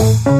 Türkiye'nin 0.00 0.39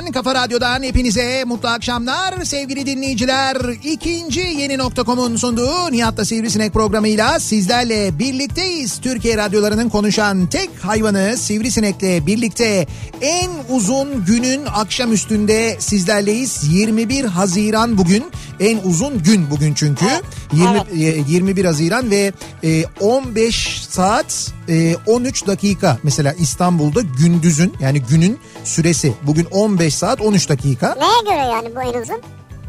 radyosundan, 0.00 0.12
kafa 0.12 0.34
radyodan 0.34 0.82
hepinize 0.82 1.44
mutlu 1.44 1.68
akşamlar 1.68 2.44
sevgili 2.44 2.86
dinleyiciler. 2.86 3.56
İkinci 3.84 4.40
yeni 4.40 4.78
nokta.com'un 4.78 5.36
sunduğu 5.36 5.92
Nihat'ta 5.92 6.24
Sivrisinek 6.24 6.72
programıyla 6.72 7.40
sizlerle 7.40 8.18
birlikteyiz. 8.18 9.00
Türkiye 9.00 9.36
radyolarının 9.36 9.88
konuşan 9.88 10.46
tek 10.46 10.70
hayvanı 10.82 11.36
Sivrisinek'le 11.36 12.26
birlikte 12.26 12.86
en 13.20 13.50
uzun 13.68 14.24
günün 14.24 14.66
akşam 14.66 15.12
üstünde 15.12 15.76
sizlerleyiz. 15.78 16.62
21 16.72 17.24
Haziran 17.24 17.98
bugün. 17.98 18.24
En 18.60 18.78
uzun 18.84 19.22
gün 19.22 19.50
bugün 19.50 19.74
çünkü. 19.74 20.06
20, 20.52 20.70
Evet. 20.70 20.86
e, 21.28 21.32
21 21.32 21.64
Haziran 21.64 22.10
ve 22.10 22.32
e, 22.64 22.84
15 23.00 23.82
saat 23.90 24.52
e, 24.68 24.96
13 25.06 25.46
dakika 25.46 25.98
mesela 26.02 26.32
İstanbul'da 26.32 27.00
gündüzün 27.00 27.74
yani 27.80 28.02
günün 28.02 28.38
süresi 28.64 29.12
bugün 29.22 29.44
15 29.44 29.94
saat 29.94 30.20
13 30.20 30.48
dakika. 30.48 30.94
Neye 30.98 31.34
göre 31.36 31.46
yani 31.46 31.68
bu 31.76 31.82
en 31.82 32.02
uzun? 32.02 32.20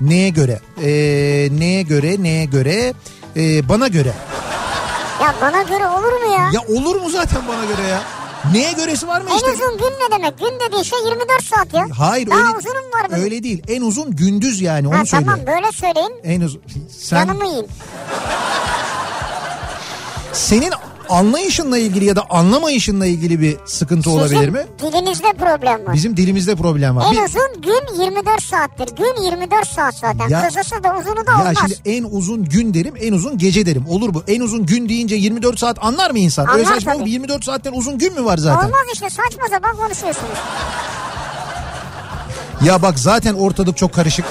Neye 0.01 0.29
göre? 0.29 0.59
E, 0.83 0.89
neye 1.59 1.81
göre? 1.81 2.23
Neye 2.23 2.45
göre? 2.45 2.93
E, 3.35 3.69
bana 3.69 3.87
göre. 3.87 4.13
Ya 5.21 5.35
bana 5.41 5.61
göre 5.61 5.87
olur 5.87 6.11
mu 6.25 6.31
ya? 6.37 6.49
Ya 6.53 6.61
olur 6.75 6.95
mu 7.01 7.09
zaten 7.09 7.41
bana 7.47 7.65
göre 7.65 7.87
ya? 7.87 8.01
Neye 8.53 8.71
göresi 8.73 9.07
var 9.07 9.21
mı 9.21 9.29
en 9.31 9.35
işte? 9.35 9.51
uzun 9.51 9.77
gün 9.77 9.85
ne 9.85 10.11
demek? 10.11 10.39
Gün 10.39 10.59
dediği 10.67 10.85
şey 10.85 10.99
24 11.05 11.43
saat 11.43 11.73
ya. 11.73 11.87
Hayır 11.97 12.29
Daha 12.29 12.39
öyle, 12.39 12.57
uzunum 12.57 12.91
var 12.93 13.07
bunun. 13.11 13.19
öyle 13.19 13.43
değil. 13.43 13.63
En 13.67 13.81
uzun 13.81 14.15
gündüz 14.15 14.61
yani 14.61 14.87
onu 14.87 14.97
Ha, 14.97 15.05
söylüyorum. 15.05 15.39
tamam 15.45 15.55
böyle 15.61 15.71
söyleyin. 15.71 16.13
En 16.23 16.41
uzun. 16.41 16.61
Sen, 16.99 17.17
Canımı 17.27 17.47
yiyin. 17.47 17.67
senin 20.33 20.71
anlayışınla 21.11 21.77
ilgili 21.77 22.05
ya 22.05 22.15
da 22.15 22.23
anlamayışınla 22.29 23.05
ilgili 23.05 23.39
bir 23.41 23.57
sıkıntı 23.65 24.09
olabilir 24.09 24.35
Sizin 24.35 24.51
mi? 24.53 24.65
dilinizde 24.81 25.33
problem 25.39 25.85
var. 25.85 25.93
Bizim 25.93 26.17
dilimizde 26.17 26.55
problem 26.55 26.95
var. 26.95 27.05
En 27.07 27.11
Bir- 27.11 27.17
uzun 27.29 27.61
gün 27.61 28.01
24 28.03 28.43
saattir. 28.43 28.95
Gün 28.95 29.23
24 29.23 29.67
saat 29.67 29.95
zaten. 29.95 30.29
Ya- 30.29 30.47
Kısası 30.47 30.83
da 30.83 30.95
uzunu 30.99 31.27
da 31.27 31.31
Ya 31.31 31.37
olmaz. 31.39 31.53
şimdi 31.59 31.97
en 31.97 32.03
uzun 32.03 32.45
gün 32.45 32.73
derim, 32.73 32.93
en 33.01 33.13
uzun 33.13 33.37
gece 33.37 33.65
derim. 33.65 33.85
Olur 33.89 34.13
bu. 34.13 34.23
En 34.27 34.41
uzun 34.41 34.65
gün 34.65 34.89
deyince 34.89 35.15
24 35.15 35.59
saat 35.59 35.77
anlar 35.81 36.11
mı 36.11 36.19
insan? 36.19 36.47
Öyle 36.49 36.63
Anlar 36.67 36.73
saçma 36.75 36.93
tabii. 36.93 37.09
24 37.09 37.43
saatten 37.45 37.73
uzun 37.73 37.97
gün 37.97 38.13
mü 38.13 38.25
var 38.25 38.37
zaten? 38.37 38.65
Olmaz 38.67 38.85
işte 38.93 39.09
saçma 39.09 39.43
sapan 39.49 39.75
konuşuyorsunuz. 39.77 40.37
Ya 42.65 42.81
bak 42.81 42.99
zaten 42.99 43.33
ortalık 43.33 43.77
çok 43.77 43.93
karışık. 43.93 44.25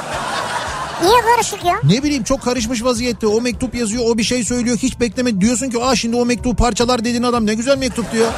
Niye 1.03 1.20
karışık 1.34 1.65
ya? 1.65 1.75
Ne 1.84 2.03
bileyim 2.03 2.25
çok 2.25 2.43
karışmış 2.43 2.84
vaziyette. 2.84 3.27
O 3.27 3.41
mektup 3.41 3.75
yazıyor, 3.75 4.03
o 4.06 4.19
bir 4.19 4.22
şey 4.25 4.44
söylüyor. 4.44 4.77
Hiç 4.77 5.00
bekleme 5.00 5.41
diyorsun 5.41 5.71
ki 5.71 5.84
aa 5.84 5.97
şimdi 5.97 6.16
o 6.16 6.25
mektubu 6.27 6.56
parçalar 6.56 7.00
dediğin 7.00 7.22
adam 7.22 7.47
ne 7.47 7.55
güzel 7.55 7.78
mektup 7.78 8.12
diyor. 8.12 8.28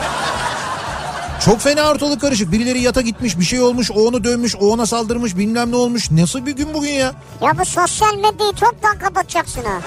Çok 1.44 1.60
fena 1.60 1.90
ortalık 1.90 2.20
karışık. 2.20 2.52
Birileri 2.52 2.80
yata 2.82 3.00
gitmiş, 3.00 3.38
bir 3.38 3.44
şey 3.44 3.60
olmuş, 3.60 3.90
o 3.90 3.94
onu 3.94 4.24
dövmüş, 4.24 4.56
o 4.60 4.66
ona 4.72 4.86
saldırmış, 4.86 5.36
bilmem 5.36 5.70
ne 5.70 5.76
olmuş. 5.76 6.10
Nasıl 6.10 6.46
bir 6.46 6.56
gün 6.56 6.74
bugün 6.74 6.90
ya? 6.90 7.12
Ya 7.42 7.58
bu 7.58 7.64
sosyal 7.64 8.14
medyayı 8.14 8.52
toptan 8.52 8.98
kapatacaksın 8.98 9.62
ha. 9.64 9.80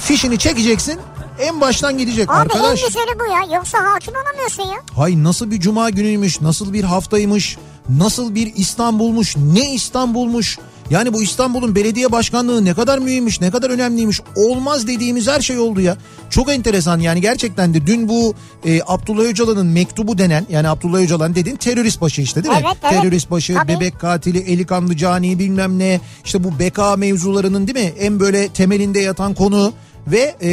Fişini 0.00 0.38
çekeceksin, 0.38 1.00
en 1.40 1.60
baştan 1.60 1.98
gidecek 1.98 2.30
Abi 2.30 2.36
arkadaş. 2.36 2.80
en 2.82 2.86
güzeli 2.86 3.18
bu 3.20 3.24
ya. 3.24 3.56
Yoksa 3.56 3.78
hakim 3.92 4.14
olamıyorsun 4.14 4.62
ya. 4.62 4.78
Hay 4.96 5.24
nasıl 5.24 5.50
bir 5.50 5.60
cuma 5.60 5.90
günüymüş, 5.90 6.40
nasıl 6.40 6.72
bir 6.72 6.84
haftaymış, 6.84 7.58
nasıl 7.88 8.34
bir 8.34 8.52
İstanbul'muş, 8.56 9.36
ne 9.36 9.72
İstanbul'muş. 9.74 10.58
Yani 10.90 11.12
bu 11.12 11.22
İstanbul'un 11.22 11.74
belediye 11.74 12.12
başkanlığı 12.12 12.64
ne 12.64 12.74
kadar 12.74 12.98
mühimmiş, 12.98 13.40
ne 13.40 13.50
kadar 13.50 13.70
önemliymiş. 13.70 14.20
Olmaz 14.36 14.86
dediğimiz 14.86 15.28
her 15.28 15.40
şey 15.40 15.58
oldu 15.58 15.80
ya. 15.80 15.96
Çok 16.30 16.52
enteresan 16.52 17.00
yani 17.00 17.20
gerçekten 17.20 17.74
de 17.74 17.86
dün 17.86 18.08
bu 18.08 18.34
e, 18.64 18.80
Abdullah 18.86 19.22
Öcalan'ın 19.22 19.66
mektubu 19.66 20.18
denen 20.18 20.46
yani 20.50 20.68
Abdullah 20.68 20.98
Öcalan 20.98 21.34
dediğin 21.34 21.56
terörist 21.56 22.00
başı 22.00 22.22
işte 22.22 22.44
değil 22.44 22.54
mi? 22.54 22.60
Evet, 22.64 22.76
evet. 22.82 22.92
Terörist 22.92 23.30
başı, 23.30 23.54
Tabii. 23.54 23.72
bebek 23.72 24.00
katili, 24.00 24.38
eli 24.38 24.66
kanlı 24.66 24.96
cani 24.96 25.38
bilmem 25.38 25.78
ne. 25.78 26.00
İşte 26.24 26.44
bu 26.44 26.58
beka 26.58 26.96
mevzularının 26.96 27.66
değil 27.66 27.86
mi 27.86 27.92
en 27.98 28.20
böyle 28.20 28.48
temelinde 28.48 29.00
yatan 29.00 29.34
konu 29.34 29.72
ve 30.06 30.36
e, 30.42 30.50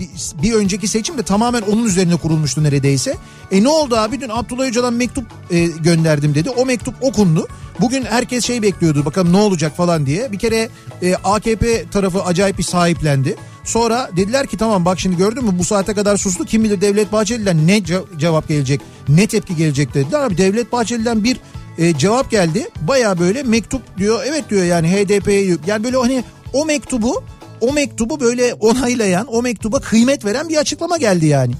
bir, 0.00 0.08
bir 0.42 0.52
önceki 0.52 0.88
seçim 0.88 1.18
de 1.18 1.22
tamamen 1.22 1.62
onun 1.62 1.84
üzerine 1.84 2.16
kurulmuştu 2.16 2.62
neredeyse. 2.62 3.16
E 3.52 3.62
ne 3.62 3.68
oldu 3.68 3.96
abi 3.96 4.20
dün 4.20 4.28
Abdullah 4.28 4.64
Öcalan 4.64 4.94
mektup 4.94 5.24
e, 5.50 5.64
gönderdim 5.66 6.34
dedi. 6.34 6.50
O 6.50 6.66
mektup 6.66 6.94
okundu. 7.00 7.48
Bugün 7.80 8.04
herkes 8.04 8.44
şey 8.44 8.62
bekliyordu 8.62 9.04
bakalım 9.04 9.32
ne 9.32 9.36
olacak 9.36 9.76
falan 9.76 10.06
diye. 10.06 10.32
Bir 10.32 10.38
kere 10.38 10.68
e, 11.02 11.14
AKP 11.14 11.84
tarafı 11.90 12.22
acayip 12.22 12.58
bir 12.58 12.62
sahiplendi. 12.62 13.36
Sonra 13.64 14.10
dediler 14.16 14.46
ki 14.46 14.56
tamam 14.56 14.84
bak 14.84 15.00
şimdi 15.00 15.16
gördün 15.16 15.44
mü 15.44 15.50
bu 15.58 15.64
saate 15.64 15.94
kadar 15.94 16.16
sustu. 16.16 16.44
Kim 16.44 16.64
bilir 16.64 16.80
Devlet 16.80 17.12
Bahçeli'den 17.12 17.66
ne 17.66 17.78
ce- 17.78 18.18
cevap 18.18 18.48
gelecek, 18.48 18.80
ne 19.08 19.26
tepki 19.26 19.56
gelecek 19.56 19.94
dediler. 19.94 20.20
Abi 20.20 20.38
Devlet 20.38 20.72
Bahçeli'den 20.72 21.24
bir 21.24 21.40
e, 21.78 21.98
cevap 21.98 22.30
geldi. 22.30 22.68
Baya 22.88 23.18
böyle 23.18 23.42
mektup 23.42 23.98
diyor. 23.98 24.20
Evet 24.26 24.50
diyor 24.50 24.64
yani 24.64 24.88
HDP'ye 24.88 25.56
yani 25.66 25.84
böyle 25.84 25.96
hani 25.96 26.24
o 26.52 26.64
mektubu 26.64 27.22
o 27.60 27.72
mektubu 27.72 28.20
böyle 28.20 28.54
onaylayan, 28.54 29.26
o 29.26 29.42
mektuba 29.42 29.80
kıymet 29.80 30.24
veren 30.24 30.48
bir 30.48 30.56
açıklama 30.56 30.96
geldi 30.96 31.26
yani. 31.26 31.52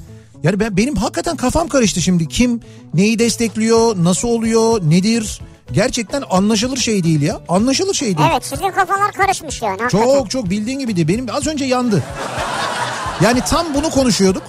Yani 0.42 0.60
ben 0.60 0.76
benim 0.76 0.96
hakikaten 0.96 1.36
kafam 1.36 1.68
karıştı 1.68 2.00
şimdi. 2.00 2.28
Kim 2.28 2.60
neyi 2.94 3.18
destekliyor, 3.18 4.04
nasıl 4.04 4.28
oluyor, 4.28 4.80
nedir? 4.90 5.40
Gerçekten 5.72 6.22
anlaşılır 6.30 6.76
şey 6.76 7.04
değil 7.04 7.22
ya. 7.22 7.40
Anlaşılır 7.48 7.94
şey 7.94 8.18
değil. 8.18 8.28
Evet 8.32 8.44
sizin 8.46 8.70
kafalar 8.70 9.12
karışmış 9.12 9.62
yani. 9.62 9.82
hakikaten. 9.82 10.04
Çok 10.04 10.30
çok 10.30 10.50
bildiğin 10.50 10.78
gibi 10.78 10.96
değil. 10.96 11.08
Benim 11.08 11.26
az 11.32 11.46
önce 11.46 11.64
yandı. 11.64 12.02
Yani 13.20 13.40
tam 13.40 13.74
bunu 13.74 13.90
konuşuyorduk. 13.90 14.42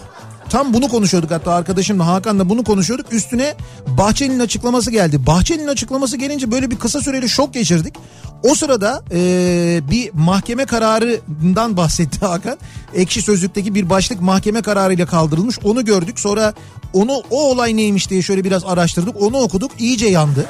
Tam 0.49 0.73
bunu 0.73 0.87
konuşuyorduk 0.87 1.31
hatta 1.31 1.53
arkadaşımla 1.53 2.07
Hakan'la 2.07 2.49
bunu 2.49 2.63
konuşuyorduk. 2.63 3.13
Üstüne 3.13 3.55
Bahçeli'nin 3.87 4.39
açıklaması 4.39 4.91
geldi. 4.91 5.25
Bahçeli'nin 5.27 5.67
açıklaması 5.67 6.17
gelince 6.17 6.51
böyle 6.51 6.71
bir 6.71 6.79
kısa 6.79 7.01
süreli 7.01 7.29
şok 7.29 7.53
geçirdik. 7.53 7.95
O 8.43 8.55
sırada 8.55 9.03
eee, 9.11 9.81
bir 9.91 10.09
mahkeme 10.13 10.65
kararından 10.65 11.77
bahsetti 11.77 12.25
Hakan. 12.25 12.57
Ekşi 12.95 13.21
Sözlük'teki 13.21 13.75
bir 13.75 13.89
başlık 13.89 14.21
mahkeme 14.21 14.61
kararıyla 14.61 15.05
kaldırılmış. 15.05 15.59
Onu 15.63 15.85
gördük. 15.85 16.19
Sonra 16.19 16.53
onu 16.93 17.21
o 17.31 17.49
olay 17.51 17.77
neymiş 17.77 18.09
diye 18.09 18.21
şöyle 18.21 18.43
biraz 18.43 18.65
araştırdık. 18.65 19.21
Onu 19.21 19.37
okuduk. 19.37 19.71
İyice 19.79 20.07
yandı. 20.07 20.45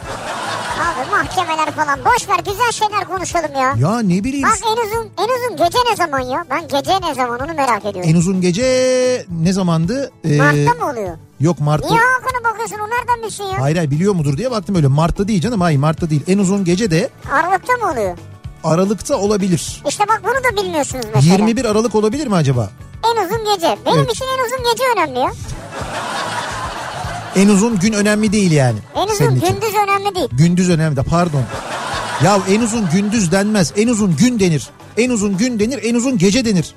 Abi 0.81 1.11
mahkemeler 1.11 1.71
falan 1.71 1.99
boş 2.05 2.29
ver 2.29 2.39
güzel 2.39 2.71
şeyler 2.71 3.05
konuşalım 3.05 3.51
ya. 3.55 3.75
Ya 3.89 3.99
ne 3.99 4.23
bileyim. 4.23 4.47
Bak 4.47 4.59
en 4.67 4.87
uzun 4.87 5.09
en 5.17 5.23
uzun 5.37 5.57
gece 5.65 5.77
ne 5.91 5.95
zaman 5.95 6.19
ya? 6.19 6.45
Ben 6.49 6.61
gece 6.67 6.91
ne 7.09 7.13
zaman 7.15 7.39
onu 7.39 7.53
merak 7.55 7.85
ediyorum. 7.85 8.09
En 8.11 8.15
uzun 8.15 8.41
gece 8.41 9.25
ne 9.41 9.53
zamandı? 9.53 10.11
Ee, 10.23 10.37
Mart'ta 10.37 10.85
mı 10.85 10.91
oluyor? 10.91 11.17
Yok 11.41 11.59
Mart'ta. 11.59 11.89
Niye 11.89 11.99
Hakan'a 12.01 12.51
bakıyorsun 12.51 12.75
o 12.79 12.89
nereden 12.89 13.23
bilsin 13.27 13.43
ya? 13.43 13.61
Hayır 13.61 13.75
hayır 13.77 13.91
biliyor 13.91 14.13
mudur 14.15 14.37
diye 14.37 14.51
baktım 14.51 14.75
öyle. 14.75 14.87
Mart'ta 14.87 15.27
değil 15.27 15.41
canım. 15.41 15.61
Hayır 15.61 15.79
Mart'ta 15.79 16.09
değil. 16.09 16.21
En 16.27 16.37
uzun 16.37 16.65
gece 16.65 16.91
de 16.91 17.09
Aralık'ta 17.31 17.73
mı 17.73 17.91
oluyor? 17.91 18.17
Aralık'ta 18.63 19.17
olabilir. 19.17 19.81
İşte 19.87 20.03
bak 20.07 20.21
bunu 20.23 20.33
da 20.57 20.63
bilmiyorsunuz 20.63 21.05
mesela. 21.15 21.33
21 21.35 21.65
Aralık 21.65 21.95
olabilir 21.95 22.27
mi 22.27 22.35
acaba? 22.35 22.69
En 23.11 23.25
uzun 23.25 23.45
gece. 23.55 23.77
Benim 23.85 23.99
Evet. 23.99 24.11
için 24.15 24.25
en 24.25 24.45
uzun 24.45 24.71
gece 24.71 24.83
önemli 24.95 25.19
ya. 25.19 25.31
En 27.35 27.47
uzun 27.49 27.79
gün 27.79 27.93
önemli 27.93 28.31
değil 28.31 28.51
yani. 28.51 28.79
En 28.95 29.03
uzun 29.05 29.13
senin 29.15 29.35
için. 29.35 29.47
gündüz 29.47 29.75
önemli 29.83 30.15
değil. 30.15 30.29
Gündüz 30.31 30.69
önemli 30.69 30.95
de 30.95 31.03
pardon. 31.03 31.43
Ya 32.23 32.39
en 32.49 32.61
uzun 32.61 32.89
gündüz 32.93 33.31
denmez. 33.31 33.73
En 33.77 33.87
uzun 33.87 34.15
gün 34.15 34.39
denir. 34.39 34.69
En 34.97 35.09
uzun 35.09 35.37
gün 35.37 35.59
denir. 35.59 35.79
En 35.83 35.95
uzun 35.95 36.17
gece 36.17 36.45
denir. 36.45 36.75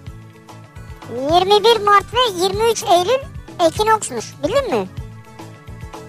21 1.32 1.80
Mart 1.84 2.04
ve 2.14 2.42
23 2.44 2.82
Eylül 2.82 3.33
ekinoksmuş. 3.66 4.24
Bildin 4.44 4.78
mi? 4.80 4.88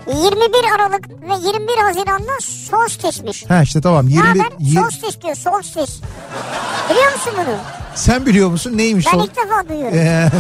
21 0.08 0.72
Aralık 0.76 1.10
ve 1.10 1.48
21 1.48 1.78
Haziran'da 1.78 2.32
solstismiş. 2.42 3.50
Ha 3.50 3.62
işte 3.62 3.82
tamam. 3.82 4.10
Ne 4.10 4.14
21 4.14 4.28
haber? 4.40 4.52
yir- 4.60 4.82
Solstis 4.82 5.22
diyor 5.22 5.36
solstis. 5.36 6.00
Biliyor 6.90 7.12
musun 7.14 7.34
bunu? 7.38 7.56
Sen 7.96 8.26
biliyor 8.26 8.50
musun 8.50 8.78
neymiş 8.78 9.06
Ben 9.14 9.20
o? 9.20 9.24
ilk 9.26 9.36
defa 9.36 9.70
duyuyorum. 9.70 10.32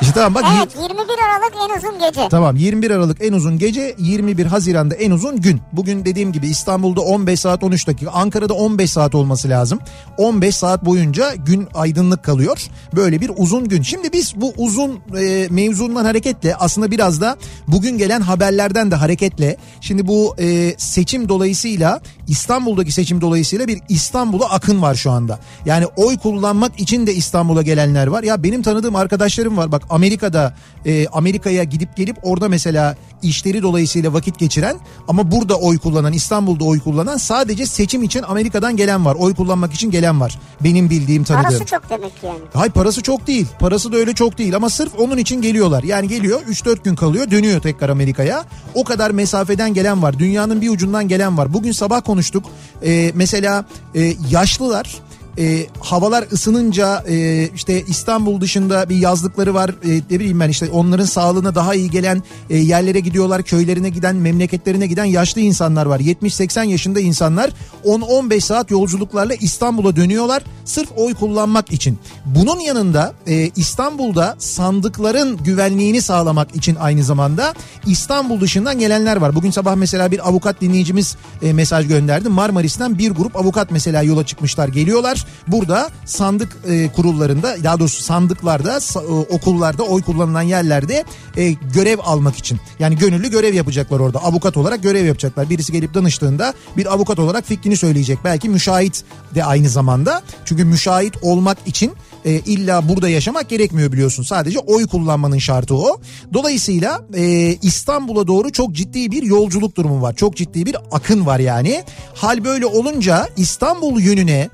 İşte 0.00 0.14
tamam 0.14 0.34
bak. 0.34 0.44
Evet 0.58 0.76
21 0.82 0.98
Aralık 0.98 1.52
en 1.64 1.78
uzun 1.78 1.98
gece. 1.98 2.28
Tamam 2.30 2.56
21 2.56 2.90
Aralık 2.90 3.24
en 3.24 3.32
uzun 3.32 3.58
gece 3.58 3.94
21 3.98 4.46
Haziran'da 4.46 4.94
en 4.94 5.10
uzun 5.10 5.40
gün. 5.40 5.60
Bugün 5.72 6.04
dediğim 6.04 6.32
gibi 6.32 6.46
İstanbul'da 6.46 7.00
15 7.00 7.40
saat 7.40 7.62
13 7.62 7.86
dakika 7.86 8.10
Ankara'da 8.10 8.54
15 8.54 8.92
saat 8.92 9.14
olması 9.14 9.48
lazım. 9.48 9.78
15 10.18 10.56
saat 10.56 10.84
boyunca 10.84 11.34
gün 11.34 11.68
aydınlık 11.74 12.24
kalıyor. 12.24 12.58
Böyle 12.96 13.20
bir 13.20 13.30
uzun 13.36 13.68
gün. 13.68 13.82
Şimdi 13.82 14.12
biz 14.12 14.40
bu 14.40 14.52
uzun 14.56 15.00
e, 15.18 15.48
mevzundan 15.50 16.04
hareketle 16.04 16.56
aslında 16.56 16.90
biraz 16.90 17.20
da 17.20 17.36
bugün 17.68 17.98
gelen 17.98 18.20
haberlerden 18.20 18.90
de 18.90 18.94
hareketle 18.94 19.56
şimdi 19.80 20.06
bu 20.06 20.34
e, 20.38 20.74
seçim 20.78 21.28
dolayısıyla 21.28 22.00
İstanbul'daki 22.28 22.92
seçim 22.92 23.20
dolayısıyla 23.20 23.68
bir 23.68 23.80
İstanbul'a 23.88 24.50
akın 24.50 24.82
var 24.82 24.94
şu 24.94 25.10
anda. 25.10 25.38
Yani 25.66 25.86
oy 25.96 26.18
kullanmak 26.18 26.80
için 26.80 27.06
de 27.06 27.14
İstanbul'a 27.14 27.62
gelenler 27.62 28.06
var. 28.06 28.22
Ya 28.22 28.42
benim 28.42 28.62
tanıdığım 28.62 28.96
arkadaşlarım 28.96 29.56
var. 29.56 29.72
Bak 29.72 29.82
Amerika'da 29.90 30.54
e, 30.86 31.06
Amerika'ya 31.08 31.64
gidip 31.64 31.96
gelip 31.96 32.16
orada 32.22 32.48
mesela 32.48 32.96
işleri 33.22 33.62
dolayısıyla 33.62 34.12
vakit 34.12 34.38
geçiren 34.38 34.76
ama 35.08 35.30
burada 35.30 35.56
oy 35.56 35.78
kullanan 35.78 36.12
İstanbul'da 36.12 36.64
oy 36.64 36.80
kullanan 36.80 37.16
sadece 37.16 37.66
seçim 37.66 38.02
için 38.02 38.22
Amerika'dan 38.22 38.76
gelen 38.76 39.04
var. 39.04 39.14
Oy 39.14 39.34
kullanmak 39.34 39.74
için 39.74 39.90
gelen 39.90 40.20
var. 40.20 40.38
Benim 40.60 40.90
bildiğim 40.90 41.24
tanıdığım. 41.24 41.44
Parası 41.44 41.64
çok 41.64 41.90
demek 41.90 42.12
yani. 42.22 42.38
Hayır 42.54 42.72
parası 42.72 43.02
çok 43.02 43.26
değil. 43.26 43.46
Parası 43.58 43.92
da 43.92 43.96
öyle 43.96 44.14
çok 44.14 44.38
değil 44.38 44.56
ama 44.56 44.70
sırf 44.70 44.92
onun 44.98 45.16
için 45.16 45.42
geliyorlar. 45.42 45.82
Yani 45.82 46.08
geliyor 46.08 46.40
3-4 46.40 46.84
gün 46.84 46.94
kalıyor 46.94 47.30
dönüyor 47.30 47.60
tekrar 47.60 47.88
Amerika'ya. 47.88 48.44
O 48.74 48.84
kadar 48.84 49.10
mesafeden 49.10 49.74
gelen 49.74 50.02
var. 50.02 50.18
Dünyanın 50.18 50.60
bir 50.60 50.70
ucundan 50.70 51.08
gelen 51.08 51.38
var. 51.38 51.54
Bugün 51.54 51.72
sabah 51.72 52.02
konuştuk. 52.02 52.44
Ee, 52.84 53.12
mesela 53.14 53.64
e, 53.94 54.14
yaşlılar 54.30 54.94
e, 55.38 55.66
havalar 55.80 56.24
ısınınca 56.32 57.04
e, 57.08 57.48
işte 57.54 57.82
İstanbul 57.82 58.40
dışında 58.40 58.88
bir 58.88 58.96
yazlıkları 58.96 59.54
var. 59.54 59.70
E, 59.70 60.02
ne 60.10 60.20
bileyim 60.20 60.40
ben 60.40 60.48
işte 60.48 60.70
onların 60.70 61.04
sağlığına 61.04 61.54
daha 61.54 61.74
iyi 61.74 61.90
gelen 61.90 62.22
e, 62.50 62.56
yerlere 62.56 63.00
gidiyorlar 63.00 63.42
köylerine 63.42 63.88
giden 63.88 64.16
memleketlerine 64.16 64.86
giden 64.86 65.04
yaşlı 65.04 65.40
insanlar 65.40 65.86
var. 65.86 66.00
70-80 66.00 66.66
yaşında 66.66 67.00
insanlar 67.00 67.50
10-15 67.84 68.40
saat 68.40 68.70
yolculuklarla 68.70 69.34
İstanbul'a 69.34 69.96
dönüyorlar 69.96 70.42
sırf 70.64 70.88
oy 70.96 71.14
kullanmak 71.14 71.72
için. 71.72 71.98
Bunun 72.24 72.60
yanında 72.60 73.14
e, 73.26 73.50
İstanbul'da 73.56 74.36
sandıkların 74.38 75.36
güvenliğini 75.36 76.02
sağlamak 76.02 76.56
için 76.56 76.76
aynı 76.80 77.04
zamanda 77.04 77.54
İstanbul 77.86 78.40
dışından 78.40 78.78
gelenler 78.78 79.16
var. 79.16 79.34
Bugün 79.34 79.50
sabah 79.50 79.74
mesela 79.74 80.10
bir 80.10 80.28
avukat 80.28 80.60
dinleyicimiz 80.60 81.16
e, 81.42 81.52
mesaj 81.52 81.88
gönderdi. 81.88 82.28
Marmaris'ten 82.28 82.98
bir 82.98 83.10
grup 83.10 83.36
avukat 83.36 83.70
mesela 83.70 84.02
yola 84.02 84.26
çıkmışlar 84.26 84.68
geliyorlar 84.68 85.24
burada 85.46 85.90
sandık 86.04 86.56
e, 86.68 86.92
kurullarında 86.92 87.56
daha 87.64 87.80
doğrusu 87.80 88.02
sandıklarda 88.02 88.76
sa- 88.76 89.04
e, 89.04 89.34
okullarda 89.34 89.82
oy 89.82 90.02
kullanılan 90.02 90.42
yerlerde 90.42 91.04
e, 91.36 91.50
görev 91.50 91.98
almak 92.04 92.36
için 92.36 92.60
yani 92.78 92.96
gönüllü 92.96 93.30
görev 93.30 93.54
yapacaklar 93.54 94.00
orada 94.00 94.24
avukat 94.24 94.56
olarak 94.56 94.82
görev 94.82 95.06
yapacaklar 95.06 95.50
birisi 95.50 95.72
gelip 95.72 95.94
danıştığında 95.94 96.54
bir 96.76 96.92
avukat 96.94 97.18
olarak 97.18 97.44
fikrini 97.44 97.76
söyleyecek 97.76 98.18
belki 98.24 98.48
müşahit 98.48 99.04
de 99.34 99.44
aynı 99.44 99.68
zamanda 99.68 100.22
çünkü 100.44 100.64
müşahit 100.64 101.14
olmak 101.22 101.58
için 101.66 101.92
e, 102.24 102.30
illa 102.30 102.88
burada 102.88 103.08
yaşamak 103.08 103.48
gerekmiyor 103.48 103.92
biliyorsun. 103.92 104.22
Sadece 104.22 104.58
oy 104.58 104.86
kullanmanın 104.86 105.38
şartı 105.38 105.74
o. 105.74 106.00
Dolayısıyla 106.34 107.02
e, 107.14 107.54
İstanbul'a 107.62 108.26
doğru 108.26 108.52
çok 108.52 108.72
ciddi 108.72 109.10
bir 109.10 109.22
yolculuk 109.22 109.76
durumu 109.76 110.02
var. 110.02 110.14
Çok 110.14 110.36
ciddi 110.36 110.66
bir 110.66 110.76
akın 110.92 111.26
var 111.26 111.38
yani. 111.38 111.84
Hal 112.14 112.44
böyle 112.44 112.66
olunca 112.66 113.28
İstanbul 113.36 114.00
yönüne 114.00 114.48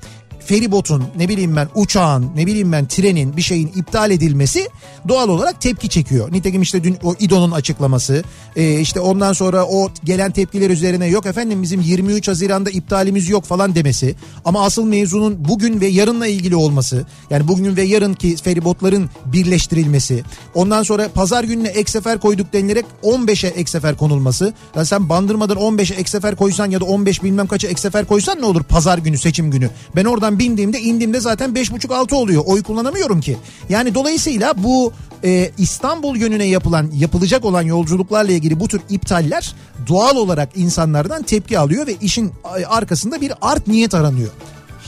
feribotun 0.45 1.03
ne 1.17 1.29
bileyim 1.29 1.55
ben 1.55 1.67
uçağın 1.75 2.31
ne 2.35 2.45
bileyim 2.45 2.71
ben 2.71 2.87
trenin 2.87 3.37
bir 3.37 3.41
şeyin 3.41 3.67
iptal 3.67 4.11
edilmesi 4.11 4.69
doğal 5.07 5.29
olarak 5.29 5.61
tepki 5.61 5.89
çekiyor. 5.89 6.31
Nitekim 6.31 6.61
işte 6.61 6.83
dün 6.83 6.97
o 7.03 7.15
İDO'nun 7.19 7.51
açıklaması 7.51 8.23
e, 8.55 8.79
işte 8.79 8.99
ondan 8.99 9.33
sonra 9.33 9.65
o 9.65 9.89
gelen 10.03 10.31
tepkiler 10.31 10.69
üzerine 10.69 11.07
yok 11.07 11.25
efendim 11.25 11.61
bizim 11.61 11.81
23 11.81 12.27
Haziran'da 12.27 12.69
iptalimiz 12.69 13.29
yok 13.29 13.43
falan 13.43 13.75
demesi. 13.75 14.15
Ama 14.45 14.63
asıl 14.63 14.85
mevzunun 14.85 15.45
bugün 15.47 15.81
ve 15.81 15.87
yarınla 15.87 16.27
ilgili 16.27 16.55
olması 16.55 17.05
yani 17.29 17.47
bugün 17.47 17.75
ve 17.75 17.81
yarınki 17.81 18.35
feribotların 18.35 19.09
birleştirilmesi 19.25 20.23
ondan 20.53 20.83
sonra 20.83 21.09
pazar 21.09 21.43
gününe 21.43 21.67
ek 21.67 21.91
sefer 21.91 22.19
koyduk 22.19 22.53
denilerek 22.53 22.85
15'e 23.03 23.49
ek 23.49 23.71
sefer 23.71 23.97
konulması. 23.97 24.53
Yani 24.75 24.85
sen 24.85 25.09
bandırmadan 25.09 25.57
15'e 25.57 25.95
ek 25.95 26.09
sefer 26.09 26.35
koysan 26.35 26.71
ya 26.71 26.81
da 26.81 26.85
15 26.85 27.23
bilmem 27.23 27.47
kaça 27.47 27.67
ek 27.67 27.81
sefer 27.81 28.05
koysan 28.05 28.41
ne 28.41 28.45
olur 28.45 28.63
pazar 28.63 28.97
günü 28.97 29.17
seçim 29.17 29.51
günü? 29.51 29.69
Ben 29.95 30.05
oradan 30.05 30.34
bindiğimde 30.39 30.79
indiğimde 30.79 31.19
zaten 31.19 31.51
5.5-6 31.51 32.15
oluyor 32.15 32.43
oy 32.45 32.63
kullanamıyorum 32.63 33.21
ki 33.21 33.37
yani 33.69 33.95
dolayısıyla 33.95 34.53
bu 34.63 34.93
e, 35.23 35.51
İstanbul 35.57 36.17
yönüne 36.17 36.45
yapılan 36.45 36.91
yapılacak 36.93 37.45
olan 37.45 37.61
yolculuklarla 37.61 38.31
ilgili 38.31 38.59
bu 38.59 38.67
tür 38.67 38.81
iptaller 38.89 39.55
doğal 39.87 40.15
olarak 40.15 40.49
insanlardan 40.55 41.23
tepki 41.23 41.59
alıyor 41.59 41.87
ve 41.87 41.95
işin 42.01 42.31
arkasında 42.67 43.21
bir 43.21 43.33
art 43.41 43.67
niyet 43.67 43.93
aranıyor. 43.93 44.29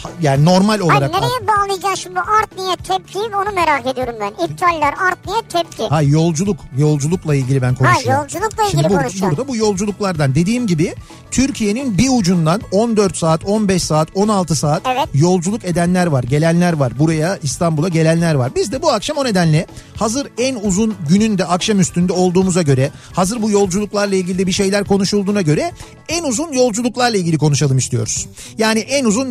Ha- 0.04 0.10
Yani 0.22 0.46
normal 0.46 0.80
olarak. 0.80 1.12
nereye 1.14 1.48
bağlayacağız 1.48 2.00
şimdi 2.00 2.20
art 2.20 2.58
niyet 2.58 2.86
tepkiyi 2.88 3.24
onu 3.24 3.56
merak 3.56 3.86
ediyorum 3.86 4.16
ben. 4.22 4.46
İptaller 4.46 4.94
art 5.08 5.26
niyet 5.28 5.50
tepki. 5.50 5.88
Ha 5.88 6.02
yolculuk, 6.02 6.60
yolculukla 6.78 7.36
ilgili 7.36 7.62
ben 7.62 7.76
konuşuyorum. 7.76 8.22
yolculukla 8.22 8.64
ilgili 8.64 8.82
Şimdi 8.82 8.94
bu- 8.94 8.98
konuşacağım. 8.98 9.32
Burada 9.32 9.48
bu 9.48 9.56
yolculuklardan 9.56 10.36
dediğim 10.36 10.68
gibi 10.68 10.96
Türkiye'nin 11.32 11.98
bir 11.98 12.10
ucundan 12.20 12.62
14 12.72 13.18
saat, 13.18 13.46
15 13.46 13.84
saat, 13.84 14.08
16 14.16 14.56
saat 14.56 14.82
Evet. 14.86 15.08
yolculuk 15.14 15.66
edenler 15.66 16.08
var, 16.08 16.24
gelenler 16.24 16.74
var. 16.74 17.00
Buraya 17.00 17.38
İstanbul'a 17.44 17.88
gelenler 17.90 18.36
var. 18.36 18.52
Biz 18.56 18.72
de 18.72 18.82
bu 18.82 18.92
akşam 18.92 19.18
o 19.18 19.26
nedenle 19.26 19.66
hazır 19.96 20.28
en 20.38 20.56
uzun 20.56 20.96
günün 21.10 21.38
de 21.38 21.46
akşam 21.46 21.80
üstünde 21.80 22.14
olduğumuza 22.14 22.62
göre, 22.62 22.92
hazır 23.14 23.42
bu 23.42 23.52
yolculuklarla 23.52 24.16
ilgili 24.16 24.48
bir 24.48 24.52
şeyler 24.52 24.84
konuşulduğuna 24.84 25.42
göre 25.42 25.72
en 26.10 26.24
uzun 26.24 26.52
yolculuklarla 26.54 27.18
ilgili 27.18 27.38
konuşalım 27.38 27.78
istiyoruz. 27.78 28.28
Yani 28.58 28.80
en 28.80 29.06
uzun 29.06 29.30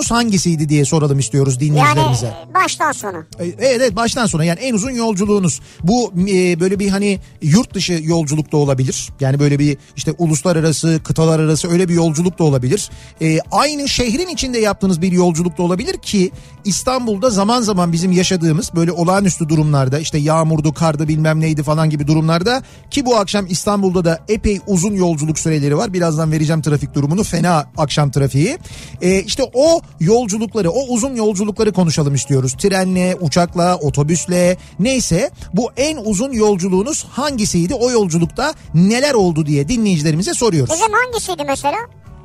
yolculuğunuz 0.00 0.10
hangisiydi 0.10 0.68
diye 0.68 0.84
soralım 0.84 1.18
istiyoruz 1.18 1.54
Yani 1.54 1.60
dinleyicilerimize. 1.60 2.32
baştan 2.54 2.92
sona. 2.92 3.26
Evet 3.38 3.56
evet 3.60 3.96
baştan 3.96 4.26
sona 4.26 4.44
yani 4.44 4.60
en 4.60 4.74
uzun 4.74 4.90
yolculuğunuz 4.90 5.60
bu 5.82 6.12
e, 6.28 6.60
böyle 6.60 6.78
bir 6.78 6.88
hani 6.88 7.18
yurt 7.42 7.74
dışı 7.74 8.00
yolculuk 8.02 8.52
da 8.52 8.56
olabilir. 8.56 9.08
Yani 9.20 9.38
böyle 9.38 9.58
bir 9.58 9.78
işte 9.96 10.12
uluslararası 10.18 11.00
kıtalar 11.04 11.40
arası 11.40 11.70
öyle 11.70 11.88
bir 11.88 11.94
yolculuk 11.94 12.38
da 12.38 12.44
olabilir. 12.44 12.90
E, 13.22 13.38
aynı 13.50 13.88
şehrin 13.88 14.28
içinde 14.28 14.58
yaptığınız 14.58 15.02
bir 15.02 15.12
yolculuk 15.12 15.58
da 15.58 15.62
olabilir 15.62 15.98
ki 15.98 16.30
İstanbul'da 16.64 17.30
zaman 17.30 17.62
zaman 17.62 17.92
bizim 17.92 18.12
yaşadığımız 18.12 18.70
böyle 18.74 18.92
olağanüstü 18.92 19.48
durumlarda 19.48 19.98
işte 19.98 20.18
yağmurdu 20.18 20.72
kardı 20.74 21.08
bilmem 21.08 21.40
neydi 21.40 21.62
falan 21.62 21.90
gibi 21.90 22.06
durumlarda 22.06 22.62
ki 22.90 23.06
bu 23.06 23.16
akşam 23.16 23.46
İstanbul'da 23.46 24.04
da 24.04 24.18
epey 24.28 24.60
uzun 24.66 24.94
yolculuk 24.94 25.38
süreleri 25.38 25.76
var. 25.76 25.92
Birazdan 25.92 26.32
vereceğim 26.32 26.62
trafik 26.62 26.94
durumunu 26.94 27.24
fena 27.24 27.66
akşam 27.76 28.10
trafiği. 28.10 28.58
E, 29.02 29.22
işte 29.22 29.42
o 29.54 29.80
yolculukları 30.00 30.70
o 30.70 30.82
uzun 30.88 31.14
yolculukları 31.14 31.72
konuşalım 31.72 32.14
istiyoruz. 32.14 32.52
Trenle, 32.58 33.16
uçakla, 33.20 33.76
otobüsle 33.76 34.56
neyse 34.78 35.30
bu 35.54 35.70
en 35.76 35.96
uzun 36.04 36.32
yolculuğunuz 36.32 37.04
hangisiydi? 37.04 37.74
O 37.74 37.90
yolculukta 37.90 38.54
neler 38.74 39.14
oldu 39.14 39.46
diye 39.46 39.68
dinleyicilerimize 39.68 40.34
soruyoruz. 40.34 40.74
Bizim 40.74 40.92
hangisiydi 40.92 41.44
mesela? 41.46 41.76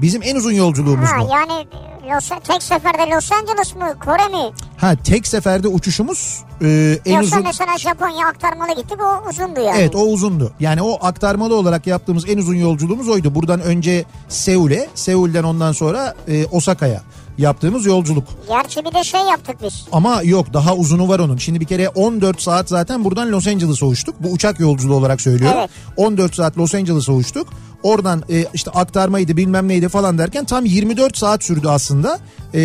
Bizim 0.01 0.23
en 0.23 0.35
uzun 0.35 0.51
yolculuğumuz 0.51 1.09
Ha 1.09 1.17
mu? 1.17 1.29
yani 1.31 1.67
Los, 2.15 2.29
tek 2.47 2.63
seferde 2.63 3.11
Los 3.15 3.31
Angeles 3.31 3.75
mı 3.75 3.99
Kore 4.05 4.27
mi? 4.27 4.53
Ha 4.77 4.95
tek 5.03 5.27
seferde 5.27 5.67
uçuşumuz 5.67 6.43
e, 6.61 6.99
en 7.05 7.13
Yoksa 7.13 7.35
uzun 7.35 7.43
mesela 7.43 7.77
Japonya 7.77 8.27
aktarmalı 8.27 8.75
gittik 8.75 8.97
o 9.01 9.29
uzundu 9.29 9.59
yani. 9.59 9.77
Evet 9.79 9.95
o 9.95 9.99
uzundu. 9.99 10.53
Yani 10.59 10.81
o 10.81 11.05
aktarmalı 11.05 11.55
olarak 11.55 11.87
yaptığımız 11.87 12.29
en 12.29 12.37
uzun 12.37 12.55
yolculuğumuz 12.55 13.09
oydu. 13.09 13.35
Buradan 13.35 13.61
önce 13.61 14.05
Seul'e, 14.29 14.87
Seul'den 14.95 15.43
ondan 15.43 15.71
sonra 15.71 16.15
e, 16.27 16.45
Osaka'ya 16.45 17.01
yaptığımız 17.37 17.85
yolculuk. 17.85 18.27
Gerçi 18.49 18.85
bir 18.85 18.93
de 18.93 19.03
şey 19.03 19.21
yaptık 19.21 19.55
biz. 19.63 19.85
Ama 19.91 20.21
yok 20.23 20.53
daha 20.53 20.75
uzunu 20.75 21.07
var 21.09 21.19
onun. 21.19 21.37
Şimdi 21.37 21.59
bir 21.59 21.65
kere 21.65 21.89
14 21.89 22.41
saat 22.41 22.69
zaten 22.69 23.03
buradan 23.03 23.31
Los 23.31 23.47
Angeles'a 23.47 23.85
uçtuk. 23.85 24.15
Bu 24.19 24.31
uçak 24.31 24.59
yolculuğu 24.59 24.95
olarak 24.95 25.21
söylüyorum. 25.21 25.57
Evet. 25.59 25.69
14 25.97 26.35
saat 26.35 26.57
Los 26.57 26.75
Angeles'a 26.75 27.13
uçtuk. 27.13 27.47
Oradan 27.83 28.23
e, 28.29 28.45
işte 28.53 28.71
aktarmaydı 28.71 29.37
bilmem 29.37 29.67
neydi 29.67 29.89
falan 29.89 30.17
derken 30.17 30.45
tam 30.45 30.65
24 30.65 31.17
saat 31.17 31.43
sürdü 31.43 31.67
aslında. 31.67 32.19
E, 32.53 32.61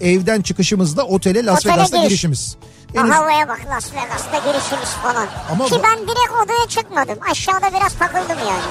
evden 0.00 0.40
çıkışımızda 0.40 1.04
otele 1.06 1.44
Las 1.46 1.58
Otele 1.58 1.72
Vegas'ta 1.72 1.96
giriş. 1.96 2.08
girişimiz. 2.08 2.56
Uz- 2.94 3.10
havaya 3.10 3.48
bak 3.48 3.60
Las 3.70 3.92
Vegas'ta 3.92 4.38
girişimiz 4.38 4.88
falan. 5.02 5.26
Ama 5.52 5.64
Ki 5.66 5.74
ben 5.84 5.98
direkt 5.98 6.32
odaya 6.44 6.68
çıkmadım. 6.68 7.18
Aşağıda 7.30 7.66
biraz 7.78 7.92
takıldım 7.92 8.38
yani. 8.48 8.62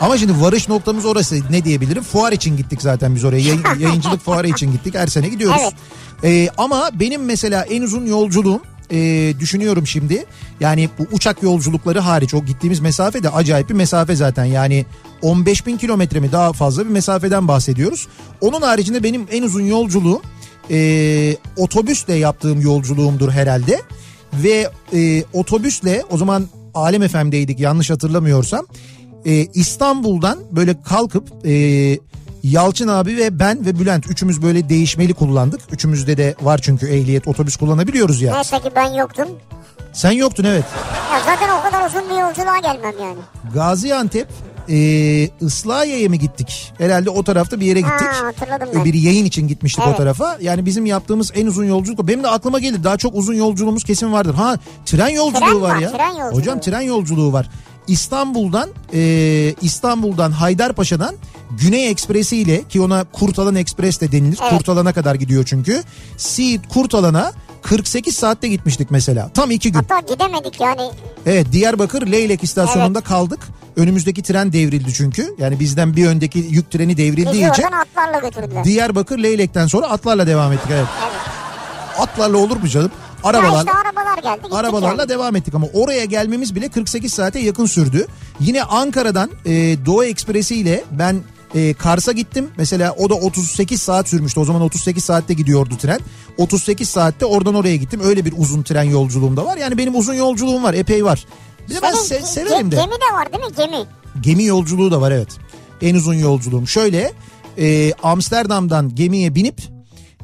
Ama 0.00 0.18
şimdi 0.18 0.40
varış 0.40 0.68
noktamız 0.68 1.04
orası 1.04 1.36
ne 1.50 1.64
diyebilirim? 1.64 2.02
Fuar 2.02 2.32
için 2.32 2.56
gittik 2.56 2.82
zaten 2.82 3.14
biz 3.14 3.24
oraya. 3.24 3.40
Yayın- 3.40 3.64
yayıncılık 3.78 4.20
fuarı 4.24 4.48
için 4.48 4.72
gittik. 4.72 4.94
Her 4.94 5.06
sene 5.06 5.28
gidiyoruz. 5.28 5.60
Evet. 5.62 5.72
Ee, 6.24 6.48
ama 6.58 6.90
benim 7.00 7.24
mesela 7.24 7.62
en 7.62 7.82
uzun 7.82 8.06
yolculuğum 8.06 8.62
e, 8.92 9.32
düşünüyorum 9.40 9.86
şimdi. 9.86 10.24
Yani 10.60 10.88
bu 10.98 11.06
uçak 11.12 11.42
yolculukları 11.42 11.98
hariç 12.00 12.34
o 12.34 12.44
gittiğimiz 12.44 12.80
mesafe 12.80 13.22
de 13.22 13.30
acayip 13.30 13.68
bir 13.68 13.74
mesafe 13.74 14.16
zaten. 14.16 14.44
Yani 14.44 14.86
15 15.22 15.66
bin 15.66 15.76
kilometre 15.76 16.20
mi 16.20 16.32
daha 16.32 16.52
fazla 16.52 16.84
bir 16.84 16.90
mesafeden 16.90 17.48
bahsediyoruz. 17.48 18.06
Onun 18.40 18.60
haricinde 18.62 19.02
benim 19.02 19.26
en 19.32 19.42
uzun 19.42 19.62
yolculuğum 19.62 20.22
e, 20.70 21.36
otobüsle 21.56 22.14
yaptığım 22.14 22.60
yolculuğumdur 22.60 23.30
herhalde. 23.30 23.82
ve 24.32 24.70
e, 24.94 25.24
otobüsle 25.32 26.04
o 26.10 26.16
zaman 26.18 26.46
Alem 26.74 27.08
FM'deydik 27.08 27.60
yanlış 27.60 27.90
hatırlamıyorsam. 27.90 28.66
E, 29.28 29.46
İstanbul'dan 29.54 30.38
böyle 30.50 30.82
kalkıp 30.82 31.28
e, 31.46 31.52
Yalçın 32.42 32.88
abi 32.88 33.16
ve 33.16 33.38
ben 33.38 33.66
ve 33.66 33.78
Bülent 33.78 34.06
üçümüz 34.10 34.42
böyle 34.42 34.68
değişmeli 34.68 35.14
kullandık. 35.14 35.60
Üçümüzde 35.72 36.16
de 36.16 36.34
var 36.42 36.58
çünkü 36.62 36.86
ehliyet 36.88 37.28
otobüs 37.28 37.56
kullanabiliyoruz 37.56 38.22
ya. 38.22 38.34
Neyse 38.34 38.58
ki 38.58 38.70
ben 38.76 38.92
yoktum. 38.92 39.28
Sen 39.92 40.10
yoktun 40.10 40.44
evet. 40.44 40.64
Ya 41.12 41.20
zaten 41.26 41.48
o 41.58 41.62
kadar 41.62 41.88
uzun 41.88 42.02
bir 42.10 42.20
yolculuğa 42.20 42.58
gelmem 42.58 42.94
yani. 43.02 43.18
Gaziantep 43.54 44.28
e, 44.68 44.76
Islahiye'ye 45.40 46.08
mi 46.08 46.18
gittik? 46.18 46.72
Herhalde 46.78 47.10
o 47.10 47.22
tarafta 47.22 47.60
bir 47.60 47.66
yere 47.66 47.80
gittik. 47.80 48.06
Ha 48.06 48.26
hatırladım 48.26 48.68
ben. 48.74 48.84
Bir 48.84 48.94
yayın 48.94 49.24
için 49.24 49.48
gitmiştik 49.48 49.84
o 49.84 49.88
Evet. 49.88 49.96
tarafa. 49.96 50.38
Yani 50.40 50.66
bizim 50.66 50.86
yaptığımız 50.86 51.32
en 51.34 51.46
uzun 51.46 51.64
yolculuk. 51.64 52.00
o. 52.00 52.08
Benim 52.08 52.22
de 52.22 52.28
aklıma 52.28 52.58
gelir. 52.58 52.84
Daha 52.84 52.96
çok 52.96 53.14
uzun 53.14 53.34
yolculuğumuz 53.34 53.84
kesin 53.84 54.12
vardır. 54.12 54.34
Ha 54.34 54.56
tren 54.86 55.08
yolculuğu 55.08 55.40
Tren 55.40 55.60
var 55.62 55.74
var, 55.74 55.80
ya. 55.80 55.92
tren 55.92 56.08
yolculuğu. 56.10 56.40
Hocam 56.40 56.60
tren 56.60 56.80
yolculuğu 56.80 57.32
var. 57.32 57.50
İstanbul'dan 57.88 58.70
e, 58.94 59.54
İstanbul'dan 59.62 60.30
Haydarpaşa'dan 60.30 61.14
Güney 61.50 61.90
Ekspresi 61.90 62.36
ile 62.36 62.62
ki 62.62 62.80
ona 62.80 63.04
Kurtalan 63.04 63.54
Ekspres 63.54 64.00
de 64.00 64.12
denilir. 64.12 64.38
Evet. 64.42 64.52
Kurtalan'a 64.52 64.92
kadar 64.92 65.14
gidiyor 65.14 65.44
çünkü. 65.44 65.82
Siirt 66.16 66.68
Kurtalan'a 66.68 67.32
48 67.62 68.16
saatte 68.16 68.48
gitmiştik 68.48 68.90
mesela. 68.90 69.30
Tam 69.34 69.50
iki 69.50 69.72
gün. 69.72 69.78
Hatta 69.78 70.00
gidemedik 70.14 70.60
yani. 70.60 70.82
Evet 71.26 71.52
Diyarbakır 71.52 72.06
Leylek 72.06 72.44
istasyonunda 72.44 73.00
kaldık. 73.00 73.40
Önümüzdeki 73.76 74.22
tren 74.22 74.52
devrildi 74.52 74.94
çünkü. 74.94 75.34
Yani 75.38 75.60
bizden 75.60 75.96
bir 75.96 76.06
öndeki 76.06 76.38
yük 76.38 76.70
treni 76.70 76.96
devrildiği 76.96 77.42
Bizi 77.42 77.52
için 77.52 77.62
atlarla 77.62 78.18
götürdüler. 78.18 78.64
Diyarbakır 78.64 79.18
Leylek'ten 79.18 79.66
sonra 79.66 79.86
atlarla 79.86 80.26
devam 80.26 80.52
ettik. 80.52 80.70
Evet. 80.72 80.86
Evet. 81.02 81.12
Atlarla 81.98 82.38
olur 82.38 82.56
mu 82.56 82.68
canım? 82.68 82.90
Ya 83.24 83.30
Arabalar, 83.30 83.58
işte 83.58 83.72
arabalar 83.72 84.18
geldi. 84.22 84.36
gittik 84.42 84.52
arabalarla 84.54 85.02
yani. 85.02 85.08
devam 85.08 85.36
ettik 85.36 85.54
ama 85.54 85.66
oraya 85.74 86.04
gelmemiz 86.04 86.54
bile 86.54 86.68
48 86.68 87.14
saate 87.14 87.38
yakın 87.40 87.66
sürdü. 87.66 88.06
Yine 88.40 88.62
Ankara'dan 88.62 89.30
e, 89.46 89.50
Doğu 89.86 90.04
Ekspresi 90.04 90.54
ile 90.54 90.84
ben 90.90 91.20
e, 91.54 91.74
Kars'a 91.74 92.12
gittim. 92.12 92.48
Mesela 92.56 92.94
o 92.98 93.10
da 93.10 93.14
38 93.14 93.82
saat 93.82 94.08
sürmüştü. 94.08 94.40
O 94.40 94.44
zaman 94.44 94.62
38 94.62 95.04
saatte 95.04 95.34
gidiyordu 95.34 95.74
tren. 95.80 96.00
38 96.38 96.88
saatte 96.90 97.26
oradan 97.26 97.54
oraya 97.54 97.76
gittim. 97.76 98.00
Öyle 98.04 98.24
bir 98.24 98.34
uzun 98.36 98.62
tren 98.62 98.82
yolculuğum 98.82 99.36
da 99.36 99.44
var. 99.44 99.56
Yani 99.56 99.78
benim 99.78 99.96
uzun 99.96 100.14
yolculuğum 100.14 100.62
var. 100.62 100.74
Epey 100.74 101.04
var. 101.04 101.26
Bir 101.68 101.74
de 101.74 101.82
ben 101.82 101.92
se- 101.92 102.22
severim 102.22 102.70
de. 102.70 102.76
Gemi 102.76 102.92
de 102.92 103.14
var 103.14 103.32
değil 103.32 103.44
mi 103.44 103.50
gemi? 103.56 103.86
Gemi 104.20 104.44
yolculuğu 104.44 104.90
da 104.90 105.00
var 105.00 105.10
evet. 105.10 105.28
En 105.82 105.94
uzun 105.94 106.14
yolculuğum. 106.14 106.66
Şöyle 106.66 107.12
e, 107.58 107.92
Amsterdam'dan 108.02 108.94
gemiye 108.94 109.34
binip 109.34 109.62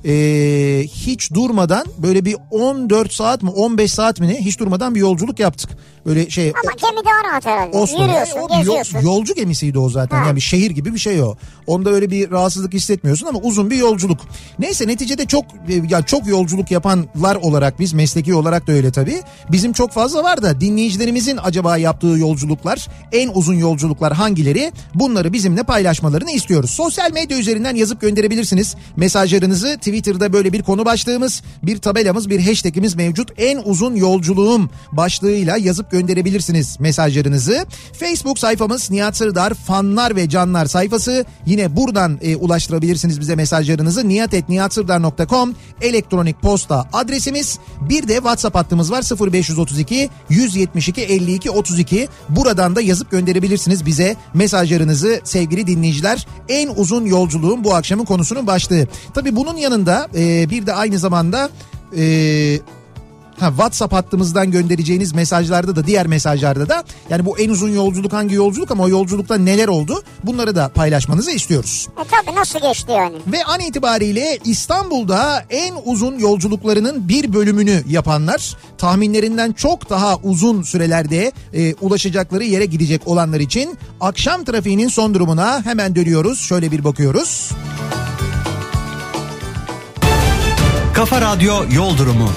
e, 0.07 0.13
hiç 0.87 1.33
durmadan 1.35 1.85
böyle 1.99 2.25
bir 2.25 2.37
14 2.51 3.13
saat 3.13 3.43
mi 3.43 3.51
15 3.51 3.93
saat 3.93 4.21
mi 4.21 4.29
ne 4.29 4.41
hiç 4.41 4.59
durmadan 4.59 4.95
bir 4.95 5.01
yolculuk 5.01 5.39
yaptık. 5.41 5.71
Böyle 6.07 6.31
şey 6.31 6.49
Ama 6.65 6.73
gemi 6.91 7.05
daha 7.05 7.31
rahat 7.31 7.47
herhalde. 7.47 7.77
Oslo'ya. 7.77 8.07
Yürüyorsun, 8.07 8.39
O 8.39 8.49
yol- 8.55 8.59
geziyorsun. 8.59 8.99
yolcu 9.01 9.35
gemisiydi 9.35 9.79
o 9.79 9.89
zaten. 9.91 10.17
Ha. 10.17 10.27
Yani 10.27 10.37
bir 10.37 10.41
şehir 10.41 10.71
gibi 10.71 10.95
bir 10.95 10.99
şey 10.99 11.23
o. 11.23 11.35
Onda 11.67 11.91
öyle 11.91 12.11
bir 12.11 12.31
rahatsızlık 12.31 12.73
hissetmiyorsun 12.75 13.27
ama 13.27 13.39
uzun 13.39 13.71
bir 13.71 13.77
yolculuk. 13.77 14.21
Neyse 14.59 14.87
neticede 14.87 15.27
çok 15.27 15.45
e, 15.69 15.83
ya 15.91 16.03
çok 16.03 16.27
yolculuk 16.27 16.71
yapanlar 16.71 17.37
olarak 17.37 17.81
biz 17.81 17.93
mesleki 17.93 18.35
olarak 18.35 18.67
da 18.67 18.73
öyle 18.73 18.93
tabii. 18.93 19.23
Bizim 19.53 19.73
çok 19.73 19.93
fazla 19.93 20.23
var 20.25 20.43
da 20.43 20.61
dinleyicilerimizin 20.61 21.39
acaba 21.43 21.77
yaptığı 21.77 22.07
yolculuklar, 22.07 22.89
en 23.13 23.31
uzun 23.35 23.55
yolculuklar 23.55 24.13
hangileri? 24.13 24.73
Bunları 24.95 25.33
bizimle 25.33 25.63
paylaşmalarını 25.63 26.31
istiyoruz. 26.31 26.71
Sosyal 26.71 27.13
medya 27.13 27.39
üzerinden 27.39 27.75
yazıp 27.77 28.01
gönderebilirsiniz. 28.01 28.77
Mesajlarınızı 28.97 29.79
Twitter'da 29.95 30.33
böyle 30.33 30.53
bir 30.53 30.63
konu 30.63 30.85
başlığımız, 30.85 31.43
bir 31.63 31.79
tabelamız, 31.79 32.31
bir 32.31 32.47
hashtagimiz 32.47 32.95
mevcut. 32.95 33.29
En 33.39 33.63
uzun 33.65 33.95
yolculuğum 33.95 34.71
başlığıyla 34.93 35.57
yazıp 35.57 35.91
gönderebilirsiniz 35.91 36.81
mesajlarınızı. 36.81 37.67
Facebook 37.93 38.39
sayfamız 38.39 38.91
Nihat 38.91 39.17
Sırdar 39.17 39.55
fanlar 39.55 40.17
ve 40.17 40.29
canlar 40.29 40.67
sayfası. 40.67 41.25
Yine 41.47 41.77
buradan 41.77 42.19
e, 42.23 42.37
ulaştırabilirsiniz 42.37 43.21
bize 43.21 43.35
mesajlarınızı. 43.37 44.09
niyatetniyatsırdar.com 44.09 45.55
elektronik 45.81 46.43
posta 46.43 46.89
adresimiz. 46.93 47.59
Bir 47.81 48.09
de 48.09 48.15
WhatsApp 48.15 48.57
hattımız 48.57 48.93
var 48.93 49.03
0532 49.33 50.11
172 50.29 51.03
52 51.03 51.51
32. 51.51 52.09
Buradan 52.29 52.77
da 52.77 52.81
yazıp 52.81 53.11
gönderebilirsiniz 53.11 53.87
bize 53.87 54.17
mesajlarınızı 54.35 55.21
sevgili 55.25 55.67
dinleyiciler. 55.67 56.27
En 56.49 56.69
uzun 56.77 57.07
yolculuğun 57.07 57.65
bu 57.65 57.75
akşamın 57.75 58.05
konusunun 58.05 58.47
başlığı. 58.47 58.87
Tabii 59.15 59.37
bunun 59.37 59.57
yanında 59.57 59.84
e, 60.17 60.51
bir 60.51 60.67
de 60.67 60.73
aynı 60.73 60.99
zamanda 60.99 61.51
e, 61.97 62.61
Ha, 63.41 63.49
WhatsApp 63.49 63.93
hattımızdan 63.93 64.51
göndereceğiniz 64.51 65.15
mesajlarda 65.15 65.77
da 65.77 65.87
diğer 65.87 66.07
mesajlarda 66.07 66.69
da 66.69 66.85
yani 67.11 67.27
bu 67.27 67.39
en 67.39 67.51
uzun 67.51 67.69
yolculuk 67.69 68.13
hangi 68.13 68.35
yolculuk 68.35 68.71
ama 68.71 68.85
o 68.85 68.89
yolculukta 68.89 69.39
neler 69.39 69.69
oldu 69.69 70.03
bunları 70.25 70.57
da 70.57 70.69
paylaşmanızı 70.69 71.31
istiyoruz. 71.31 71.89
E 72.05 72.09
tabi 72.09 72.37
nasıl 72.37 72.61
geçti 72.61 72.93
yani? 72.93 73.17
Ve 73.27 73.45
an 73.45 73.61
itibariyle 73.61 74.39
İstanbul'da 74.45 75.45
en 75.51 75.75
uzun 75.85 76.19
yolculuklarının 76.19 77.09
bir 77.09 77.33
bölümünü 77.33 77.83
yapanlar 77.89 78.57
tahminlerinden 78.79 79.53
çok 79.53 79.91
daha 79.91 80.17
uzun 80.17 80.63
sürelerde 80.63 81.33
e, 81.53 81.75
ulaşacakları 81.75 82.45
yere 82.45 82.65
gidecek 82.65 83.09
olanlar 83.09 83.41
için 83.41 83.79
akşam 84.01 84.45
trafiğinin 84.45 84.89
son 84.89 85.15
durumuna 85.15 85.65
hemen 85.65 85.97
dönüyoruz. 85.97 86.39
Şöyle 86.39 86.73
bir 86.73 86.85
bakıyoruz. 86.85 87.51
Kafa 90.95 91.21
Radyo 91.21 91.55
Yol 91.73 91.99
Durumu. 91.99 92.31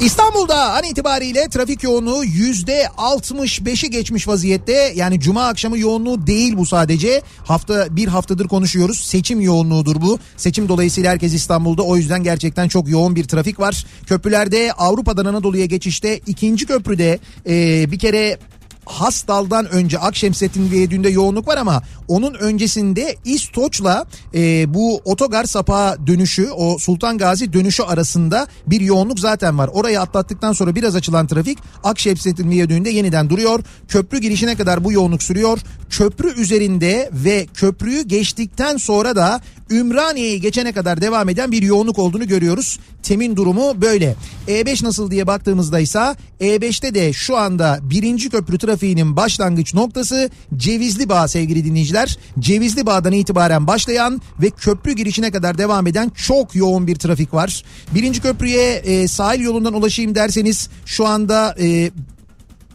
İstanbul'da 0.00 0.72
an 0.72 0.84
itibariyle 0.84 1.48
trafik 1.48 1.82
yoğunluğu 1.82 2.24
yüzde 2.24 2.82
65'i 2.96 3.90
geçmiş 3.90 4.28
vaziyette. 4.28 4.92
Yani 4.94 5.20
cuma 5.20 5.46
akşamı 5.46 5.78
yoğunluğu 5.78 6.26
değil 6.26 6.56
bu 6.56 6.66
sadece. 6.66 7.22
Hafta 7.44 7.96
bir 7.96 8.08
haftadır 8.08 8.48
konuşuyoruz. 8.48 9.00
Seçim 9.00 9.40
yoğunluğudur 9.40 9.96
bu. 10.02 10.18
Seçim 10.36 10.68
dolayısıyla 10.68 11.12
herkes 11.12 11.34
İstanbul'da. 11.34 11.82
O 11.82 11.96
yüzden 11.96 12.22
gerçekten 12.22 12.68
çok 12.68 12.88
yoğun 12.88 13.16
bir 13.16 13.24
trafik 13.24 13.60
var. 13.60 13.86
Köprülerde 14.06 14.72
Avrupa'dan 14.72 15.24
Anadolu'ya 15.24 15.66
geçişte 15.66 16.18
ikinci 16.18 16.66
köprüde 16.66 17.18
e, 17.46 17.90
bir 17.90 17.98
kere 17.98 18.38
Hastal'dan 18.86 19.66
önce 19.70 19.98
Akşemsettin 19.98 20.70
Viyadüğü'nde 20.70 21.08
yoğunluk 21.08 21.48
var 21.48 21.56
ama 21.56 21.82
onun 22.08 22.34
öncesinde 22.34 23.16
İstoç'la 23.24 24.06
e, 24.34 24.74
bu 24.74 25.00
otogar 25.04 25.44
sapağı 25.44 26.06
dönüşü 26.06 26.50
o 26.50 26.78
Sultan 26.78 27.18
Gazi 27.18 27.52
dönüşü 27.52 27.82
arasında 27.82 28.46
bir 28.66 28.80
yoğunluk 28.80 29.20
zaten 29.20 29.58
var. 29.58 29.70
Orayı 29.72 30.00
atlattıktan 30.00 30.52
sonra 30.52 30.74
biraz 30.74 30.96
açılan 30.96 31.26
trafik 31.26 31.58
Akşemsettin 31.84 32.50
Viyadüğü'nde 32.50 32.90
yeniden 32.90 33.30
duruyor. 33.30 33.60
Köprü 33.88 34.18
girişine 34.18 34.56
kadar 34.56 34.84
bu 34.84 34.92
yoğunluk 34.92 35.22
sürüyor. 35.22 35.58
Köprü 35.90 36.40
üzerinde 36.40 37.10
ve 37.12 37.46
köprüyü 37.54 38.02
geçtikten 38.02 38.76
sonra 38.76 39.16
da 39.16 39.40
Ümraniye'yi 39.70 40.40
geçene 40.40 40.72
kadar 40.72 41.00
devam 41.00 41.28
eden 41.28 41.52
bir 41.52 41.62
yoğunluk 41.62 41.98
olduğunu 41.98 42.28
görüyoruz. 42.28 42.78
Temin 43.02 43.36
durumu 43.36 43.82
böyle. 43.82 44.16
E5 44.48 44.84
nasıl 44.84 45.10
diye 45.10 45.26
baktığımızda 45.26 45.80
ise 45.80 46.14
E5'te 46.40 46.94
de 46.94 47.12
şu 47.12 47.36
anda 47.36 47.78
birinci 47.82 48.30
köprü 48.30 48.58
trafiğinin 48.74 49.16
başlangıç 49.16 49.74
noktası 49.74 50.30
Cevizli 50.56 51.08
Bağ 51.08 51.28
sevgili 51.28 51.64
dinleyiciler. 51.64 52.18
Cevizli 52.38 52.86
Bağ'dan 52.86 53.12
itibaren 53.12 53.66
başlayan 53.66 54.22
ve 54.42 54.50
köprü 54.50 54.92
girişine 54.92 55.30
kadar 55.30 55.58
devam 55.58 55.86
eden 55.86 56.08
çok 56.08 56.54
yoğun 56.54 56.86
bir 56.86 56.96
trafik 56.96 57.34
var. 57.34 57.62
Birinci 57.94 58.20
köprüye 58.20 58.74
e, 58.74 59.08
sahil 59.08 59.40
yolundan 59.40 59.74
ulaşayım 59.74 60.14
derseniz 60.14 60.68
şu 60.86 61.06
anda 61.06 61.56
e, 61.60 61.90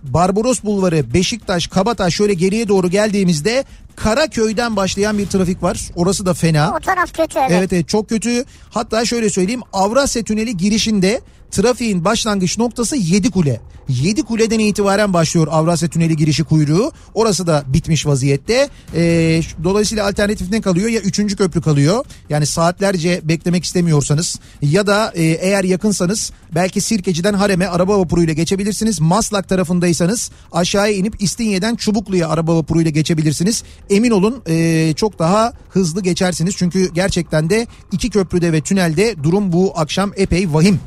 Barbaros 0.04 0.64
Bulvarı, 0.64 1.14
Beşiktaş, 1.14 1.68
Kabataş 1.68 2.14
şöyle 2.14 2.34
geriye 2.34 2.68
doğru 2.68 2.90
geldiğimizde 2.90 3.64
Karaköy'den 4.04 4.76
başlayan 4.76 5.18
bir 5.18 5.28
trafik 5.28 5.64
var. 5.64 5.90
Orası 5.96 6.26
da 6.26 6.34
fena. 6.34 6.74
O 6.78 6.80
taraf 6.80 7.14
kötü 7.14 7.40
evet. 7.40 7.52
Evet 7.52 7.74
evet 7.74 7.88
çok 7.88 8.10
kötü. 8.10 8.46
Hatta 8.70 9.06
şöyle 9.06 9.30
söyleyeyim 9.30 9.62
Avrasya 9.74 10.24
Tüneli 10.24 10.58
girişinde 10.58 11.22
trafiğin 11.52 12.06
başlangıç 12.06 12.58
noktası 12.58 12.96
Yedikule. 12.96 13.62
Yedikule'den 13.90 14.60
itibaren 14.60 15.14
başlıyor 15.14 15.48
Avrasya 15.52 15.90
Tüneli 15.90 16.16
girişi 16.16 16.44
kuyruğu. 16.44 16.92
Orası 17.14 17.48
da 17.48 17.64
bitmiş 17.68 18.06
vaziyette. 18.06 18.70
Ee, 18.96 19.42
dolayısıyla 19.64 20.08
alternatif 20.08 20.52
ne 20.52 20.62
kalıyor? 20.62 20.90
Ya 20.90 21.02
3. 21.02 21.36
köprü 21.36 21.62
kalıyor. 21.62 22.06
Yani 22.30 22.46
saatlerce 22.46 23.22
beklemek 23.24 23.64
istemiyorsanız 23.64 24.40
ya 24.62 24.88
da 24.88 25.12
e, 25.16 25.24
eğer 25.24 25.64
yakınsanız 25.64 26.32
belki 26.56 26.82
Sirkeci'den 26.82 27.34
Harem'e 27.34 27.68
araba 27.68 28.00
vapuruyla 28.00 28.34
geçebilirsiniz. 28.34 29.02
Maslak 29.02 29.50
tarafındaysanız 29.50 30.32
aşağıya 30.52 30.94
inip 30.94 31.24
İstinye'den 31.24 31.76
Çubuklu'ya 31.76 32.30
araba 32.30 32.56
vapuruyla 32.58 32.92
geçebilirsiniz. 32.92 33.64
Emin 33.90 34.12
olun 34.12 34.44
e, 34.48 34.94
çok 34.96 35.20
daha 35.20 35.54
hızlı 35.70 36.02
geçersiniz. 36.02 36.56
Çünkü 36.58 36.94
gerçekten 36.94 37.50
de 37.50 37.68
iki 37.92 38.10
köprüde 38.10 38.54
ve 38.54 38.62
tünelde 38.62 39.24
durum 39.24 39.52
bu 39.52 39.74
akşam 39.76 40.12
epey 40.16 40.54
vahim. 40.54 40.80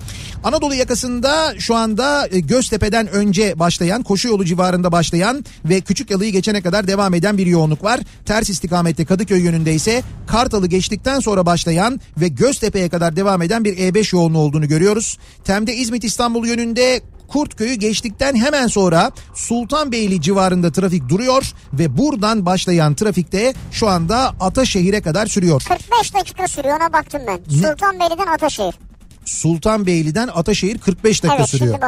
Anadolu 0.45 0.75
yakasında 0.75 1.55
şu 1.59 1.75
anda 1.75 2.29
e, 2.31 2.41
Göztepe'den 2.41 3.09
önce 3.09 3.59
başlayan 3.59 4.03
koşu 4.03 4.29
yolu 4.29 4.45
civarında 4.45 4.93
başlayan 4.93 5.45
ve 5.65 5.81
Küçük 5.81 6.11
Yalı'yı 6.11 6.33
geçene 6.33 6.63
kadar 6.63 6.87
devam 6.87 7.15
eden 7.15 7.39
bir 7.39 7.47
yoğunluk 7.47 7.85
var. 7.85 8.01
Ters 8.25 8.51
istikamette 8.51 9.05
Kadıköy 9.05 9.41
yönünde 9.41 9.75
ise 9.75 10.03
Kartal'ı 10.27 10.67
geçtikten 10.67 11.21
sonra 11.21 11.47
başlayan 11.47 12.01
ve 12.21 12.29
Göztepe'ye 12.29 12.89
kadar 12.89 13.17
devam 13.17 13.43
eden 13.43 13.65
bir 13.65 13.77
E5 13.77 14.17
yoğunluğu 14.17 14.39
olduğunu 14.39 14.69
görüyoruz. 14.69 15.19
Tem'de 15.45 15.75
İzmit 15.75 16.05
İstanbul 16.05 16.47
yönünde 16.47 17.01
Kurtköy'ü 17.33 17.75
geçtikten 17.75 18.37
hemen 18.37 18.67
sonra 18.67 19.13
Sultanbeyli 19.35 20.21
civarında 20.21 20.73
trafik 20.73 21.09
duruyor 21.09 21.53
ve 21.73 21.99
buradan 21.99 22.47
başlayan 22.47 22.95
trafikte 22.95 23.55
şu 23.73 23.89
anda 23.89 24.35
Ataşehir'e 24.41 25.03
kadar 25.03 25.27
sürüyor. 25.27 25.63
45 25.69 26.15
dakika 26.15 26.49
sürüyor 26.49 26.77
ona 26.81 26.93
baktım 26.93 27.23
ben. 27.27 27.41
Sultanbeyli'den 27.51 28.27
Ataşehir. 28.27 28.75
Sultanbeyli'den 29.25 30.29
Ataşehir 30.35 30.79
45 30.79 31.23
dakika 31.23 31.37
Evet 31.39 31.49
sürüyor. 31.49 31.79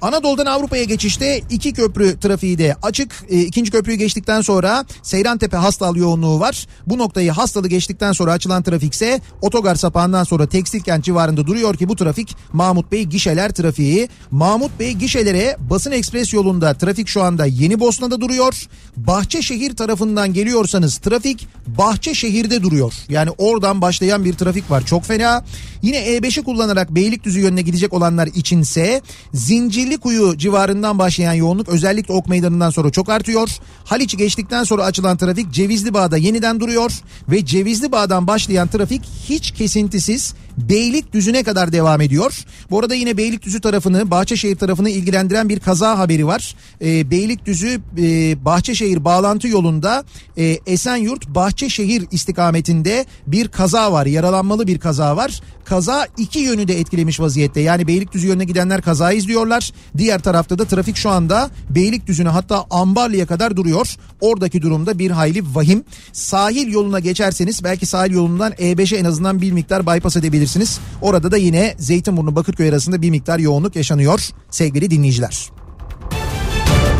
Anadolu'dan 0.00 0.46
Avrupa'ya 0.46 0.84
geçişte 0.84 1.42
iki 1.50 1.72
köprü 1.72 2.18
trafiği 2.20 2.58
de 2.58 2.76
açık. 2.82 3.24
E, 3.28 3.40
ikinci 3.40 3.70
köprüyü 3.70 3.98
geçtikten 3.98 4.40
sonra 4.40 4.84
Seyrantepe 5.02 5.56
Hastal 5.56 5.96
yoğunluğu 5.96 6.40
var. 6.40 6.66
Bu 6.86 6.98
noktayı 6.98 7.30
Hastalı 7.30 7.68
geçtikten 7.68 8.12
sonra 8.12 8.32
açılan 8.32 8.62
trafikse 8.62 9.20
otogar 9.42 9.74
sapağından 9.74 10.24
sonra 10.24 10.46
Tekstilkent 10.46 11.04
civarında 11.04 11.46
duruyor 11.46 11.76
ki 11.76 11.88
bu 11.88 11.96
trafik 11.96 12.36
Mahmut 12.52 12.92
Bey 12.92 13.04
gişeler 13.04 13.52
trafiği. 13.52 14.08
Mahmut 14.30 14.78
Bey 14.78 14.92
gişelere 14.92 15.56
basın 15.70 15.92
ekspres 15.92 16.34
yolunda 16.34 16.74
trafik 16.74 17.08
şu 17.08 17.22
anda 17.22 17.46
Yeni 17.46 17.80
Bosna'da 17.80 18.20
duruyor. 18.20 18.68
Bahçeşehir 18.96 19.76
tarafından 19.76 20.32
geliyorsanız 20.32 20.98
trafik 20.98 21.48
Bahçeşehir'de 21.66 22.62
duruyor. 22.62 22.94
Yani 23.08 23.30
oradan 23.38 23.80
başlayan 23.80 24.24
bir 24.24 24.32
trafik 24.32 24.70
var 24.70 24.86
çok 24.86 25.04
fena. 25.04 25.44
Yine 25.82 25.96
E5'i 25.96 26.42
kullanarak 26.64 26.94
Beylikdüzü 26.94 27.40
yönüne 27.40 27.62
gidecek 27.62 27.92
olanlar 27.92 28.26
içinse 28.34 29.02
Zincirlikuyu 29.34 30.38
civarından 30.38 30.98
başlayan 30.98 31.32
yoğunluk 31.32 31.68
özellikle 31.68 32.14
Ok 32.14 32.28
Meydanı'ndan 32.28 32.70
sonra 32.70 32.90
çok 32.90 33.08
artıyor. 33.08 33.48
Haliç'i 33.84 34.16
geçtikten 34.16 34.64
sonra 34.64 34.84
açılan 34.84 35.16
trafik 35.16 35.50
Cevizli 35.50 35.94
Bağ'da 35.94 36.16
yeniden 36.16 36.60
duruyor 36.60 36.92
ve 37.28 37.44
Cevizli 37.44 37.92
Bağ'dan 37.92 38.26
başlayan 38.26 38.68
trafik 38.68 39.02
hiç 39.28 39.50
kesintisiz 39.50 40.34
Beylikdüzü'ne 40.58 41.42
kadar 41.42 41.72
devam 41.72 42.00
ediyor. 42.00 42.44
Bu 42.70 42.78
arada 42.78 42.94
yine 42.94 43.16
Beylikdüzü 43.16 43.60
tarafını 43.60 44.10
Bahçeşehir 44.10 44.56
tarafını 44.56 44.90
ilgilendiren 44.90 45.48
bir 45.48 45.60
kaza 45.60 45.98
haberi 45.98 46.26
var. 46.26 46.56
Ee, 46.82 47.10
Beylikdüzü 47.10 47.80
e, 47.98 48.44
Bahçeşehir 48.44 49.04
bağlantı 49.04 49.48
yolunda 49.48 50.04
e, 50.36 50.58
Esenyurt 50.66 51.28
Bahçeşehir 51.28 52.04
istikametinde 52.10 53.06
bir 53.26 53.48
kaza 53.48 53.92
var. 53.92 54.06
Yaralanmalı 54.06 54.66
bir 54.66 54.78
kaza 54.78 55.16
var. 55.16 55.40
Kaza 55.64 56.06
iki 56.18 56.38
yönü 56.54 56.68
de 56.68 56.80
etkilemiş 56.80 57.20
vaziyette. 57.20 57.60
Yani 57.60 57.86
Beylikdüzü 57.86 58.26
yönüne 58.26 58.44
gidenler 58.44 58.82
kaza 58.82 59.12
izliyorlar. 59.12 59.72
Diğer 59.98 60.20
tarafta 60.20 60.58
da 60.58 60.64
trafik 60.64 60.96
şu 60.96 61.10
anda 61.10 61.50
Beylikdüzü'ne 61.70 62.28
hatta 62.28 62.64
Ambarlı'ya 62.70 63.26
kadar 63.26 63.56
duruyor. 63.56 63.96
Oradaki 64.20 64.62
durumda 64.62 64.98
bir 64.98 65.10
hayli 65.10 65.42
vahim. 65.54 65.84
Sahil 66.12 66.72
yoluna 66.72 67.00
geçerseniz 67.00 67.64
belki 67.64 67.86
sahil 67.86 68.12
yolundan 68.12 68.52
E5'e 68.52 68.98
en 68.98 69.04
azından 69.04 69.40
bir 69.40 69.52
miktar 69.52 69.86
bypass 69.86 70.16
edebilirsiniz. 70.16 70.78
Orada 71.02 71.30
da 71.30 71.36
yine 71.36 71.74
Zeytinburnu 71.78 72.36
Bakırköy 72.36 72.68
arasında 72.68 73.02
bir 73.02 73.10
miktar 73.10 73.38
yoğunluk 73.38 73.76
yaşanıyor 73.76 74.20
sevgili 74.50 74.90
dinleyiciler. 74.90 75.50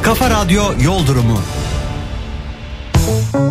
Kafa 0.03 0.31
Radyo 0.31 0.63
Yol 0.85 1.07
Durumu. 1.07 1.39
Kafa 3.05 3.45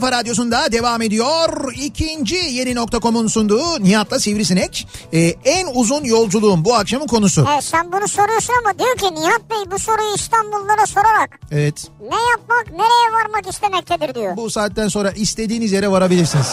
kafa 0.00 0.12
radyosunda 0.12 0.72
devam 0.72 1.02
ediyor. 1.02 1.72
İkinci 1.74 2.36
yeni 2.36 2.74
nokta.com'un 2.74 3.26
sunduğu 3.26 3.84
Nihat'la 3.84 4.18
Sivrisinek. 4.18 4.88
Ee, 5.12 5.18
en 5.44 5.66
uzun 5.74 6.04
yolculuğun 6.04 6.64
bu 6.64 6.74
akşamın 6.74 7.06
konusu. 7.06 7.46
Evet 7.52 7.64
sen 7.64 7.92
bunu 7.92 8.08
soruyorsun 8.08 8.54
ama 8.64 8.78
diyor 8.78 8.96
ki 8.96 9.14
Nihat 9.20 9.50
Bey 9.50 9.70
bu 9.70 9.78
soruyu 9.78 10.14
İstanbullulara 10.14 10.86
sorarak 10.86 11.40
Evet. 11.52 11.86
ne 12.00 12.16
yapmak 12.30 12.70
nereye 12.70 13.12
varmak 13.12 13.48
istemektedir 13.54 14.14
diyor. 14.14 14.36
Bu 14.36 14.50
saatten 14.50 14.88
sonra 14.88 15.10
istediğiniz 15.10 15.72
yere 15.72 15.90
varabilirsiniz. 15.90 16.46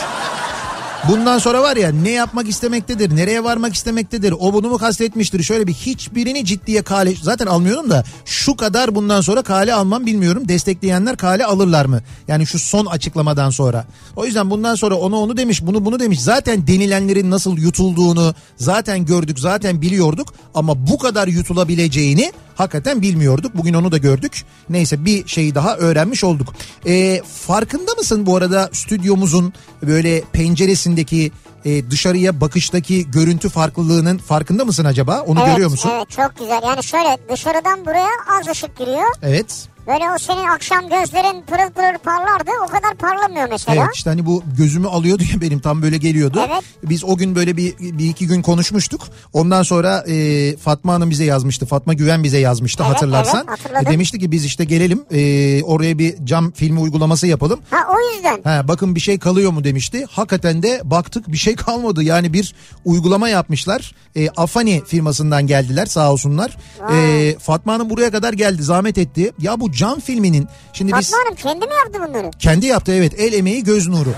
Bundan 1.10 1.38
sonra 1.38 1.62
var 1.62 1.78
ya 1.78 1.92
ne 1.92 2.12
yapmak 2.12 2.50
istemektedir, 2.50 3.16
nereye 3.16 3.44
varmak 3.44 3.74
istemektedir, 3.74 4.34
o 4.40 4.54
bunu 4.54 4.70
mu 4.70 4.78
kastetmiştir 4.78 5.44
şöyle 5.44 5.68
bir 5.68 5.74
hiçbirini 5.74 6.46
ciddiye 6.46 6.82
kale 6.82 7.14
zaten 7.22 7.46
almıyorum 7.46 7.90
da 7.90 8.04
şu 8.26 8.56
kadar 8.56 8.96
bundan 8.96 9.22
sonra 9.22 9.42
kale 9.42 9.74
almam 9.74 10.06
bilmiyorum. 10.06 10.48
Destekleyenler 10.48 11.18
kale 11.18 11.46
alırlar 11.46 11.86
mı? 11.86 12.02
Yani 12.28 12.48
şu 12.48 12.60
son 12.60 12.86
açıklamadan 12.86 13.50
sonra. 13.50 13.86
O 14.16 14.26
yüzden 14.26 14.50
bundan 14.50 14.76
sonra 14.76 14.96
onu 14.96 15.18
onu 15.18 15.38
demiş, 15.38 15.66
bunu 15.66 15.86
bunu 15.86 16.00
demiş. 16.00 16.22
Zaten 16.22 16.68
denilenlerin 16.68 17.32
nasıl 17.32 17.58
yutulduğunu 17.58 18.36
zaten 18.58 19.06
gördük, 19.06 19.40
zaten 19.40 19.82
biliyorduk 19.82 20.34
ama 20.56 20.88
bu 20.88 20.98
kadar 20.98 21.28
yutulabileceğini 21.28 22.32
hakikaten 22.56 23.02
bilmiyorduk. 23.02 23.58
Bugün 23.58 23.74
onu 23.74 23.92
da 23.92 23.98
gördük. 23.98 24.44
Neyse 24.70 25.06
bir 25.06 25.28
şeyi 25.28 25.56
daha 25.56 25.78
öğrenmiş 25.78 26.24
olduk. 26.24 26.54
Ee, 26.88 27.22
farkında 27.48 27.92
mısın 27.98 28.26
bu 28.26 28.36
arada 28.36 28.70
stüdyomuzun 28.74 29.54
böyle 29.82 30.22
penceresindeki 30.22 31.32
e, 31.66 31.92
dışarıya 31.92 32.42
bakıştaki 32.42 33.12
görüntü 33.12 33.50
farklılığının 33.50 34.18
farkında 34.18 34.66
mısın 34.66 34.86
acaba? 34.86 35.22
Onu 35.22 35.40
evet, 35.40 35.52
görüyor 35.52 35.70
musun? 35.70 35.92
Evet 35.96 36.10
çok 36.10 36.38
güzel. 36.40 36.62
Yani 36.64 36.84
şöyle 36.84 37.18
dışarıdan 37.32 37.86
buraya 37.86 38.10
az 38.40 38.48
ışık 38.48 38.78
giriyor. 38.78 39.16
Evet. 39.22 39.68
Böyle 39.88 40.04
o 40.16 40.18
senin 40.18 40.48
akşam 40.48 40.82
gözlerin 40.82 41.42
pırıl 41.42 41.70
pırıl 41.72 41.98
parlardı. 41.98 42.52
O 42.64 42.68
kadar 42.68 42.96
parlamıyor 42.96 43.48
mesela. 43.50 43.84
Evet 43.84 43.96
işte 43.96 44.10
hani 44.10 44.26
bu 44.26 44.44
gözümü 44.58 44.88
alıyordu 44.88 45.24
ya 45.34 45.42
benim 45.42 45.60
tam 45.60 45.82
böyle 45.82 45.98
geliyordu. 45.98 46.42
Evet. 46.48 46.64
Biz 46.84 47.04
o 47.04 47.18
gün 47.18 47.36
böyle 47.36 47.58
bir, 47.58 47.74
bir 47.80 48.10
iki 48.10 48.28
gün 48.28 48.42
konuşmuştuk. 48.42 49.02
Ondan 49.34 49.64
sonra 49.64 50.04
e, 50.08 50.58
Fatma 50.58 50.94
Hanım 50.94 51.10
bize 51.10 51.24
yazmıştı. 51.26 51.66
Fatma 51.66 51.94
Güven 51.94 52.24
bize 52.24 52.38
yazmıştı 52.38 52.84
Evet, 52.86 52.96
hatırlarsan. 52.96 53.46
evet, 53.50 53.60
hatırladım. 53.60 53.88
E, 53.88 53.92
demişti 53.92 54.20
ki 54.20 54.32
biz 54.32 54.46
işte 54.46 54.64
gelelim 54.66 55.06
e, 55.12 55.64
oraya 55.64 55.98
bir 55.98 56.26
cam 56.26 56.52
filmi 56.52 56.80
uygulaması 56.80 57.28
yapalım. 57.28 57.60
Ha 57.72 57.78
o 57.90 58.16
yüzden. 58.16 58.42
Ha, 58.44 58.68
bakın 58.68 58.96
bir 58.96 59.00
şey 59.00 59.20
kalıyor 59.20 59.52
mu 59.52 59.64
demişti. 59.64 60.06
Hakikaten 60.10 60.64
de 60.64 60.82
baktık 60.84 61.32
bir 61.32 61.38
şey 61.38 61.56
kalmadı. 61.56 62.04
Yani 62.04 62.34
bir 62.34 62.56
uygulama 62.86 63.30
yapmışlar. 63.30 63.96
E, 64.16 64.30
Afani 64.30 64.84
firmasından 64.88 65.48
geldiler 65.48 65.86
sağ 65.86 66.12
olsunlar. 66.12 66.58
E, 66.94 67.36
Fatma 67.40 67.74
Hanım 67.74 67.90
buraya 67.90 68.12
kadar 68.12 68.34
geldi 68.34 68.64
zahmet 68.64 68.98
etti. 68.98 69.32
Ya 69.40 69.60
bu 69.60 69.72
cam 69.76 70.00
filminin 70.00 70.48
şimdi 70.74 70.94
biz 71.00 71.12
Fatma 71.12 71.26
Hanım 71.26 71.36
kendi 71.36 71.66
mi 71.66 71.74
yaptı 71.86 72.10
bunları? 72.10 72.32
kendi 72.40 72.66
yaptı 72.66 72.94
evet 72.94 73.14
el 73.20 73.34
emeği 73.34 73.64
göz 73.64 73.88
nuru. 73.88 74.10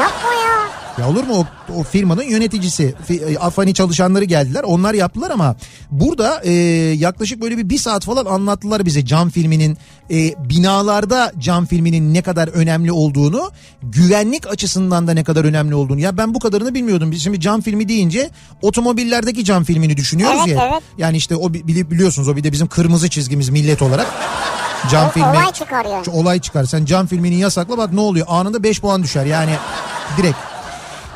Yapma 0.00 0.34
ya. 0.34 0.52
Ya 0.98 1.08
olur 1.10 1.24
mu 1.24 1.34
o, 1.68 1.72
o 1.78 1.82
firmanın 1.82 2.22
yöneticisi 2.22 2.94
e, 3.10 3.38
Afani 3.38 3.74
çalışanları 3.74 4.24
geldiler 4.24 4.62
onlar 4.62 4.94
yaptılar 4.94 5.30
ama 5.30 5.56
burada 5.90 6.40
e, 6.44 6.52
yaklaşık 6.98 7.42
böyle 7.42 7.58
bir 7.58 7.68
bir 7.68 7.78
saat 7.78 8.04
falan 8.04 8.24
anlattılar 8.26 8.86
bize 8.86 9.04
cam 9.04 9.30
filminin 9.30 9.78
e, 10.10 10.16
binalarda 10.50 11.32
cam 11.38 11.66
filminin 11.66 12.14
ne 12.14 12.22
kadar 12.22 12.48
önemli 12.48 12.92
olduğunu 12.92 13.50
güvenlik 13.82 14.46
açısından 14.50 15.06
da 15.06 15.12
ne 15.14 15.24
kadar 15.24 15.44
önemli 15.44 15.74
olduğunu 15.74 16.00
ya 16.00 16.16
ben 16.16 16.34
bu 16.34 16.38
kadarını 16.38 16.74
bilmiyordum 16.74 17.10
biz 17.10 17.22
şimdi 17.22 17.40
cam 17.40 17.60
filmi 17.60 17.88
deyince 17.88 18.30
otomobillerdeki 18.62 19.44
cam 19.44 19.64
filmini 19.64 19.96
düşünüyoruz 19.96 20.40
Evet, 20.46 20.56
ya 20.56 20.68
evet. 20.72 20.82
yani 20.98 21.16
işte 21.16 21.36
o 21.36 21.52
bi- 21.54 21.60
bili- 21.60 21.90
biliyorsunuz 21.90 22.28
o 22.28 22.36
bir 22.36 22.44
de 22.44 22.52
bizim 22.52 22.66
kırmızı 22.68 23.10
çizgimiz 23.10 23.48
millet 23.48 23.82
olarak 23.82 24.06
cam 24.90 25.06
O- 25.08 25.10
filmi 25.10 25.26
olay 25.28 25.52
çıkar 25.52 25.84
yani. 25.84 26.04
Olay 26.12 26.40
çıkar 26.40 26.64
sen 26.64 26.84
cam 26.84 27.06
filmini 27.06 27.34
yasakla 27.38 27.78
bak 27.78 27.92
ne 27.92 28.00
oluyor 28.00 28.26
anında 28.28 28.62
5 28.62 28.80
puan 28.80 29.02
düşer 29.02 29.26
yani 29.26 29.56
direkt 30.16 30.38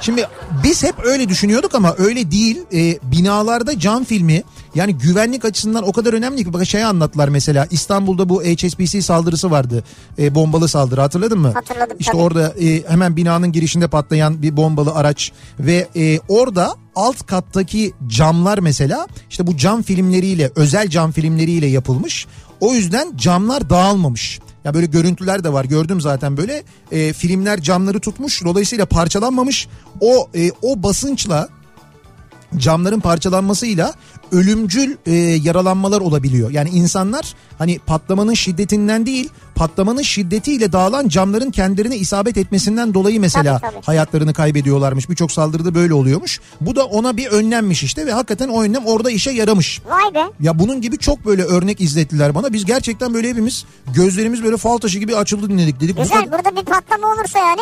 Şimdi 0.01 0.27
biz 0.65 0.83
hep 0.83 0.95
öyle 1.05 1.29
düşünüyorduk 1.29 1.75
ama 1.75 1.95
öyle 1.99 2.31
değil. 2.31 2.59
Ee, 2.75 2.99
binalarda 3.03 3.79
cam 3.79 4.05
filmi 4.05 4.43
yani 4.75 4.95
güvenlik 4.99 5.45
açısından 5.45 5.89
o 5.89 5.93
kadar 5.93 6.13
önemli 6.13 6.45
ki. 6.45 6.53
Bak 6.53 6.67
şey 6.67 6.85
anlattılar 6.85 7.29
mesela 7.29 7.67
İstanbul'da 7.71 8.29
bu 8.29 8.43
HSBC 8.43 9.03
saldırısı 9.03 9.51
vardı. 9.51 9.85
Ee, 10.19 10.35
bombalı 10.35 10.69
saldırı 10.69 11.01
hatırladın 11.01 11.39
mı? 11.39 11.51
Hatırladım, 11.55 11.97
İşte 12.01 12.13
tabii. 12.13 12.23
orada 12.23 12.55
e, 12.61 12.83
hemen 12.89 13.17
binanın 13.17 13.53
girişinde 13.53 13.89
patlayan 13.89 14.43
bir 14.43 14.57
bombalı 14.57 14.95
araç 14.95 15.33
ve 15.61 15.89
e, 15.97 16.19
orada 16.29 16.75
alt 16.97 17.27
kattaki 17.27 17.93
camlar 18.07 18.59
mesela 18.59 19.07
işte 19.31 19.47
bu 19.47 19.57
cam 19.57 19.83
filmleriyle 19.83 20.51
özel 20.57 20.89
cam 20.89 21.13
filmleriyle 21.13 21.67
yapılmış. 21.67 22.27
O 22.61 22.75
yüzden 22.75 23.17
camlar 23.17 23.71
dağılmamış. 23.71 24.41
Ya 24.65 24.75
böyle 24.75 24.87
görüntüler 24.87 25.45
de 25.45 25.53
var 25.53 25.65
gördüm 25.65 26.01
zaten 26.01 26.37
böyle 26.37 26.63
e, 26.93 27.13
filmler 27.13 27.63
camları 27.63 28.01
tutmuş 28.01 28.45
dolayısıyla 28.45 28.87
parçalanmamış. 28.87 29.69
O 30.01 30.29
e, 30.35 30.51
o 30.63 30.83
basınçla 30.83 31.49
camların 32.57 33.01
parçalanmasıyla 33.01 33.95
ölümcül 34.33 34.97
e, 35.07 35.13
yaralanmalar 35.15 36.01
olabiliyor. 36.01 36.51
Yani 36.51 36.69
insanlar 36.71 37.35
hani 37.59 37.79
patlamanın 37.79 38.35
şiddetinden 38.35 39.07
değil 39.07 39.29
patlamanın 39.55 40.03
şiddetiyle 40.03 40.73
dağılan 40.73 41.09
camların 41.09 41.51
kendilerine 41.51 41.97
isabet 41.97 42.37
etmesinden 42.37 42.95
dolayı 42.95 43.21
mesela 43.21 43.59
Tabii, 43.59 43.73
tabii. 43.75 43.85
hayatlarını 43.85 44.35
kaybediyorlarmış. 44.35 45.11
Birçok 45.11 45.33
saldırıda 45.33 45.75
böyle 45.75 45.95
oluyormuş. 45.95 46.41
Bu 46.61 46.77
da 46.77 46.85
ona 46.85 47.17
bir 47.17 47.27
önlemmiş 47.27 47.83
işte 47.83 48.07
ve 48.07 48.13
hakikaten 48.13 48.49
o 48.49 48.63
önlem 48.63 48.87
orada 48.87 49.11
işe 49.11 49.31
yaramış. 49.31 49.81
Vay 49.89 50.15
be. 50.15 50.25
Ya 50.41 50.59
bunun 50.59 50.81
gibi 50.81 50.99
çok 50.99 51.27
böyle 51.27 51.43
örnek 51.43 51.81
izlettiler 51.81 52.35
bana. 52.35 52.53
Biz 52.53 52.65
gerçekten 52.65 53.15
böyle 53.15 53.29
hepimiz 53.29 53.65
gözlerimiz 53.95 54.45
böyle 54.45 54.57
fal 54.57 54.79
taşı 54.79 54.99
gibi 54.99 55.17
açıldı 55.17 55.49
dinledik 55.51 55.81
dedik. 55.81 55.97
Bu 55.97 56.03
Güzel 56.03 56.25
kadar- 56.25 56.39
burada 56.39 56.61
bir 56.61 56.65
patlama 56.67 57.13
olursa 57.15 57.39
yani 57.39 57.61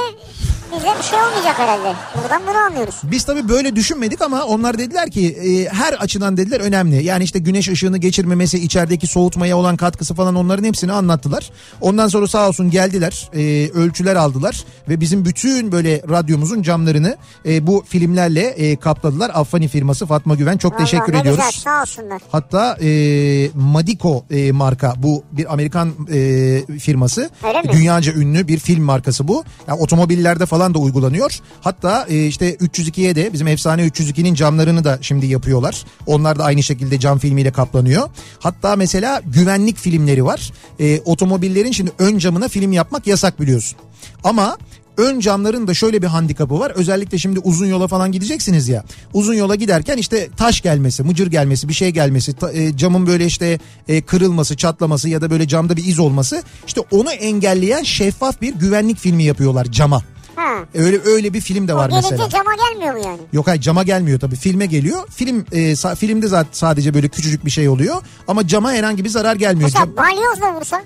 bize 0.76 0.86
bir 0.98 1.02
şey 1.04 1.18
olmayacak 1.18 1.58
herhalde. 1.58 1.94
Buradan 2.22 2.42
bunu 2.48 2.56
anlıyoruz. 2.58 2.94
Biz 3.04 3.24
tabii 3.24 3.48
böyle 3.48 3.76
düşünmedik 3.76 4.22
ama 4.22 4.44
onlar 4.44 4.78
dediler 4.78 5.10
ki 5.10 5.26
e, 5.28 5.68
her 5.74 5.92
açıdan 5.92 6.36
dediler 6.36 6.53
önemli. 6.60 7.04
Yani 7.04 7.24
işte 7.24 7.38
güneş 7.38 7.68
ışığını 7.68 7.98
geçirmemesi, 7.98 8.58
içerideki 8.58 9.06
soğutmaya 9.06 9.56
olan 9.56 9.76
katkısı 9.76 10.14
falan 10.14 10.34
onların 10.34 10.64
hepsini 10.64 10.92
anlattılar. 10.92 11.50
Ondan 11.80 12.08
sonra 12.08 12.26
sağ 12.26 12.48
olsun 12.48 12.70
geldiler, 12.70 13.28
e, 13.34 13.70
ölçüler 13.70 14.16
aldılar 14.16 14.64
ve 14.88 15.00
bizim 15.00 15.24
bütün 15.24 15.72
böyle 15.72 16.02
radyomuzun 16.08 16.62
camlarını 16.62 17.16
e, 17.46 17.66
bu 17.66 17.84
filmlerle 17.88 18.40
e, 18.40 18.76
kapladılar. 18.76 19.30
Affani 19.34 19.68
firması 19.68 20.06
Fatma 20.06 20.34
Güven 20.34 20.56
çok 20.56 20.72
Vallahi 20.72 20.84
teşekkür 20.84 21.14
ediyoruz. 21.14 21.44
güzel 21.46 21.52
sağ 21.52 21.82
olsunlar. 21.82 22.20
Hatta 22.32 22.76
e, 22.82 23.50
Madiko 23.54 24.24
e, 24.30 24.52
marka 24.52 24.94
bu 24.96 25.24
bir 25.32 25.52
Amerikan 25.52 25.92
e, 26.12 26.78
firması. 26.78 27.30
Öyle 27.48 27.62
mi? 27.62 27.72
Dünyaca 27.72 28.12
ünlü 28.12 28.48
bir 28.48 28.58
film 28.58 28.82
markası 28.84 29.28
bu. 29.28 29.44
Yani 29.68 29.80
otomobillerde 29.80 30.46
falan 30.46 30.74
da 30.74 30.78
uygulanıyor. 30.78 31.38
Hatta 31.60 32.06
e, 32.08 32.26
işte 32.26 32.54
302'ye 32.54 33.14
de 33.16 33.32
bizim 33.32 33.46
efsane 33.46 33.86
302'nin 33.86 34.34
camlarını 34.34 34.84
da 34.84 34.98
şimdi 35.00 35.26
yapıyorlar. 35.26 35.84
Onlar 36.06 36.38
da 36.38 36.43
aynı 36.44 36.62
şekilde 36.62 37.00
cam 37.00 37.18
filmiyle 37.18 37.52
kaplanıyor. 37.52 38.08
Hatta 38.38 38.76
mesela 38.76 39.22
güvenlik 39.26 39.76
filmleri 39.78 40.24
var. 40.24 40.52
E, 40.80 41.00
otomobillerin 41.04 41.72
şimdi 41.72 41.90
ön 41.98 42.18
camına 42.18 42.48
film 42.48 42.72
yapmak 42.72 43.06
yasak 43.06 43.40
biliyorsun. 43.40 43.78
Ama 44.24 44.56
ön 44.96 45.20
camların 45.20 45.66
da 45.66 45.74
şöyle 45.74 46.02
bir 46.02 46.06
handikapı 46.06 46.58
var. 46.60 46.70
Özellikle 46.74 47.18
şimdi 47.18 47.38
uzun 47.38 47.66
yola 47.66 47.88
falan 47.88 48.12
gideceksiniz 48.12 48.68
ya. 48.68 48.84
Uzun 49.12 49.34
yola 49.34 49.54
giderken 49.54 49.96
işte 49.96 50.28
taş 50.36 50.60
gelmesi, 50.60 51.02
mıcır 51.02 51.26
gelmesi, 51.26 51.68
bir 51.68 51.74
şey 51.74 51.90
gelmesi, 51.90 52.32
ta- 52.32 52.52
e, 52.52 52.76
camın 52.76 53.06
böyle 53.06 53.26
işte 53.26 53.58
e, 53.88 54.02
kırılması, 54.02 54.56
çatlaması 54.56 55.08
ya 55.08 55.20
da 55.20 55.30
böyle 55.30 55.48
camda 55.48 55.76
bir 55.76 55.84
iz 55.84 55.98
olması. 55.98 56.42
işte 56.66 56.80
onu 56.90 57.10
engelleyen 57.10 57.82
şeffaf 57.82 58.40
bir 58.40 58.54
güvenlik 58.54 58.98
filmi 58.98 59.24
yapıyorlar 59.24 59.64
cama. 59.66 60.02
Ha. 60.36 60.54
Öyle 60.74 61.00
öyle 61.04 61.34
bir 61.34 61.40
film 61.40 61.68
de 61.68 61.74
O 61.74 61.76
var 61.76 61.88
gelince 61.90 62.08
mesela. 62.10 62.28
cama 62.28 62.50
gelmiyor 62.54 62.94
mu 62.94 63.00
yani? 63.04 63.20
Yok 63.32 63.46
hayır 63.46 63.60
cama 63.60 63.82
gelmiyor 63.82 64.20
tabii 64.20 64.36
filme 64.36 64.66
geliyor. 64.66 65.08
Film 65.10 65.46
e, 65.52 65.58
sa- 65.58 65.96
filmde 65.96 66.26
zaten 66.28 66.48
sadece 66.52 66.94
böyle 66.94 67.08
küçücük 67.08 67.44
bir 67.44 67.50
şey 67.50 67.68
oluyor 67.68 67.96
ama 68.28 68.46
cama 68.46 68.72
herhangi 68.72 69.04
bir 69.04 69.08
zarar 69.08 69.36
gelmiyor. 69.36 69.70
Cam- 69.70 69.88
Mesela 69.88 69.96
balyozla 69.96 70.54
vursa. 70.60 70.82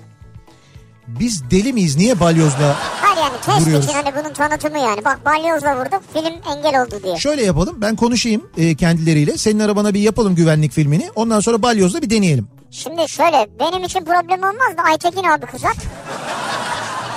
biz 1.07 1.43
deli 1.51 1.73
miyiz? 1.73 1.95
Niye 1.97 2.19
balyozla 2.19 2.75
Hayır 3.01 3.17
yani 3.17 3.41
test 3.45 3.61
Vuruyoruz. 3.61 3.85
için 3.85 3.93
hani 4.03 4.15
bunun 4.23 4.33
tanıtımı 4.33 4.79
yani. 4.79 5.05
Bak 5.05 5.25
balyozla 5.25 5.75
vurduk 5.79 6.01
film 6.13 6.33
engel 6.57 6.81
oldu 6.81 6.99
diye. 7.03 7.17
Şöyle 7.17 7.43
yapalım 7.45 7.81
ben 7.81 7.95
konuşayım 7.95 8.49
e, 8.57 8.75
kendileriyle. 8.75 9.37
Senin 9.37 9.59
arabana 9.59 9.93
bir 9.93 9.99
yapalım 9.99 10.35
güvenlik 10.35 10.71
filmini. 10.71 11.09
Ondan 11.15 11.39
sonra 11.39 11.61
balyozla 11.61 12.01
bir 12.01 12.09
deneyelim. 12.09 12.47
Şimdi 12.71 13.09
şöyle 13.09 13.47
benim 13.59 13.83
için 13.83 14.05
problem 14.05 14.39
olmaz 14.39 14.77
da 14.77 14.83
Aytekin 14.83 15.23
abi 15.23 15.45
kızar. 15.45 15.73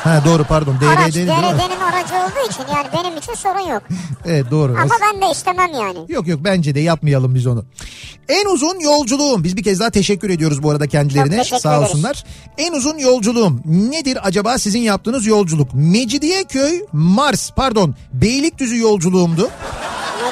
Ha 0.05 0.23
doğru 0.25 0.45
pardon. 0.45 0.77
Araç 0.89 1.15
DRD'nin 1.15 1.27
değil 1.27 1.39
mi? 1.39 1.45
DRD'nin 1.45 1.81
aracı 1.81 2.15
olduğu 2.15 2.51
için 2.51 2.63
yani 2.77 2.87
benim 2.97 3.17
için 3.19 3.35
sorun 3.35 3.69
yok. 3.73 3.83
Evet 4.27 4.51
doğru. 4.51 4.73
Ama 4.73 4.95
ben 5.03 5.21
de 5.23 5.33
istemem 5.33 5.71
yani. 5.75 5.99
Yok 6.09 6.27
yok 6.27 6.41
bence 6.45 6.75
de 6.75 6.81
yapmayalım 6.81 7.35
biz 7.35 7.47
onu. 7.47 7.65
En 8.29 8.47
uzun 8.47 8.81
yolculuğum. 8.81 9.45
Biz 9.45 9.57
bir 9.57 9.63
kez 9.63 9.81
daha 9.81 9.91
teşekkür 9.91 10.31
ediyoruz 10.31 10.63
bu 10.63 10.71
arada 10.71 10.87
kendilerine. 10.87 11.45
Sağ 11.45 11.81
olsunlar. 11.81 12.25
En 12.59 12.73
uzun 12.73 12.99
yolculuğum. 12.99 13.61
Nedir 13.65 14.19
acaba 14.23 14.59
sizin 14.59 14.79
yaptığınız 14.81 15.27
yolculuk? 15.27 15.69
Mecidiyeköy 15.75 16.81
Mars 16.93 17.51
pardon 17.51 17.95
Beylikdüzü 18.13 18.79
yolculuğumdu. 18.79 19.51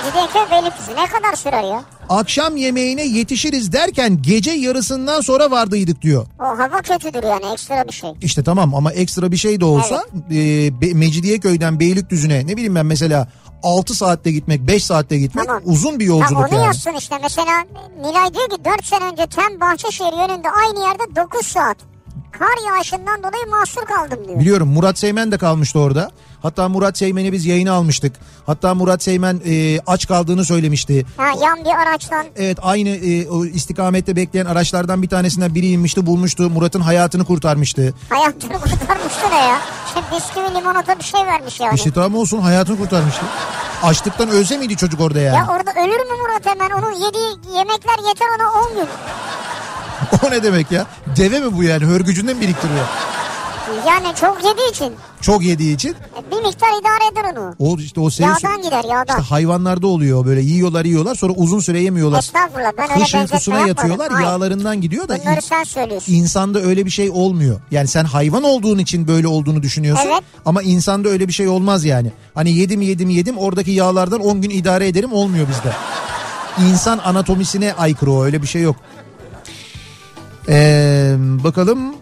Mecidiyeköy 0.05 0.51
Beylikdüzü 0.51 0.91
ne 0.97 1.07
kadar 1.07 1.37
sürer 1.37 1.63
ya? 1.63 1.83
Akşam 2.09 2.57
yemeğine 2.57 3.05
yetişiriz 3.05 3.73
derken 3.73 4.23
gece 4.23 4.51
yarısından 4.51 5.21
sonra 5.21 5.51
vardıydık 5.51 6.03
diyor. 6.03 6.27
O 6.41 6.45
hava 6.45 6.83
kötüdür 6.83 7.23
yani 7.23 7.53
ekstra 7.53 7.85
bir 7.89 7.93
şey. 7.93 8.11
İşte 8.23 8.45
tamam 8.45 8.75
ama 8.75 8.93
ekstra 8.93 9.33
bir 9.33 9.37
şey 9.37 9.61
de 9.61 9.65
olsa 9.65 10.05
e, 10.31 10.35
Be- 10.81 10.95
Mecidiyeköy'den 10.95 11.81
Beylikdüzü'ne 11.81 12.47
ne 12.47 12.57
bileyim 12.57 12.75
ben 12.75 12.87
mesela 12.87 13.29
6 13.63 13.95
saatte 13.95 14.33
gitmek 14.33 14.61
5 14.67 14.85
saatte 14.85 15.19
gitmek 15.19 15.47
Tamam. 15.47 15.63
uzun 15.65 16.01
bir 16.01 16.05
yolculuk 16.05 16.47
onu 16.49 16.55
yani. 16.55 16.65
yazsın 16.67 16.93
işte 16.99 17.19
mesela 17.23 17.53
Nilay 18.01 18.35
diyor 18.35 18.49
ki 18.49 18.65
4 18.65 18.85
sene 18.85 19.05
önce 19.05 19.27
Tem 19.27 19.61
Bahçeşehir 19.61 20.13
yönünde 20.29 20.49
aynı 20.51 20.81
yerde 20.81 21.17
9 21.17 21.47
saat. 21.47 21.77
Kar 22.39 22.67
yağışından 22.75 23.19
dolayı 23.19 23.47
mahsur 23.51 23.83
kaldım 23.85 24.29
diyor. 24.29 24.41
Biliyorum 24.41 24.69
Murat 24.69 24.99
Seymen 24.99 25.33
de 25.33 25.39
kalmıştı 25.39 25.79
orada. 25.79 26.11
Hatta 26.43 26.69
Murat 26.69 26.99
Seymen'i 26.99 27.33
biz 27.33 27.47
yayına 27.47 27.73
almıştık. 27.73 28.13
Hatta 28.47 28.75
Murat 28.75 29.03
Seymen 29.03 29.41
e, 29.47 29.79
aç 29.87 30.07
kaldığını 30.09 30.45
söylemişti. 30.45 31.07
Ha 31.17 31.27
yan 31.43 31.65
bir 31.65 31.71
araçtan 31.83 32.27
Evet 32.37 32.59
aynı 32.63 32.89
e, 32.89 33.29
o 33.29 33.45
istikamette 33.45 34.17
bekleyen 34.17 34.47
araçlardan 34.47 35.03
bir 35.03 35.09
tanesinden 35.09 35.55
biri 35.55 35.67
inmişti 35.71 36.07
bulmuştu. 36.07 36.51
Murat'ın 36.51 36.81
hayatını 36.81 37.25
kurtarmıştı. 37.25 37.95
hayatını 38.09 38.53
kurtarmıştı 38.53 39.31
ne 39.31 39.37
ya? 39.37 39.59
Şey 39.95 40.03
bisküvi 40.19 40.55
limonata 40.59 40.99
bir 40.99 41.05
şey 41.05 41.21
vermiş 41.27 41.61
yani. 41.61 41.75
İşte 41.75 41.91
tamam 41.91 42.15
olsun 42.15 42.41
hayatını 42.41 42.79
kurtarmıştı. 42.79 43.23
Açlıktan 43.83 44.29
ölse 44.29 44.57
miydi 44.59 44.77
çocuk 44.77 45.01
orada 45.01 45.21
yani? 45.21 45.37
Ya 45.37 45.47
orada 45.51 45.71
ölür 45.71 46.01
mü 46.11 46.17
Murat 46.23 46.47
hemen? 46.47 46.71
Onun 46.71 46.93
yediği 46.93 47.57
yemekler 47.59 48.09
yeter 48.09 48.27
ona 48.39 48.51
10 48.71 48.75
gün. 48.75 48.89
O 50.27 50.31
ne 50.31 50.43
demek 50.43 50.73
ya? 50.73 50.87
Deve 51.17 51.41
mi 51.41 51.57
bu 51.57 51.63
yani? 51.63 51.85
Hörgücünden 51.85 52.41
biriktiriyor? 52.41 52.85
Yani 53.89 54.07
çok 54.21 54.39
yediği 54.45 54.71
için 54.71 54.93
Çok 55.21 55.43
yediği 55.43 55.75
için. 55.75 55.91
e, 55.91 56.31
bir 56.31 56.37
miktar 56.47 56.69
idare 56.81 57.13
eder 57.13 57.37
onu. 57.39 57.55
O 57.59 57.77
işte 57.79 58.01
o 58.01 58.11
senin 58.11 58.29
Yağdan 58.29 58.63
gider 58.63 58.85
yağdan. 58.85 59.21
İşte 59.21 59.29
hayvanlarda 59.35 59.87
oluyor 59.87 60.27
böyle 60.27 60.41
yiyorlar 60.41 60.85
yiyorlar 60.85 61.15
sonra 61.15 61.33
uzun 61.33 61.61
süre 61.61 61.81
yemiyorlar. 61.81 62.19
Estağfurullah 62.19 62.73
ben 62.79 62.91
öyle 62.91 63.03
Kış 63.05 63.15
benzetme 63.15 63.21
uykusuna 63.37 63.55
yapmadım. 63.55 63.69
yatıyorlar 63.69 64.13
Hayır. 64.13 64.27
yağlarından 64.27 64.81
gidiyor 64.81 65.09
da 65.09 65.19
Bunları 65.19 65.37
in- 65.37 65.41
sen 65.41 65.65
söylüyorsun. 65.65 66.13
insanda 66.13 66.61
öyle 66.61 66.85
bir 66.87 66.91
şey 66.91 67.11
olmuyor. 67.11 67.61
Yani 67.71 67.89
sen 67.89 68.05
hayvan 68.05 68.43
olduğun 68.43 68.79
için 68.79 69.09
böyle 69.09 69.27
olduğunu 69.27 69.63
düşünüyorsun 69.63 70.09
Evet. 70.13 70.23
ama 70.45 70.63
insanda 70.63 71.09
öyle 71.09 71.29
bir 71.29 71.33
şey 71.33 71.49
olmaz 71.49 71.85
yani. 71.85 72.13
Hani 72.35 72.53
yedim 72.53 72.81
yedim 72.83 73.11
yedim 73.11 73.39
oradaki 73.39 73.71
yağlardan 73.71 74.21
10 74.21 74.41
gün 74.43 74.51
idare 74.51 74.89
ederim 74.89 75.13
olmuyor 75.13 75.47
bizde. 75.49 75.73
İnsan 76.71 76.99
anatomisine 76.99 77.75
aykırı 77.75 78.13
o 78.13 78.25
öyle 78.25 78.43
bir 78.43 78.47
şey 78.47 78.63
yok. 78.63 78.77
Ee, 80.49 81.15
bakalım 81.45 81.95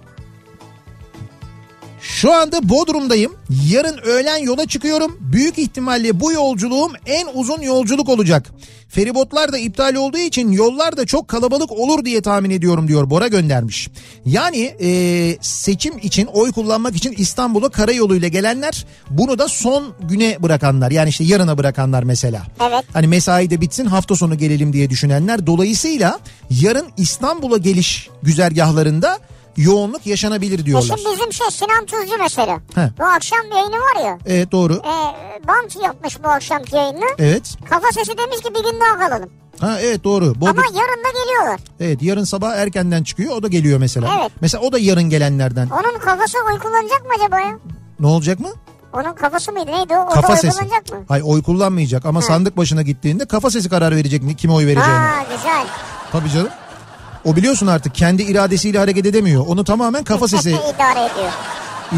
şu 2.00 2.32
anda 2.32 2.68
Bodrum'dayım. 2.68 3.32
Yarın 3.70 3.98
öğlen 3.98 4.37
yola 4.37 4.66
çıkıyorum. 4.66 5.16
Büyük 5.20 5.58
ihtimalle 5.58 6.20
bu 6.20 6.32
yolculuğum 6.32 6.92
en 7.06 7.26
uzun 7.34 7.61
yolculuk 7.61 8.08
olacak. 8.08 8.52
Feribotlar 8.88 9.52
da 9.52 9.58
iptal 9.58 9.94
olduğu 9.94 10.18
için 10.18 10.52
yollar 10.52 10.96
da 10.96 11.06
çok 11.06 11.28
kalabalık 11.28 11.72
olur 11.72 12.04
diye 12.04 12.22
tahmin 12.22 12.50
ediyorum 12.50 12.88
diyor 12.88 13.11
Bora 13.11 13.28
göndermiş. 13.28 13.90
Yani 14.26 14.74
e, 14.80 15.37
seçim 15.40 15.98
için 15.98 16.26
oy 16.26 16.52
kullanmak 16.52 16.96
için 16.96 17.14
İstanbul'a 17.16 17.68
karayoluyla 17.68 18.28
gelenler 18.28 18.87
bunu 19.11 19.38
da 19.38 19.48
son 19.48 19.94
güne 20.00 20.42
bırakanlar. 20.42 20.90
Yani 20.90 21.08
işte 21.08 21.24
yarına 21.24 21.58
bırakanlar 21.58 22.02
mesela. 22.02 22.42
Evet. 22.70 22.84
Hani 22.92 23.06
mesai 23.06 23.50
de 23.50 23.61
bitsin 23.61 23.87
hafta 23.87 24.16
sonu 24.16 24.38
gelelim 24.38 24.72
diye 24.72 24.90
düşünenler. 24.90 25.46
Dolayısıyla 25.46 26.18
yarın 26.50 26.87
İstanbul'a 26.96 27.56
geliş 27.56 28.08
güzergahlarında 28.22 29.18
yoğunluk 29.59 30.07
yaşanabilir 30.07 30.64
diyorlar. 30.66 30.97
şimdi 30.97 31.16
bizim 31.16 31.33
şey 31.33 31.47
Sinan 31.51 31.87
Tuzcu 31.87 32.18
mesela. 32.18 32.61
He. 32.75 32.90
Bu 32.99 33.05
akşam 33.05 33.51
yayını 33.53 33.77
var 33.77 34.05
ya. 34.05 34.18
Evet 34.27 34.53
doğru. 34.53 34.75
E, 34.75 34.94
Bant 35.49 35.77
yapmış 35.85 36.23
bu 36.25 36.29
akşamki 36.29 36.77
yayını. 36.77 37.05
Evet. 37.18 37.57
Kafa 37.71 37.92
sesi 37.92 38.18
demiş 38.18 38.37
ki 38.42 38.55
bir 38.55 38.64
gün 38.71 38.81
daha 38.81 39.09
kalalım. 39.09 39.31
Ha 39.61 39.79
evet 39.81 40.05
doğru. 40.05 40.25
Bodrum- 40.25 40.51
Ama 40.51 40.62
yarın 40.62 41.05
da 41.05 41.25
geliyorlar. 41.25 41.61
Evet 41.81 42.03
yarın 42.03 42.25
sabah 42.25 42.55
erkenden 42.57 43.03
çıkıyor 43.03 43.33
o 43.37 43.42
da 43.42 43.49
geliyor 43.49 43.79
mesela. 43.79 44.09
Evet. 44.21 44.33
Mesela 44.40 44.62
o 44.64 44.73
da 44.73 44.79
yarın 44.79 45.03
gelenlerden. 45.11 45.68
Onun 45.71 45.99
kafası 45.99 46.38
oy 46.53 46.59
kullanacak 46.59 47.05
mı 47.07 47.11
acaba 47.18 47.40
ya? 47.40 47.59
Ne 48.01 48.07
olacak 48.07 48.40
mı? 48.40 48.49
Onun 48.92 49.12
kafası 49.14 49.53
mıydı 49.53 49.71
neydi 49.73 49.94
o? 49.97 50.09
Kafa 50.09 50.33
oy 50.33 50.38
sesi. 50.38 50.59
kullanacak 50.59 50.92
mı? 50.92 51.05
Hayır 51.09 51.25
oy 51.27 51.42
kullanmayacak 51.42 52.07
ama 52.07 52.23
sandık 52.23 52.57
başına 52.57 52.83
gittiğinde 52.83 53.27
kafa 53.27 53.51
sesi 53.51 53.68
karar 53.68 53.97
verecek 53.97 54.23
mi 54.23 54.37
kime 54.37 54.53
oy 54.53 54.66
vereceğini. 54.66 54.92
Ha 54.92 55.25
güzel. 55.37 55.66
Tabii 56.12 56.31
canım. 56.31 56.49
O 57.24 57.37
biliyorsun 57.37 57.66
artık 57.66 57.94
kendi 57.94 58.22
iradesiyle 58.22 58.78
hareket 58.78 59.07
edemiyor. 59.07 59.44
Onu 59.46 59.64
tamamen 59.64 60.04
kafa 60.04 60.28
sesi 60.28 60.50
idare 60.50 61.04
ediyor. 61.12 61.33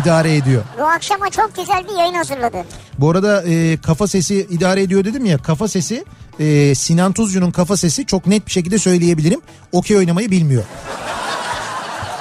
idare 0.03 0.37
ediyor. 0.37 0.63
Bu 0.79 0.85
akşama 0.85 1.31
çok 1.31 1.57
güzel 1.57 1.85
bir 1.89 1.99
yayın 1.99 2.15
hazırladı. 2.15 2.57
Bu 2.99 3.11
arada 3.11 3.43
e, 3.43 3.77
kafa 3.77 4.07
sesi 4.09 4.47
idare 4.51 4.83
ediyor 4.83 5.05
dedim 5.05 5.25
ya 5.25 5.39
kafa 5.39 5.69
sesi 5.69 6.05
e, 6.41 6.75
Sinan 6.75 7.13
Tuzcu'nun 7.13 7.51
kafa 7.51 7.77
sesi 7.77 8.07
çok 8.07 8.27
net 8.27 8.47
bir 8.47 8.53
şekilde 8.53 8.79
söyleyebilirim. 8.79 9.41
Okey 9.73 9.97
oynamayı 9.97 10.31
bilmiyor. 10.31 10.65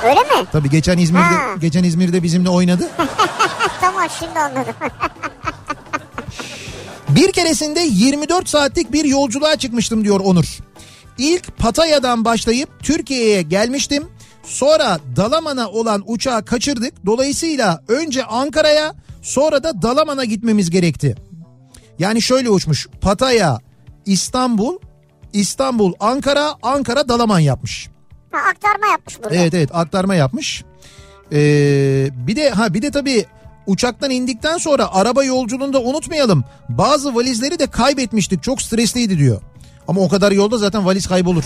Öyle 0.04 0.20
mi? 0.20 0.48
Tabii 0.52 0.70
geçen 0.70 0.98
İzmir'de 0.98 1.24
Ha. 1.24 1.42
geçen 1.62 1.84
İzmir'de 1.84 2.24
bizimle 2.24 2.50
oynadı. 2.50 2.90
tamam 3.82 4.08
şimdi 4.20 4.40
anladım. 4.40 4.74
Bir 7.10 7.32
keresinde 7.32 7.80
24 7.80 8.50
saatlik 8.50 8.94
bir 8.94 9.06
yolculuğa 9.06 9.56
çıkmıştım 9.56 10.04
diyor 10.04 10.20
Onur. 10.20 10.46
İlk 11.20 11.58
Pataya'dan 11.58 12.26
başlayıp 12.26 12.70
Türkiye'ye 12.84 13.42
gelmiştim. 13.42 14.04
Sonra 14.44 15.00
Dalaman'a 15.16 15.70
olan 15.70 16.04
uçağı 16.06 16.46
kaçırdık. 16.46 17.06
Dolayısıyla 17.06 17.84
önce 17.88 18.24
Ankara'ya 18.26 18.96
sonra 19.22 19.64
da 19.64 19.82
Dalaman'a 19.82 20.26
gitmemiz 20.26 20.70
gerekti. 20.70 21.16
Yani 22.00 22.22
şöyle 22.22 22.50
uçmuş. 22.50 22.88
Pataya, 23.02 23.60
İstanbul, 24.06 24.78
İstanbul, 25.34 25.94
Ankara, 26.00 26.54
Ankara, 26.64 27.10
Dalaman 27.10 27.40
yapmış. 27.40 27.90
Ha, 28.32 28.40
aktarma 28.50 28.88
yapmış 28.88 29.20
burada. 29.24 29.36
Evet 29.36 29.54
evet 29.54 29.70
aktarma 29.74 30.16
yapmış. 30.16 30.64
Ee, 31.32 32.10
bir 32.28 32.36
de 32.36 32.50
ha 32.50 32.74
bir 32.74 32.82
de 32.82 32.92
tabii 32.92 33.26
uçaktan 33.68 34.12
indikten 34.12 34.58
sonra 34.58 34.94
araba 34.94 35.24
yolculuğunda 35.24 35.82
unutmayalım. 35.82 36.44
Bazı 36.70 37.16
valizleri 37.16 37.60
de 37.60 37.68
kaybetmiştik. 37.68 38.44
Çok 38.44 38.62
stresliydi 38.62 39.18
diyor. 39.18 39.42
Ama 39.90 40.02
o 40.02 40.10
kadar 40.10 40.32
yolda 40.32 40.58
zaten 40.58 40.86
valiz 40.86 41.08
kaybolur. 41.08 41.44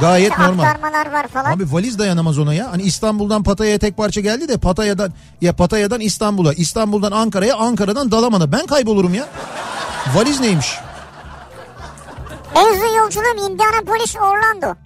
Gayet 0.00 0.30
İşte 0.30 0.42
normal. 0.42 0.64
Aktarmalar 0.64 1.12
var 1.12 1.28
falan. 1.28 1.52
Abi 1.52 1.72
valiz 1.72 1.98
dayanamaz 1.98 2.38
ona 2.38 2.54
ya. 2.54 2.72
Hani 2.72 2.82
İstanbul'dan 2.82 3.42
Pataya'ya 3.42 3.78
tek 3.78 3.96
parça 3.96 4.20
geldi 4.20 4.48
de 4.48 4.56
Pataya'dan 4.56 5.12
ya 5.40 5.52
Pataya'dan 5.52 6.00
İstanbul'a, 6.00 6.52
İstanbul'dan 6.52 7.12
Ankara'ya, 7.12 7.56
Ankara'dan 7.56 8.10
Dalaman'a 8.10 8.52
ben 8.52 8.66
kaybolurum 8.66 9.14
ya. 9.14 9.26
Valiz 10.14 10.40
neymiş? 10.40 10.78
En 12.54 12.74
uzun 12.74 12.96
yolculuğum 12.96 13.50
Indianapolis 13.50 14.16
Orlando. 14.16 14.85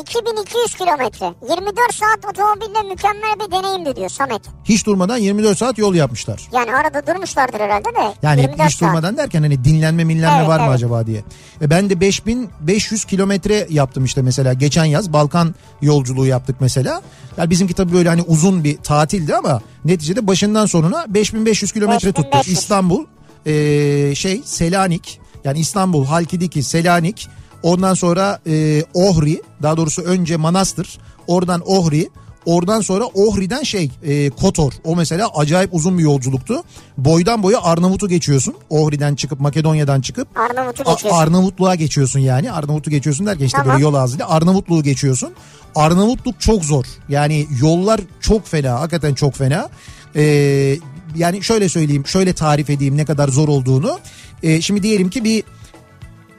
2200 0.00 0.74
kilometre. 0.74 1.26
24 1.48 1.94
saat 1.94 2.32
otomobille 2.32 2.82
mükemmel 2.88 3.34
bir 3.40 3.52
deneyimdi 3.52 3.96
diyor 3.96 4.08
Samet. 4.08 4.42
Hiç 4.64 4.86
durmadan 4.86 5.16
24 5.16 5.58
saat 5.58 5.78
yol 5.78 5.94
yapmışlar. 5.94 6.40
Yani 6.52 6.74
arada 6.74 7.06
durmuşlardır 7.06 7.60
herhalde 7.60 7.84
de. 7.84 8.14
Yani 8.22 8.40
24 8.40 8.68
hiç 8.68 8.80
durmadan 8.80 9.16
derken 9.16 9.42
hani 9.42 9.64
dinlenme 9.64 10.04
minlenme 10.04 10.38
Evet, 10.38 10.48
var 10.48 10.58
mı 10.58 10.64
evet. 10.64 10.74
acaba 10.74 11.06
diye. 11.06 11.24
E 11.62 11.70
ben 11.70 11.90
de 11.90 12.00
5500 12.00 13.04
kilometre 13.04 13.66
yaptım 13.70 14.04
işte 14.04 14.22
mesela 14.22 14.52
geçen 14.52 14.84
yaz 14.84 15.12
Balkan 15.12 15.54
yolculuğu 15.82 16.26
yaptık 16.26 16.56
mesela. 16.60 17.02
Yani 17.36 17.50
bizimki 17.50 17.74
tabii 17.74 17.92
böyle 17.92 18.08
hani 18.08 18.22
uzun 18.22 18.64
bir 18.64 18.76
tatildi 18.76 19.36
ama 19.36 19.60
neticede 19.84 20.26
başından 20.26 20.66
sonuna 20.66 21.04
5500 21.08 21.72
kilometre 21.72 22.12
tuttu. 22.12 22.28
5500. 22.32 22.58
İstanbul 22.58 23.04
e, 23.46 24.14
şey 24.14 24.42
Selanik 24.44 25.20
yani 25.44 25.58
İstanbul 25.58 26.06
Halkidiki 26.06 26.62
Selanik 26.62 27.28
ondan 27.64 27.94
sonra 27.94 28.38
e, 28.46 28.82
Ohri 28.94 29.42
daha 29.62 29.76
doğrusu 29.76 30.02
önce 30.02 30.36
Manastır 30.36 30.98
oradan 31.26 31.62
Ohri 31.66 32.08
Oradan 32.46 32.80
sonra 32.80 33.04
Ohri'den 33.04 33.62
şey 33.62 33.90
e, 34.02 34.30
Kotor 34.30 34.72
o 34.84 34.96
mesela 34.96 35.28
acayip 35.34 35.74
uzun 35.74 35.98
bir 35.98 36.02
yolculuktu. 36.02 36.62
Boydan 36.98 37.42
boya 37.42 37.62
Arnavut'u 37.62 38.08
geçiyorsun. 38.08 38.54
Ohri'den 38.70 39.14
çıkıp 39.14 39.40
Makedonya'dan 39.40 40.00
çıkıp 40.00 40.28
Arnavut'u 40.38 40.84
geçiyorsun. 40.84 41.18
Arnavutluğa 41.18 41.74
geçiyorsun 41.74 42.20
yani. 42.20 42.52
Arnavut'u 42.52 42.90
geçiyorsun 42.90 43.26
derken 43.26 43.46
işte 43.46 43.58
Tamam. 43.58 43.72
böyle 43.72 43.82
yol 43.82 43.94
ağzıyla 43.94 44.30
Arnavutluğu 44.30 44.82
geçiyorsun. 44.82 45.34
Arnavutluk 45.74 46.40
çok 46.40 46.64
zor. 46.64 46.84
Yani 47.08 47.46
yollar 47.60 48.00
çok 48.20 48.46
fena. 48.46 48.80
Hakikaten 48.80 49.14
çok 49.14 49.34
fena. 49.34 49.68
Ee, 50.16 50.76
yani 51.16 51.42
şöyle 51.42 51.68
söyleyeyim, 51.68 52.06
şöyle 52.06 52.32
tarif 52.32 52.70
edeyim 52.70 52.96
ne 52.96 53.04
kadar 53.04 53.28
zor 53.28 53.48
olduğunu. 53.48 53.98
Ee, 54.42 54.60
şimdi 54.60 54.82
diyelim 54.82 55.10
ki 55.10 55.24
bir 55.24 55.44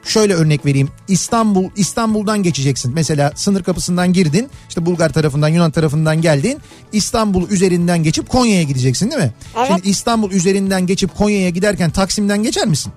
şöyle 0.06 0.34
örnek 0.34 0.66
vereyim. 0.66 0.88
İstanbul 1.08 1.70
İstanbul'dan 1.76 2.42
geçeceksin. 2.42 2.92
Mesela 2.94 3.32
sınır 3.34 3.62
kapısından 3.62 4.12
girdin. 4.12 4.48
işte 4.68 4.86
Bulgar 4.86 5.12
tarafından 5.12 5.48
Yunan 5.48 5.70
tarafından 5.70 6.22
geldin. 6.22 6.58
İstanbul 6.92 7.50
üzerinden 7.50 8.02
geçip 8.02 8.28
Konya'ya 8.28 8.62
gideceksin 8.62 9.10
değil 9.10 9.22
mi? 9.22 9.32
Evet. 9.58 9.68
Şimdi 9.68 9.88
İstanbul 9.88 10.30
üzerinden 10.30 10.86
geçip 10.86 11.16
Konya'ya 11.16 11.50
giderken 11.50 11.90
Taksim'den 11.90 12.42
geçer 12.42 12.66
misin? 12.66 12.92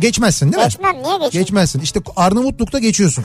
Geçmezsin 0.00 0.52
değil 0.52 0.64
mi? 0.64 0.68
Geçmem 0.68 1.02
niye 1.02 1.18
geçeyim? 1.18 1.30
Geçmezsin. 1.30 1.80
İşte 1.80 2.00
Arnavutluk'ta 2.16 2.78
geçiyorsun. 2.78 3.24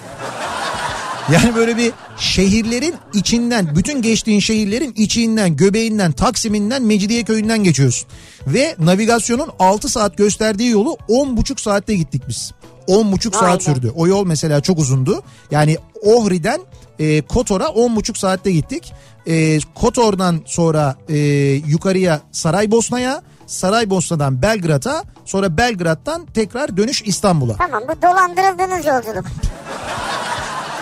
Yani 1.31 1.55
böyle 1.55 1.77
bir 1.77 1.91
şehirlerin 2.17 2.95
içinden, 3.13 3.75
bütün 3.75 4.01
geçtiğin 4.01 4.39
şehirlerin 4.39 4.93
içinden, 4.97 5.55
göbeğinden, 5.55 6.11
Taksim'inden, 6.11 6.83
Mecidiyeköy'ünden 6.83 7.63
geçiyorsun. 7.63 8.07
Ve 8.47 8.75
navigasyonun 8.79 9.49
6 9.59 9.89
saat 9.89 10.17
gösterdiği 10.17 10.69
yolu 10.69 10.97
10,5 11.09 11.61
saatte 11.61 11.95
gittik 11.95 12.21
biz. 12.27 12.51
10,5 12.87 13.33
Vay 13.33 13.39
saat 13.39 13.63
sürdü. 13.63 13.91
O 13.95 14.07
yol 14.07 14.25
mesela 14.25 14.61
çok 14.61 14.79
uzundu. 14.79 15.21
Yani 15.51 15.77
Ohri'den 16.01 16.61
e, 16.99 17.21
Kotor'a 17.21 17.65
10,5 17.65 18.17
saatte 18.17 18.51
gittik. 18.51 18.93
E, 19.27 19.59
Kotor'dan 19.59 20.41
sonra 20.45 20.95
e, 21.09 21.17
yukarıya 21.67 22.21
Saraybosna'ya, 22.31 23.21
Saraybosna'dan 23.47 24.41
Belgrad'a, 24.41 25.03
sonra 25.25 25.57
Belgrad'dan 25.57 26.25
tekrar 26.25 26.77
dönüş 26.77 27.01
İstanbul'a. 27.01 27.55
Tamam 27.55 27.83
bu 27.87 28.01
dolandırıldığınız 28.01 28.85
yolculuk. 28.85 29.25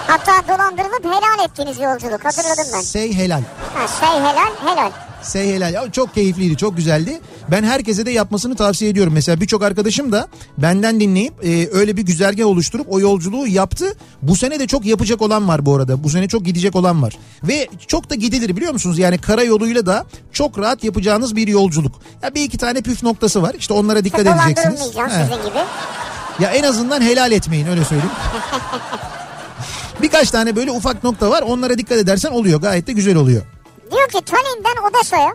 Hatta 0.07 0.31
dolandırılıp 0.47 1.05
helal 1.05 1.45
ettiğiniz 1.45 1.79
yolculuk 1.79 2.25
hatırladım 2.25 2.65
ben. 2.73 2.81
Say 2.81 3.13
helal. 3.13 3.41
Ha, 3.73 3.87
şey 3.87 4.19
helal 4.19 4.71
helal. 4.73 4.91
Say 5.25 5.53
helal. 5.53 5.73
Ya 5.73 5.91
çok 5.91 6.13
keyifliydi, 6.15 6.57
çok 6.57 6.77
güzeldi. 6.77 7.19
Ben 7.51 7.63
herkese 7.63 8.05
de 8.05 8.11
yapmasını 8.11 8.55
tavsiye 8.55 8.91
ediyorum. 8.91 9.13
Mesela 9.13 9.41
birçok 9.41 9.63
arkadaşım 9.63 10.11
da 10.11 10.27
benden 10.57 10.99
dinleyip 10.99 11.33
e, 11.45 11.69
öyle 11.71 11.97
bir 11.97 12.01
güzergah 12.01 12.45
oluşturup 12.45 12.87
o 12.89 12.99
yolculuğu 12.99 13.47
yaptı. 13.47 13.85
Bu 14.21 14.35
sene 14.35 14.59
de 14.59 14.67
çok 14.67 14.85
yapacak 14.85 15.21
olan 15.21 15.47
var 15.47 15.65
bu 15.65 15.75
arada. 15.75 16.03
Bu 16.03 16.09
sene 16.09 16.27
çok 16.27 16.45
gidecek 16.45 16.75
olan 16.75 17.01
var. 17.01 17.17
Ve 17.43 17.67
çok 17.87 18.09
da 18.09 18.15
gidilir 18.15 18.55
biliyor 18.57 18.73
musunuz? 18.73 18.99
Yani 18.99 19.17
karayoluyla 19.17 19.85
da 19.85 20.05
çok 20.31 20.59
rahat 20.59 20.83
yapacağınız 20.83 21.35
bir 21.35 21.47
yolculuk. 21.47 22.01
Ya 22.23 22.35
bir 22.35 22.43
iki 22.43 22.57
tane 22.57 22.81
püf 22.81 23.03
noktası 23.03 23.41
var. 23.41 23.55
İşte 23.59 23.73
onlara 23.73 24.03
dikkat 24.05 24.19
İşte 24.27 24.31
edeceksiniz. 24.45 24.79
sizin 24.79 25.49
gibi. 25.49 25.59
Ya 26.39 26.49
en 26.51 26.63
azından 26.63 27.01
helal 27.01 27.31
etmeyin 27.31 27.67
öyle 27.67 27.85
söyleyeyim. 27.85 28.11
Birkaç 30.01 30.31
tane 30.31 30.55
böyle 30.55 30.71
ufak 30.71 31.03
nokta 31.03 31.29
var. 31.29 31.41
Onlara 31.41 31.77
dikkat 31.77 31.97
edersen 31.97 32.31
oluyor. 32.31 32.61
Gayet 32.61 32.87
de 32.87 32.93
güzel 32.93 33.15
oluyor. 33.15 33.41
Diyor 33.91 34.09
ki 34.09 34.21
Tallinn'den 34.25 34.89
Odessa'ya 34.89 35.33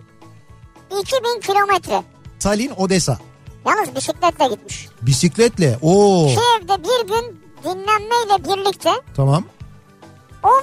2000 1.00 1.40
kilometre. 1.40 2.02
Tallinn, 2.40 2.72
Odessa. 2.76 3.18
Yalnız 3.66 3.96
bisikletle 3.96 4.48
gitmiş. 4.48 4.88
Bisikletle. 5.02 5.78
Oo. 5.82 6.26
Kiev'de 6.26 6.84
bir 6.84 7.08
gün 7.08 7.40
dinlenmeyle 7.64 8.44
birlikte 8.44 8.90
Tamam. 9.16 9.44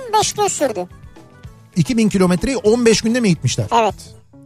15 0.09 0.33
gün 0.33 0.47
sürdü. 0.47 0.87
2000 1.75 2.09
kilometreyi 2.09 2.57
15 2.57 3.01
günde 3.01 3.19
mi 3.19 3.29
gitmişler? 3.29 3.65
Evet. 3.81 3.95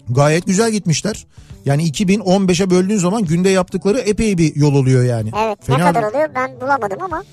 Gayet 0.09 0.45
güzel 0.45 0.71
gitmişler. 0.71 1.25
Yani 1.65 1.89
2015'e 1.89 2.69
böldüğün 2.69 2.97
zaman 2.97 3.23
günde 3.25 3.49
yaptıkları 3.49 3.99
epey 3.99 4.37
bir 4.37 4.55
yol 4.55 4.75
oluyor 4.75 5.03
yani. 5.03 5.31
Evet. 5.45 5.59
Fena 5.65 5.77
ne 5.77 5.83
kadar 5.83 6.03
oluyor 6.03 6.29
ben 6.35 6.61
bulamadım 6.61 7.01
ama. 7.01 7.23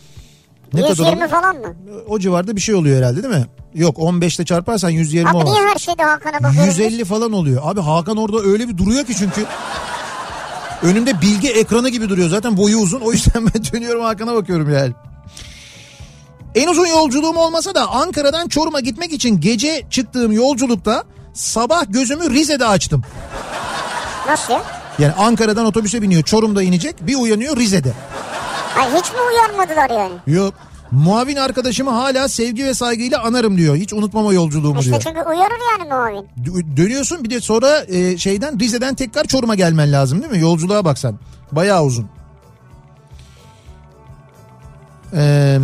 Ne 0.74 0.81
kadar 0.81 0.90
120 0.90 1.11
oluyor? 1.14 1.28
falan 1.28 1.57
mı? 1.57 1.74
O 2.09 2.18
civarda 2.18 2.57
bir 2.57 2.61
şey 2.61 2.74
oluyor 2.74 2.98
herhalde 2.98 3.22
değil 3.22 3.35
mi? 3.35 3.46
Yok 3.74 3.96
15'te 3.98 4.44
çarparsan 4.44 4.90
120 4.90 5.28
Abi 5.31 5.37
olmaz. 5.37 5.52
niye 5.52 5.66
her 5.66 5.78
şeyde 5.78 6.02
Hakan'a 6.02 6.42
bakıyoruz? 6.42 6.78
150 6.78 7.04
falan 7.04 7.33
oluyor. 7.33 7.62
Abi 7.64 7.81
Hakan 7.81 8.16
orada 8.16 8.38
öyle 8.40 8.68
bir 8.68 8.78
duruyor 8.78 9.04
ki 9.04 9.14
çünkü. 9.18 9.46
Önümde 10.83 11.20
bilgi 11.20 11.48
ekranı 11.50 11.88
gibi 11.88 12.09
duruyor. 12.09 12.28
Zaten 12.28 12.57
boyu 12.57 12.78
uzun. 12.78 13.00
O 13.00 13.12
yüzden 13.12 13.46
ben 13.54 13.62
dönüyorum 13.72 14.04
Hakan'a 14.04 14.35
bakıyorum 14.35 14.74
yani. 14.74 14.92
En 16.54 16.68
uzun 16.68 16.87
yolculuğum 16.87 17.37
olmasa 17.37 17.74
da 17.74 17.90
Ankara'dan 17.90 18.48
Çorum'a 18.48 18.81
gitmek 18.81 19.12
için 19.12 19.40
gece 19.40 19.83
çıktığım 19.90 20.33
yolculukta 20.33 21.04
sabah 21.35 21.85
gözümü 21.88 22.31
Rize'de 22.31 22.66
açtım. 22.66 23.02
Nasıl 24.28 24.52
ya? 24.52 24.62
Yani 24.98 25.12
Ankara'dan 25.12 25.66
otobüse 25.66 26.02
biniyor 26.02 26.22
Çorum'da 26.22 26.62
inecek 26.62 27.07
bir 27.07 27.14
uyanıyor 27.16 27.57
Rize'de. 27.57 27.92
Hayır 28.79 28.93
hiç 29.03 29.12
mi 29.12 29.19
uyarmadılar 29.33 29.91
yani? 29.91 30.12
Yok. 30.27 30.55
Muavin 30.91 31.37
arkadaşımı 31.37 31.91
hala 31.91 32.29
sevgi 32.29 32.64
ve 32.64 32.75
saygıyla 32.75 33.23
anarım 33.23 33.57
diyor. 33.59 33.77
Hiç 33.77 33.93
unutmama 33.93 34.33
yolculuğumu 34.33 34.81
İşte 34.81 34.91
diyor. 34.91 35.03
çünkü 35.03 35.21
uyarır 35.29 35.59
yani 35.79 35.88
muavin. 35.88 36.29
Dö- 36.45 36.77
Dönüyorsun 36.77 37.25
bir 37.25 37.31
de 37.31 37.41
sonra 37.41 37.85
e, 37.88 38.19
şeyden 38.19 38.61
Rize'den 38.61 38.95
tekrar 38.95 39.25
Çorum'a 39.25 39.55
gelmen 39.55 39.93
lazım 39.93 40.23
değil 40.23 40.33
mi? 40.33 40.38
Yolculuğa 40.41 40.85
baksan. 40.85 41.19
Bayağı 41.53 41.85
uzun. 41.85 42.09
Ee, 45.17 45.59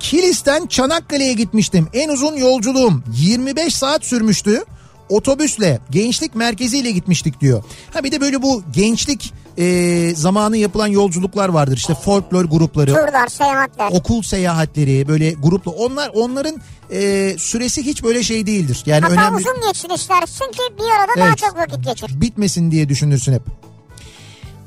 Kilis'ten 0.00 0.66
Çanakkale'ye 0.66 1.32
gitmiştim. 1.32 1.88
En 1.92 2.08
uzun 2.08 2.36
yolculuğum 2.36 3.02
25 3.16 3.74
saat 3.74 4.04
sürmüştü. 4.04 4.64
Otobüsle 5.10 5.78
gençlik 5.90 6.34
merkeziyle 6.34 6.90
gitmiştik 6.90 7.40
diyor. 7.40 7.62
Ha 7.94 8.04
bir 8.04 8.12
de 8.12 8.20
böyle 8.20 8.42
bu 8.42 8.62
gençlik 8.74 9.32
e, 9.58 10.12
zamanı 10.16 10.56
yapılan 10.56 10.86
yolculuklar 10.86 11.48
vardır. 11.48 11.76
İşte 11.76 11.94
folklor 11.94 12.44
grupları, 12.44 12.90
Turlar, 12.94 13.28
seyahatler. 13.28 13.88
okul 13.92 14.22
seyahatleri 14.22 15.08
böyle 15.08 15.32
gruplu. 15.32 15.70
Onlar 15.70 16.10
onların 16.14 16.56
e, 16.90 17.34
süresi 17.38 17.86
hiç 17.86 18.02
böyle 18.04 18.22
şey 18.22 18.46
değildir. 18.46 18.82
Yani 18.86 19.00
Hatta 19.02 19.14
önemli 19.14 19.36
uzun 19.36 19.56
geçsin 19.68 19.88
istersin 19.90 20.44
ki 20.52 20.58
bir 20.78 21.00
arada 21.00 21.12
daha 21.16 21.28
Evet. 21.28 21.38
çok 21.38 21.56
vakit 21.56 21.84
geçir. 21.84 22.20
bitmesin 22.20 22.70
diye 22.70 22.88
düşünürsün 22.88 23.32
hep. 23.32 23.42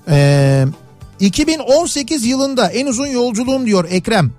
Ee, 0.09 0.65
2018 1.19 2.25
yılında 2.25 2.67
en 2.71 2.85
uzun 2.87 3.07
yolculuğum 3.07 3.65
diyor 3.65 3.85
Ekrem. 3.91 4.31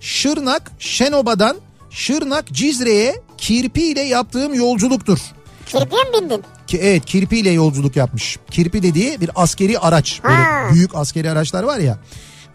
Şırnak 0.00 0.72
Şenoba'dan 0.78 1.56
Şırnak 1.90 2.52
Cizre'ye 2.52 3.14
kirpi 3.38 3.82
ile 3.82 4.00
yaptığım 4.00 4.54
yolculuktur. 4.54 5.18
Kirpiye 5.72 6.02
mi 6.04 6.10
bindin? 6.22 6.44
Ki 6.66 6.78
evet 6.82 7.04
kirpiyle 7.04 7.50
yolculuk 7.50 7.96
yapmış. 7.96 8.38
Kirpi 8.50 8.82
dediği 8.82 9.20
bir 9.20 9.30
askeri 9.34 9.78
araç. 9.78 10.20
Böyle 10.24 10.34
Ha. 10.36 10.68
büyük 10.72 10.94
askeri 10.94 11.30
araçlar 11.30 11.62
var 11.62 11.78
ya. 11.78 11.98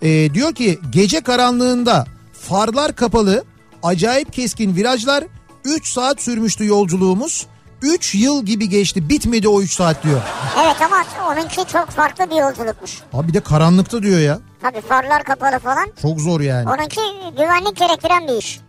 Ee, 0.02 0.34
diyor 0.34 0.54
ki 0.56 0.80
gece 0.90 1.22
karanlığında 1.22 2.06
farlar 2.34 2.96
kapalı 2.96 3.44
acayip 3.84 4.34
keskin 4.34 4.76
virajlar 4.76 5.24
3 5.66 5.88
saat 5.94 6.22
sürmüştü 6.22 6.66
yolculuğumuz. 6.66 7.46
3 7.82 8.16
yıl 8.16 8.46
gibi 8.46 8.70
geçti 8.70 9.10
bitmedi 9.10 9.48
o 9.48 9.62
3 9.62 9.72
saat 9.74 10.04
diyor. 10.04 10.22
Evet 10.64 10.76
ama 10.82 11.04
onunki 11.32 11.56
çok 11.72 11.90
farklı 11.90 12.30
bir 12.30 12.36
yolculukmuş. 12.36 12.92
Abi 13.14 13.28
bir 13.28 13.34
de 13.34 13.40
karanlıkta 13.40 14.04
diyor 14.04 14.20
ya. 14.20 14.40
Tabii 14.62 14.82
farlar 14.82 15.24
kapalı 15.24 15.60
falan. 15.60 15.88
Çok 16.02 16.20
zor 16.20 16.42
yani. 16.42 16.70
Onunki 16.70 17.02
güvenlik 17.38 17.76
gerektiren 17.78 18.28
bir 18.28 18.34
iş. 18.34 18.60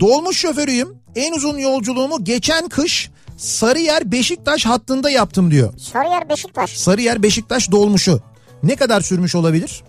Dolmuş 0.00 0.36
şoförüyüm. 0.38 0.88
En 1.16 1.32
uzun 1.32 1.58
yolculuğumu 1.58 2.24
geçen 2.24 2.68
kış 2.68 3.10
Sarıyer 3.36 4.12
Beşiktaş 4.12 4.66
hattında 4.66 5.10
yaptım 5.10 5.50
diyor. 5.50 5.72
Sarıyer 5.78 6.28
Beşiktaş. 6.28 6.70
Sarıyer 6.78 7.22
Beşiktaş 7.22 7.70
dolmuşu. 7.70 8.20
Ne 8.62 8.76
kadar 8.76 9.00
sürmüş 9.00 9.34
olabilir? 9.34 9.82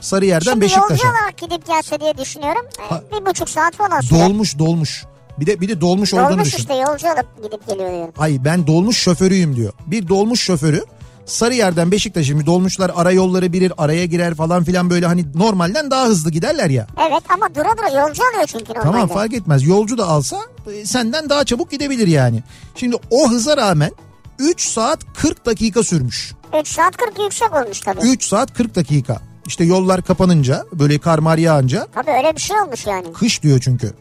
Sarıyer'den 0.00 0.50
Şimdi 0.52 0.64
yolcu 0.64 0.76
Beşiktaş'a. 0.76 1.08
olarak 1.08 1.36
gidip 1.38 1.66
gelse 1.66 2.00
diye 2.00 2.18
düşünüyorum. 2.18 2.62
Ee, 2.80 2.82
Ha. 2.88 3.02
Bir 3.12 3.26
buçuk 3.26 3.48
saat 3.48 3.76
falan 3.76 4.00
sürer. 4.00 4.20
Dolmuş 4.20 4.58
dolmuş. 4.58 5.04
Bir 5.40 5.46
de 5.46 5.60
bir 5.60 5.68
de 5.68 5.80
dolmuş 5.80 6.14
olduğunu 6.14 6.30
Dolmuş 6.30 6.46
düşün. 6.46 6.58
işte 6.58 6.74
yolcu 6.74 7.08
alıp 7.08 7.42
gidip 7.42 7.66
geliyor 7.68 7.90
diyorum. 7.90 8.14
Ay 8.18 8.44
ben 8.44 8.66
dolmuş 8.66 8.96
şoförüyüm 8.98 9.56
diyor. 9.56 9.72
Bir 9.86 10.08
dolmuş 10.08 10.40
şoförü 10.42 10.84
Sarıyer'den 11.26 11.90
Beşiktaş'a 11.90 12.24
şimdi 12.26 12.46
dolmuşlar 12.46 12.92
ara 12.94 13.12
yolları 13.12 13.52
bilir 13.52 13.72
araya 13.78 14.06
girer 14.06 14.34
falan 14.34 14.64
filan 14.64 14.90
böyle 14.90 15.06
hani 15.06 15.24
normalden 15.34 15.90
daha 15.90 16.06
hızlı 16.06 16.30
giderler 16.30 16.70
ya. 16.70 16.86
Evet 17.08 17.22
ama 17.28 17.54
dura 17.54 17.78
dura 17.78 18.00
yolcu 18.00 18.22
alıyor 18.32 18.46
çünkü 18.46 18.64
normalde. 18.72 18.82
Tamam 18.82 19.08
fark 19.08 19.34
etmez 19.34 19.66
yolcu 19.66 19.98
da 19.98 20.06
alsa 20.06 20.40
e, 20.72 20.86
senden 20.86 21.28
daha 21.30 21.44
çabuk 21.44 21.70
gidebilir 21.70 22.06
yani. 22.06 22.42
Şimdi 22.76 22.96
o 23.10 23.30
hıza 23.30 23.56
rağmen 23.56 23.90
3 24.38 24.60
saat 24.68 24.98
40 25.14 25.46
dakika 25.46 25.82
sürmüş. 25.82 26.32
3 26.60 26.68
saat 26.68 26.96
40 26.96 27.18
yüksek 27.18 27.54
olmuş 27.54 27.80
tabii. 27.80 28.00
3 28.00 28.24
saat 28.24 28.54
40 28.54 28.74
dakika. 28.74 29.20
İşte 29.46 29.64
yollar 29.64 30.02
kapanınca 30.02 30.64
böyle 30.72 30.98
kar 30.98 31.18
mar 31.18 31.38
yağınca 31.38 31.86
Tabii 31.94 32.10
öyle 32.10 32.36
bir 32.36 32.40
şey 32.40 32.56
olmuş 32.60 32.86
yani. 32.86 33.12
kış 33.12 33.42
diyor 33.42 33.60
çünkü. 33.60 33.94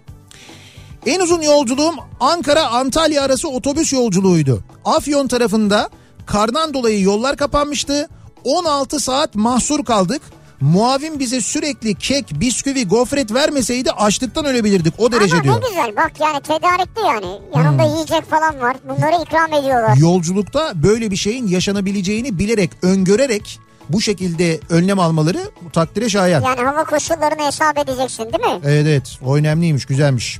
En 1.05 1.19
uzun 1.19 1.41
yolculuğum 1.41 1.95
Ankara-Antalya 2.19 3.23
arası 3.23 3.49
otobüs 3.49 3.93
yolculuğuydu. 3.93 4.63
Afyon 4.85 5.27
tarafında 5.27 5.89
kardan 6.25 6.73
dolayı 6.73 7.01
yollar 7.01 7.37
kapanmıştı. 7.37 8.09
16 8.43 8.99
saat 8.99 9.35
mahsur 9.35 9.85
kaldık. 9.85 10.21
Muavin 10.61 11.19
bize 11.19 11.41
sürekli 11.41 11.95
kek, 11.95 12.41
bisküvi, 12.41 12.87
gofret 12.87 13.33
vermeseydi 13.33 13.91
açlıktan 13.91 14.45
ölebilirdik 14.45 14.93
o 14.97 15.11
derece 15.11 15.35
ama 15.35 15.43
diyor. 15.43 15.55
Hmm. 15.55 15.63
ne 15.63 15.67
güzel 15.67 15.95
bak 15.95 16.11
yani 16.19 16.41
tedarikli 16.41 17.01
yani. 17.07 17.41
Yanında 17.55 17.83
yiyecek 17.83 18.29
falan 18.29 18.59
var. 18.61 18.77
Bunları 18.83 19.23
ikram 19.23 19.53
ediyorlar. 19.53 19.97
Yolculukta 19.97 20.71
böyle 20.83 21.11
bir 21.11 21.15
şeyin 21.15 21.47
yaşanabileceğini 21.47 22.39
bilerek, 22.39 22.71
öngörerek 22.81 23.59
bu 23.89 24.01
şekilde 24.01 24.59
önlem 24.69 24.99
almaları 24.99 25.39
takdire 25.73 26.09
şayan. 26.09 26.41
Yani 26.41 26.61
hava 26.61 26.83
koşullarını 26.83 27.45
hesap 27.47 27.77
edeceksin 27.77 28.23
değil 28.23 28.53
mi? 28.53 28.61
Evet 28.63 28.85
evet 28.87 29.17
o 29.25 29.35
önemliymiş 29.35 29.85
güzelmiş. 29.85 30.39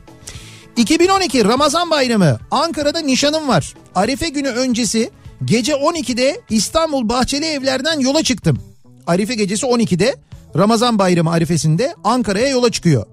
2012 0.76 1.46
Ramazan 1.46 1.90
bayramı 1.90 2.40
Ankara'da 2.52 3.00
nişanım 3.00 3.48
var. 3.48 3.74
Arife 3.96 4.30
günü 4.30 4.50
öncesi 4.50 5.12
gece 5.46 5.74
12'de 5.74 6.42
İstanbul 6.50 7.10
Bahçeli 7.10 7.46
Evler'den 7.46 8.00
yola 8.00 8.24
çıktım. 8.24 8.60
Arife 9.08 9.36
gecesi 9.36 9.66
12'de 9.66 10.16
Ramazan 10.58 11.00
bayramı 11.00 11.32
arifesinde 11.32 11.96
Ankara'ya 12.04 12.48
yola 12.48 12.72
çıkıyor. 12.72 13.06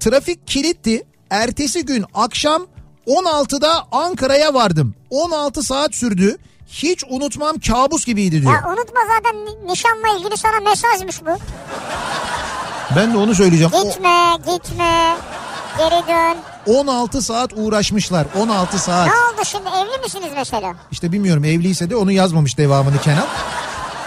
Trafik 0.00 0.46
kilitti. 0.46 1.02
Ertesi 1.30 1.84
gün 1.84 2.04
akşam 2.14 2.66
16'da 3.06 3.84
Ankara'ya 3.92 4.54
vardım. 4.54 4.94
16 5.10 5.62
saat 5.62 5.94
sürdü. 5.94 6.36
Hiç 6.68 7.04
unutmam 7.08 7.58
kabus 7.58 8.04
gibiydi 8.06 8.42
diyor. 8.42 8.52
Ya 8.52 8.58
unutma 8.72 9.00
zaten 9.16 9.36
ni- 9.46 9.72
nişanla 9.72 10.18
ilgili 10.18 10.36
sana 10.36 10.60
mesajmış 10.70 11.22
bu. 11.22 11.30
Ben 12.96 13.12
de 13.12 13.16
onu 13.16 13.34
söyleyeceğim. 13.34 13.72
O- 13.74 13.88
Gitme 13.88 14.36
gitme 14.52 15.16
geri 15.78 16.06
dön. 16.08 16.36
16 16.78 17.22
saat 17.22 17.50
uğraşmışlar. 17.56 18.26
16 18.40 18.78
saat. 18.78 19.06
Ne 19.06 19.12
oldu 19.12 19.44
şimdi 19.44 19.68
evli 19.68 20.02
misiniz 20.04 20.28
mesela? 20.36 20.74
İşte 20.90 21.12
bilmiyorum 21.12 21.44
evliyse 21.44 21.90
de 21.90 21.96
onu 21.96 22.12
yazmamış 22.12 22.58
devamını 22.58 22.98
Kenan. 23.00 23.26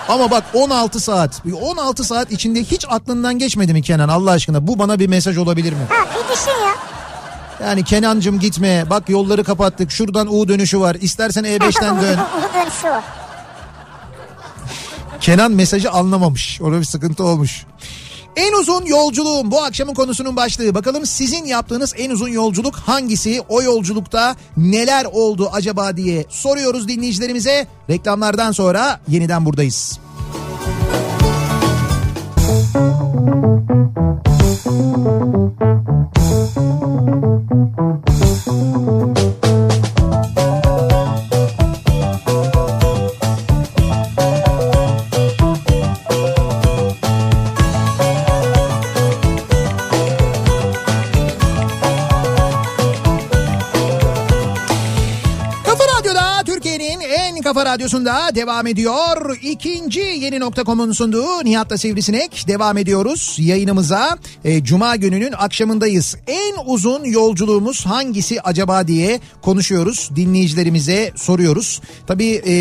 Ama 0.10 0.32
bak 0.32 0.44
16 0.54 1.00
saat. 1.00 1.42
16 1.62 2.04
saat 2.04 2.32
içinde 2.32 2.64
hiç 2.64 2.86
aklından 2.90 3.40
geçmedi 3.40 3.74
mi 3.74 3.82
Kenan 3.82 4.10
Allah 4.10 4.32
aşkına? 4.32 4.68
Bu 4.68 4.80
bana 4.80 5.00
bir 5.00 5.08
mesaj 5.08 5.38
olabilir 5.38 5.74
mi? 5.74 5.80
Ha 5.90 6.06
bir 6.06 6.34
düşün 6.36 6.52
ya. 6.66 6.76
Yani 7.68 7.84
Kenancım 7.84 8.40
gitme. 8.40 8.90
Bak 8.90 9.10
yolları 9.10 9.44
kapattık. 9.44 9.92
Şuradan 9.92 10.28
U 10.34 10.48
dönüşü 10.48 10.80
var. 10.80 10.96
İstersen 11.02 11.44
E5'ten 11.44 11.96
dön. 12.02 12.20
Bu 12.38 12.54
dönüşü 12.60 12.88
o. 12.90 13.02
Kenan 15.22 15.52
mesajı 15.52 15.92
anlamamış. 15.92 16.62
Orada 16.62 16.80
bir 16.80 16.86
sıkıntı 16.86 17.24
olmuş. 17.24 17.66
En 18.36 18.54
uzun 18.54 18.86
yolculuğum 18.86 19.52
bu 19.52 19.64
akşamın 19.64 19.94
konusunun 19.94 20.36
başlığı. 20.36 20.76
Bakalım 20.76 21.06
sizin 21.06 21.46
yaptığınız 21.46 21.94
en 21.98 22.10
uzun 22.10 22.28
yolculuk 22.28 22.76
hangisi? 22.76 23.42
O 23.50 23.62
yolculukta 23.62 24.36
neler 24.58 25.06
oldu 25.06 25.50
acaba 25.54 25.98
diye 25.98 26.26
soruyoruz 26.30 26.88
dinleyicilerimize. 26.88 27.68
Reklamlardan 27.90 28.52
sonra 28.52 29.00
yeniden 29.08 29.46
buradayız. 29.46 30.00
Kafa 32.46 33.36
radyosunda 57.76 58.36
devam 58.36 58.68
ediyor. 58.68 59.38
İkinci 59.42 60.00
yeni 60.00 60.40
nokta.com'un 60.40 60.92
sunduğu 60.92 61.44
Nihat'la 61.44 61.78
Sivrisinek 61.78 62.48
devam 62.48 62.78
ediyoruz 62.78 63.38
yayınımıza. 63.40 64.18
E, 64.44 64.64
Cuma 64.64 64.96
gününün 64.96 65.32
akşamındayız. 65.38 66.18
En 66.28 66.56
uzun 66.66 67.04
yolculuğumuz 67.04 67.86
hangisi 67.86 68.42
acaba 68.42 68.88
diye 68.88 69.20
konuşuyoruz. 69.42 70.10
Dinleyicilerimize 70.16 71.12
soruyoruz. 71.16 71.82
Tabii 72.08 72.42
e, 72.48 72.54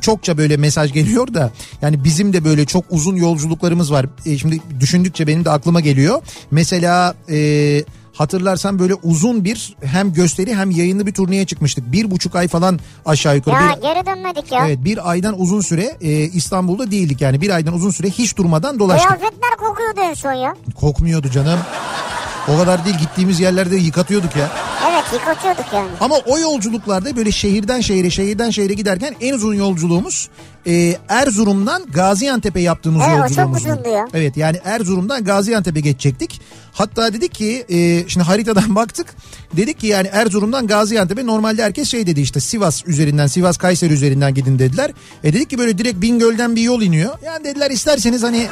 çokça 0.00 0.38
böyle 0.38 0.56
mesaj 0.56 0.92
geliyor 0.92 1.34
da 1.34 1.50
yani 1.82 2.04
bizim 2.04 2.32
de 2.32 2.44
böyle 2.44 2.64
çok 2.66 2.84
uzun 2.90 3.16
yolculuklarımız 3.16 3.92
var. 3.92 4.06
E, 4.26 4.38
şimdi 4.38 4.60
düşündükçe 4.80 5.26
benim 5.26 5.44
de 5.44 5.50
aklıma 5.50 5.80
geliyor. 5.80 6.22
Mesela... 6.50 7.14
E, 7.30 7.84
Hatırlarsan 8.12 8.78
böyle 8.78 8.94
uzun 8.94 9.44
bir 9.44 9.76
hem 9.84 10.12
gösteri 10.12 10.54
hem 10.54 10.70
yayınlı 10.70 11.06
bir 11.06 11.14
turneye 11.14 11.46
çıkmıştık. 11.46 11.92
Bir 11.92 12.10
buçuk 12.10 12.36
ay 12.36 12.48
falan 12.48 12.78
aşağı 13.06 13.36
yukarı. 13.36 13.54
Ya 13.54 13.76
bir, 13.76 13.82
geri 13.82 14.06
dönmedik 14.06 14.52
ya. 14.52 14.66
evet 14.66 14.84
bir 14.84 15.10
aydan 15.10 15.40
uzun 15.40 15.60
süre 15.60 15.96
e, 16.00 16.10
İstanbul'da 16.10 16.90
değildik 16.90 17.20
yani. 17.20 17.40
Bir 17.40 17.50
aydan 17.50 17.74
uzun 17.74 17.90
süre 17.90 18.10
hiç 18.10 18.36
durmadan 18.36 18.78
dolaştık. 18.78 19.08
Kıyafetler 19.08 19.50
kokuyordu 19.58 20.00
en 20.00 20.14
son 20.14 20.32
ya. 20.32 20.56
Kokmuyordu 20.80 21.30
canım. 21.30 21.58
O 22.48 22.58
kadar 22.58 22.84
değil 22.84 22.96
gittiğimiz 22.98 23.40
yerlerde 23.40 23.76
yıkatıyorduk 23.76 24.36
ya. 24.36 24.50
Evet 24.90 25.04
yıkatıyorduk 25.12 25.64
yani. 25.74 25.88
Ama 26.00 26.16
o 26.26 26.38
yolculuklarda 26.38 27.16
böyle 27.16 27.32
şehirden 27.32 27.80
şehire 27.80 28.10
şehirden 28.10 28.50
şehire 28.50 28.74
giderken 28.74 29.14
en 29.20 29.34
uzun 29.34 29.54
yolculuğumuz 29.54 30.28
e, 30.66 30.96
Erzurum'dan 31.08 31.82
Gaziantep'e 31.92 32.60
yaptığımız 32.60 33.02
Evet, 33.08 33.18
o 33.18 33.28
çok 33.28 33.38
yolculuğumuz. 33.38 33.66
uzundu 33.66 33.88
ya. 33.88 34.08
Evet 34.14 34.36
yani 34.36 34.60
Erzurum'dan 34.64 35.24
Gaziantep'e 35.24 35.80
geçecektik. 35.80 36.40
Hatta 36.72 37.12
dedik 37.12 37.34
ki 37.34 37.64
e, 37.68 38.08
şimdi 38.08 38.26
haritadan 38.26 38.74
baktık. 38.74 39.06
Dedik 39.56 39.80
ki 39.80 39.86
yani 39.86 40.08
Erzurum'dan 40.12 40.66
Gaziantep'e 40.66 41.26
normalde 41.26 41.62
herkes 41.64 41.88
şey 41.90 42.06
dedi 42.06 42.20
işte 42.20 42.40
Sivas 42.40 42.86
üzerinden 42.86 43.26
Sivas 43.26 43.56
Kayseri 43.56 43.92
üzerinden 43.92 44.34
gidin 44.34 44.58
dediler. 44.58 44.90
E 45.24 45.32
dedik 45.32 45.50
ki 45.50 45.58
böyle 45.58 45.78
direkt 45.78 46.00
Bingöl'den 46.02 46.56
bir 46.56 46.62
yol 46.62 46.82
iniyor. 46.82 47.18
Yani 47.24 47.44
dediler 47.44 47.70
isterseniz 47.70 48.22
hani 48.22 48.46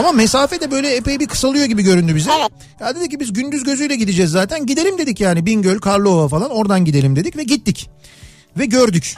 ama 0.00 0.12
mesafe 0.12 0.60
de 0.60 0.70
böyle 0.70 0.96
epey 0.96 1.20
bir 1.20 1.26
kısalıyor 1.26 1.64
gibi 1.64 1.82
göründü 1.82 2.14
bize. 2.14 2.30
Evet. 2.40 2.50
Ya 2.80 2.96
dedik 2.96 3.10
ki 3.10 3.20
biz 3.20 3.32
gündüz 3.32 3.64
gözüyle 3.64 3.96
gideceğiz 3.96 4.30
zaten. 4.30 4.66
Gidelim 4.66 4.98
dedik 4.98 5.20
yani 5.20 5.46
Bingöl, 5.46 5.78
Karlova 5.78 6.28
falan 6.28 6.50
oradan 6.50 6.84
gidelim 6.84 7.16
dedik 7.16 7.36
ve 7.36 7.42
gittik. 7.42 7.90
Ve 8.58 8.66
gördük. 8.66 9.14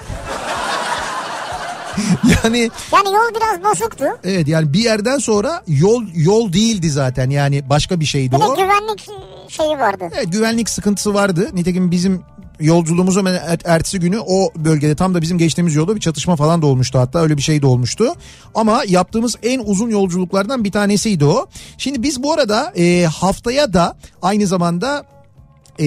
yani 2.44 2.58
Yani 2.92 3.06
yol 3.06 3.34
biraz 3.36 3.64
bozuktu. 3.72 4.04
evet 4.24 4.48
yani 4.48 4.72
bir 4.72 4.78
yerden 4.84 5.18
sonra 5.18 5.62
yol 5.68 6.02
yol 6.14 6.52
değildi 6.52 6.90
zaten 6.90 7.30
yani 7.30 7.70
başka 7.70 8.00
bir 8.00 8.04
şeydi 8.04 8.36
Bir 8.36 8.40
o. 8.44 8.54
güvenlik 8.56 9.08
şeyi 9.48 9.78
vardı. 9.78 10.04
Evet 10.14 10.32
güvenlik 10.32 10.68
sıkıntısı 10.70 11.14
vardı. 11.14 11.48
Nitekim 11.52 11.90
bizim 11.90 12.22
yolculuğumuzun 12.60 13.20
hemen 13.20 13.34
er- 13.34 13.60
ertesi 13.64 14.00
günü 14.00 14.18
o 14.26 14.50
bölgede 14.56 14.96
tam 14.96 15.14
da 15.14 15.22
bizim 15.22 15.38
geçtiğimiz 15.38 15.74
yolda 15.74 15.96
bir 15.96 16.00
çatışma 16.00 16.36
falan 16.36 16.62
da 16.62 16.66
olmuştu 16.66 16.98
hatta 16.98 17.18
öyle 17.18 17.36
bir 17.36 17.42
şey 17.42 17.62
de 17.62 17.66
olmuştu. 17.66 18.04
Ama 18.54 18.82
yaptığımız 18.88 19.36
en 19.42 19.58
uzun 19.64 19.90
yolculuklardan 19.90 20.64
bir 20.64 20.72
tanesiydi 20.72 21.24
o. 21.24 21.46
Şimdi 21.78 22.02
biz 22.02 22.22
bu 22.22 22.32
arada 22.32 22.72
e, 22.76 23.04
haftaya 23.04 23.72
da 23.72 23.96
aynı 24.22 24.46
zamanda 24.46 25.04
e, 25.80 25.86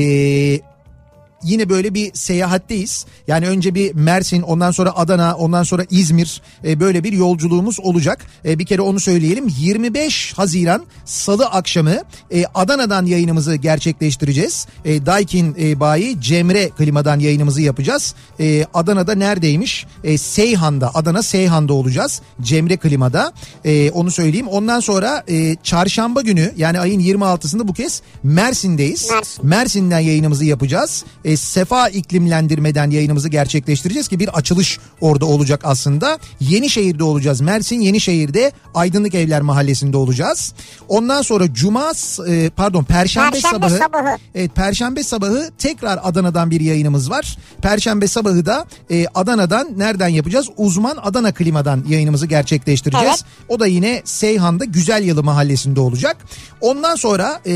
yine 1.46 1.70
böyle 1.70 1.94
bir 1.94 2.12
seyahatteyiz. 2.14 3.06
Yani 3.28 3.48
önce 3.48 3.76
bir 3.76 3.96
Mersin 3.96 4.42
ondan 4.42 4.72
sonra 4.72 4.96
Adana 4.96 5.36
ondan 5.36 5.64
sonra 5.64 5.86
İzmir 5.90 6.42
e, 6.66 6.80
böyle 6.80 7.04
bir 7.04 7.14
yolculuğumuz 7.14 7.80
olacak. 7.80 8.26
E, 8.46 8.60
bir 8.60 8.66
kere 8.66 8.82
onu 8.82 9.00
söyleyelim 9.00 9.48
25 9.60 10.34
Haziran 10.38 10.86
Salı 11.06 11.46
akşamı 11.46 11.96
e, 12.32 12.46
Adana'dan 12.56 13.06
yayınımızı 13.06 13.56
gerçekleştireceğiz. 13.56 14.68
E, 14.86 15.06
Daikin 15.06 15.56
e, 15.60 15.80
bayi 15.80 16.22
Cemre 16.22 16.70
klimadan 16.70 17.20
yayınımızı 17.20 17.62
yapacağız. 17.62 18.16
E, 18.40 18.66
Adana'da 18.74 19.16
neredeymiş? 19.16 19.86
E, 20.04 20.18
Seyhan'da 20.18 20.92
Adana 20.94 21.24
Seyhan'da 21.24 21.74
olacağız. 21.74 22.22
Cemre 22.42 22.78
klimada 22.78 23.34
e, 23.66 23.92
onu 23.92 24.12
söyleyeyim. 24.12 24.48
Ondan 24.48 24.80
sonra 24.80 25.24
e, 25.28 25.56
çarşamba 25.64 26.22
günü 26.22 26.54
yani 26.58 26.80
ayın 26.80 27.00
26'sında 27.00 27.68
bu 27.68 27.74
kez 27.74 28.02
Mersin'deyiz. 28.24 29.10
Mersin. 29.12 29.46
Mersin'den 29.46 30.00
yayınımızı 30.00 30.46
yapacağız. 30.46 31.06
E, 31.26 31.35
Sefa 31.38 31.90
iklimlendirmeden 31.90 32.90
yayınımızı 32.90 33.30
gerçekleştireceğiz 33.30 34.08
ki 34.08 34.20
bir 34.20 34.28
açılış 34.38 34.80
orada 35.02 35.26
olacak 35.26 35.62
aslında. 35.64 36.20
Yenişehir'de 36.40 37.04
olacağız. 37.04 37.42
Mersin 37.42 37.80
Yenişehir'de 37.80 38.52
Aydınlık 38.74 39.16
Evler 39.16 39.42
Mahallesi'nde 39.42 39.98
olacağız. 39.98 40.54
Ondan 40.88 41.22
sonra 41.22 41.54
Cuma 41.54 41.92
e, 42.28 42.50
pardon 42.50 42.84
Perşembe, 42.84 43.32
Perşembe 43.32 43.56
sabahı, 43.56 43.78
sabahı. 43.78 44.18
Evet 44.36 44.56
Perşembe 44.56 45.04
sabahı 45.04 45.50
tekrar 45.58 46.00
Adana'dan 46.04 46.52
bir 46.52 46.62
yayınımız 46.62 47.10
var. 47.10 47.38
Perşembe 47.62 48.08
sabahı 48.08 48.46
da 48.46 48.66
e, 48.92 49.06
Adana'dan 49.16 49.68
nereden 49.78 50.08
yapacağız? 50.08 50.50
Uzman 50.58 50.98
Adana 51.04 51.34
Klima'dan 51.34 51.84
yayınımızı 51.88 52.26
gerçekleştireceğiz. 52.26 53.08
Evet. 53.08 53.50
O 53.50 53.60
da 53.60 53.68
yine 53.68 54.02
Seyhan'da 54.06 54.66
Güzel 54.66 55.04
Yalı 55.04 55.24
Mahallesi'nde 55.24 55.80
olacak. 55.80 56.18
Ondan 56.62 56.96
sonra 56.96 57.42
e, 57.46 57.52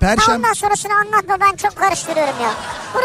Perşembe... 0.00 0.38
Ondan 0.38 0.52
sonrasını 0.52 0.92
anlatma 0.94 1.38
ben 1.40 1.56
çok 1.56 1.76
karıştırıyorum 1.76 2.34
ya. 2.42 2.50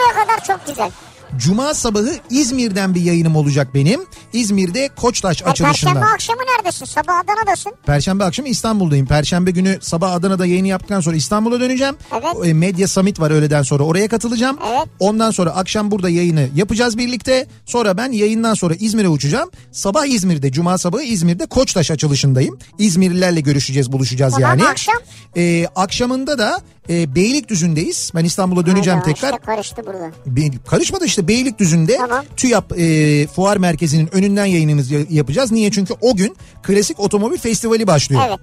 Buraya 0.04 0.26
kadar 0.26 0.44
çok 0.48 0.68
güzel. 0.68 0.92
Cuma 1.38 1.74
sabahı 1.74 2.16
İzmir'den 2.30 2.96
bir 2.96 3.02
yayınım 3.02 3.36
olacak 3.36 3.68
benim. 3.74 4.02
İzmir'de 4.34 4.90
Koçtaş 4.96 5.42
E, 5.42 5.46
açılışından. 5.46 5.94
Perşembe 5.94 6.14
akşamı 6.14 6.40
neredesin? 6.42 6.86
Sabah 6.86 7.14
Adana'dasın. 7.20 7.74
Perşembe 7.86 8.24
akşamı 8.24 8.50
İstanbul'dayım. 8.50 9.06
Perşembe 9.06 9.52
günü 9.52 9.78
sabah 9.82 10.12
Adana'da 10.12 10.46
yayını 10.46 10.68
yaptıktan 10.68 11.02
sonra 11.02 11.16
İstanbul'a 11.16 11.60
döneceğim. 11.60 11.96
Evet. 12.12 12.48
E, 12.48 12.54
Medya 12.54 12.88
Summit 12.88 13.20
var 13.20 13.32
öğleden 13.32 13.62
sonra 13.64 13.84
oraya 13.84 14.08
katılacağım. 14.08 14.58
Evet. 14.70 14.88
Ondan 15.00 15.32
sonra 15.32 15.52
akşam 15.52 15.92
burada 15.92 16.10
yayını 16.10 16.50
yapacağız 16.56 16.98
birlikte. 16.98 17.48
Sonra 17.66 17.98
ben 17.98 18.12
yayından 18.12 18.54
sonra 18.54 18.74
İzmir'e 18.80 19.08
uçacağım. 19.10 19.50
Sabah 19.72 20.06
İzmir'de, 20.06 20.52
Cuma 20.52 20.78
sabahı 20.78 21.04
İzmir'de 21.04 21.46
Koçtaş 21.46 21.92
açılışındayım. 21.92 22.60
İzmirlilerle 22.78 23.42
görüşeceğiz, 23.42 23.92
buluşacağız 23.92 24.34
Tamam, 24.34 24.50
yani. 24.60 24.70
akşam? 24.70 24.96
E, 25.38 25.68
akşamında 25.76 26.38
da 26.38 26.62
e, 26.90 27.16
Beylikdüzü'ndeyiz. 27.16 28.12
Ben 28.16 28.26
İstanbul'a 28.26 28.66
döneceğim 28.66 29.00
Hayda, 29.00 29.14
tekrar. 29.14 29.30
işte 29.34 29.46
karıştı 29.46 29.82
burada. 29.86 30.12
Be- 30.26 30.58
karışmadı 30.68 31.06
işte 31.06 31.28
Beylikdüzü'nde 31.28 31.98
Tamam. 31.98 32.26
TÜYAP 32.38 32.72
e, 32.80 33.28
fuar 33.28 33.58
merkezinin 33.58 34.16
önünden 34.16 34.46
yayınımızı 34.46 34.94
ya- 34.94 35.06
yapacağız. 35.10 35.52
Niye? 35.52 35.72
Çünkü 35.72 35.94
o 36.02 36.16
gün 36.16 36.36
Klasik 36.64 37.00
Otomobil 37.00 37.38
Festivali 37.38 37.88
başlıyor. 37.88 38.22
Evet. 38.28 38.40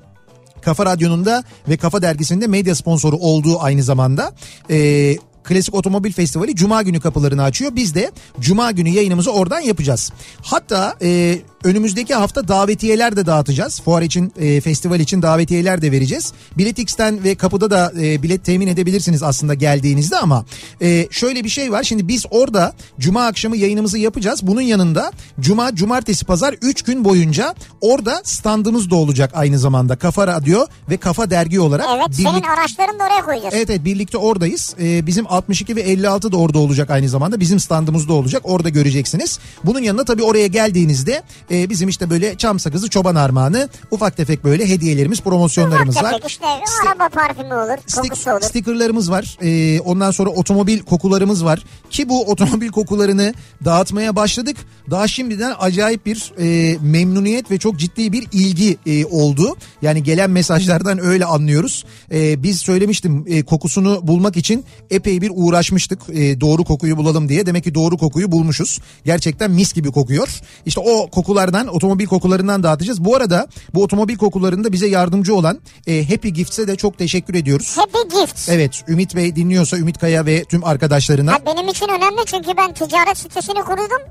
Kafa 0.63 0.87
Radyo'nun 0.87 1.25
da 1.25 1.45
ve 1.69 1.77
Kafa 1.77 2.03
Dergisi'nde 2.03 2.47
medya 2.47 2.75
sponsoru 2.75 3.17
olduğu 3.17 3.61
aynı 3.61 3.83
zamanda. 3.83 4.33
E, 4.71 5.17
Klasik 5.45 5.75
Otomobil 5.75 6.13
Festivali 6.13 6.57
Cuma 6.57 6.83
günü 6.83 7.01
kapılarını 7.01 7.43
açıyor. 7.43 7.73
Biz 7.77 7.95
de 7.95 8.11
Cuma 8.41 8.71
günü 8.71 8.89
yayınımızı 8.89 9.33
oradan 9.33 9.61
yapacağız. 9.61 10.13
Hatta 10.43 10.97
e, 11.03 11.39
önümüzdeki 11.65 12.15
hafta 12.15 12.49
davetiyeler 12.49 13.17
de 13.17 13.27
dağıtacağız. 13.27 13.81
Fuar 13.81 14.03
için, 14.03 14.33
e, 14.41 14.61
festival 14.61 15.01
için 15.01 15.23
davetiyeler 15.23 15.83
de 15.83 15.93
vereceğiz. 15.93 16.33
Biletix'ten 16.59 17.25
ve 17.25 17.35
kapıda 17.35 17.71
da 17.71 17.93
e, 18.01 18.23
bilet 18.23 18.45
temin 18.45 18.67
edebilirsiniz 18.67 19.23
aslında 19.23 19.55
geldiğinizde 19.55 20.17
ama 20.17 20.45
e, 20.83 21.07
şöyle 21.11 21.45
bir 21.45 21.49
şey 21.49 21.73
var. 21.73 21.83
Şimdi 21.83 22.09
biz 22.09 22.25
orada 22.31 22.73
Cuma 23.01 23.27
akşamı 23.27 23.57
yayınımızı 23.57 23.99
yapacağız. 23.99 24.41
Bunun 24.43 24.61
yanında 24.61 25.13
Cuma, 25.41 25.75
Cumartesi, 25.75 26.25
Pazar 26.25 26.55
3 26.63 26.83
gün 26.83 27.05
boyunca 27.05 27.55
orada 27.81 28.21
standımız 28.25 28.91
da 28.91 28.95
olacak 28.97 29.31
aynı 29.35 29.59
zamanda. 29.59 29.97
Kafa 29.97 30.27
Radyo 30.27 30.67
ve 30.91 30.97
Kafa 30.97 31.31
Dergi 31.31 31.61
olarak. 31.61 31.87
Evet 31.97 32.15
senin 32.17 32.29
birlik- 32.29 32.49
araçlarını 32.49 32.99
da 32.99 33.05
oraya 33.05 33.25
koyacağız. 33.25 33.55
Evet 33.57 33.71
evet 33.71 33.85
birlikte 33.85 34.19
oradayız. 34.19 34.75
Ee, 34.81 35.07
bizim 35.07 35.27
62 35.29 35.77
ve 35.77 35.81
56 35.81 36.33
da 36.33 36.37
orada 36.37 36.59
olacak 36.59 36.91
aynı 36.91 37.09
zamanda. 37.09 37.41
Bizim 37.41 37.61
standımızda 37.61 38.13
olacak. 38.13 38.43
Orada 38.45 38.69
göreceksiniz. 38.69 39.39
Bunun 39.65 39.81
yanına 39.81 40.05
tabii 40.05 40.23
oraya 40.23 40.47
geldiğinizde 40.47 41.23
e, 41.51 41.71
bizim 41.71 41.89
işte 41.89 42.11
böyle 42.11 42.35
çam 42.35 42.59
sakızı 42.59 42.91
çoban 42.91 43.15
armağanı 43.15 43.69
ufak 43.91 44.17
tefek 44.17 44.45
böyle 44.45 44.69
hediyelerimiz 44.69 45.21
promosyonlarımız 45.21 45.97
Ufak 45.97 46.05
var. 46.05 46.13
tefek 46.13 46.31
işte 46.31 46.47
araba 46.89 47.09
parfümü 47.09 47.55
olur, 47.55 47.79
Stik- 47.87 48.09
kokusu 48.09 48.31
olur. 48.31 48.41
Stickerlarımız 48.41 49.11
var. 49.11 49.39
Ee, 49.43 49.81
ondan 49.81 50.11
sonra 50.11 50.31
otomobil 50.31 50.79
kokularımız 50.79 51.45
var. 51.45 51.65
Ki 51.91 52.09
bu 52.09 52.25
otomobil 52.31 52.69
kokularını 52.69 53.35
dağıtmaya 53.65 54.17
başladık. 54.17 54.57
Daha 54.91 55.09
şimdiden 55.09 55.55
acayip 55.61 56.07
bir 56.07 56.33
e, 56.39 56.79
memnuniyet 56.83 57.51
ve 57.51 57.59
çok 57.59 57.79
ciddi 57.79 58.13
bir 58.13 58.27
ilgi 58.33 58.77
e, 58.87 59.05
oldu. 59.05 59.57
Yani 59.83 60.03
gelen 60.03 60.31
mesajlardan 60.31 61.05
öyle 61.05 61.25
anlıyoruz. 61.25 61.85
E, 62.13 62.43
biz 62.43 62.59
söylemiştim 62.61 63.25
e, 63.29 63.43
kokusunu 63.43 64.01
bulmak 64.03 64.37
için 64.37 64.65
epey 64.91 65.21
bir 65.21 65.31
uğraşmıştık. 65.35 65.99
E, 66.13 66.41
doğru 66.41 66.65
kokuyu 66.65 66.97
bulalım 66.97 67.29
diye. 67.29 67.47
Demek 67.47 67.65
ki 67.65 67.75
doğru 67.75 67.99
kokuyu 67.99 68.33
bulmuşuz. 68.33 68.79
Gerçekten 69.05 69.51
mis 69.51 69.73
gibi 69.73 69.93
kokuyor. 69.93 70.29
İşte 70.67 70.81
o 70.81 71.11
kokulardan, 71.41 71.75
otomobil 71.75 72.07
kokularından 72.07 72.63
dağıtacağız. 72.63 73.05
Bu 73.05 73.17
arada 73.17 73.47
bu 73.75 73.83
otomobil 73.83 74.17
kokularında 74.17 74.73
bize 74.73 74.87
yardımcı 74.87 75.35
olan 75.35 75.61
e, 75.87 76.05
Happy 76.09 76.29
Gifts'e 76.29 76.69
de 76.69 76.77
çok 76.77 76.99
teşekkür 76.99 77.35
ediyoruz. 77.35 77.77
Happy 77.79 78.17
Gifts. 78.17 78.49
Evet 78.49 78.85
Ümit 78.89 79.17
Bey 79.17 79.37
dinliyorsa 79.37 79.77
Ümit 79.77 79.99
Kaya 79.99 80.27
ve 80.27 80.45
tüm 80.45 80.65
arkadaşlarına. 80.65 81.33
Ha, 81.33 81.39
benim 81.47 81.69
için 81.69 81.89
önemli 81.89 82.25
çünkü 82.27 82.57
ben 82.57 82.73
ticaret 82.73 83.19
sitesini 83.19 83.63
kurdum. 83.63 84.03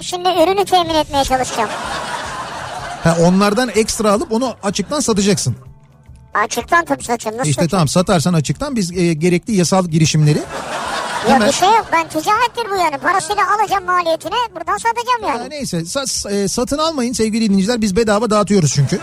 Şimdi 0.00 0.28
ürünü 0.28 0.64
temin 0.64 0.94
etmeye 0.94 1.24
çalışacağım. 1.24 1.70
Ha, 3.04 3.16
onlardan 3.20 3.68
ekstra 3.68 4.12
alıp 4.12 4.32
onu 4.32 4.54
açıktan 4.62 5.00
satacaksın. 5.00 5.56
Açıktan 6.34 6.84
tabii 6.84 7.04
saçım. 7.04 7.32
Nasıl 7.32 7.50
işte 7.50 7.52
satayım? 7.52 7.70
tamam 7.70 7.88
satarsan 7.88 8.34
açıktan 8.34 8.76
biz 8.76 8.92
e, 8.92 9.12
gerekli 9.12 9.56
yasal 9.56 9.86
girişimleri 9.86 10.42
Ya 11.28 11.34
hemen- 11.34 11.48
bir 11.48 11.52
şey 11.52 11.68
yok 11.68 11.86
ben 11.92 12.08
ticarettir 12.08 12.70
bu 12.70 12.76
yani. 12.76 12.98
Parasıyla 12.98 13.42
alacağım 13.54 13.84
maliyetini 13.84 14.34
buradan 14.54 14.76
satacağım 14.76 15.38
yani. 15.38 15.50
neyse 15.50 15.76
sa- 15.78 16.30
e, 16.44 16.48
satın 16.48 16.78
almayın 16.78 17.12
sevgili 17.12 17.48
dinleyiciler 17.48 17.80
biz 17.80 17.96
bedava 17.96 18.30
dağıtıyoruz 18.30 18.72
çünkü. 18.74 19.00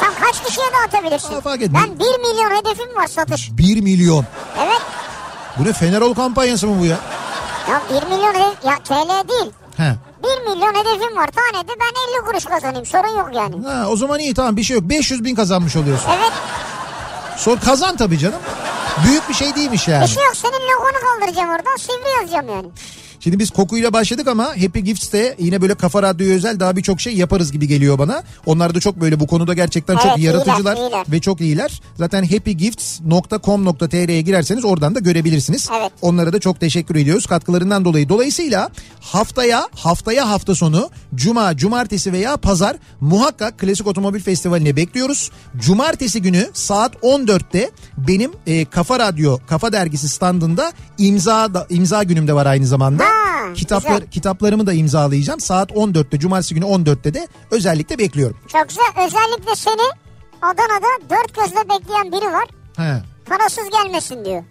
Sen 0.00 0.10
kaç 0.26 0.44
kişiye 0.44 0.66
dağıtabilirsin? 0.72 1.34
Ha, 1.34 1.40
fark 1.40 1.62
etmiyor. 1.62 1.86
Ben 1.88 1.98
1 1.98 2.04
milyon 2.04 2.50
hedefim 2.56 2.96
var 2.96 3.06
satış. 3.06 3.50
1 3.52 3.80
milyon. 3.80 4.24
Evet. 4.64 4.80
Bu 5.58 5.64
ne 5.64 5.72
Fenerol 5.72 6.14
kampanyası 6.14 6.66
mı 6.66 6.80
bu 6.80 6.84
ya? 6.84 6.96
Ya 7.70 7.82
1 8.02 8.06
milyon 8.06 8.34
ya 8.64 8.76
TL 8.84 9.28
değil. 9.28 9.52
He. 9.76 9.94
1 10.22 10.50
milyon 10.50 10.74
hedefim 10.74 11.16
var 11.16 11.26
tanede 11.26 11.72
ben 11.80 12.18
50 12.18 12.24
kuruş 12.26 12.44
kazanayım 12.44 12.86
sorun 12.86 13.18
yok 13.18 13.30
yani. 13.34 13.66
Ha, 13.66 13.86
o 13.88 13.96
zaman 13.96 14.18
iyi 14.18 14.34
tamam 14.34 14.56
bir 14.56 14.62
şey 14.62 14.74
yok 14.76 14.84
500 14.88 15.24
bin 15.24 15.34
kazanmış 15.34 15.76
oluyorsun. 15.76 16.10
Evet 16.18 16.32
Sor 17.36 17.60
kazan 17.60 17.96
tabii 17.96 18.18
canım. 18.18 18.38
Büyük 19.06 19.28
bir 19.28 19.34
şey 19.34 19.54
değilmiş 19.56 19.88
yani. 19.88 20.02
bir 20.04 20.08
şey 20.08 20.24
yok 20.24 20.36
senin 20.36 20.52
logonu 20.52 20.92
kaldıracağım 21.00 21.48
oradan 21.50 21.76
sivri 21.76 22.10
yazacağım 22.20 22.48
yani. 22.48 22.68
Şimdi 23.28 23.38
biz 23.38 23.50
kokuyla 23.50 23.92
başladık 23.92 24.28
ama 24.28 24.44
Happy 24.44 24.78
Gifts'te 24.80 25.36
yine 25.38 25.62
böyle 25.62 25.74
kafa 25.74 26.02
radyoya 26.02 26.34
özel 26.34 26.60
daha 26.60 26.76
birçok 26.76 27.00
şey 27.00 27.16
yaparız 27.16 27.52
gibi 27.52 27.68
geliyor 27.68 27.98
bana. 27.98 28.22
Onlar 28.46 28.74
da 28.74 28.80
çok 28.80 29.00
böyle 29.00 29.20
bu 29.20 29.26
konuda 29.26 29.54
gerçekten 29.54 29.96
çok 29.96 30.06
Evet, 30.06 30.18
yaratıcılar 30.18 30.76
iyiler, 30.76 30.88
iyiler. 30.88 31.04
ve 31.08 31.20
çok 31.20 31.40
iyiler. 31.40 31.80
Zaten 31.96 32.24
happygifts.com.tr'ye 32.24 34.22
girerseniz 34.22 34.64
oradan 34.64 34.94
da 34.94 34.98
görebilirsiniz. 34.98 35.68
Evet. 35.80 35.92
Onlara 36.02 36.32
da 36.32 36.38
çok 36.40 36.60
teşekkür 36.60 36.96
ediyoruz 36.96 37.26
katkılarından 37.26 37.84
dolayı. 37.84 38.08
Dolayısıyla 38.08 38.70
haftaya 39.00 39.68
haftaya 39.74 40.30
hafta 40.30 40.54
sonu 40.54 40.90
cuma, 41.14 41.56
cumartesi 41.56 42.12
veya 42.12 42.36
pazar 42.36 42.76
muhakkak 43.00 43.58
Klasik 43.58 43.86
Otomobil 43.86 44.20
Festivali'ne 44.20 44.76
bekliyoruz. 44.76 45.30
Cumartesi 45.56 46.22
günü 46.22 46.50
saat 46.52 46.94
14'te 46.94 47.70
benim 47.98 48.30
e, 48.46 48.64
Kafa 48.64 48.98
Radyo, 48.98 49.38
Kafa 49.48 49.72
Dergisi 49.72 50.08
standında 50.08 50.72
imza 50.98 51.54
da, 51.54 51.66
imza 51.70 52.02
günüm 52.02 52.28
de 52.28 52.32
var 52.32 52.46
aynı 52.46 52.66
zamanda. 52.66 53.04
Ha, 53.04 53.17
Kitaplar 53.54 53.92
güzel. 53.98 54.10
kitaplarımı 54.10 54.66
da 54.66 54.72
imzalayacağım. 54.72 55.40
Saat 55.40 55.70
14'te 55.70 56.18
cumartesi 56.18 56.54
günü 56.54 56.64
14'te 56.64 57.14
de 57.14 57.28
özellikle 57.50 57.98
bekliyorum. 57.98 58.36
Çok 58.52 58.68
güzel 58.68 58.84
özellikle 59.06 59.54
seni 59.56 59.88
Adana'da 60.42 61.10
dört 61.10 61.34
gözle 61.34 61.68
bekleyen 61.68 62.12
biri 62.12 62.32
var. 62.32 62.44
He. 62.76 63.02
Parasız 63.28 63.64
gelmesin 63.70 64.24
diyor. 64.24 64.42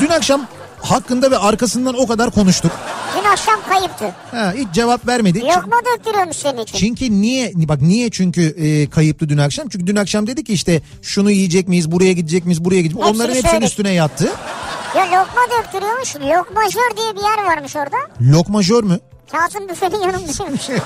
Dün 0.00 0.08
akşam 0.08 0.46
hakkında 0.80 1.30
ve 1.30 1.38
arkasından 1.38 1.94
o 1.94 2.06
kadar 2.06 2.30
konuştuk. 2.30 2.72
Dün 3.18 3.24
akşam 3.30 3.60
kayıptı. 3.68 4.04
Ha, 4.30 4.52
hiç 4.56 4.68
cevap 4.72 5.06
vermedi. 5.06 5.40
Lokma 5.40 5.76
döktürüyormuş 5.96 6.36
senin 6.36 6.62
için. 6.62 6.78
Çünkü 6.78 7.10
niye 7.20 7.52
bak 7.54 7.80
niye 7.82 8.10
çünkü 8.10 8.42
e, 8.42 8.90
kayıptı 8.90 9.28
dün 9.28 9.38
akşam? 9.38 9.68
Çünkü 9.68 9.86
dün 9.86 9.96
akşam 9.96 10.26
dedi 10.26 10.44
ki 10.44 10.52
işte 10.52 10.82
şunu 11.02 11.30
yiyecek 11.30 11.68
miyiz, 11.68 11.90
buraya 11.92 12.12
gidecek 12.12 12.44
miyiz, 12.44 12.64
buraya 12.64 12.80
gidecek 12.82 12.94
miyiz? 12.96 13.08
Hepsini 13.08 13.22
Onların 13.22 13.34
hepsinin 13.34 13.50
söyledik. 13.50 13.68
üstüne 13.70 13.92
yattı. 13.92 14.32
Ya 14.96 15.04
lokma 15.06 15.40
döktürüyormuş. 15.58 16.16
Lokmajör 16.16 16.96
diye 16.96 17.16
bir 17.16 17.20
yer 17.22 17.44
varmış 17.44 17.76
orada. 17.76 17.96
Lokmajör 18.20 18.82
mü? 18.84 18.98
Kazım 19.32 19.68
büfenin 19.68 19.98
yanındaymış. 20.00 20.68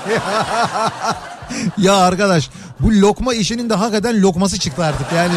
Ya 1.77 1.95
arkadaş 1.97 2.49
bu 2.79 2.91
lokma 3.01 3.33
işinin 3.33 3.69
de 3.69 3.73
hakikaten 3.73 4.21
lokması 4.21 4.59
çıktı 4.59 4.83
artık 4.85 5.11
yani. 5.15 5.33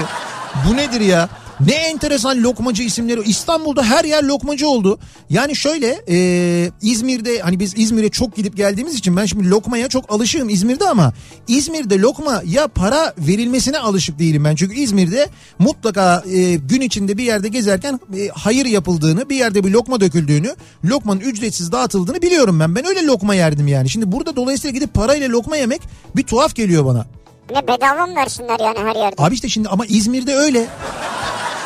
Bu 0.69 0.77
nedir 0.77 1.01
ya? 1.01 1.29
Ne 1.67 1.73
enteresan 1.73 2.43
lokmacı 2.43 2.83
isimleri. 2.83 3.21
İstanbul'da 3.23 3.83
her 3.83 4.05
yer 4.05 4.23
lokmacı 4.23 4.69
oldu. 4.69 4.99
Yani 5.31 5.57
şöyle 5.57 6.03
e, 6.09 6.71
İzmir'de 6.83 7.41
hani 7.41 7.61
biz 7.61 7.75
İzmir'e 7.77 8.09
çok 8.09 8.37
gidip 8.37 8.57
geldiğimiz 8.57 8.95
için 8.95 9.17
ben 9.17 9.27
şimdi 9.27 9.51
lokmaya 9.51 9.89
çok 9.89 10.13
alışığım 10.13 10.49
İzmir'de 10.49 10.89
ama 10.89 11.13
İzmir'de 11.49 11.99
lokma 11.99 12.43
ya 12.47 12.69
para 12.69 13.15
verilmesine 13.19 13.79
alışık 13.79 14.19
değilim 14.19 14.45
ben. 14.45 14.55
Çünkü 14.55 14.75
İzmir'de 14.75 15.29
mutlaka 15.59 16.25
e, 16.33 16.55
gün 16.55 16.81
içinde 16.81 17.19
bir 17.19 17.25
yerde 17.25 17.49
gezerken 17.49 18.01
e, 18.19 18.29
hayır 18.29 18.67
yapıldığını 18.67 19.29
bir 19.29 19.37
yerde 19.37 19.65
bir 19.65 19.71
lokma 19.71 20.01
döküldüğünü 20.01 20.55
lokmanın 20.85 21.21
ücretsiz 21.21 21.73
dağıtıldığını 21.73 22.23
biliyorum 22.23 22.61
ben. 22.61 22.75
Ben 22.75 22.87
öyle 22.87 23.07
lokma 23.07 23.35
yerdim 23.35 23.69
yani. 23.69 23.89
Şimdi 23.89 24.13
burada 24.13 24.37
dolayısıyla 24.37 24.75
gidip 24.75 24.95
parayla 24.95 25.29
lokma 25.29 25.57
yemek 25.57 25.83
bir 26.17 26.23
tuhaf 26.23 26.55
geliyor 26.55 26.85
bana. 26.85 27.07
Ne 27.51 27.69
bedava 27.69 28.07
mı 28.07 28.17
versinler 28.17 28.61
yani 28.61 28.79
her 28.79 28.97
yerde? 28.97 29.15
Abi 29.19 29.35
işte 29.35 29.49
şimdi 29.49 29.69
ama 29.69 29.87
İzmir'de 29.87 30.35
öyle. 30.35 30.67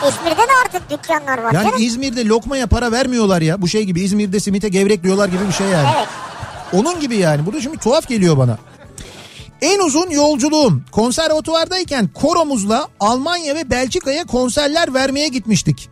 İzmir'de 0.09 0.37
de 0.37 0.53
artık 0.65 0.91
dükkanlar 0.91 1.39
var 1.39 1.53
Yani 1.53 1.65
canım. 1.65 1.83
İzmir'de 1.83 2.27
lokmaya 2.27 2.67
para 2.67 2.93
vermiyorlar 2.93 3.43
ya. 3.43 3.63
Bu 3.63 3.69
şey 3.69 3.85
gibi 3.85 4.01
İzmir'de 4.01 4.41
simite 4.41 4.69
gevrek 4.69 5.03
diyorlar 5.05 5.29
gibi 5.29 5.49
bir 5.49 5.53
şey 5.53 5.67
yani. 5.67 5.89
Evet. 5.97 6.09
Onun 6.73 7.01
gibi 7.01 7.17
yani. 7.17 7.47
Burada 7.47 7.61
şimdi 7.61 7.79
tuhaf 7.79 8.09
geliyor 8.09 8.39
bana. 8.39 8.59
En 9.63 9.81
uzun 9.81 10.11
yolculuğum 10.11 10.83
konservatuvardayken 10.93 12.09
koromuzla 12.15 12.89
Almanya 13.01 13.55
ve 13.55 13.71
Belçika'ya 13.71 14.25
konserler 14.25 14.95
vermeye 14.95 15.29
gitmiştik. 15.29 15.89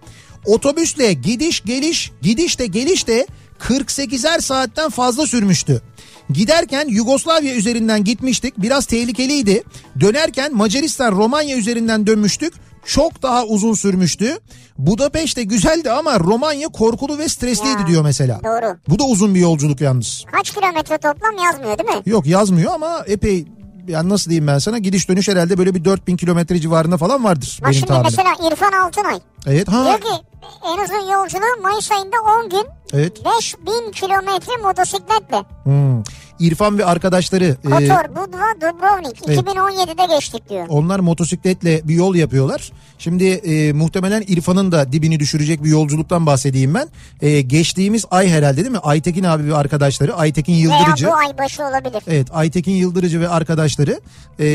Otobüsle 0.47 1.13
gidiş 1.13 1.65
geliş 1.65 2.13
gidiş 2.23 2.59
de 2.59 2.67
geliş 2.67 3.07
de 3.07 3.27
48'er 3.61 4.41
saatten 4.41 4.91
fazla 4.91 5.27
sürmüştü. 5.27 5.83
Giderken 6.31 6.89
Yugoslavya 6.89 7.55
üzerinden 7.55 8.05
gitmiştik. 8.05 8.55
Biraz 8.59 8.87
tehlikeliydi. 8.87 9.63
Dönerken 10.01 10.55
Macaristan, 10.55 11.13
Romanya 11.13 11.57
üzerinden 11.57 12.07
dönmüştük. 12.07 12.55
Çok 12.87 13.23
daha 13.23 13.45
uzun 13.45 13.75
sürmüştü. 13.75 14.39
Budapeşte 14.79 15.43
güzeldi 15.43 15.91
ama 15.91 16.21
Romanya 16.21 16.69
korkulu 16.69 17.19
ve 17.19 17.29
stresliydi 17.29 17.81
Ya, 17.81 17.87
diyor 17.87 18.03
mesela. 18.03 18.41
doğru. 18.45 18.77
Bu 18.89 18.99
da 18.99 19.05
uzun 19.05 19.35
bir 19.35 19.41
yolculuk 19.41 19.81
yalnız. 19.81 20.25
Kaç 20.33 20.51
kilometre 20.51 20.99
toplam 20.99 21.45
yazmıyor 21.45 21.79
değil 21.79 21.89
mi? 21.99 22.03
Yok 22.07 22.27
yazmıyor 22.27 22.73
ama 22.75 23.03
epey 23.07 23.47
yani 23.89 24.09
nasıl 24.09 24.31
diyeyim 24.31 24.47
ben 24.47 24.59
sana 24.59 24.79
gidiş 24.79 25.09
dönüş 25.09 25.29
herhalde 25.29 25.59
böyle 25.59 25.75
bir 25.75 25.85
4000 25.85 26.17
kilometre 26.17 26.61
civarında 26.61 26.97
falan 26.97 27.25
vardır 27.25 27.59
Bak 27.61 27.65
benim 27.67 27.75
şimdi 27.75 27.87
tahminim. 27.89 28.13
mesela 28.19 28.49
İrfan 28.51 28.73
Altınay 28.73 29.21
Evet 29.47 29.69
ha 29.69 29.85
diyor 29.85 30.01
ki 30.01 30.23
en 30.67 30.85
uzun 30.85 31.13
yolculuğu 31.13 31.63
Mayıs 31.63 31.91
ayında 31.93 32.17
10 32.45 32.49
gün 32.51 32.67
evet. 32.93 33.25
5000 33.25 33.93
kilometre 33.93 34.53
motosikletle. 34.63 35.45
Hmm. 35.65 36.03
İrfan 36.47 36.79
ve 36.79 36.85
arkadaşları 36.85 37.45
e, 37.45 37.55
Kotor, 37.63 38.17
Budva, 38.17 38.55
Dubrovnik 38.61 39.23
evet. 39.29 39.39
2017'de 39.39 40.15
geçtik 40.15 40.49
diyor. 40.51 40.67
onlar 40.69 41.01
motosikletle 41.01 41.89
bir 41.89 41.95
yol 41.95 42.15
yapıyorlar. 42.15 42.73
Şimdi 42.99 43.25
e, 43.25 43.73
muhtemelen 43.73 44.25
İrfan'ın 44.29 44.73
da 44.73 44.93
dibini 44.93 45.21
düşürecek 45.21 45.65
bir 45.65 45.69
yolculuktan 45.69 46.27
bahsedeyim 46.27 46.75
ben. 46.75 46.89
E, 47.21 47.41
geçtiğimiz 47.41 48.05
ay 48.11 48.29
herhalde 48.29 48.57
değil 48.57 48.71
mi? 48.71 48.79
Aytekin 48.79 49.25
abi 49.25 49.49
ve 49.49 49.57
arkadaşları 49.57 50.15
Aytekin 50.15 50.53
Yıldırıcı. 50.55 51.07
Veya 51.07 51.15
bu 51.15 51.19
ay 51.19 51.39
başı 51.39 51.63
olabilir. 51.63 52.03
Evet 52.07 52.29
Aytekin 52.33 52.73
Yıldırıcı 52.73 53.21
ve 53.21 53.29
arkadaşları 53.29 54.01
e, 54.41 54.47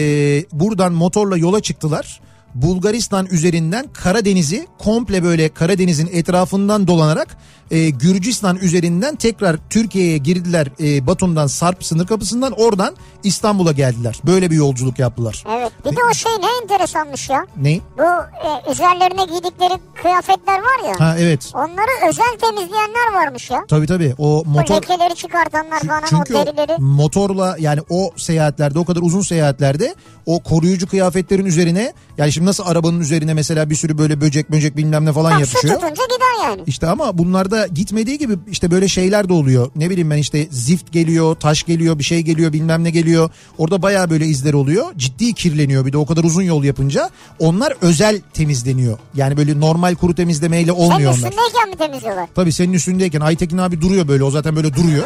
buradan 0.51 0.93
motorla 0.93 1.37
yola 1.37 1.59
çıktılar. 1.61 2.21
Bulgaristan 2.55 3.25
üzerinden 3.25 3.85
Karadeniz'i 3.93 4.67
komple 4.77 5.23
böyle 5.23 5.49
Karadeniz'in 5.49 6.09
etrafından 6.13 6.87
dolanarak 6.87 7.37
e, 7.71 7.89
Gürcistan 7.89 8.57
üzerinden 8.57 9.15
tekrar 9.15 9.57
Türkiye'ye 9.69 10.17
girdiler 10.17 10.67
e, 10.79 11.07
Batum'dan 11.07 11.47
Sarp 11.47 11.85
sınır 11.85 12.07
kapısından 12.07 12.51
oradan 12.51 12.95
İstanbul'a 13.23 13.71
geldiler. 13.71 14.19
Böyle 14.25 14.51
bir 14.51 14.55
yolculuk 14.55 14.99
yaptılar. 14.99 15.43
Evet. 15.57 15.71
Bir 15.85 15.95
de 15.95 15.99
o 16.11 16.13
şey 16.13 16.31
ne 16.31 16.47
enteresanmış 16.63 17.29
ya. 17.29 17.45
Ne? 17.57 17.79
Bu 17.97 18.03
e, 18.03 18.71
üzerlerine 18.71 19.25
giydikleri 19.25 19.79
kıyafetler 20.01 20.59
var 20.59 20.89
ya. 20.89 20.99
Ha 21.07 21.15
evet. 21.19 21.51
Onları 21.53 22.09
özel 22.09 22.37
temizleyenler 22.41 23.13
varmış 23.13 23.49
ya. 23.49 23.65
Tabii 23.67 23.87
tabii 23.87 24.15
o 24.17 24.43
motor 24.45 24.75
lekeleri 24.75 25.15
çıkartanlar 25.15 25.79
falan 25.79 26.03
Çünkü 26.09 26.35
o 26.35 26.39
o 26.39 26.45
derileri. 26.45 26.75
motorla 26.79 27.55
yani 27.59 27.79
o 27.89 28.11
seyahatlerde 28.17 28.79
o 28.79 28.85
kadar 28.85 29.01
uzun 29.01 29.21
seyahatlerde 29.21 29.95
o 30.25 30.39
koruyucu 30.43 30.87
kıyafetlerin 30.87 31.45
üzerine 31.45 31.93
yani 32.17 32.31
şimdi 32.39 32.49
nasıl 32.49 32.63
arabanın 32.67 32.99
üzerine 32.99 33.33
mesela 33.33 33.69
bir 33.69 33.75
sürü 33.75 33.97
böyle 33.97 34.21
böcek 34.21 34.51
böcek 34.51 34.77
bilmem 34.77 35.05
ne 35.05 35.13
falan 35.13 35.31
su 35.33 35.39
yapışıyor. 35.39 35.73
tutunca 35.75 36.03
gider 36.05 36.47
yani. 36.49 36.61
İşte 36.67 36.87
ama 36.87 37.17
bunlarda 37.17 37.67
gitmediği 37.67 38.17
gibi 38.17 38.33
işte 38.51 38.71
böyle 38.71 38.87
şeyler 38.87 39.29
de 39.29 39.33
oluyor. 39.33 39.71
Ne 39.75 39.89
bileyim 39.89 40.09
ben 40.09 40.17
işte 40.17 40.47
zift 40.51 40.91
geliyor, 40.91 41.35
taş 41.35 41.63
geliyor, 41.63 41.99
bir 41.99 42.03
şey 42.03 42.21
geliyor, 42.21 42.53
bilmem 42.53 42.83
ne 42.83 42.89
geliyor. 42.89 43.29
Orada 43.57 43.81
bayağı 43.81 44.09
böyle 44.09 44.25
izler 44.25 44.53
oluyor. 44.53 44.85
Ciddi 44.97 45.33
kirleniyor 45.33 45.85
bir 45.85 45.93
de 45.93 45.97
o 45.97 46.05
kadar 46.05 46.23
uzun 46.23 46.41
yol 46.41 46.63
yapınca. 46.63 47.09
Onlar 47.39 47.73
özel 47.81 48.21
temizleniyor. 48.33 48.97
Yani 49.15 49.37
böyle 49.37 49.59
normal 49.59 49.95
kuru 49.95 50.15
temizlemeyle 50.15 50.71
Senin 50.71 50.79
olmuyor 50.83 51.11
onlar. 51.17 51.29
üstündeyken 51.29 51.69
mi 51.69 51.75
temizliyorlar? 51.75 52.27
Tabii 52.35 52.51
senin 52.51 52.73
üstündeyken 52.73 53.21
Aytekin 53.21 53.57
abi 53.57 53.81
duruyor 53.81 54.07
böyle 54.07 54.23
o 54.23 54.31
zaten 54.31 54.55
böyle 54.55 54.75
duruyor. 54.75 55.03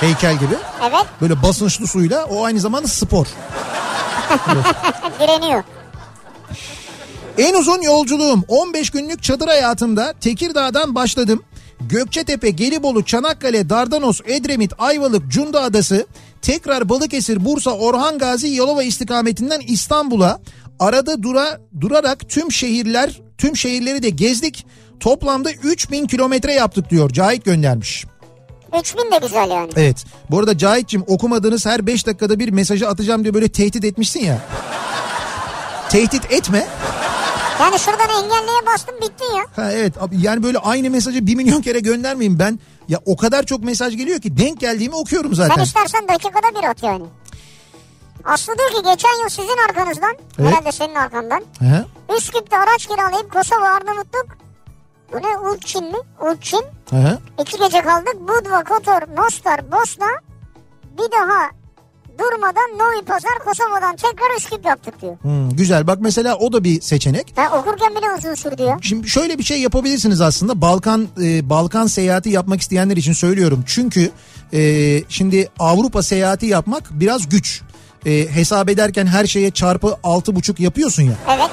Heykel 0.00 0.34
gibi. 0.34 0.54
Evet 0.82 1.06
Böyle 1.20 1.42
basınçlı 1.42 1.86
suyla 1.86 2.24
o 2.24 2.44
aynı 2.44 2.60
zamanda 2.60 2.88
spor. 2.88 3.26
direniyor. 5.20 5.62
En 7.38 7.54
uzun 7.54 7.82
yolculuğum 7.82 8.44
15 8.48 8.90
günlük 8.90 9.22
çadır 9.22 9.46
hayatımda 9.48 10.12
Tekirdağ'dan 10.20 10.94
başladım. 10.94 11.42
Gökçetepe, 11.80 12.50
Gelibolu, 12.50 13.04
Çanakkale, 13.04 13.70
Dardanos, 13.70 14.20
Edremit, 14.26 14.72
Ayvalık, 14.78 15.28
Cunda 15.28 15.62
Adası, 15.62 16.06
tekrar 16.42 16.88
Balıkesir, 16.88 17.44
Bursa, 17.44 17.70
Orhan 17.70 18.18
Gazi, 18.18 18.48
Yalova 18.48 18.82
istikametinden 18.82 19.60
İstanbul'a 19.66 20.40
arada 20.80 21.22
dura, 21.22 21.60
durarak 21.80 22.28
tüm 22.28 22.52
şehirler, 22.52 23.20
tüm 23.38 23.56
şehirleri 23.56 24.02
de 24.02 24.10
gezdik. 24.10 24.66
Toplamda 25.00 25.50
3000 25.52 26.06
kilometre 26.06 26.52
yaptık 26.52 26.90
diyor 26.90 27.10
Cahit 27.10 27.44
göndermiş. 27.44 28.04
3000 28.80 28.98
de 29.12 29.18
güzel 29.22 29.50
yani. 29.50 29.70
Evet. 29.76 30.04
Bu 30.30 30.38
arada 30.38 30.58
Cahit'cim 30.58 31.04
okumadığınız 31.06 31.66
her 31.66 31.86
5 31.86 32.06
dakikada 32.06 32.38
bir 32.38 32.48
mesajı 32.48 32.88
atacağım 32.88 33.24
diye 33.24 33.34
böyle 33.34 33.48
tehdit 33.48 33.84
etmişsin 33.84 34.20
ya. 34.20 34.38
tehdit 35.90 36.24
etme. 36.32 36.66
Yani 37.60 37.78
şuradan 37.78 38.08
engelleye 38.24 38.66
bastım 38.66 38.94
bittin 39.02 39.36
ya. 39.36 39.44
Ha 39.56 39.72
evet 39.72 39.94
yani 40.12 40.42
böyle 40.42 40.58
aynı 40.58 40.90
mesajı 40.90 41.26
bir 41.26 41.34
milyon 41.34 41.62
kere 41.62 41.80
göndermeyin 41.80 42.38
ben. 42.38 42.58
Ya 42.88 42.98
o 43.06 43.16
kadar 43.16 43.42
çok 43.42 43.64
mesaj 43.64 43.96
geliyor 43.96 44.20
ki 44.20 44.36
denk 44.38 44.60
geldiğimi 44.60 44.94
okuyorum 44.94 45.34
Sen 45.34 45.48
zaten. 45.48 45.62
istersen 45.62 46.08
dakikada 46.08 46.60
bir 46.62 46.68
at 46.68 46.82
yani. 46.82 47.04
Aslı 48.24 48.52
diyor 48.58 48.70
ki 48.70 48.90
geçen 48.90 49.20
yıl 49.22 49.28
sizin 49.28 49.56
arkanızdan, 49.68 50.14
Evet. 50.38 50.50
herhalde 50.50 50.72
senin 50.72 50.94
arkandan. 50.94 51.42
Hı. 51.58 51.84
Üsküp'te 52.16 52.58
araç 52.58 52.86
kiralayıp 52.86 53.32
Kosova 53.32 53.66
Arnavutluk. 53.68 54.26
Bu 55.12 55.16
ne 55.16 55.38
Ulçin 55.38 55.84
mi? 55.84 55.98
Ulçin. 56.20 56.64
Hı. 56.90 57.18
İki 57.42 57.58
gece 57.58 57.82
kaldık. 57.82 58.14
Budva, 58.20 58.64
Kotor, 58.64 59.02
Mostar, 59.22 59.72
Bosna. 59.72 60.06
Bir 60.98 61.12
daha 61.12 61.50
durmadan 62.18 62.78
Novi 62.78 63.04
Pazar 63.04 63.38
Kosova'dan 63.44 63.96
tekrar 63.96 64.36
Üsküp 64.36 64.64
yaptık 64.64 65.02
diyor. 65.02 65.16
Hmm, 65.22 65.50
güzel 65.50 65.86
bak 65.86 65.98
mesela 66.00 66.36
o 66.36 66.52
da 66.52 66.64
bir 66.64 66.80
seçenek. 66.80 67.34
Ben 67.36 67.50
okurken 67.50 67.90
bile 67.90 68.06
uzun 68.18 68.34
sürdü 68.34 68.62
ya. 68.62 68.78
Şimdi 68.82 69.08
şöyle 69.08 69.38
bir 69.38 69.42
şey 69.42 69.60
yapabilirsiniz 69.60 70.20
aslında 70.20 70.60
Balkan 70.60 71.08
e, 71.22 71.50
Balkan 71.50 71.86
seyahati 71.86 72.30
yapmak 72.30 72.60
isteyenler 72.60 72.96
için 72.96 73.12
söylüyorum. 73.12 73.64
Çünkü 73.66 74.10
e, 74.52 75.02
şimdi 75.08 75.48
Avrupa 75.58 76.02
seyahati 76.02 76.46
yapmak 76.46 76.82
biraz 76.90 77.28
güç. 77.28 77.62
E, 78.06 78.28
hesap 78.34 78.68
ederken 78.68 79.06
her 79.06 79.26
şeye 79.26 79.50
çarpı 79.50 79.96
altı 80.02 80.36
buçuk 80.36 80.60
yapıyorsun 80.60 81.02
ya. 81.02 81.14
Evet. 81.28 81.50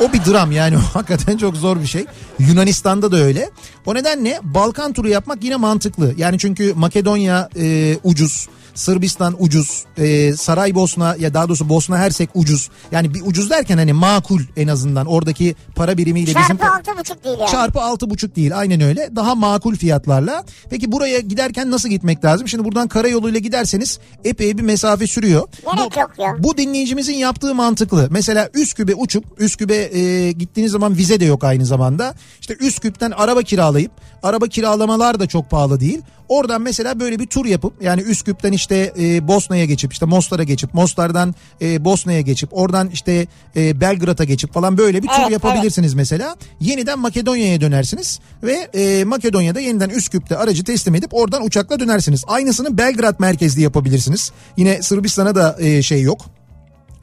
O 0.00 0.12
bir 0.12 0.24
dram 0.24 0.52
yani 0.52 0.76
hakikaten 0.94 1.36
çok 1.36 1.56
zor 1.56 1.80
bir 1.80 1.86
şey. 1.86 2.04
Yunanistan'da 2.38 3.12
da 3.12 3.16
öyle. 3.16 3.50
O 3.86 3.94
nedenle 3.94 4.40
Balkan 4.42 4.92
turu 4.92 5.08
yapmak 5.08 5.44
yine 5.44 5.56
mantıklı. 5.56 6.14
Yani 6.16 6.38
çünkü 6.38 6.74
Makedonya 6.74 7.48
e, 7.56 7.96
ucuz. 8.04 8.48
Sırbistan 8.74 9.36
ucuz, 9.38 9.84
e, 9.96 10.32
Saraybosna 10.32 11.16
ya 11.18 11.34
daha 11.34 11.48
doğrusu 11.48 11.68
Bosna 11.68 11.98
Hersek 11.98 12.30
ucuz. 12.34 12.70
Yani 12.92 13.14
bir 13.14 13.22
ucuz 13.26 13.50
derken 13.50 13.78
hani 13.78 13.92
makul 13.92 14.40
en 14.56 14.68
azından 14.68 15.06
oradaki 15.06 15.54
para 15.74 15.98
birimiyle 15.98 16.26
bizim 16.26 16.56
Çarpı 16.56 16.74
altı 16.74 16.98
buçuk 16.98 17.24
değil 17.24 17.38
yani. 17.38 17.50
Çarpı 17.50 17.80
altı 17.80 18.10
buçuk 18.10 18.36
değil 18.36 18.58
aynen 18.58 18.80
öyle. 18.80 19.10
Daha 19.16 19.34
makul 19.34 19.76
fiyatlarla. 19.76 20.44
Peki 20.70 20.92
buraya 20.92 21.20
giderken 21.20 21.70
nasıl 21.70 21.88
gitmek 21.88 22.24
lazım? 22.24 22.48
Şimdi 22.48 22.64
buradan 22.64 22.88
karayoluyla 22.88 23.38
giderseniz 23.40 23.98
epey 24.24 24.58
bir 24.58 24.62
mesafe 24.62 25.06
sürüyor. 25.06 25.48
Gerek 25.76 25.96
yok 25.96 26.10
ya. 26.18 26.36
Bu 26.38 26.56
dinleyicimizin 26.56 27.14
yaptığı 27.14 27.54
mantıklı. 27.54 28.08
Mesela 28.10 28.48
Üsküp'e 28.54 28.94
uçup 28.94 29.24
Üsküp'e 29.38 29.98
e, 29.98 30.32
gittiğiniz 30.32 30.72
zaman 30.72 30.96
vize 30.96 31.20
de 31.20 31.24
yok 31.24 31.44
aynı 31.44 31.66
zamanda. 31.66 32.14
İşte 32.40 32.56
Üsküp'ten 32.60 33.10
araba 33.10 33.42
kiralayıp 33.42 33.92
araba 34.22 34.46
kiralamalar 34.46 35.20
da 35.20 35.26
çok 35.26 35.50
pahalı 35.50 35.80
değil. 35.80 36.02
Oradan 36.32 36.62
mesela 36.62 37.00
böyle 37.00 37.18
bir 37.18 37.26
tur 37.26 37.46
yapıp 37.46 37.82
yani 37.82 38.00
Üsküp'ten 38.00 38.52
işte 38.52 38.92
e, 38.98 39.28
Bosna'ya 39.28 39.64
geçip 39.64 39.92
işte 39.92 40.06
Mostar'a 40.06 40.42
geçip 40.42 40.74
Mostar'dan 40.74 41.34
e, 41.62 41.84
Bosna'ya 41.84 42.20
geçip 42.20 42.48
oradan 42.52 42.88
işte 42.92 43.26
e, 43.56 43.80
Belgrad'a 43.80 44.24
geçip 44.24 44.54
falan 44.54 44.78
böyle 44.78 45.02
bir 45.02 45.08
tur 45.08 45.20
Evet, 45.20 45.30
yapabilirsiniz 45.32 45.94
mesela. 45.94 46.36
Yeniden 46.60 46.98
Makedonya'ya 46.98 47.60
dönersiniz 47.60 48.20
ve 48.42 48.52
e, 48.74 49.04
Makedonya'da 49.04 49.60
yeniden 49.60 49.88
Üsküp'te 49.88 50.36
aracı 50.36 50.64
teslim 50.64 50.94
edip 50.94 51.14
oradan 51.14 51.44
uçakla 51.46 51.80
dönersiniz. 51.80 52.24
Aynısını 52.26 52.78
Belgrad 52.78 53.14
merkezli 53.18 53.62
yapabilirsiniz. 53.62 54.32
Yine 54.56 54.82
Sırbistan'a 54.82 55.34
da 55.34 55.56
e, 55.60 55.82
şey 55.82 56.02
yok 56.02 56.20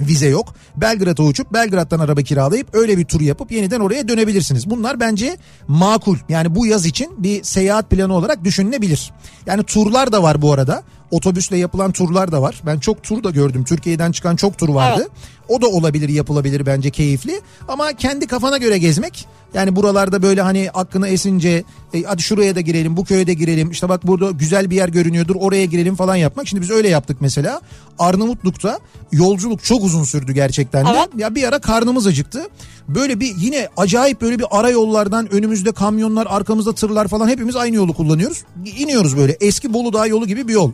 Vize 0.01 0.27
yok. 0.27 0.53
Belgrad'a 0.75 1.23
uçup 1.23 1.53
Belgrad'dan 1.53 1.99
araba 1.99 2.21
kiralayıp 2.21 2.67
öyle 2.73 2.97
bir 2.97 3.05
tur 3.05 3.21
yapıp 3.21 3.51
yeniden 3.51 3.79
oraya 3.79 4.07
dönebilirsiniz. 4.07 4.69
Bunlar 4.69 4.99
bence 4.99 5.37
makul. 5.67 6.17
Yani 6.29 6.55
bu 6.55 6.65
yaz 6.65 6.85
için 6.85 7.11
bir 7.17 7.43
seyahat 7.43 7.89
planı 7.89 8.13
olarak 8.13 8.43
düşünülebilir. 8.43 9.11
Yani 9.45 9.63
turlar 9.63 10.11
da 10.11 10.23
var 10.23 10.41
bu 10.41 10.53
arada. 10.53 10.83
Otobüsle 11.11 11.57
yapılan 11.57 11.91
turlar 11.91 12.31
da 12.31 12.41
var. 12.41 12.61
Ben 12.65 12.79
çok 12.79 13.03
tur 13.03 13.23
da 13.23 13.29
gördüm. 13.29 13.63
Türkiye'den 13.63 14.11
çıkan 14.11 14.35
çok 14.35 14.57
tur 14.57 14.69
vardı. 14.69 14.99
Evet. 15.01 15.11
O 15.47 15.61
da 15.61 15.67
olabilir 15.67 16.09
yapılabilir 16.09 16.65
bence 16.65 16.89
keyifli. 16.89 17.41
Ama 17.67 17.93
kendi 17.93 18.27
kafana 18.27 18.57
göre 18.57 18.77
gezmek. 18.77 19.27
Yani 19.53 19.75
buralarda 19.75 20.21
böyle 20.21 20.41
hani 20.41 20.69
aklına 20.73 21.07
esince 21.07 21.63
e, 21.93 22.03
hadi 22.03 22.21
şuraya 22.21 22.55
da 22.55 22.61
girelim 22.61 22.97
bu 22.97 23.05
köye 23.05 23.27
de 23.27 23.33
girelim. 23.33 23.71
İşte 23.71 23.89
bak 23.89 24.07
burada 24.07 24.31
güzel 24.31 24.69
bir 24.69 24.75
yer 24.75 24.89
görünüyordur 24.89 25.35
oraya 25.39 25.65
girelim 25.65 25.95
falan 25.95 26.15
yapmak. 26.15 26.47
Şimdi 26.47 26.61
biz 26.61 26.71
öyle 26.71 26.89
yaptık 26.89 27.17
mesela. 27.19 27.61
Arnavutluk'ta 27.99 28.79
yolculuk 29.11 29.63
çok 29.63 29.83
uzun 29.83 30.03
sürdü 30.03 30.33
gerçekten 30.33 30.85
de. 30.85 30.89
Evet. 30.95 31.09
Ya 31.17 31.35
bir 31.35 31.43
ara 31.43 31.59
karnımız 31.59 32.07
acıktı. 32.07 32.47
Böyle 32.87 33.19
bir 33.19 33.35
yine 33.37 33.67
acayip 33.77 34.21
böyle 34.21 34.39
bir 34.39 34.45
ara 34.51 34.69
yollardan 34.69 35.33
önümüzde 35.33 35.71
kamyonlar 35.71 36.27
arkamızda 36.29 36.73
tırlar 36.73 37.07
falan 37.07 37.27
hepimiz 37.27 37.55
aynı 37.55 37.75
yolu 37.75 37.93
kullanıyoruz. 37.93 38.43
İniyoruz 38.77 39.17
böyle 39.17 39.37
eski 39.41 39.73
Bolu 39.73 39.93
Dağı 39.93 40.09
yolu 40.09 40.27
gibi 40.27 40.47
bir 40.47 40.53
yol. 40.53 40.71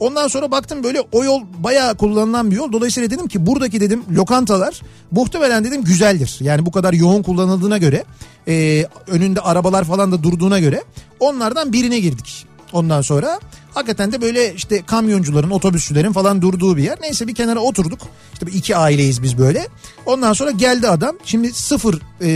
Ondan 0.00 0.28
sonra 0.28 0.50
baktım 0.50 0.84
böyle 0.84 1.00
o 1.12 1.24
yol 1.24 1.42
bayağı 1.58 1.96
kullanılan 1.96 2.50
bir 2.50 2.56
yol. 2.56 2.72
Dolayısıyla 2.72 3.10
dedim 3.10 3.28
ki 3.28 3.46
buradaki 3.46 3.80
dedim 3.80 4.02
lokantalar 4.16 4.80
muhtemelen 5.10 5.64
dedim 5.64 5.84
güzeldir. 5.84 6.36
Yani 6.40 6.66
bu 6.66 6.72
kadar 6.72 6.92
yoğun 6.92 7.22
kullanıldığına 7.22 7.78
göre 7.78 8.04
e, 8.48 8.86
önünde 9.06 9.40
arabalar 9.40 9.84
falan 9.84 10.12
da 10.12 10.22
durduğuna 10.22 10.58
göre 10.58 10.84
onlardan 11.20 11.72
birine 11.72 12.00
girdik. 12.00 12.46
Ondan 12.72 13.00
sonra 13.00 13.40
hakikaten 13.74 14.12
de 14.12 14.22
böyle 14.22 14.54
işte 14.54 14.82
kamyoncuların, 14.86 15.50
otobüsçülerin 15.50 16.12
falan 16.12 16.42
durduğu 16.42 16.76
bir 16.76 16.82
yer. 16.82 16.98
Neyse 17.02 17.28
bir 17.28 17.34
kenara 17.34 17.60
oturduk. 17.60 17.98
İşte 18.32 18.46
iki 18.52 18.76
aileyiz 18.76 19.22
biz 19.22 19.38
böyle. 19.38 19.68
Ondan 20.06 20.32
sonra 20.32 20.50
geldi 20.50 20.88
adam. 20.88 21.16
Şimdi 21.24 21.52
sıfır 21.52 22.00
e, 22.20 22.28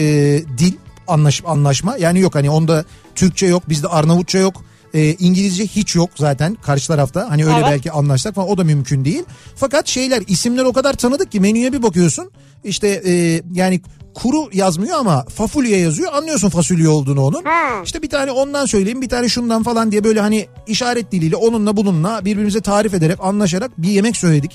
dil 0.58 0.72
anlaş, 1.08 1.42
anlaşma. 1.46 1.96
Yani 1.96 2.20
yok 2.20 2.34
hani 2.34 2.50
onda 2.50 2.84
Türkçe 3.14 3.46
yok, 3.46 3.68
bizde 3.68 3.88
Arnavutça 3.88 4.38
yok. 4.38 4.64
E, 4.94 5.14
İngilizce 5.14 5.66
hiç 5.66 5.94
yok 5.94 6.10
zaten 6.16 6.54
karşı 6.54 6.88
tarafta. 6.88 7.30
Hani 7.30 7.44
öyle 7.44 7.54
Evet. 7.56 7.66
belki 7.70 7.92
anlaşsak 7.92 8.34
falan 8.34 8.48
o 8.48 8.58
da 8.58 8.64
mümkün 8.64 9.04
değil. 9.04 9.22
Fakat 9.56 9.88
şeyler 9.88 10.22
isimler 10.28 10.64
o 10.64 10.72
kadar 10.72 10.92
tanıdık 10.92 11.32
ki 11.32 11.40
menüye 11.40 11.72
bir 11.72 11.82
bakıyorsun. 11.82 12.30
İşte 12.64 12.88
e, 13.06 13.42
yani 13.52 13.80
kuru 14.14 14.48
yazmıyor 14.52 14.98
ama 14.98 15.24
fasulye 15.24 15.78
yazıyor. 15.78 16.12
Anlıyorsun 16.12 16.48
fasulye 16.48 16.88
olduğunu 16.88 17.20
onun. 17.24 17.44
Ha. 17.44 17.82
İşte 17.84 18.02
bir 18.02 18.08
tane 18.10 18.30
ondan 18.32 18.66
söyleyeyim 18.66 19.02
bir 19.02 19.08
tane 19.08 19.28
şundan 19.28 19.62
falan 19.62 19.92
diye 19.92 20.04
böyle 20.04 20.20
hani 20.20 20.46
işaret 20.66 21.12
diliyle 21.12 21.36
onunla 21.36 21.76
bununla 21.76 22.24
birbirimize 22.24 22.60
tarif 22.60 22.94
ederek 22.94 23.18
anlaşarak 23.22 23.70
bir 23.78 23.88
yemek 23.88 24.16
söyledik. 24.16 24.52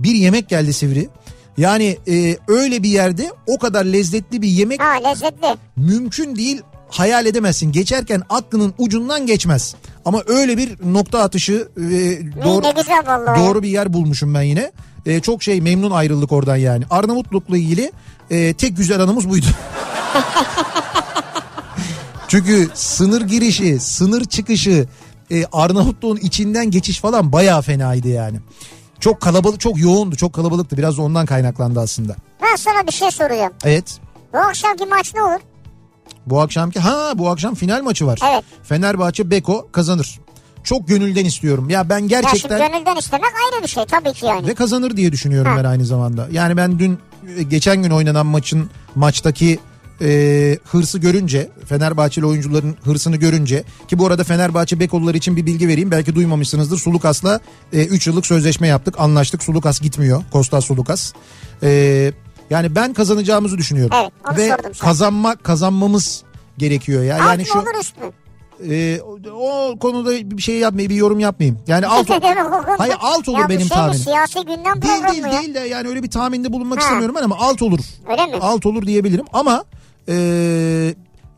Bir 0.00 0.14
yemek 0.14 0.48
geldi 0.48 0.72
Sivri. 0.72 1.08
Yani 1.58 1.96
e, 2.08 2.36
öyle 2.48 2.82
bir 2.82 2.88
yerde 2.88 3.30
o 3.46 3.58
kadar 3.58 3.84
lezzetli 3.84 4.42
bir 4.42 4.48
yemek 4.48 4.80
Ha 4.82 5.08
lezzetli. 5.08 5.56
mümkün 5.76 6.36
değil 6.36 6.60
hayal 6.92 7.26
edemezsin. 7.26 7.72
Geçerken 7.72 8.22
aklının 8.28 8.74
ucundan 8.78 9.26
geçmez. 9.26 9.74
Ama 10.04 10.22
öyle 10.26 10.58
bir 10.58 10.76
nokta 10.84 11.22
atışı 11.22 11.68
e, 11.76 11.80
doğru, 12.44 12.64
doğru 13.36 13.62
bir 13.62 13.68
yer 13.68 13.92
bulmuşum 13.92 14.34
ben 14.34 14.42
yine. 14.42 14.72
E, 15.06 15.20
çok 15.20 15.42
şey 15.42 15.60
memnun 15.60 15.90
ayrıldık 15.90 16.32
oradan 16.32 16.56
yani. 16.56 16.84
Arnavutluk'la 16.90 17.56
ilgili 17.56 17.92
e, 18.30 18.54
tek 18.54 18.76
güzel 18.76 19.00
anımız 19.00 19.28
buydu. 19.30 19.46
Çünkü 22.28 22.68
sınır 22.74 23.20
girişi, 23.22 23.80
sınır 23.80 24.24
çıkışı, 24.24 24.86
e, 25.30 25.44
Arnavutluğun 25.52 26.16
içinden 26.16 26.70
geçiş 26.70 27.00
falan 27.00 27.32
bayağı 27.32 27.62
fenaydı 27.62 28.08
yani. 28.08 28.40
Çok 29.00 29.20
kalabalık, 29.20 29.60
çok 29.60 29.78
yoğundu, 29.78 30.16
çok 30.16 30.32
kalabalıktı. 30.32 30.76
Biraz 30.76 30.98
da 30.98 31.02
ondan 31.02 31.26
kaynaklandı 31.26 31.80
aslında. 31.80 32.16
Ben 32.42 32.56
sana 32.56 32.86
bir 32.86 32.92
şey 32.92 33.10
soracağım. 33.10 33.52
Evet. 33.64 33.98
Bu 34.32 34.38
akşamki 34.38 34.86
maç 34.86 35.14
ne 35.14 35.22
olur? 35.22 35.40
Bu 36.26 36.40
akşamki 36.40 36.80
ha 36.80 37.12
bu 37.18 37.28
akşam 37.30 37.54
final 37.54 37.82
maçı 37.82 38.06
var. 38.06 38.18
Evet. 38.32 38.44
Fenerbahçe 38.62 39.30
Beko 39.30 39.68
kazanır. 39.72 40.18
Çok 40.64 40.88
gönülden 40.88 41.24
istiyorum. 41.24 41.70
Ya 41.70 41.88
ben 41.88 41.98
Ya 41.98 42.08
şimdi 42.08 42.10
gerçekten 42.22 42.72
gönülden 42.72 42.96
istemek 42.96 43.24
ayrı 43.52 43.62
bir 43.62 43.68
şey 43.68 43.84
tabii 43.84 44.12
ki 44.12 44.26
yani. 44.26 44.46
ve 44.46 44.54
kazanır 44.54 44.96
diye 44.96 45.12
düşünüyorum 45.12 45.52
Ha. 45.52 45.58
ben 45.58 45.64
aynı 45.64 45.84
zamanda. 45.84 46.28
Yani 46.32 46.56
ben 46.56 46.78
dün 46.78 46.98
e, 47.38 47.42
geçen 47.42 47.82
gün 47.82 47.90
oynanan 47.90 48.26
maçın 48.26 48.70
maçtaki 48.94 49.58
e, 50.00 50.58
hırsı 50.64 50.98
görünce 50.98 51.48
Fenerbahçeli 51.66 52.26
oyuncuların 52.26 52.76
hırsını 52.84 53.16
görünce 53.16 53.64
ki 53.88 53.98
bu 53.98 54.06
arada 54.06 54.24
Fenerbahçe 54.24 54.80
Beko'lular 54.80 55.14
için 55.14 55.36
bir 55.36 55.46
bilgi 55.46 55.68
vereyim 55.68 55.90
belki 55.90 56.14
duymamışsınızdır. 56.14 56.78
Sulukas'la 56.78 57.40
3 57.72 58.06
yıllık 58.06 58.26
sözleşme 58.26 58.68
yaptık 58.68 58.94
anlaştık 59.00 59.42
Sulukas 59.42 59.80
gitmiyor 59.80 60.22
Kostas 60.32 60.64
Sulukas. 60.64 61.12
E, 61.62 62.12
yani 62.52 62.74
ben 62.74 62.92
kazanacağımızı 62.92 63.58
düşünüyorum. 63.58 63.96
Evet, 64.02 64.12
onu 64.30 64.36
Ve 64.36 64.48
sordum 64.48 64.74
sana. 64.74 64.88
kazanma 64.88 65.36
kazanmamız 65.36 66.22
gerekiyor 66.58 67.02
ya. 67.04 67.14
Alt 67.16 67.20
Yani 67.26 67.40
mı 67.40 67.46
şu 67.46 67.58
olur 67.58 67.80
üst 67.80 67.96
mü? 67.98 68.04
e, 68.74 69.00
o, 69.00 69.18
o 69.70 69.78
konuda 69.78 70.10
bir 70.30 70.42
şey 70.42 70.58
yapmayayım, 70.58 70.90
bir 70.90 70.96
yorum 70.96 71.20
yapmayayım. 71.20 71.58
Yani 71.66 71.86
alt 71.86 72.08
Ne 72.10 72.22
demek 72.22 72.46
o 72.46 72.50
konuda? 72.50 72.74
Hayır 72.78 72.96
alt 73.00 73.28
olur 73.28 73.38
ya 73.38 73.48
benim 73.48 73.58
şey 73.60 73.64
mi, 73.68 73.68
tahminim. 73.74 73.98
Siyasi 74.04 74.38
gündem 74.40 74.82
Değil 74.82 75.12
değil 75.12 75.24
ya. 75.24 75.32
değil 75.42 75.54
de 75.54 75.58
yani 75.60 75.88
öyle 75.88 76.02
bir 76.02 76.10
tahminde 76.10 76.52
bulunmak 76.52 76.78
Ha. 76.78 76.82
istemiyorum 76.82 77.14
ben 77.18 77.22
ama 77.22 77.36
alt 77.38 77.62
olur. 77.62 77.78
Öyle 78.10 78.26
mi? 78.26 78.36
Alt 78.40 78.66
olur 78.66 78.86
diyebilirim 78.86 79.24
ama 79.32 79.64
e, 80.08 80.14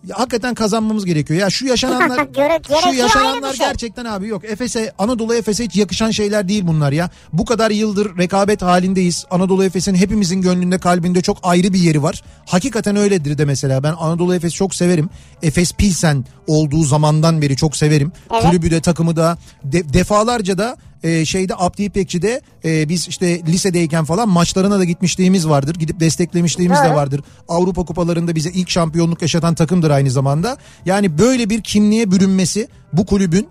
ya 0.07 0.19
hakikaten 0.19 0.55
kazanmamız 0.55 1.05
gerekiyor. 1.05 1.41
Ya 1.41 1.51
şu 1.51 1.67
yaşananlar 1.67 2.19
Göre- 2.35 2.61
şu 2.91 2.95
yaşananlar 2.95 3.55
şey. 3.55 3.67
gerçekten 3.67 4.05
abi 4.05 4.29
yok. 4.29 4.45
Efes'e 4.45 4.93
Anadolu 4.99 5.35
Efes'e 5.35 5.65
hiç 5.65 5.77
yakışan 5.77 6.11
şeyler 6.11 6.49
değil 6.49 6.67
bunlar 6.67 6.93
ya. 6.93 7.11
Bu 7.33 7.45
kadar 7.45 7.71
yıldır 7.71 8.19
rekabet 8.19 8.63
halindeyiz. 8.63 9.25
Anadolu 9.31 9.65
Efes'in 9.65 9.95
hepimizin 9.95 10.43
gönlünde 10.43 10.79
kalbinde 10.79 11.23
çok 11.23 11.39
ayrı 11.43 11.73
bir 11.73 11.79
yeri 11.79 12.03
var. 12.03 12.23
Hakikaten 12.47 12.97
öyledir 12.97 13.39
de 13.39 13.45
mesela. 13.45 13.83
Ben 13.83 13.93
Anadolu 13.99 14.35
Efes'i 14.35 14.55
çok 14.57 14.75
severim. 14.75 15.11
Efes 15.43 15.73
Pilsen 15.73 16.25
olduğu 16.47 16.83
zamandan 16.85 17.43
beri 17.43 17.57
çok 17.57 17.77
severim. 17.77 18.13
Evet. 18.33 18.43
Kulübü 18.43 18.71
de 18.71 18.81
takımı 18.81 19.17
da 19.17 19.39
de- 19.65 19.93
defalarca 19.93 20.59
da 20.59 20.77
e, 21.05 21.25
şeyde 21.25 21.55
Abdi 21.57 21.83
İpekçi'de 21.83 22.41
e, 22.65 22.89
biz 22.89 23.09
işte 23.09 23.43
lisedeyken 23.47 24.05
falan 24.05 24.29
maçlarına 24.29 24.79
da 24.79 24.85
gitmişliğimiz 24.85 25.49
vardır. 25.49 25.75
Gidip 25.75 26.01
desteklemişliğimiz 26.01 26.79
de 26.79 26.89
Doğru. 26.89 26.95
vardır. 26.95 27.21
Avrupa 27.49 27.85
kupalarında 27.85 28.35
bize 28.35 28.51
ilk 28.51 28.71
şampiyonluk 28.71 29.23
yaşatan 29.23 29.55
takımdır 29.55 29.91
aynı 29.91 30.11
zamanda. 30.11 30.57
Yani 30.87 31.19
böyle 31.19 31.51
bir 31.51 31.63
kimliğe 31.63 32.11
bürünmesi 32.11 32.69
bu 32.93 33.07
kulübün 33.07 33.49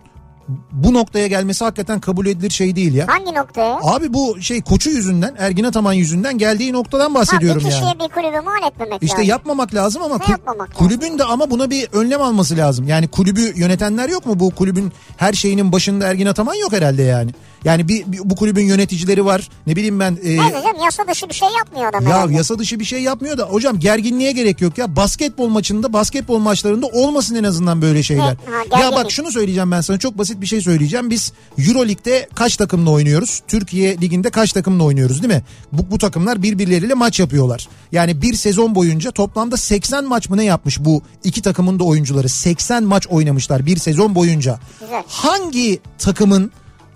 bu 0.71 0.93
noktaya 0.93 1.27
gelmesi 1.27 1.63
hakikaten 1.63 1.99
kabul 1.99 2.25
edilir 2.25 2.49
şey 2.49 2.75
değil 2.75 2.93
ya. 2.93 3.07
Hangi 3.07 3.33
noktaya? 3.35 3.79
Abi 3.83 4.13
bu 4.13 4.41
şey 4.41 4.61
koçu 4.61 4.89
yüzünden 4.89 5.35
Ergin 5.37 5.63
Ataman 5.63 5.93
yüzünden 5.93 6.37
geldiği 6.37 6.73
noktadan 6.73 7.03
Ha, 7.03 7.09
bir 7.09 7.15
bahsediyorum 7.15 7.61
kişiye 7.63 7.85
yani. 7.85 7.99
bir 7.99 8.07
kulübü 8.07 8.41
mal 8.45 8.67
etmemek 8.71 9.03
İşte 9.03 9.17
lazım. 9.17 9.29
yapmamak 9.29 9.73
lazım 9.75 10.01
ama 10.03 10.17
kul- 10.17 10.31
yapmamak 10.31 10.69
lazım? 10.69 10.87
kulübün 10.87 11.19
de 11.19 11.23
ama 11.23 11.51
buna 11.51 11.69
bir 11.69 11.87
önlem 11.93 12.21
alması 12.21 12.57
lazım. 12.57 12.87
Yani 12.87 13.07
kulübü 13.07 13.53
yönetenler 13.59 14.09
yok 14.09 14.25
mu? 14.25 14.39
Bu 14.39 14.49
kulübün 14.55 14.91
her 15.17 15.33
şeyinin 15.33 15.71
başında 15.71 16.07
Ergin 16.07 16.25
Ataman 16.25 16.53
yok 16.55 16.71
herhalde 16.73 17.03
yani. 17.03 17.31
Yani 17.65 17.87
bir, 17.87 18.03
bir- 18.07 18.19
bu 18.23 18.35
kulübün 18.35 18.63
yöneticileri 18.65 19.25
var. 19.25 19.49
Ne 19.67 19.75
bileyim 19.75 19.99
ben 19.99 20.11
e, 20.11 20.15
Ne 20.15 20.51
diyeceğim 20.51 20.77
yasa 20.83 21.07
dışı 21.07 21.29
bir 21.29 21.33
şey 21.33 21.47
yapmıyor 21.57 21.89
adam 21.89 22.03
ya 22.03 22.09
herhalde. 22.09 22.33
yasa 22.33 22.59
dışı 22.59 22.79
bir 22.79 22.85
şey 22.85 23.01
yapmıyor 23.01 23.37
da 23.37 23.43
hocam 23.43 23.79
gerginliğe 23.79 24.31
gerek 24.31 24.61
yok 24.61 24.77
ya. 24.77 24.95
Basketbol 24.95 25.47
maçında, 25.47 25.93
basketbol 25.93 26.39
maçlarında 26.39 26.85
olmasın 26.87 27.35
en 27.35 27.43
azından 27.43 27.81
böyle 27.81 28.03
şeyler. 28.03 28.23
Ha, 28.23 28.35
ha, 28.71 28.81
ya 28.81 28.91
bak 28.91 29.11
şunu 29.11 29.31
söyleyeceğim 29.31 29.71
ben 29.71 29.81
sana 29.81 29.97
çok 29.99 30.17
basit 30.17 30.41
bir 30.41 30.45
şey 30.45 30.61
söyleyeceğim. 30.61 31.09
Biz 31.09 31.33
Euro 31.57 31.85
Lig'de 31.87 32.29
kaç 32.35 32.57
takımla 32.57 32.89
oynuyoruz? 32.91 33.41
Türkiye 33.47 33.97
Ligi'nde 34.01 34.29
kaç 34.29 34.51
takımla 34.53 34.83
oynuyoruz 34.83 35.21
değil 35.23 35.33
mi? 35.33 35.43
Bu, 35.71 35.91
bu 35.91 35.97
takımlar 35.97 36.43
birbirleriyle 36.43 36.93
maç 36.93 37.19
yapıyorlar. 37.19 37.67
Yani 37.91 38.21
bir 38.21 38.33
sezon 38.33 38.75
boyunca 38.75 39.11
toplamda 39.11 39.57
80 39.57 40.05
maç 40.05 40.29
mı 40.29 40.37
ne 40.37 40.43
yapmış 40.43 40.79
bu 40.79 41.01
iki 41.23 41.41
takımın 41.41 41.79
da 41.79 41.83
oyuncuları? 41.83 42.29
80 42.29 42.83
maç 42.83 43.07
oynamışlar 43.07 43.65
bir 43.65 43.77
sezon 43.77 44.15
boyunca. 44.15 44.59
Güzel. 44.79 45.03
Hangi 45.07 45.79
takımın 45.99 46.51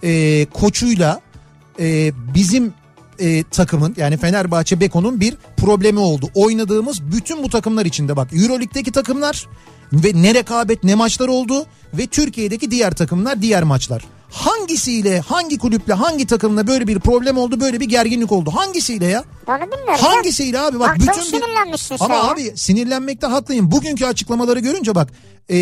e, 0.07 0.45
koçuyla 0.45 1.21
e, 1.79 2.11
bizim 2.35 2.73
e, 3.19 3.43
takımın 3.43 3.93
yani 3.97 4.17
Fenerbahçe 4.17 4.79
Beko'nun 4.79 5.21
bir 5.21 5.37
problemi 5.57 5.99
oldu. 5.99 6.29
Oynadığımız 6.35 7.01
bütün 7.11 7.43
bu 7.43 7.49
takımlar 7.49 7.85
içinde 7.85 8.15
bak 8.15 8.33
Euroleague'deki 8.33 8.91
takımlar 8.91 9.47
ve 9.93 10.11
ne 10.15 10.33
rekabet 10.33 10.83
ne 10.83 10.95
maçlar 10.95 11.27
oldu 11.27 11.65
ve 11.93 12.07
Türkiye'deki 12.07 12.71
diğer 12.71 12.91
takımlar 12.95 13.41
diğer 13.41 13.63
maçlar. 13.63 14.03
Hangisiyle 14.31 15.19
hangi 15.19 15.57
kulüple 15.57 15.93
hangi 15.93 16.27
takımla 16.27 16.67
böyle 16.67 16.87
bir 16.87 16.99
problem 16.99 17.37
oldu 17.37 17.59
böyle 17.59 17.79
bir 17.79 17.85
gerginlik 17.85 18.31
oldu 18.31 18.51
hangisiyle 18.55 19.05
ya? 19.05 19.23
Onu 19.47 19.57
bilmiyorum. 19.61 19.95
Hangisiyle 20.01 20.59
abi 20.59 20.79
bak 20.79 20.89
Bak, 20.89 20.95
bütün 20.95 21.05
çok 21.11 21.17
bir- 21.17 21.23
sinirlenmişsin 21.23 21.97
sen 21.97 22.05
Ama 22.05 22.15
ya. 22.15 22.23
abi 22.23 22.53
sinirlenmekte 22.55 23.27
haklıyım. 23.27 23.71
Bugünkü 23.71 24.05
açıklamaları 24.05 24.59
görünce 24.59 24.95
bak 24.95 25.09
e, 25.51 25.57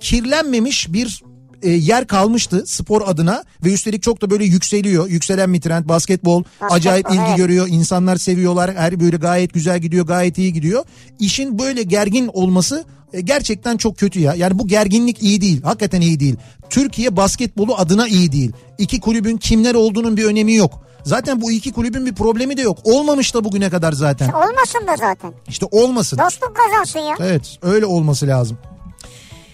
kirlenmemiş 0.00 0.92
bir 0.92 1.22
e, 1.62 1.70
yer 1.70 2.06
kalmıştı 2.06 2.64
spor 2.66 3.02
adına 3.06 3.44
ve 3.64 3.72
üstelik 3.72 4.02
çok 4.02 4.22
da 4.22 4.30
böyle 4.30 4.44
yükseliyor. 4.44 5.08
Yükselen 5.08 5.54
bir 5.54 5.60
trend 5.60 5.88
basketbol, 5.88 6.44
Basketbol, 6.44 6.74
acayip 6.76 7.10
ilgi 7.10 7.20
evet. 7.26 7.36
görüyor. 7.36 7.66
İnsanlar 7.70 8.16
seviyorlar. 8.16 8.74
Her 8.74 9.00
böyle 9.00 9.16
gayet 9.16 9.54
güzel 9.54 9.78
gidiyor, 9.78 10.06
gayet 10.06 10.38
iyi 10.38 10.52
gidiyor. 10.52 10.84
İşin 11.18 11.58
böyle 11.58 11.82
gergin 11.82 12.30
olması 12.32 12.84
e, 13.12 13.20
gerçekten 13.20 13.76
çok 13.76 13.98
kötü 13.98 14.20
ya. 14.20 14.34
Yani 14.34 14.58
bu 14.58 14.68
gerginlik 14.68 15.22
iyi 15.22 15.40
değil. 15.40 15.62
Hakikaten 15.62 16.00
iyi 16.00 16.20
değil. 16.20 16.36
Türkiye 16.70 17.16
basketbolu 17.16 17.74
adına 17.76 18.08
iyi 18.08 18.32
değil. 18.32 18.52
İki 18.78 19.00
kulübün 19.00 19.36
kimler 19.36 19.74
olduğunun 19.74 20.16
bir 20.16 20.24
önemi 20.24 20.54
yok. 20.54 20.82
Zaten 21.04 21.40
bu 21.40 21.52
iki 21.52 21.72
kulübün 21.72 22.06
bir 22.06 22.14
problemi 22.14 22.56
de 22.56 22.62
yok. 22.62 22.78
Olmamış 22.84 23.34
da 23.34 23.44
bugüne 23.44 23.70
kadar 23.70 23.92
zaten. 23.92 24.28
Olmasın 24.28 24.86
da 24.86 24.96
zaten. 24.96 25.32
İşte 25.48 25.66
olmasın. 25.70 26.18
Dostluk 26.18 26.56
kazansın 26.56 27.00
ya. 27.00 27.16
Evet 27.20 27.58
öyle 27.62 27.86
olması 27.86 28.26
lazım. 28.26 28.58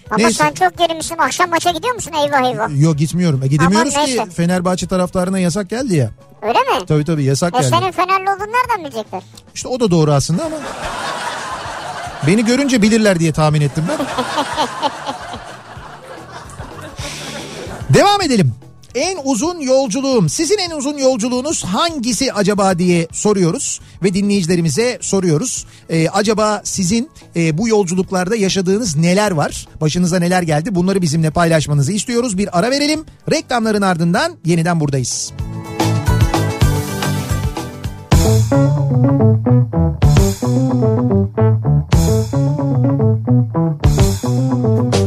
Ama 0.09 0.17
Neyse. 0.17 0.33
sen 0.43 0.53
çok 0.53 0.77
gerimişsin. 0.77 1.17
Akşam 1.17 1.49
maça 1.49 1.71
gidiyor 1.71 1.95
musun? 1.95 2.11
Eyvah 2.13 2.49
eyvah. 2.51 2.81
Yok 2.81 2.97
gitmiyorum. 2.97 3.43
E, 3.43 3.47
gidemiyoruz 3.47 3.93
Aman 3.95 4.05
ki 4.05 4.17
neyse. 4.17 4.31
Fenerbahçe 4.31 4.87
taraftarına 4.87 5.39
yasak 5.39 5.69
geldi 5.69 5.95
ya. 5.95 6.09
Öyle 6.41 6.59
mi? 6.59 6.85
Tabii 6.87 7.05
tabii 7.05 7.23
yasak 7.23 7.55
E 7.55 7.57
geldi. 7.57 7.69
senin 7.79 7.91
Fenerli 7.91 8.29
olduğunu 8.29 8.47
nereden 8.51 8.79
bilecekler? 8.85 9.21
İşte 9.55 9.67
o 9.67 9.79
da 9.79 9.91
doğru 9.91 10.11
aslında 10.13 10.45
ama. 10.45 10.55
Beni 12.27 12.45
görünce 12.45 12.81
bilirler 12.81 13.19
diye 13.19 13.31
tahmin 13.33 13.61
ettim 13.61 13.83
ben. 13.89 13.97
Devam 17.93 18.21
edelim. 18.21 18.53
En 18.95 19.17
uzun 19.23 19.59
yolculuğum 19.59 20.29
sizin 20.29 20.57
en 20.57 20.71
uzun 20.71 20.97
yolculuğunuz 20.97 21.63
hangisi 21.63 22.33
acaba 22.33 22.79
diye 22.79 23.07
soruyoruz 23.11 23.79
ve 24.03 24.13
dinleyicilerimize 24.13 24.97
soruyoruz. 25.01 25.65
Ee, 25.89 26.09
acaba 26.09 26.61
sizin 26.63 27.09
e, 27.35 27.57
bu 27.57 27.67
yolculuklarda 27.67 28.35
yaşadığınız 28.35 28.95
neler 28.95 29.31
var? 29.31 29.67
Başınıza 29.81 30.19
neler 30.19 30.41
geldi? 30.41 30.75
Bunları 30.75 31.01
bizimle 31.01 31.29
paylaşmanızı 31.29 31.91
istiyoruz. 31.91 32.37
Bir 32.37 32.59
ara 32.59 32.71
verelim. 32.71 33.05
Reklamların 33.31 33.81
ardından 33.81 34.37
yeniden 34.45 34.79
buradayız. 34.79 35.33
Kafa 44.49 44.98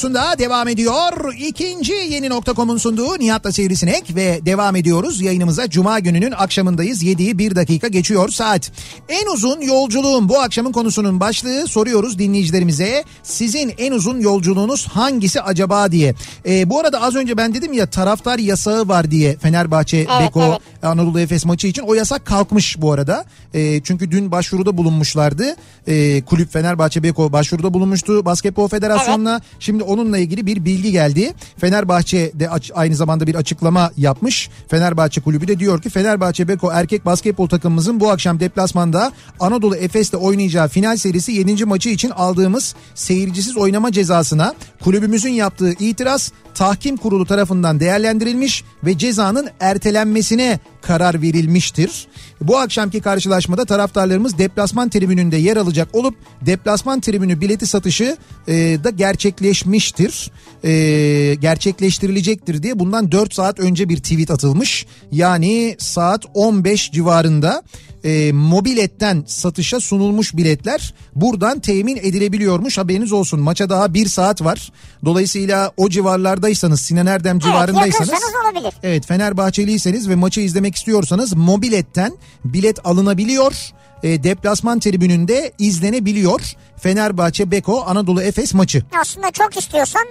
radyosunda 0.00 0.38
devam 0.38 0.68
ediyor. 0.68 1.34
İkinci 1.38 1.92
yeni 1.92 2.28
nokta.com'un 2.28 2.76
sunduğu 2.76 3.18
Nihat'la 3.18 3.52
Sivrisinek 3.52 4.16
ve 4.16 4.40
devam 4.46 4.76
ediyoruz. 4.76 5.20
Yayınımıza 5.20 5.70
Cuma 5.70 5.98
gününün 5.98 6.32
akşamındayız. 6.32 7.02
7'yi 7.02 7.38
1 7.38 7.56
dakika 7.56 7.88
geçiyor 7.88 8.28
saat. 8.28 8.72
En 9.08 9.26
uzun 9.26 9.60
yolculuğum 9.60 10.28
bu 10.28 10.40
akşamın 10.40 10.72
konusunun 10.72 11.20
başlığı 11.20 11.66
soruyoruz 11.68 12.18
dinleyicilerimize. 12.18 13.04
Sizin 13.22 13.74
en 13.78 13.92
uzun 13.92 14.20
yolculuğunuz 14.20 14.86
hangisi 14.86 15.40
acaba 15.40 15.92
diye. 15.92 16.14
Ee, 16.46 16.70
bu 16.70 16.80
arada 16.80 17.02
az 17.02 17.16
önce 17.16 17.36
ben 17.36 17.54
dedim 17.54 17.72
ya 17.72 17.90
taraftar 17.90 18.38
yasağı 18.38 18.88
var 18.88 19.10
diye 19.10 19.36
Fenerbahçe 19.36 19.96
Evet, 19.96 20.08
Beko 20.20 20.42
evet. 20.42 20.84
Anadolu 20.84 21.20
Efes 21.20 21.44
maçı 21.44 21.66
için 21.66 21.82
o 21.82 21.94
yasak 21.94 22.26
kalkmış 22.26 22.80
bu 22.80 22.92
arada. 22.92 23.24
E, 23.54 23.80
çünkü 23.82 24.10
dün 24.10 24.32
başvuruda 24.32 24.76
bulunmuşlardı. 24.76 25.56
E, 25.86 26.22
kulüp 26.22 26.52
Fenerbahçe 26.52 27.02
Beko 27.02 27.32
başvuruda 27.32 27.74
bulunmuştu 27.74 28.24
Basketbol 28.24 28.68
Federasyonu'na. 28.68 29.40
Şimdi 29.60 29.82
onunla 29.90 30.18
ilgili 30.18 30.46
bir 30.46 30.64
bilgi 30.64 30.92
geldi. 30.92 31.32
Fenerbahçe 31.56 32.32
de 32.34 32.48
aynı 32.74 32.96
zamanda 32.96 33.26
bir 33.26 33.34
açıklama 33.34 33.90
yapmış. 33.96 34.50
Fenerbahçe 34.68 35.20
kulübü 35.20 35.48
de 35.48 35.58
diyor 35.58 35.82
ki 35.82 35.90
Fenerbahçe 35.90 36.48
Beko 36.48 36.70
erkek 36.72 37.06
basketbol 37.06 37.48
takımımızın 37.48 38.00
bu 38.00 38.10
akşam 38.10 38.40
deplasmanda 38.40 39.12
Anadolu 39.40 39.76
Efes'te 39.76 40.16
oynayacağı 40.16 40.68
final 40.68 40.96
serisi 40.96 41.32
7. 41.32 41.64
maçı 41.64 41.88
için 41.88 42.10
aldığımız 42.10 42.74
seyircisiz 42.94 43.56
oynama 43.56 43.92
cezasına 43.92 44.54
kulübümüzün 44.84 45.32
yaptığı 45.32 45.72
itiraz 45.72 46.32
tahkim 46.54 46.96
kurulu 46.96 47.26
tarafından 47.26 47.80
değerlendirilmiş 47.80 48.64
ve 48.84 48.98
cezanın 48.98 49.48
ertelenmesine 49.60 50.60
karar 50.82 51.22
verilmiştir. 51.22 52.06
Bu 52.40 52.58
akşamki 52.58 53.00
karşılaşmada 53.00 53.64
taraftarlarımız 53.64 54.38
deplasman 54.38 54.88
tribününde 54.88 55.36
yer 55.36 55.56
alacak 55.56 55.94
olup 55.94 56.14
deplasman 56.40 57.00
tribünü 57.00 57.40
bileti 57.40 57.66
satışı 57.66 58.16
e, 58.48 58.54
da 58.84 58.90
gerçekleşmiştir. 58.90 60.30
E, 60.64 61.34
gerçekleştirilecektir 61.34 62.62
diye 62.62 62.78
bundan 62.78 63.12
4 63.12 63.34
saat 63.34 63.60
önce 63.60 63.88
bir 63.88 63.96
tweet 63.96 64.30
atılmış. 64.30 64.86
Yani 65.12 65.76
saat 65.78 66.24
15 66.34 66.92
civarında 66.92 67.62
e, 68.04 68.32
mobiletten 68.32 69.24
satışa 69.26 69.80
sunulmuş 69.80 70.36
biletler 70.36 70.94
buradan 71.14 71.60
temin 71.60 71.96
edilebiliyormuş 71.96 72.78
haberiniz 72.78 73.12
olsun. 73.12 73.40
Maça 73.40 73.70
daha 73.70 73.94
bir 73.94 74.06
saat 74.06 74.44
var. 74.44 74.72
Dolayısıyla 75.04 75.72
o 75.76 75.88
civarlardaysanız 75.88 76.80
Sinan 76.80 77.06
Erdem 77.06 77.38
civarındaysanız 77.38 78.08
yakınsanız 78.08 78.34
olabilir. 78.44 78.74
Evet 78.82 79.06
Fenerbahçeliyseniz 79.06 80.08
ve 80.08 80.14
maçı 80.14 80.40
izlemek 80.40 80.74
istiyorsanız 80.74 81.36
mobiletten 81.36 82.12
bilet 82.44 82.86
alınabiliyor. 82.86 83.72
E, 84.02 84.22
deplasman 84.22 84.80
tribününde 84.80 85.52
izlenebiliyor. 85.58 86.40
Fenerbahçe 86.76 87.50
Beko 87.50 87.82
Anadolu 87.86 88.22
Efes 88.22 88.54
maçı. 88.54 88.82
Aslında 89.00 89.30
çok 89.30 89.56
istiyorsan 89.58 90.02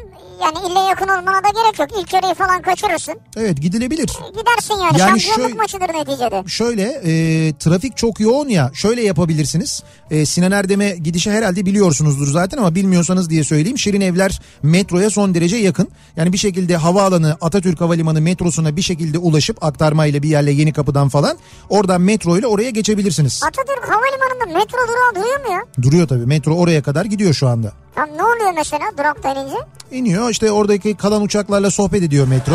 yani 0.42 0.58
ille 0.72 0.80
yakın 0.80 1.08
olmana 1.08 1.44
da 1.44 1.50
gerek 1.50 1.80
yok. 1.80 1.90
İlk 2.02 2.14
yarıyı 2.14 2.34
falan 2.34 2.62
kaçırırsın. 2.62 3.14
Evet 3.38 3.62
gidilebilir. 3.62 4.10
Gidersin 4.40 4.74
yani. 4.84 5.00
Yani 5.00 5.20
Şampiyonluk 5.22 5.42
şöyle- 5.50 5.54
maçıdır 5.54 5.94
neticede. 6.10 6.44
Şöyle 6.48 6.84
e, 6.84 7.54
trafik 7.60 7.98
çok 7.98 8.20
yoğun 8.20 8.50
ya 8.50 8.72
şöyle 8.74 9.04
yapabilirsiniz. 9.04 9.84
E, 10.12 10.26
Sinan 10.26 10.52
Erdem'e 10.52 10.90
gidişi 10.90 11.32
herhalde 11.32 11.66
biliyorsunuzdur 11.66 12.28
zaten 12.28 12.58
ama 12.58 12.76
bilmiyorsanız 12.76 13.30
diye 13.30 13.44
söyleyeyim. 13.44 13.78
Şirin 13.78 14.02
Evler 14.02 14.42
metroya 14.64 15.10
son 15.10 15.34
derece 15.36 15.58
yakın. 15.58 15.88
Yani 16.18 16.34
bir 16.34 16.38
şekilde 16.38 16.78
havaalanı 16.78 17.38
Atatürk 17.42 17.82
Havalimanı 17.82 18.22
metrosuna 18.22 18.76
bir 18.76 18.82
şekilde 18.82 19.18
ulaşıp 19.18 19.64
aktarmayla 19.64 20.24
bir 20.24 20.30
yerle 20.30 20.52
yeni 20.52 20.74
kapıdan 20.74 21.10
falan 21.10 21.38
oradan 21.70 22.02
metro 22.02 22.38
ile 22.38 22.48
oraya 22.48 22.70
geçebilirsiniz. 22.70 23.42
Atatürk 23.44 23.79
Havalimanı'nda 23.82 24.60
metro 24.60 24.78
durağı 24.88 25.16
duruyor 25.16 25.46
mu 25.48 25.54
ya? 25.54 25.62
Duruyor 25.82 26.08
tabii 26.08 26.26
metro 26.26 26.56
oraya 26.56 26.84
kadar 26.84 27.06
gidiyor 27.06 27.34
şu 27.34 27.48
anda. 27.48 27.72
Tam 27.96 28.10
ne 28.18 28.24
oluyor 28.24 28.52
mesela 28.56 28.84
durakta 28.98 29.34
inince? 29.34 29.56
İniyor 29.92 30.30
işte 30.30 30.52
oradaki 30.52 30.96
kalan 30.98 31.22
uçaklarla 31.22 31.72
sohbet 31.72 32.04
ediyor 32.04 32.28
metro. 32.28 32.54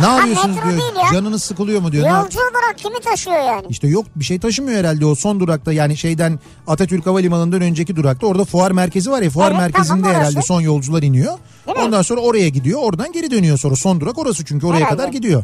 Ne 0.00 0.06
yapıyorsunuz 0.06 0.56
metro 0.56 0.68
diyor. 0.70 0.80
değil 0.80 0.92
ya. 1.04 1.12
Canınız 1.12 1.42
sıkılıyor 1.42 1.80
mu 1.80 1.92
diyor. 1.92 2.04
Ne- 2.04 2.08
Yolcu 2.08 2.38
olarak 2.40 2.78
kimi 2.78 3.00
taşıyor 3.00 3.36
yani? 3.36 3.66
İşte 3.68 3.88
yok 3.88 4.06
bir 4.16 4.24
şey 4.24 4.38
taşımıyor 4.38 4.78
herhalde 4.78 5.06
o 5.06 5.14
son 5.14 5.40
durakta 5.40 5.72
yani 5.72 5.96
şeyden 5.96 6.38
Atatürk 6.66 7.06
Havalimanı'ndan 7.06 7.60
önceki 7.60 7.96
durakta 7.96 8.26
orada 8.26 8.44
fuar 8.44 8.70
merkezi 8.70 9.10
var 9.10 9.22
ya 9.22 9.30
fuar 9.30 9.50
Evet, 9.50 9.58
merkezinde 9.60 9.88
tamam, 9.88 10.04
orası. 10.10 10.18
herhalde 10.20 10.42
son 10.42 10.60
yolcular 10.60 11.02
iniyor. 11.02 11.32
Değil 11.66 11.78
mi? 11.78 11.84
Ondan 11.84 12.02
sonra 12.02 12.20
oraya 12.20 12.48
gidiyor 12.48 12.80
oradan 12.82 13.12
geri 13.12 13.30
dönüyor 13.30 13.58
sonra 13.58 13.76
son 13.76 14.00
durak 14.00 14.18
orası 14.18 14.44
çünkü 14.44 14.66
oraya 14.66 14.76
Herhalde. 14.76 14.96
kadar 14.96 15.08
gidiyor. 15.08 15.42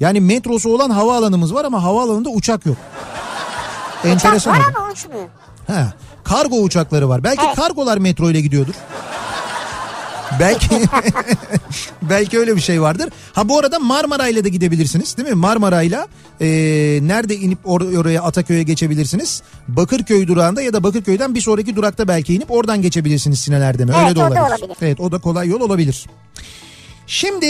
Yani 0.00 0.20
metrosu 0.20 0.74
olan 0.74 0.90
havaalanımız 0.90 1.54
var 1.54 1.64
ama 1.64 1.82
havaalanında 1.82 2.28
uçak 2.28 2.66
yok. 2.66 2.76
Uçak 4.00 4.12
Enteresan. 4.12 4.54
var 4.54 4.60
oldu. 4.60 4.74
ama 4.78 4.92
uçmuyor. 4.92 5.28
He, 5.66 5.84
kargo 6.24 6.56
uçakları 6.62 7.08
var. 7.08 7.24
Belki 7.24 7.42
Evet. 7.46 7.56
kargolar 7.56 7.98
metro 7.98 8.30
ile 8.30 8.40
gidiyordur. 8.40 8.74
Belki 10.40 10.68
belki 12.02 12.38
öyle 12.38 12.56
bir 12.56 12.60
şey 12.60 12.82
vardır. 12.82 13.10
Ha 13.32 13.48
bu 13.48 13.58
arada 13.58 13.78
Marmara 13.78 14.28
ile 14.28 14.44
de 14.44 14.48
gidebilirsiniz 14.48 15.16
değil 15.16 15.28
mi? 15.28 15.34
Marmara 15.34 15.82
ile 15.82 16.06
e, 16.40 16.46
nerede 17.02 17.36
inip 17.36 17.58
or- 17.64 17.96
oraya 17.98 18.22
Ataköy'e 18.22 18.62
geçebilirsiniz? 18.62 19.42
Bakırköy 19.68 20.26
durağında 20.26 20.62
ya 20.62 20.72
da 20.72 20.82
Bakırköy'den 20.82 21.34
bir 21.34 21.40
sonraki 21.40 21.76
durakta 21.76 22.08
belki 22.08 22.34
inip 22.34 22.50
oradan 22.50 22.82
geçebilirsiniz 22.82 23.40
Sinan 23.40 23.60
Erdem'e. 23.62 23.92
Evet, 23.96 24.04
öyle 24.04 24.14
de 24.14 24.20
da 24.20 24.24
olabilir. 24.24 24.40
olabilir. 24.40 24.76
Evet 24.82 25.00
o 25.00 25.12
da 25.12 25.18
kolay 25.18 25.48
yol 25.48 25.60
olabilir. 25.60 26.06
Şimdi 27.06 27.46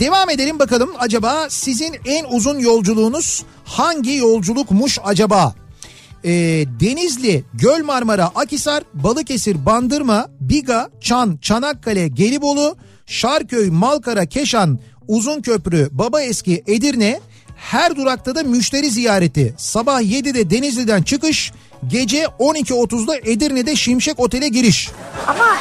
devam 0.00 0.30
edelim 0.30 0.58
bakalım 0.58 0.90
acaba 0.98 1.46
sizin 1.50 1.96
en 2.06 2.24
uzun 2.24 2.58
yolculuğunuz 2.58 3.42
hangi 3.64 4.14
yolculukmuş 4.16 4.98
acaba? 5.04 5.54
Ee, 6.26 6.64
Denizli, 6.80 7.44
Göl 7.54 7.84
Marmara, 7.84 8.30
Akisar, 8.34 8.82
Balıkesir, 8.94 9.66
Bandırma, 9.66 10.28
Biga, 10.40 10.90
Çan, 11.00 11.38
Çanakkale, 11.42 12.08
Gelibolu, 12.08 12.76
Şarköy, 13.06 13.70
Malkara, 13.70 14.26
Keşan, 14.26 14.78
Uzunköprü, 15.08 15.88
Babaeski, 15.92 16.64
Edirne 16.66 17.20
her 17.56 17.96
durakta 17.96 18.34
da 18.34 18.42
müşteri 18.42 18.90
ziyareti. 18.90 19.54
Sabah 19.58 20.02
7'de 20.02 20.50
Denizli'den 20.50 21.02
çıkış, 21.02 21.52
gece 21.86 22.24
12.30'da 22.24 23.16
Edirne'de 23.16 23.76
Şimşek 23.76 24.20
Otel'e 24.20 24.48
giriş. 24.48 24.90
Ama 25.26 25.56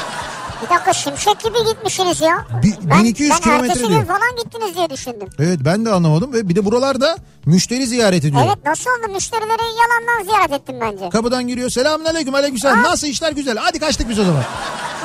Bir 0.65 0.69
dakika 0.69 0.93
şimşek 0.93 1.39
gibi 1.39 1.57
gitmişsiniz 1.69 2.21
ya. 2.21 2.45
Bi- 2.63 2.73
ben, 2.83 2.99
1200 3.03 3.31
ben 3.31 3.37
kilometre 3.39 3.65
ertesi 3.67 3.87
diyor. 3.87 3.99
gün 3.99 4.07
falan 4.07 4.35
gittiniz 4.43 4.75
diye 4.75 4.89
düşündüm. 4.89 5.29
Evet 5.39 5.59
ben 5.65 5.85
de 5.85 5.89
anlamadım 5.91 6.33
ve 6.33 6.49
bir 6.49 6.55
de 6.55 6.65
buralarda 6.65 7.17
müşteri 7.45 7.87
ziyaret 7.87 8.25
ediyor. 8.25 8.41
Evet 8.45 8.57
nasıl 8.65 8.89
oldu 8.89 9.13
müşterileri 9.13 9.49
yalandan 9.51 10.23
ziyaret 10.23 10.51
ettim 10.51 10.75
bence. 10.81 11.09
Kapıdan 11.09 11.47
giriyor 11.47 11.69
selamün 11.69 12.05
aleyküm 12.05 12.35
aleykümselam 12.35 12.83
nasıl 12.83 13.07
işler 13.07 13.31
güzel 13.31 13.57
hadi 13.57 13.79
kaçtık 13.79 14.09
biz 14.09 14.19
o 14.19 14.23
zaman. 14.23 14.43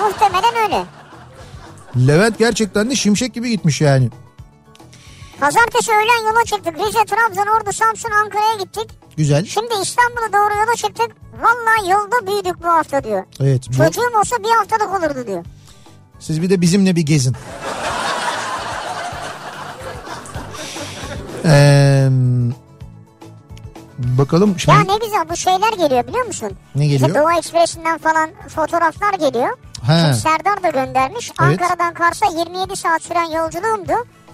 Muhtemelen 0.00 0.54
öyle. 0.64 0.84
Levent 2.06 2.38
gerçekten 2.38 2.90
de 2.90 2.94
şimşek 2.96 3.34
gibi 3.34 3.50
gitmiş 3.50 3.80
yani. 3.80 4.10
Pazartesi 5.40 5.90
öğlen 5.92 6.28
yola 6.28 6.44
çıktık. 6.44 6.74
Rize, 6.78 7.04
Trabzon, 7.04 7.46
Ordu, 7.60 7.72
Samsun, 7.72 8.10
Ankara'ya 8.10 8.54
gittik. 8.54 8.90
Güzel. 9.16 9.44
Şimdi 9.46 9.74
İstanbul'a 9.82 10.32
doğru 10.32 10.58
yola 10.60 10.76
çıktık. 10.76 11.08
Vallahi 11.40 11.90
yolda 11.90 12.26
büyüdük 12.26 12.62
bu 12.64 12.68
hafta 12.68 13.04
diyor. 13.04 13.24
Evet. 13.40 13.62
bu- 13.68 13.72
Çocuğum 13.76 14.18
olsa 14.20 14.36
bir 14.38 14.50
haftalık 14.50 14.98
olurdu 15.00 15.26
diyor. 15.26 15.44
Siz 16.18 16.42
bir 16.42 16.50
de 16.50 16.60
bizimle 16.60 16.96
bir 16.96 17.02
gezin. 17.02 17.36
Ee, 21.44 22.08
bakalım 23.98 24.58
şimdi 24.58 24.76
Ya 24.78 24.82
ne 24.84 24.98
güzel 25.06 25.28
bu 25.30 25.36
şeyler 25.36 25.72
geliyor 25.72 26.06
biliyor 26.06 26.26
musun? 26.26 26.50
Ne 26.74 26.86
geliyor? 26.86 27.08
İşte 27.08 27.20
Doğu 27.20 27.32
Ekspresi'nden 27.32 27.98
falan 27.98 28.30
fotoğraflar 28.48 29.14
geliyor. 29.14 29.56
He. 29.86 29.98
Şimdi 30.00 30.14
Serdar 30.16 30.62
da 30.62 30.68
göndermiş. 30.68 31.32
Evet. 31.42 31.60
Ankara'dan 31.62 31.94
Kars'a 31.94 32.26
27 32.26 32.76
saat 32.76 33.02
süren 33.02 33.30
yolculuğumdu. 33.30 33.92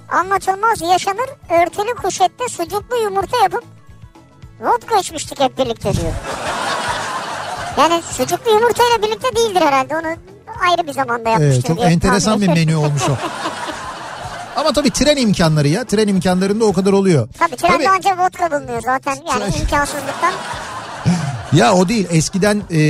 Anlatılmaz 0.09 0.81
yaşanır 0.93 1.29
örtülü 1.63 1.95
kuşette 2.03 2.49
sucuklu 2.49 2.97
yumurta 3.03 3.37
yapıp 3.43 3.65
vodka 4.61 4.99
içmiştik 4.99 5.41
hep 5.41 5.59
birlikte 5.59 5.93
diyor. 5.93 6.13
Yani 7.79 8.03
sucuklu 8.11 8.51
yumurtayla 8.51 9.03
birlikte 9.03 9.37
değildir 9.37 9.61
herhalde 9.61 9.97
onu 9.97 10.07
ayrı 10.71 10.87
bir 10.87 10.93
zamanda 10.93 11.29
yapmıştır. 11.29 11.55
Evet, 11.55 11.67
çok 11.67 11.79
diye 11.79 11.89
enteresan 11.89 12.41
bir 12.41 12.49
menü 12.49 12.77
olmuş 12.77 13.03
o. 13.09 13.13
Ama 14.61 14.73
tabii 14.73 14.91
tren 14.91 15.17
imkanları 15.17 15.69
ya. 15.69 15.85
Tren 15.85 16.09
imkanlarında 16.09 16.65
o 16.65 16.73
kadar 16.73 16.93
oluyor. 16.93 17.29
Tabii 17.39 17.57
trende 17.57 17.77
Tabii- 17.77 17.89
ancak 17.97 18.19
vodka 18.19 18.51
bulunuyor 18.51 18.83
zaten 18.83 19.15
yani 19.15 19.45
Tren- 19.45 19.61
imkansızlıktan. 19.61 20.33
Ya 21.53 21.75
o 21.75 21.89
değil. 21.89 22.07
Eskiden 22.11 22.63
e, 22.71 22.81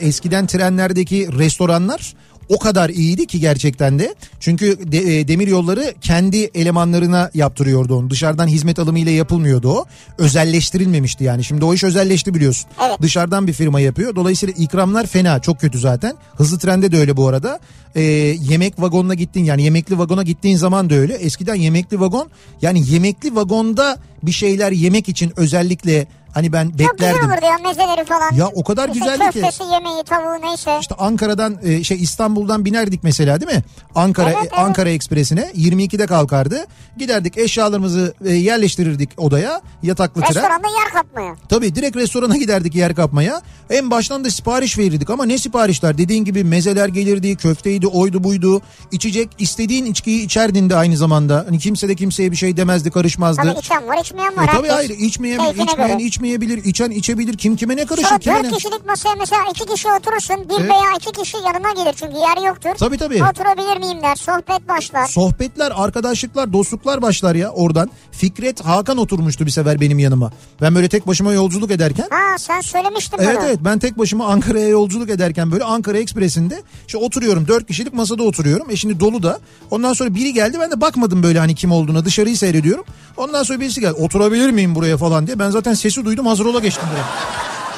eskiden 0.00 0.46
trenlerdeki 0.46 1.38
restoranlar 1.38 2.14
o 2.48 2.58
kadar 2.58 2.90
iyiydi 2.90 3.26
ki 3.26 3.40
gerçekten 3.40 3.98
de. 3.98 4.14
Çünkü 4.40 4.92
de, 4.92 4.98
e, 5.18 5.28
demir 5.28 5.48
yolları 5.48 5.94
kendi 6.00 6.36
elemanlarına 6.36 7.30
yaptırıyordu 7.34 7.96
onu. 7.96 8.10
Dışarıdan 8.10 8.46
hizmet 8.46 8.78
alımıyla 8.78 9.12
yapılmıyordu 9.12 9.70
o. 9.70 9.84
Özelleştirilmemişti 10.18 11.24
yani. 11.24 11.44
Şimdi 11.44 11.64
o 11.64 11.74
iş 11.74 11.84
özelleşti 11.84 12.34
biliyorsun. 12.34 12.70
Evet. 12.86 13.02
Dışarıdan 13.02 13.46
bir 13.46 13.52
firma 13.52 13.80
yapıyor. 13.80 14.16
Dolayısıyla 14.16 14.54
ikramlar 14.58 15.06
fena. 15.06 15.40
Çok 15.40 15.60
kötü 15.60 15.78
zaten. 15.78 16.14
Hızlı 16.34 16.58
trende 16.58 16.92
de 16.92 16.98
öyle 16.98 17.16
bu 17.16 17.28
arada. 17.28 17.60
E, 17.94 18.02
yemek 18.02 18.80
vagonuna 18.80 19.14
gittin 19.14 19.44
yani 19.44 19.62
yemekli 19.62 19.98
vagona 19.98 20.22
gittiğin 20.22 20.56
zaman 20.56 20.90
da 20.90 20.94
öyle. 20.94 21.14
Eskiden 21.14 21.54
yemekli 21.54 22.00
vagon 22.00 22.28
yani 22.62 22.90
yemekli 22.90 23.34
vagonda 23.34 23.98
bir 24.22 24.32
şeyler 24.32 24.72
yemek 24.72 25.08
için 25.08 25.32
özellikle 25.36 26.06
hani 26.36 26.52
ben 26.52 26.64
Çok 26.68 26.78
güzel 26.78 26.90
beklerdim. 26.92 27.30
olurdu 27.30 27.44
ya 27.44 27.68
mezeleri 27.68 28.04
falan. 28.04 28.32
Ya 28.34 28.46
o 28.48 28.64
kadar 28.64 28.88
İşte 28.88 28.98
güzeldi 29.00 29.18
ki. 29.32 29.40
Köftesi, 29.40 29.62
yemeği, 29.72 30.04
tavuğu 30.04 30.42
neyse. 30.42 30.76
İşte 30.80 30.94
Ankara'dan 30.98 31.58
e, 31.62 31.84
şey 31.84 32.02
İstanbul'dan 32.02 32.64
binerdik 32.64 33.04
mesela 33.04 33.40
değil 33.40 33.52
mi? 33.52 33.62
Ankara 33.94 34.30
Evet, 34.30 34.38
evet. 34.40 34.52
Ankara 34.58 34.90
Ekspresi'ne 34.90 35.50
22'de 35.56 36.06
kalkardı. 36.06 36.66
Giderdik 36.98 37.38
eşyalarımızı 37.38 38.14
e, 38.24 38.32
yerleştirirdik 38.32 39.10
odaya 39.16 39.60
yataklı 39.82 40.20
tren. 40.20 40.28
Restoranda 40.28 40.68
yer 40.68 40.92
kapmaya. 40.92 41.34
Tabii 41.48 41.74
direkt 41.74 41.96
restorana 41.96 42.36
giderdik 42.36 42.74
yer 42.74 42.94
kapmaya. 42.94 43.42
En 43.70 43.90
baştan 43.90 44.24
da 44.24 44.30
sipariş 44.30 44.78
verirdik 44.78 45.10
ama 45.10 45.24
ne 45.24 45.38
siparişler? 45.38 45.98
Dediğin 45.98 46.24
gibi 46.24 46.44
mezeler 46.44 46.88
gelirdi, 46.88 47.36
köfteydi, 47.36 47.86
oydu 47.86 48.24
buydu. 48.24 48.62
İçecek 48.92 49.28
istediğin 49.38 49.86
içkiyi 49.86 50.24
içerdin 50.24 50.70
de 50.70 50.76
aynı 50.76 50.96
zamanda. 50.96 51.44
Hani 51.46 51.58
kimse 51.58 51.88
de 51.88 51.94
kimseye 51.94 52.30
bir 52.30 52.36
şey 52.36 52.56
demezdi, 52.56 52.90
karışmazdı. 52.90 53.42
Tabii 53.42 53.58
içen 53.58 53.88
var 53.88 53.98
içmeyen 54.00 54.36
var. 54.36 54.44
E 54.44 54.46
tabii 54.46 54.68
hayır 54.68 54.90
içmeyen, 54.90 55.40
içmeyen 55.50 55.76
göre. 55.76 55.96
İçmeyebilir, 56.26 56.64
içen 56.64 56.90
içebilir. 56.90 57.36
Kim 57.36 57.56
kime 57.56 57.76
ne 57.76 57.86
karışır? 57.86 58.06
Sonra 58.08 58.18
Kime 58.18 58.34
dört 58.36 58.44
ne? 58.44 58.50
kişilik 58.50 58.86
masaya 58.86 59.14
mesela 59.18 59.42
iki 59.50 59.66
kişi 59.66 59.88
oturursun. 59.88 60.36
Bir 60.48 60.54
Evet. 60.60 60.70
veya 60.70 60.92
iki 61.00 61.12
kişi 61.22 61.36
yanına 61.36 61.72
gelir 61.84 61.94
çünkü 62.00 62.16
yer 62.16 62.46
yoktur. 62.48 62.70
Tabii 62.78 62.98
tabii. 62.98 63.24
Oturabilir 63.24 63.76
miyim 63.76 64.02
der. 64.02 64.16
Sohbet 64.16 64.68
başlar. 64.68 65.06
Sohbetler, 65.06 65.72
arkadaşlıklar, 65.76 66.52
dostluklar 66.52 67.02
başlar 67.02 67.34
ya 67.34 67.50
oradan. 67.50 67.90
Fikret 68.12 68.60
Hakan 68.64 68.96
oturmuştu 68.98 69.46
bir 69.46 69.50
sefer 69.50 69.80
benim 69.80 69.98
yanıma. 69.98 70.32
Ben 70.60 70.74
böyle 70.74 70.88
tek 70.88 71.06
başıma 71.06 71.32
yolculuk 71.32 71.70
ederken. 71.70 72.06
Ha 72.10 72.38
sen 72.38 72.60
söylemiştin 72.60 73.18
Evet 73.20 73.36
bunu. 73.38 73.46
evet 73.46 73.58
ben 73.60 73.78
tek 73.78 73.98
başıma 73.98 74.26
Ankara'ya 74.26 74.68
yolculuk 74.68 75.10
ederken 75.10 75.52
böyle 75.52 75.64
Ankara 75.64 75.98
Ekspresi'nde 75.98 76.62
işte 76.86 76.98
oturuyorum 76.98 77.48
dört 77.48 77.66
kişilik 77.66 77.94
masada 77.94 78.22
oturuyorum. 78.22 78.70
E 78.70 78.76
şimdi 78.76 79.00
dolu 79.00 79.22
da 79.22 79.38
ondan 79.70 79.92
sonra 79.92 80.14
biri 80.14 80.32
geldi 80.32 80.56
ben 80.60 80.70
de 80.70 80.80
bakmadım 80.80 81.22
böyle 81.22 81.38
hani 81.38 81.54
kim 81.54 81.72
olduğuna 81.72 82.04
dışarıyı 82.04 82.36
seyrediyorum. 82.36 82.84
Ondan 83.16 83.42
sonra 83.42 83.60
birisi 83.60 83.80
geldi 83.80 83.92
oturabilir 83.92 84.50
miyim 84.50 84.74
buraya 84.74 84.96
falan 84.96 85.26
diye 85.26 85.38
ben 85.38 85.50
zaten 85.50 85.74
sesi 85.74 86.00
duydum 86.06 86.26
hazır 86.26 86.46
ola 86.46 86.60
geçtim 86.60 86.84
buraya. 86.92 87.04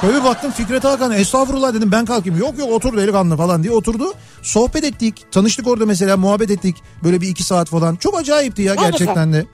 Şöyle 0.00 0.20
bir 0.20 0.24
baktım 0.24 0.50
Fikret 0.52 0.84
Hakan 0.84 1.12
estağfurullah 1.12 1.74
dedim 1.74 1.92
ben 1.92 2.04
kalkayım. 2.04 2.38
Yok 2.38 2.58
yok 2.58 2.72
otur 2.72 2.96
delikanlı 2.96 3.36
falan 3.36 3.62
diye 3.62 3.72
oturdu. 3.72 4.14
Sohbet 4.42 4.84
ettik 4.84 5.32
tanıştık 5.32 5.68
orada 5.68 5.86
mesela 5.86 6.16
muhabbet 6.16 6.50
ettik 6.50 6.76
böyle 7.04 7.20
bir 7.20 7.28
iki 7.28 7.44
saat 7.44 7.68
falan. 7.68 7.96
Çok 7.96 8.18
acayipti 8.18 8.62
ya 8.62 8.74
Ne 8.74 8.80
gerçekten 8.80 9.32
de. 9.32 9.46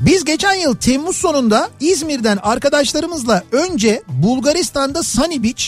Biz 0.00 0.24
geçen 0.24 0.54
yıl 0.54 0.76
Temmuz 0.76 1.16
sonunda 1.16 1.68
İzmir'den 1.80 2.38
arkadaşlarımızla 2.42 3.42
önce 3.52 4.02
Bulgaristan'da 4.08 5.02
Sunny 5.02 5.42
Beach, 5.42 5.64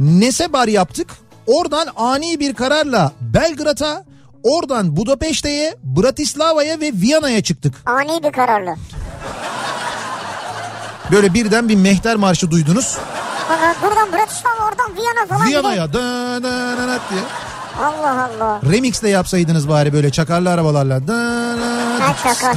Nesebar 0.00 0.68
yaptık. 0.68 1.08
Oradan 1.46 1.88
ani 1.96 2.40
bir 2.40 2.54
kararla 2.54 3.12
Belgrad'a, 3.20 4.04
oradan 4.42 4.96
Budapeşte'ye, 4.96 5.76
Bratislava'ya 5.82 6.80
ve 6.80 6.92
Viyana'ya 6.92 7.42
çıktık. 7.42 7.74
Ani 7.86 8.22
bir 8.22 8.32
kararlı. 8.32 8.74
Böyle 11.12 11.34
birden 11.34 11.68
bir 11.68 11.76
mehter 11.76 12.16
marşı 12.16 12.50
duydunuz. 12.50 12.98
Buradan 13.82 14.12
Bratislava 14.12 14.68
oradan 14.68 14.96
Viyana 14.96 15.26
falan. 15.28 15.48
Viyana'ya 15.48 15.92
dın 15.92 16.42
dın 16.42 16.76
dın 16.76 17.00
diye. 17.10 17.20
Allah 17.80 18.30
Allah. 18.30 18.60
Remix 18.72 19.02
de 19.02 19.08
yapsaydınız 19.08 19.68
bari 19.68 19.92
böyle 19.92 20.10
çakarlı 20.10 20.50
arabalarla. 20.50 21.00
Dın 21.00 21.60
dın. 21.60 22.00
Ha 22.00 22.14
şaka. 22.22 22.54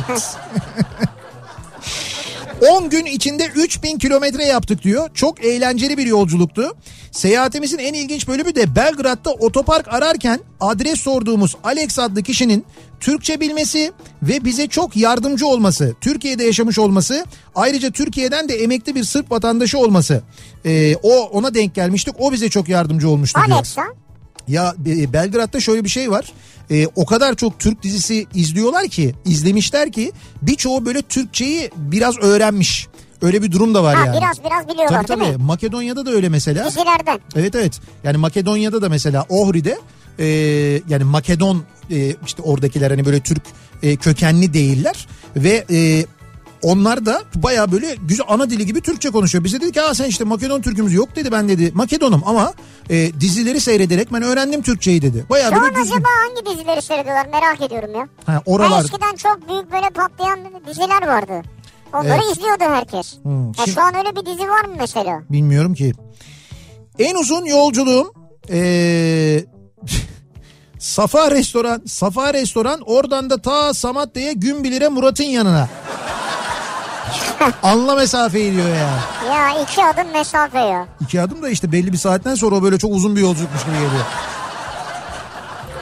10 2.62 2.90
gün 2.90 3.06
içinde 3.06 3.46
3000 3.46 3.98
kilometre 3.98 4.46
yaptık 4.46 4.84
diyor. 4.84 5.10
Çok 5.14 5.46
eğlenceli 5.46 5.98
bir 5.98 6.06
yolculuktu. 6.06 6.74
Seyahatimizin 7.12 7.78
en 7.78 7.94
ilginç 7.94 8.28
bölümü 8.28 8.56
de 8.56 8.76
Belgrad'da 8.76 9.32
otopark 9.32 9.88
ararken 9.94 10.40
adres 10.60 11.02
sorduğumuz 11.02 11.56
Alex 11.64 12.00
adlı 12.00 12.24
kişinin 12.24 12.66
Türkçe 13.00 13.40
bilmesi 13.40 13.92
ve 14.24 14.46
bize 14.46 14.68
çok 14.68 14.98
yardımcı 14.98 15.48
olması. 15.48 15.96
Türkiye'de 16.02 16.44
yaşamış 16.44 16.80
olması. 16.80 17.26
Ayrıca 17.56 17.92
Türkiye'den 17.92 18.50
de 18.50 18.56
emekli 18.56 18.96
bir 18.96 19.04
Sırp 19.04 19.32
vatandaşı 19.32 19.78
olması. 19.80 20.22
Ee, 20.66 20.96
o 20.96 21.22
ona 21.24 21.54
denk 21.54 21.76
gelmiştik. 21.76 22.16
O 22.20 22.32
bize 22.32 22.50
çok 22.50 22.70
yardımcı 22.70 23.10
olmuştu 23.10 23.40
diyor. 23.48 23.58
Ya 24.48 24.76
e, 24.88 25.14
Belgrad'da 25.14 25.60
şöyle 25.60 25.84
bir 25.84 25.90
şey 25.90 26.12
var. 26.12 26.34
E, 26.72 26.88
o 26.88 27.06
kadar 27.06 27.36
çok 27.36 27.60
Türk 27.60 27.84
dizisi 27.84 28.28
izliyorlar 28.34 28.88
ki, 28.88 29.16
izlemişler 29.26 29.92
ki 29.92 30.12
birçoğu 30.42 30.86
böyle 30.86 31.02
Türkçeyi 31.02 31.72
biraz 31.76 32.18
öğrenmiş. 32.18 32.88
Öyle 33.22 33.44
bir 33.44 33.52
durum 33.52 33.74
da 33.76 33.84
var 33.84 33.96
Ha 33.96 34.06
yani. 34.06 34.18
biraz 34.18 34.44
biraz 34.44 34.68
biliyorlar 34.68 35.04
Tabii 35.04 35.24
tabii. 35.24 35.38
Makedonya'da 35.38 36.06
da 36.06 36.12
öyle 36.12 36.30
mesela. 36.30 36.66
Dizilerden. 36.66 37.20
Evet 37.36 37.56
evet. 37.56 37.80
Yani 38.04 38.18
Makedonya'da 38.18 38.82
da 38.82 38.90
mesela 38.90 39.26
Ohri'de 39.30 39.78
e, 40.20 40.26
yani 40.90 41.04
Makedon 41.04 41.64
e, 41.92 42.16
işte 42.26 42.42
oradakiler 42.42 42.92
hani 42.92 43.06
böyle 43.06 43.20
Türk 43.20 43.42
e, 43.84 43.96
kökenli 43.96 44.54
değiller 44.54 45.08
ve 45.36 45.66
e, 45.72 46.06
onlar 46.62 47.06
da 47.06 47.22
baya 47.36 47.72
böyle 47.72 47.96
güzel 48.08 48.26
ana 48.30 48.50
dili 48.50 48.66
gibi 48.66 48.82
Türkçe 48.82 49.10
konuşuyor. 49.10 49.44
Bize 49.44 49.62
dedi 49.62 49.72
ki 49.72 49.82
Aa, 49.82 49.94
sen 49.94 50.06
işte 50.06 50.24
Makedon 50.24 50.62
Türkümüz 50.62 50.94
yok 50.94 51.16
dedi. 51.16 51.32
Ben 51.32 51.50
dedi 51.50 51.72
Makedonum 51.74 52.22
ama 52.26 52.54
e, 52.90 53.12
dizileri 53.20 53.60
seyrederek 53.62 54.14
ben 54.14 54.22
öğrendim 54.22 54.62
Türkçeyi 54.62 55.02
dedi. 55.02 55.26
Baya 55.30 55.50
Şu 55.50 55.56
böyle 55.56 55.66
an 55.66 55.76
düzgün. 55.84 55.96
acaba 55.96 56.10
hangi 56.28 56.58
dizileri 56.58 56.82
seyrediyorlar 56.82 57.26
merak 57.28 57.62
ediyorum 57.62 57.96
ya. 57.96 58.08
Ha, 58.26 58.34
Ha, 58.34 58.42
oralar 58.46 58.84
eskiden 58.84 59.16
çok 59.16 59.50
büyük 59.50 59.72
böyle 59.72 59.90
patlayan 59.90 60.40
diziler 60.68 61.08
vardı. 61.08 61.48
Onları 61.94 62.22
Evet. 62.26 62.38
izliyordu 62.38 62.64
herkes. 62.64 63.18
Hmm, 63.24 63.48
Ya 63.48 63.54
şimdi- 63.56 63.72
şu 63.72 63.82
an 63.82 63.96
öyle 63.96 64.16
bir 64.16 64.26
dizi 64.26 64.50
var 64.50 64.66
mı 64.66 64.74
mesela? 64.80 65.22
bilmiyorum 65.30 65.74
ki. 65.74 65.94
En 67.00 67.16
uzun 67.16 67.46
yolculuğum 67.46 68.14
e, 68.52 68.60
Safa 70.80 71.32
Restoran, 71.32 71.82
Safa 71.88 72.34
Restoran 72.34 72.82
oradan 72.86 73.30
da 73.30 73.42
ta 73.42 73.74
Samatya'ya 73.74 74.32
Günbilir'e 74.32 74.88
Murat'ın 74.88 75.24
yanına. 75.24 75.68
Anla 77.64 77.96
mesafeyi 77.96 78.54
diyor 78.54 78.70
ya. 78.70 78.90
Ya 79.34 79.62
iki 79.64 79.86
adım 79.86 80.12
mesafe 80.12 80.60
ya. 80.60 80.88
İki 81.02 81.22
adım 81.22 81.44
da 81.44 81.50
işte 81.50 81.72
belli 81.72 81.94
bir 81.94 81.98
saatten 81.98 82.36
sonra 82.36 82.56
o 82.56 82.64
böyle 82.64 82.78
çok 82.78 82.92
uzun 82.92 83.16
bir 83.16 83.22
yolculukmuş 83.22 83.64
gibi 83.64 83.74
geliyor. 83.74 84.06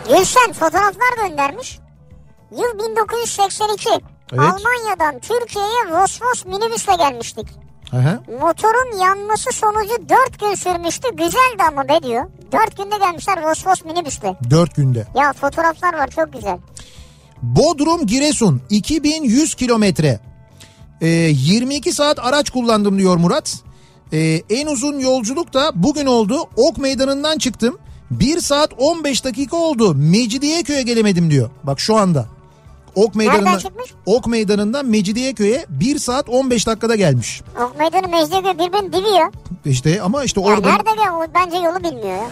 Gülsen 0.10 0.54
fotoğraflar 0.54 1.28
göndermiş. 1.28 1.80
Yıl 2.52 2.80
1982. 2.90 3.90
Evet. 3.90 4.04
Almanya'dan 4.40 5.20
Türkiye'ye 5.20 5.92
Vosvos 5.92 6.46
minibüsle 6.46 6.96
gelmiştik. 6.96 7.48
Aha. 7.94 8.20
Motorun 8.42 9.00
yanması 9.00 9.52
sonucu 9.54 10.10
4 10.10 10.40
gün 10.40 10.56
sürmüştü. 10.56 11.08
Güzeldi 11.16 11.64
ama 11.72 11.88
be 11.88 12.04
diyor. 12.04 12.26
Dört 12.52 12.78
günde 12.78 12.98
gelmişler 12.98 13.44
Vosvos 13.44 13.86
minibüsle. 13.86 14.36
4 14.50 14.76
günde. 14.76 15.08
Ya 15.16 15.34
fotoğraflar 15.34 15.94
var 15.94 16.08
çok 16.08 16.34
güzel. 16.34 16.58
Bodrum 17.42 18.06
Giresun 18.06 18.62
2100 18.70 19.56
kilometre. 19.56 20.20
Ee, 21.02 21.08
22 21.08 21.94
saat 21.94 22.20
araç 22.20 22.50
kullandım 22.50 23.00
diyor 23.00 23.18
Murat. 23.18 23.56
Ee, 24.14 24.42
en 24.50 24.68
uzun 24.68 25.00
yolculuk 25.00 25.54
da 25.54 25.72
bugün 25.76 26.06
oldu. 26.06 26.38
Ok 26.56 26.78
meydanından 26.78 27.38
çıktım. 27.38 27.78
1 28.12 28.40
saat 28.40 28.74
15 28.78 29.24
dakika 29.26 29.58
oldu. 29.58 29.96
Mecidiyeköy'e 29.96 30.82
gelemedim 30.82 31.32
diyor. 31.32 31.50
Bak 31.64 31.80
şu 31.80 31.96
anda. 31.96 32.26
Ok 32.98 33.16
meydanından? 33.16 33.60
Ok 34.06 34.28
meydanından 34.28 34.86
Mecidiyeköy'e 34.86 35.66
1 35.70 36.00
saat 36.00 36.30
15 36.30 36.68
dakikada 36.68 36.96
gelmiş. 36.96 37.42
Ok 37.64 37.80
meydanı 37.80 38.08
Mecidiyeköy 38.08 38.54
birbirinin 38.54 38.94
dibi 38.94 39.10
ya. 39.10 39.32
İşte 39.66 40.02
ama 40.02 40.24
işte 40.24 40.42
Ya 40.42 40.48
orada 40.48 40.70
nerede? 40.72 41.12
O 41.12 41.26
bence 41.34 41.58
yolu 41.58 41.80
bilmiyor 41.84 42.18
ya. 42.18 42.30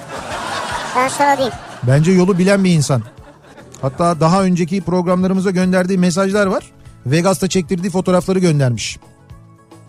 Ben 0.96 1.08
sana 1.08 1.38
diyeyim. 1.38 1.54
bence 1.84 2.12
yolu 2.12 2.38
bilen 2.38 2.64
bir 2.64 2.72
insan. 2.72 3.02
Hatta 3.82 4.20
daha 4.20 4.44
önceki 4.44 4.82
programlarımıza 4.82 5.52
gönderdiği 5.52 5.98
mesajlar 5.98 6.46
var. 6.48 6.72
Vegas'ta 7.06 7.48
çektirdiği 7.48 7.92
fotoğrafları 7.92 8.40
göndermiş. 8.40 8.98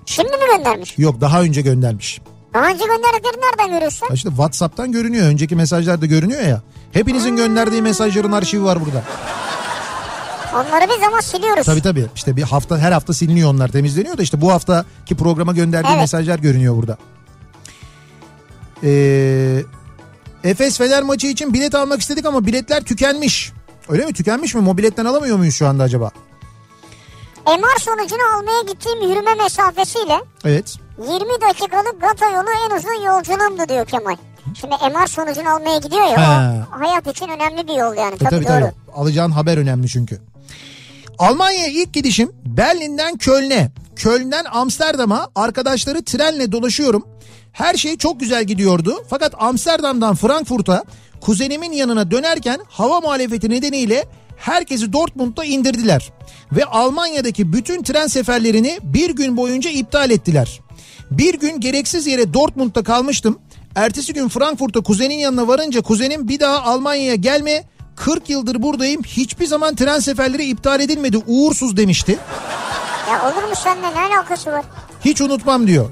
Şimdi 0.07 0.31
mi 0.31 0.57
göndermiş? 0.57 0.99
Yok 0.99 1.21
daha 1.21 1.43
önce 1.43 1.61
göndermiş. 1.63 2.21
Daha 2.55 2.65
önce 2.69 2.85
gönderdikleri 2.85 3.37
nereden 3.37 3.75
görüyorsun? 3.75 4.07
Ha 4.07 4.15
İşte 4.15 4.29
WhatsApp'tan 4.29 4.93
görünüyor. 4.93 5.27
Önceki 5.27 5.57
mesajlarda 5.57 6.07
görünüyor 6.07 6.43
ya. 6.43 6.63
Hepinizin 6.93 7.37
gönderdiği 7.37 7.83
mesajların 7.83 8.33
arşivi 8.33 8.65
var 8.65 8.79
burada. 8.87 9.03
Onları 10.57 10.91
biz 10.91 11.07
ama 11.09 11.23
siliyoruz. 11.23 11.67
Tabii 11.67 11.83
tabii. 11.83 12.07
İşte 12.15 12.37
bir 12.37 12.43
hafta 12.43 12.79
her 12.79 12.93
hafta 12.93 13.13
siliniyor 13.13 13.51
onlar 13.55 13.69
temizleniyor 13.69 14.19
da 14.19 14.23
işte 14.23 14.41
bu 14.41 14.53
haftaki 14.53 15.17
programa 15.17 15.53
gönderdiği 15.53 15.91
Evet. 15.91 16.01
mesajlar 16.01 16.39
görünüyor 16.39 16.77
burada. 16.77 16.97
Ee, 18.83 19.63
Efes 20.45 20.79
Fener 20.79 21.03
maçı 21.03 21.27
için 21.27 21.53
bilet 21.55 21.75
almak 21.75 22.01
istedik 22.01 22.27
ama 22.27 22.47
biletler 22.47 22.81
tükenmiş. 22.85 23.53
Öyle 23.89 24.07
mi? 24.07 24.13
Tükenmiş 24.13 24.55
mi? 24.55 24.61
Mobiletten 24.61 25.05
alamıyor 25.05 25.37
muyuz 25.37 25.55
şu 25.55 25.67
anda 25.69 25.83
acaba? 25.83 26.11
MR 27.47 27.81
sonucunu 27.81 28.21
almaya 28.39 28.63
gittiğim 28.73 29.11
yürüme 29.11 29.35
mesafesiyle 29.35 30.17
Evet. 30.45 30.77
20 30.99 31.11
dakikalık 31.21 32.01
Gata 32.01 32.31
yolu 32.31 32.47
en 32.67 32.77
uzun 32.77 33.05
yolculuğumdu 33.07 33.69
diyor 33.69 33.87
Kemal. 33.87 34.17
Şimdi 34.61 34.75
MR 34.75 35.07
sonucunu 35.07 35.55
almaya 35.55 35.79
gidiyor 35.79 36.03
ya 36.05 36.53
He. 36.53 36.65
o 36.77 36.81
hayat 36.81 37.07
için 37.07 37.29
önemli 37.29 37.69
bir 37.69 37.73
yol 37.75 37.95
yani 37.97 38.15
E, 38.15 38.19
tabii, 38.19 38.31
tabii 38.31 38.45
doğru. 38.45 38.53
tabii. 38.61 38.73
Alacağın 38.95 39.31
haber 39.31 39.59
önemli 39.59 39.89
çünkü. 39.89 40.21
Almanya'ya 41.19 41.67
ilk 41.67 41.93
gidişim 41.93 42.33
Berlin'den 42.47 43.17
Köln'e, 43.19 43.71
Köln'den 43.97 44.45
Amsterdam'a 44.45 45.29
arkadaşları 45.35 46.05
trenle 46.05 46.53
dolaşıyorum. 46.53 47.07
Her 47.53 47.75
şey 47.75 47.97
çok 47.97 48.21
güzel 48.21 48.45
gidiyordu. 48.45 49.05
Fakat 49.11 49.35
Amsterdam'dan 49.39 50.15
Frankfurt'a 50.15 50.85
kuzenimin 51.21 51.73
yanına 51.73 52.11
dönerken 52.11 52.61
hava 52.69 53.01
muhalefeti 53.01 53.51
nedeniyle 53.51 54.05
herkesi 54.37 54.93
Dortmund'da 54.93 55.45
indirdiler. 55.45 56.13
Ve 56.53 56.65
Almanya'daki 56.65 57.53
bütün 57.53 57.83
tren 57.83 58.07
seferlerini 58.07 58.79
bir 58.83 59.11
gün 59.11 59.37
boyunca 59.37 59.71
iptal 59.71 60.11
ettiler. 60.11 60.61
Bir 61.11 61.35
gün 61.35 61.61
gereksiz 61.61 62.07
yere 62.07 62.35
Dortmund'da 62.35 62.83
kalmıştım. 62.83 63.39
Ertesi 63.75 64.13
gün 64.13 64.29
Frankfurt'a 64.29 64.81
kuzenin 64.81 65.19
yanına 65.19 65.49
varınca 65.49 65.81
kuzenim 65.81 66.29
bir 66.29 66.41
daha 66.41 66.63
Almanya'ya 66.63 67.15
gelme 67.15 67.65
40 67.97 68.31
yıldır 68.31 68.63
buradayım 68.63 69.03
hiçbir 69.03 69.47
zaman 69.47 69.75
tren 69.75 69.99
seferleri 69.99 70.45
iptal 70.45 70.81
edilmedi 70.81 71.17
uğursuz 71.27 71.77
demişti. 71.77 72.19
Ya 73.11 73.23
olur 73.33 73.49
mu 73.49 73.55
seninle 73.65 73.95
ne 73.95 74.01
alakası 74.15 74.53
var? 74.53 74.65
Hiç 75.05 75.21
unutmam 75.21 75.67
diyor. 75.67 75.91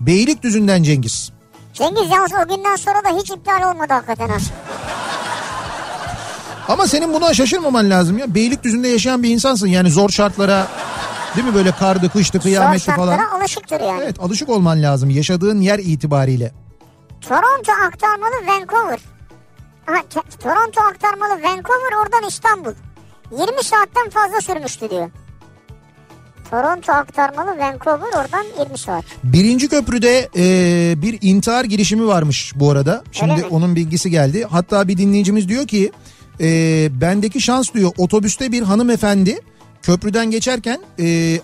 Beylikdüzü'nden 0.00 0.82
Cengiz. 0.82 1.32
Cengiz 1.74 2.10
yalnız 2.10 2.32
o 2.44 2.56
günden 2.56 2.76
sonra 2.76 3.04
da 3.04 3.18
hiç 3.18 3.30
iptal 3.30 3.70
olmadı 3.72 3.92
hakikaten 3.92 4.28
ha. 4.28 4.36
Ama 6.68 6.86
senin 6.86 7.12
buna 7.12 7.34
şaşırmaman 7.34 7.90
lazım 7.90 8.18
ya. 8.18 8.34
Beylikdüzü'nde 8.34 8.88
yaşayan 8.88 9.22
bir 9.22 9.30
insansın 9.30 9.66
yani 9.66 9.90
zor 9.90 10.08
şartlara 10.08 10.66
değil 11.36 11.46
mi 11.48 11.54
böyle 11.54 11.72
kardı 11.72 12.08
kıştı 12.12 12.38
Zor 12.38 12.42
kıyametti 12.42 12.84
falan. 12.84 13.16
şartlara 13.16 13.32
alışıktır 13.40 13.80
yani. 13.80 14.00
Evet 14.04 14.20
alışık 14.20 14.48
olman 14.48 14.82
lazım 14.82 15.10
yaşadığın 15.10 15.60
yer 15.60 15.78
itibariyle. 15.78 16.52
Toronto 17.20 17.72
aktarmalı 17.86 18.32
Vancouver. 18.46 18.98
Aha, 19.88 20.02
T- 20.10 20.38
Toronto 20.42 20.80
aktarmalı 20.80 21.30
Vancouver 21.42 22.02
oradan 22.04 22.28
İstanbul. 22.28 22.72
20 23.32 23.46
saatten 23.64 24.10
fazla 24.10 24.40
sürmüştü 24.40 24.90
diyor. 24.90 25.10
Toronto 26.50 26.92
aktarmalı 26.92 27.58
Vancouver 27.58 28.20
oradan 28.22 28.44
20 28.64 28.78
saat. 28.78 29.04
Birinci 29.24 29.68
köprüde 29.68 30.28
e, 30.36 31.02
bir 31.02 31.18
intihar 31.22 31.64
girişimi 31.64 32.06
varmış 32.06 32.52
bu 32.56 32.70
arada. 32.70 33.04
Şimdi 33.12 33.44
onun 33.50 33.76
bilgisi 33.76 34.10
geldi. 34.10 34.46
Hatta 34.50 34.88
bir 34.88 34.96
dinleyicimiz 34.96 35.48
diyor 35.48 35.66
ki 35.66 35.92
e, 36.40 36.46
bendeki 37.00 37.40
şans 37.40 37.74
diyor 37.74 37.90
otobüste 37.98 38.52
bir 38.52 38.62
hanımefendi 38.62 39.38
köprüden 39.82 40.30
geçerken 40.30 40.80
e, 41.00 41.38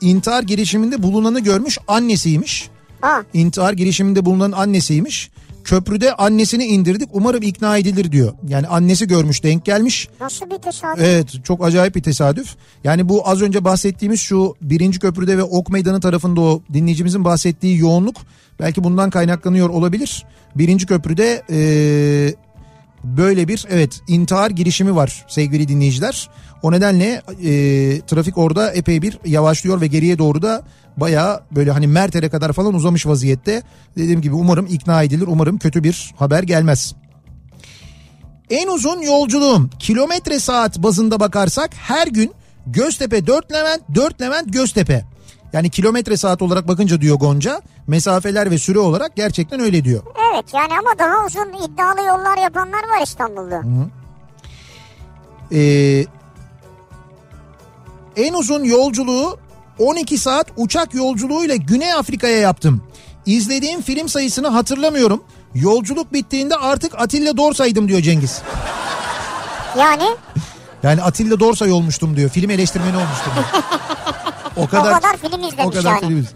intihar 0.00 0.42
girişiminde 0.42 1.02
bulunanı 1.02 1.40
görmüş 1.40 1.78
annesiymiş. 1.88 2.70
Ha, 3.00 3.22
İntihar 3.32 3.72
girişiminde 3.72 4.24
bulunan 4.24 4.52
annesiymiş. 4.52 5.30
Köprüde 5.68 6.14
annesini 6.14 6.64
indirdik 6.64 7.08
umarım 7.12 7.42
ikna 7.42 7.76
edilir 7.78 8.12
diyor. 8.12 8.32
Yani 8.48 8.66
annesi 8.66 9.06
görmüş 9.08 9.42
denk 9.44 9.64
gelmiş. 9.64 10.08
nasıl 10.20 10.50
bir 10.50 10.56
tesadüf? 10.56 11.04
Evet 11.04 11.44
çok 11.44 11.64
acayip 11.64 11.94
bir 11.94 12.02
tesadüf. 12.02 12.56
Yani 12.84 13.08
bu 13.08 13.28
az 13.28 13.42
önce 13.42 13.64
bahsettiğimiz 13.64 14.20
şu 14.20 14.54
birinci 14.62 14.98
köprüde 14.98 15.38
ve 15.38 15.42
Ok 15.42 15.68
Meydanı 15.68 16.00
tarafında 16.00 16.40
o 16.40 16.62
dinleyicimizin 16.72 17.24
bahsettiği 17.24 17.78
yoğunluk 17.78 18.16
belki 18.60 18.84
bundan 18.84 19.10
kaynaklanıyor 19.10 19.68
olabilir. 19.68 20.26
Birinci 20.56 20.86
köprüde 20.86 21.42
eee, 21.48 22.34
böyle 23.04 23.48
bir 23.48 23.66
evet 23.70 24.00
intihar 24.08 24.50
girişimi 24.50 24.96
var 24.96 25.24
sevgili 25.28 25.68
dinleyiciler. 25.68 26.30
O 26.62 26.72
nedenle 26.72 27.22
eee, 27.40 28.00
trafik 28.00 28.38
orada 28.38 28.72
epey 28.72 29.02
bir 29.02 29.18
yavaşlıyor 29.24 29.80
ve 29.80 29.86
geriye 29.86 30.18
doğru 30.18 30.42
da 30.42 30.62
bayağı 30.96 31.40
böyle 31.50 31.70
hani 31.70 31.86
Merter'e 31.86 32.28
kadar 32.28 32.52
falan 32.52 32.74
uzamış 32.74 33.06
vaziyette. 33.06 33.62
Dediğim 33.96 34.20
gibi 34.20 34.34
umarım 34.34 34.66
ikna 34.66 35.02
edilir 35.02 35.26
umarım 35.28 35.58
kötü 35.58 35.84
bir 35.84 36.14
haber 36.18 36.42
gelmez. 36.42 36.94
En 38.50 38.68
uzun 38.68 39.00
yolculuğum 39.00 39.70
kilometre 39.78 40.40
saat 40.40 40.78
bazında 40.78 41.20
bakarsak 41.20 41.70
her 41.74 42.06
gün 42.06 42.32
Göztepe 42.66 43.26
4 43.26 43.52
Levent 43.52 43.82
4 43.94 44.20
Levent 44.20 44.52
Göztepe. 44.52 45.04
Yani 45.52 45.70
kilometre 45.70 46.16
saat 46.16 46.42
olarak 46.42 46.68
bakınca 46.68 47.00
diyor 47.00 47.16
Gonca 47.16 47.62
mesafeler 47.86 48.50
ve 48.50 48.58
süre 48.58 48.78
olarak 48.78 49.16
gerçekten 49.16 49.60
öyle 49.60 49.84
diyor. 49.84 50.02
Evet 50.32 50.44
yani 50.54 50.72
ama 50.78 50.98
daha 50.98 51.26
uzun 51.26 51.48
iddialı 51.64 52.00
yollar 52.08 52.42
yapanlar 52.42 52.78
var 52.82 53.02
İstanbul'da. 53.04 53.62
Ee, 55.52 56.04
en 58.18 58.34
uzun 58.34 58.64
yolculuğu 58.64 59.38
12 59.78 60.18
saat 60.18 60.46
uçak 60.56 60.94
yolculuğuyla 60.94 61.56
Güney 61.56 61.92
Afrika'ya 61.92 62.38
yaptım. 62.38 62.82
İzlediğim 63.26 63.82
film 63.82 64.08
sayısını 64.08 64.48
hatırlamıyorum. 64.48 65.24
Yolculuk 65.54 66.12
bittiğinde 66.12 66.56
artık 66.56 67.00
Atilla 67.00 67.36
Dorsay'dım 67.36 67.88
diyor 67.88 68.00
Cengiz. 68.00 68.42
Yani 69.78 70.04
Yani 70.82 71.02
Atilla 71.02 71.40
Dorsay 71.40 71.72
olmuştum 71.72 72.16
diyor. 72.16 72.30
Film 72.30 72.50
eleştirmeni 72.50 72.96
olmuştum 72.96 73.32
diyor. 73.34 73.62
O 74.56 74.62
o 74.62 74.66
kadar 74.66 75.16
film 75.16 75.32
izlemiş 75.44 75.66
o 75.66 75.70
kadar 75.70 75.90
yani. 75.92 76.00
film 76.00 76.18
iz- 76.18 76.26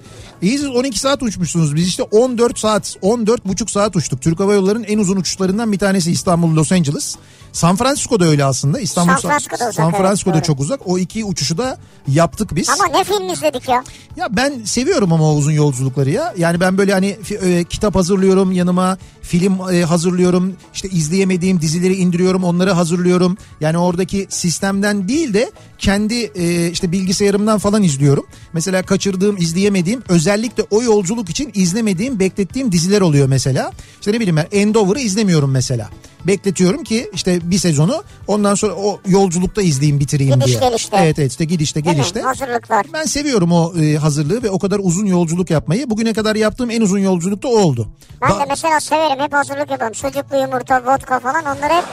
İyi 0.43 0.59
siz 0.59 0.67
12 0.69 0.99
saat 0.99 1.23
uçmuşsunuz. 1.23 1.75
Biz 1.75 1.89
işte 1.89 2.03
14 2.03 2.59
saat, 2.59 2.97
14 3.03 3.47
buçuk 3.47 3.71
saat 3.71 3.97
uçtuk. 3.97 4.23
Türk 4.23 4.41
Hava 4.41 4.55
Yolları'nın 4.55 4.85
en 4.85 4.99
uzun 4.99 5.17
uçuşlarından 5.17 5.73
bir 5.73 5.79
tanesi 5.79 6.13
İstanbul 6.13 6.57
Los 6.57 6.73
Angeles. 6.73 7.17
San 7.53 7.77
Francisco 7.77 8.21
da 8.21 8.25
öyle 8.25 8.45
aslında. 8.45 8.81
İstanbul 8.81 9.13
San 9.13 9.21
Francisco 9.21 9.59
da 9.59 9.65
uzak, 9.65 9.75
San 9.75 9.91
evet, 9.91 10.01
Francisco 10.01 10.31
da 10.31 10.35
doğru. 10.35 10.43
çok 10.43 10.61
uzak. 10.61 10.81
O 10.87 10.99
iki 10.99 11.25
uçuşu 11.25 11.59
da 11.59 11.79
yaptık 12.09 12.55
biz. 12.55 12.69
Ama 12.69 12.99
ne 12.99 13.05
film 13.05 13.33
izledik 13.33 13.69
ya? 13.69 13.85
Ya 14.17 14.29
ben 14.31 14.65
seviyorum 14.65 15.13
ama 15.13 15.33
o 15.33 15.35
uzun 15.35 15.53
yolculukları 15.53 16.11
ya. 16.11 16.35
Yani 16.39 16.61
ben 16.61 16.79
böyle 16.79 16.93
hani 16.93 17.17
e, 17.43 17.65
kitap 17.65 17.95
hazırlıyorum 17.95 18.53
yanıma, 18.53 18.99
film 19.23 19.59
e, 19.73 19.85
hazırlıyorum. 19.85 20.57
işte 20.75 20.89
izleyemediğim 20.89 21.61
dizileri 21.61 21.95
indiriyorum, 21.95 22.45
onları 22.45 22.71
hazırlıyorum. 22.71 23.37
Yani 23.61 23.79
oradaki 23.79 24.27
sistemden 24.29 25.09
değil 25.09 25.35
de 25.35 25.51
kendi 25.79 26.15
e, 26.15 26.71
işte 26.71 26.93
bilgisayarımdan 26.93 27.59
falan 27.59 27.83
izliyorum. 27.83 28.27
Mesela 28.53 28.83
kaçırdığım, 28.83 29.37
izleyemediğim, 29.37 30.03
özellikle 30.09 30.63
o 30.71 30.83
yolculuk 30.83 31.31
için 31.31 31.51
izlemediğim, 31.55 32.19
beklettiğim 32.19 32.73
diziler 32.73 33.01
oluyor 33.01 33.29
mesela. 33.29 33.73
İşte 34.01 34.13
ne 34.13 34.21
bileyim 34.21 34.37
ben 34.37 34.47
Endover'ı 34.53 35.01
izlemiyorum 35.01 35.51
mesela. 35.51 35.91
Bekletiyorum 36.27 36.85
ki 36.85 37.11
işte 37.15 37.42
bir 37.43 37.59
sezonu 37.59 38.03
ondan 38.27 38.55
sonra 38.55 38.73
o 38.75 39.01
yolculukta 39.07 39.63
izleyeyim 39.63 40.01
bitireyim 40.01 40.35
Gidiş 40.35 40.47
diye. 40.47 40.61
gelişte. 40.71 40.97
Evet 41.03 41.19
evet 41.19 41.31
işte 41.31 41.45
gidişte 41.45 41.85
Değil 41.85 41.97
mi? 41.97 42.01
gelişte. 42.01 42.21
Hazırlıklar. 42.23 42.87
Ben 42.93 43.05
seviyorum 43.05 43.53
o 43.53 43.73
e, 43.83 43.97
hazırlığı 43.97 44.43
ve 44.43 44.51
o 44.51 44.59
kadar 44.59 44.81
uzun 44.83 45.07
yolculuk 45.07 45.51
yapmayı. 45.51 45.91
Bugüne 45.91 46.13
kadar 46.13 46.37
yaptığım 46.37 46.71
en 46.71 46.81
uzun 46.81 46.99
yolculuk 46.99 47.43
da 47.43 47.49
o 47.49 47.57
oldu. 47.59 47.89
Ben 48.23 48.31
Da- 48.31 48.39
de 48.41 48.45
mesela 48.49 48.81
severim 48.81 49.21
hep 49.25 49.33
hazırlık 49.33 49.71
yaparım. 49.71 49.95
Sucuklu 49.95 50.37
yumurta, 50.37 50.83
vodka 50.87 51.21
falan 51.21 51.45
onları 51.45 51.73
hep 51.75 51.85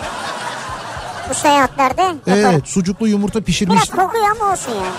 bu 1.29 1.33
seyahatlerde 1.33 2.01
yaparım. 2.01 2.19
evet 2.27 2.67
sucuklu 2.67 3.07
yumurta 3.07 3.41
pişirmiş. 3.41 3.75
Biraz 3.75 3.89
kokuyor 4.05 4.25
ama 4.41 4.51
olsun 4.51 4.71
yani. 4.71 4.95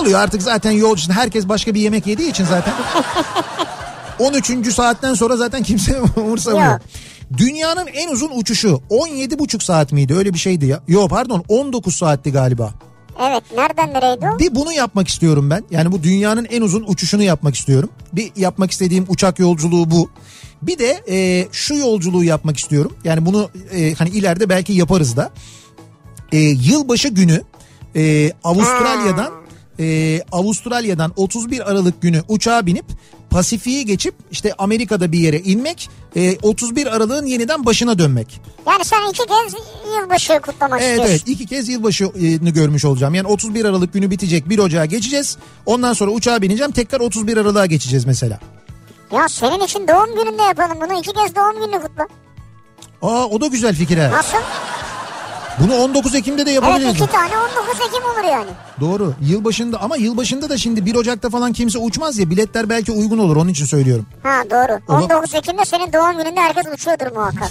Oluyor 0.00 0.20
artık 0.20 0.42
zaten 0.42 0.70
yolcu. 0.70 1.12
Herkes 1.12 1.48
başka 1.48 1.74
bir 1.74 1.80
yemek 1.80 2.06
yediği 2.06 2.30
için 2.30 2.44
zaten. 2.44 2.74
13. 4.18 4.72
saatten 4.74 5.14
sonra 5.14 5.36
zaten 5.36 5.62
kimse 5.62 6.00
umursamıyor. 6.16 6.72
Yok. 6.72 6.80
Dünyanın 7.36 7.86
en 7.86 8.08
uzun 8.08 8.30
uçuşu 8.34 8.80
17,5 8.90 9.64
saat 9.64 9.92
miydi 9.92 10.14
öyle 10.14 10.34
bir 10.34 10.38
şeydi 10.38 10.66
ya. 10.66 10.80
Yok 10.88 11.10
pardon 11.10 11.44
19 11.48 11.96
saatti 11.96 12.32
galiba. 12.32 12.74
Evet 13.20 13.44
nereden 13.56 13.94
nereydi 13.94 14.26
o? 14.34 14.38
Bir 14.38 14.54
bunu 14.54 14.72
yapmak 14.72 15.08
istiyorum 15.08 15.50
ben. 15.50 15.64
Yani 15.70 15.92
bu 15.92 16.02
dünyanın 16.02 16.44
en 16.44 16.62
uzun 16.62 16.84
uçuşunu 16.86 17.22
yapmak 17.22 17.54
istiyorum. 17.54 17.90
Bir 18.12 18.32
yapmak 18.36 18.70
istediğim 18.70 19.04
uçak 19.08 19.38
yolculuğu 19.38 19.90
bu. 19.90 20.10
Bir 20.62 20.78
de 20.78 21.04
e, 21.08 21.48
şu 21.52 21.74
yolculuğu 21.74 22.24
yapmak 22.24 22.58
istiyorum. 22.58 22.96
Yani 23.04 23.26
bunu 23.26 23.50
e, 23.72 23.94
hani 23.94 24.08
ileride 24.08 24.48
belki 24.48 24.72
yaparız 24.72 25.16
da. 25.16 25.30
E, 26.32 26.38
yılbaşı 26.38 27.08
günü 27.08 27.42
e, 27.96 28.32
Avustralya'dan 28.44 29.32
e, 29.80 30.20
Avustralya'dan 30.32 31.12
31 31.16 31.70
Aralık 31.70 32.02
günü 32.02 32.22
uçağa 32.28 32.66
binip 32.66 32.84
Pasifik'i 33.30 33.84
geçip 33.86 34.14
işte 34.30 34.54
Amerika'da 34.58 35.12
bir 35.12 35.18
yere 35.18 35.40
inmek, 35.40 35.90
e, 36.16 36.36
31 36.42 36.86
Aralık'ın 36.86 37.26
yeniden 37.26 37.66
başına 37.66 37.98
dönmek. 37.98 38.40
Yani 38.66 38.84
sen 38.84 39.10
iki 39.10 39.22
kez 39.26 39.54
yılbaşı 40.00 40.40
kutlamak 40.40 40.80
Evet 40.82 40.90
istiyorsun. 40.90 41.12
evet 41.14 41.28
iki 41.28 41.46
kez 41.46 41.68
yılbaşını 41.68 42.50
görmüş 42.50 42.84
olacağım. 42.84 43.14
Yani 43.14 43.28
31 43.28 43.64
Aralık 43.64 43.92
günü 43.92 44.10
bitecek 44.10 44.48
1 44.48 44.58
Ocağı 44.58 44.86
geçeceğiz. 44.86 45.36
Ondan 45.66 45.92
sonra 45.92 46.10
uçağa 46.10 46.42
bineceğim 46.42 46.72
tekrar 46.72 47.00
31 47.00 47.36
Aralık'a 47.36 47.66
geçeceğiz 47.66 48.04
mesela. 48.04 48.40
Ya 49.12 49.28
senin 49.28 49.64
için 49.64 49.88
doğum 49.88 50.14
gününde 50.24 50.42
yapalım 50.42 50.78
bunu. 50.80 50.98
iki 50.98 51.12
kez 51.12 51.36
doğum 51.36 51.54
gününü 51.66 51.82
kutla. 51.82 52.06
Aa 53.02 53.26
o 53.26 53.40
da 53.40 53.46
güzel 53.46 53.74
fikir 53.74 53.98
ha. 53.98 54.10
Nasıl? 54.12 54.38
Bunu 55.60 55.74
19 55.74 56.14
Ekim'de 56.14 56.46
de 56.46 56.50
Evet 56.50 56.62
yapabiliriz. 56.62 56.94
iki 56.94 57.06
tane 57.06 57.32
19 57.38 57.80
Ekim 57.88 58.04
olur 58.04 58.24
yani. 58.32 58.50
Doğru. 58.80 59.14
Yılbaşında 59.20 59.80
ama 59.80 59.96
yılbaşında 59.96 60.48
da 60.50 60.58
şimdi 60.58 60.86
1 60.86 60.94
Ocak'ta 60.94 61.30
falan 61.30 61.52
kimse 61.52 61.78
uçmaz 61.78 62.18
ya. 62.18 62.30
Biletler 62.30 62.68
belki 62.70 62.92
uygun 62.92 63.18
olur 63.18 63.36
onun 63.36 63.48
için 63.50 63.64
söylüyorum. 63.64 64.06
Ha 64.22 64.42
doğru. 64.50 64.78
Ama- 64.88 65.04
19 65.04 65.34
Ekim'de 65.34 65.64
senin 65.64 65.92
doğum 65.92 66.12
gününde 66.18 66.40
herkes 66.40 66.66
uçuyordur 66.74 67.12
muhakkak. 67.16 67.50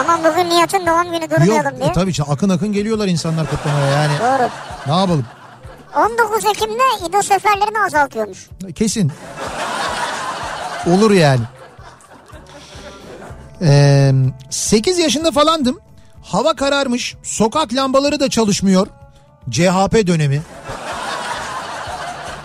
Aman 0.00 0.20
bugün 0.24 0.50
Nihat'ın 0.50 0.86
doğum 0.86 1.04
günü 1.04 1.20
Yok 1.22 1.30
durmayalım 1.30 1.78
diye. 1.80 1.88
e, 1.88 1.92
tabii 1.92 2.12
ki 2.12 2.22
akın 2.22 2.48
akın 2.48 2.72
geliyorlar 2.72 3.08
insanlar 3.08 3.50
kutlamaya 3.50 3.86
yani. 3.90 4.12
Doğru. 4.20 4.48
Ne 4.86 5.00
yapalım? 5.00 5.24
19 5.96 6.44
Ekim'de 6.44 7.08
İdo 7.08 7.22
seferlerini 7.22 7.78
azaltıyormuş. 7.86 8.48
Kesin. 8.74 9.12
Olur 10.86 11.10
yani. 11.10 11.40
Ee, 13.62 14.12
8 14.50 14.98
yaşında 14.98 15.30
falandım. 15.30 15.78
Hava 16.22 16.54
kararmış. 16.54 17.14
Sokak 17.22 17.74
lambaları 17.74 18.20
da 18.20 18.28
çalışmıyor. 18.30 18.86
CHP 19.50 20.06
dönemi. 20.06 20.42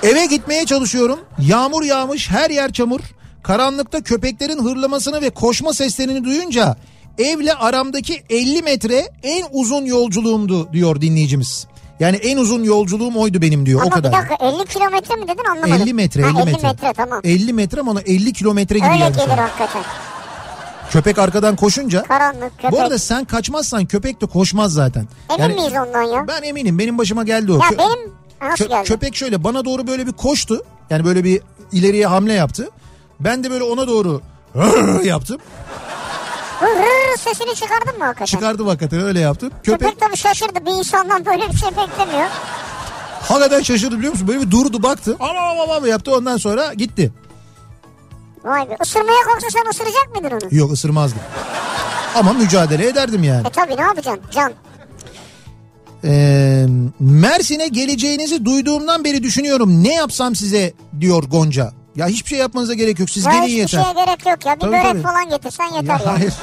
Eve 0.04 0.26
gitmeye 0.26 0.66
çalışıyorum. 0.66 1.20
Yağmur 1.40 1.84
yağmış, 1.84 2.30
her 2.30 2.50
yer 2.50 2.72
çamur. 2.72 3.00
Karanlıkta 3.44 4.02
köpeklerin 4.02 4.64
hırlamasını 4.66 5.22
ve 5.22 5.30
koşma 5.30 5.74
seslerini 5.74 6.24
duyunca 6.24 6.76
evle 7.18 7.54
aramdaki 7.54 8.24
50 8.30 8.62
metre 8.62 9.08
en 9.24 9.46
uzun 9.52 9.86
yolculuğumdu 9.86 10.74
diyor 10.74 11.02
dinleyicimiz. 11.02 11.68
Yani 12.00 12.16
en 12.16 12.38
uzun 12.38 12.64
yolculuğum 12.64 13.16
oydu 13.16 13.42
benim 13.42 13.66
diyor 13.66 13.80
o 13.80 13.84
Ama 13.84 13.90
kadar. 13.96 14.12
bir 14.12 14.18
dakika 14.18 14.46
50 14.46 14.66
kilometre 14.66 15.16
mi 15.16 15.28
dedin 15.28 15.44
anlamadım. 15.52 15.82
50 15.84 15.94
metre 15.94 16.22
50 16.22 16.28
ha, 16.32 16.42
50 16.42 16.52
metre. 16.52 16.68
metre 16.68 16.94
tamam. 16.94 17.22
50 17.24 17.54
metre 17.54 17.80
ama 17.82 17.92
ona 17.92 18.02
50 18.02 18.34
kilometre 18.34 18.78
gibi 18.78 18.88
Öyle 18.88 18.98
gelir 19.10 19.38
hakikaten. 19.38 19.84
Köpek 20.92 21.20
arkadan 21.20 21.56
koşunca. 21.56 22.04
Karanlık 22.04 22.52
köpek. 22.58 22.72
Bu 22.72 22.82
arada 22.82 22.98
sen 23.00 23.26
kaçmazsan 23.26 23.86
köpek 23.86 24.22
de 24.22 24.26
koşmaz 24.26 24.74
zaten. 24.74 25.08
Emin 25.40 25.56
miyiz 25.56 25.74
ondan 25.88 26.02
ya? 26.02 26.28
Ben 26.28 26.42
eminim 26.44 26.80
benim 26.80 26.98
başıma 26.98 27.24
geldi 27.24 27.52
o. 27.52 27.56
Ya 27.56 27.62
Kö- 27.62 27.78
benim 27.78 28.12
nasıl 28.42 28.66
kö- 28.66 28.70
geldi? 28.70 28.88
köpek 28.88 29.16
şöyle 29.16 29.44
bana 29.44 29.66
doğru 29.66 29.88
böyle 29.88 30.08
bir 30.08 30.12
koştu. 30.14 30.64
Yani 30.90 31.06
böyle 31.06 31.24
bir 31.24 31.42
ileriye 31.72 32.08
hamle 32.08 32.34
yaptı. 32.34 32.70
Ben 33.20 33.44
de 33.44 33.52
böyle 33.52 33.64
ona 33.64 33.88
doğru 33.88 34.22
yaptım. 35.04 35.38
Hı 36.60 36.68
sesini 37.20 37.56
çıkardın 37.56 37.98
mı 37.98 38.04
hakikaten? 38.06 38.26
Çıkardım 38.26 38.68
hakikaten 38.68 39.02
öyle 39.02 39.20
yaptım. 39.20 39.50
Köpek, 39.64 39.80
Köpek 39.80 40.00
tabii 40.00 40.18
şaşırdı. 40.18 40.66
Bir 40.66 40.72
insandan 40.72 41.26
böyle 41.26 41.50
bir 41.52 41.58
şey 41.58 41.70
beklemiyor. 41.70 42.28
hakikaten 43.22 43.62
şaşırdı 43.62 43.98
biliyor 43.98 44.14
musun? 44.14 44.28
Böyle 44.28 44.42
bir 44.42 44.52
durdu 44.52 44.84
baktı. 44.84 45.16
Ama 45.20 45.40
ama 45.40 45.76
ama 45.76 45.88
yaptı 45.88 46.16
ondan 46.16 46.38
sonra 46.38 46.74
gitti. 46.74 47.12
Vay 48.48 48.70
be. 48.70 48.78
Isırmaya 48.84 49.22
kalksa 49.26 49.48
sen 49.50 49.70
ısıracak 49.72 50.08
mıydın 50.16 50.36
onu? 50.36 50.56
Yok 50.56 50.72
ısırmazdım. 50.72 51.20
Ama 52.16 52.34
mücadele 52.34 52.88
ederdim 52.88 53.24
yani. 53.24 53.48
E 53.48 53.50
tabii 53.50 53.78
ne 53.78 53.82
yapacaksın? 53.82 54.24
Can. 54.32 54.54
Ee, 56.04 56.66
Mersin'e 57.00 57.68
geleceğinizi 57.68 58.46
duyduğumdan 58.46 59.04
beri 59.04 59.24
düşünüyorum. 59.24 59.84
Ne 59.84 59.94
yapsam 59.94 60.36
size 60.36 60.74
diyor 61.00 61.24
Gonca. 61.24 61.72
Ya 61.96 62.08
hiçbir 62.08 62.30
şey 62.30 62.40
yapmanıza 62.40 62.74
gerek 62.74 63.00
yok. 63.00 63.10
Siz 63.10 63.26
Ya 63.26 63.32
gelin 63.32 63.44
hiçbir 63.44 63.58
yeter. 63.58 63.84
şeye 63.84 64.06
gerek 64.06 64.26
yok 64.26 64.46
ya. 64.46 64.56
Bir 64.56 64.60
Tabii, 64.60 64.72
börek 64.72 64.84
tabii. 64.84 65.02
falan 65.02 65.30
getirsen 65.30 65.66
yeter 65.66 66.00
Ya 66.00 66.06
ya. 66.06 66.14
hayır. 66.20 66.34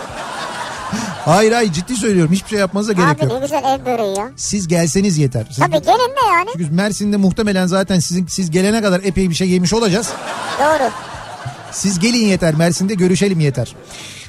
hayır 1.24 1.52
hayır 1.52 1.72
ciddi 1.72 1.96
söylüyorum. 1.96 2.32
Hiçbir 2.32 2.48
şey 2.48 2.58
yapmanıza 2.58 2.92
gerek 2.92 3.08
Abi 3.08 3.24
yok. 3.24 3.32
ne 3.32 3.38
güzel 3.38 3.62
ev 3.64 3.86
böreği 3.86 4.18
ya. 4.18 4.30
Siz 4.36 4.68
gelseniz 4.68 5.18
yeter. 5.18 5.46
Siz, 5.48 5.58
Tabii 5.58 5.72
gelin 5.82 5.98
de 6.16 6.26
yani. 6.32 6.48
Çünkü 6.52 6.70
Mersin'de 6.74 7.16
muhtemelen 7.16 7.66
zaten 7.66 7.98
sizin 7.98 8.26
siz 8.26 8.50
gelene 8.50 8.82
kadar 8.82 9.00
epey 9.04 9.30
bir 9.30 9.34
şey 9.34 9.48
yemiş 9.48 9.72
olacağız. 9.72 10.08
Doğru. 10.58 10.90
Siz 11.74 11.98
gelin 11.98 12.26
yeter 12.26 12.54
Mersin'de 12.54 12.94
görüşelim 12.94 13.40
yeter. 13.40 13.76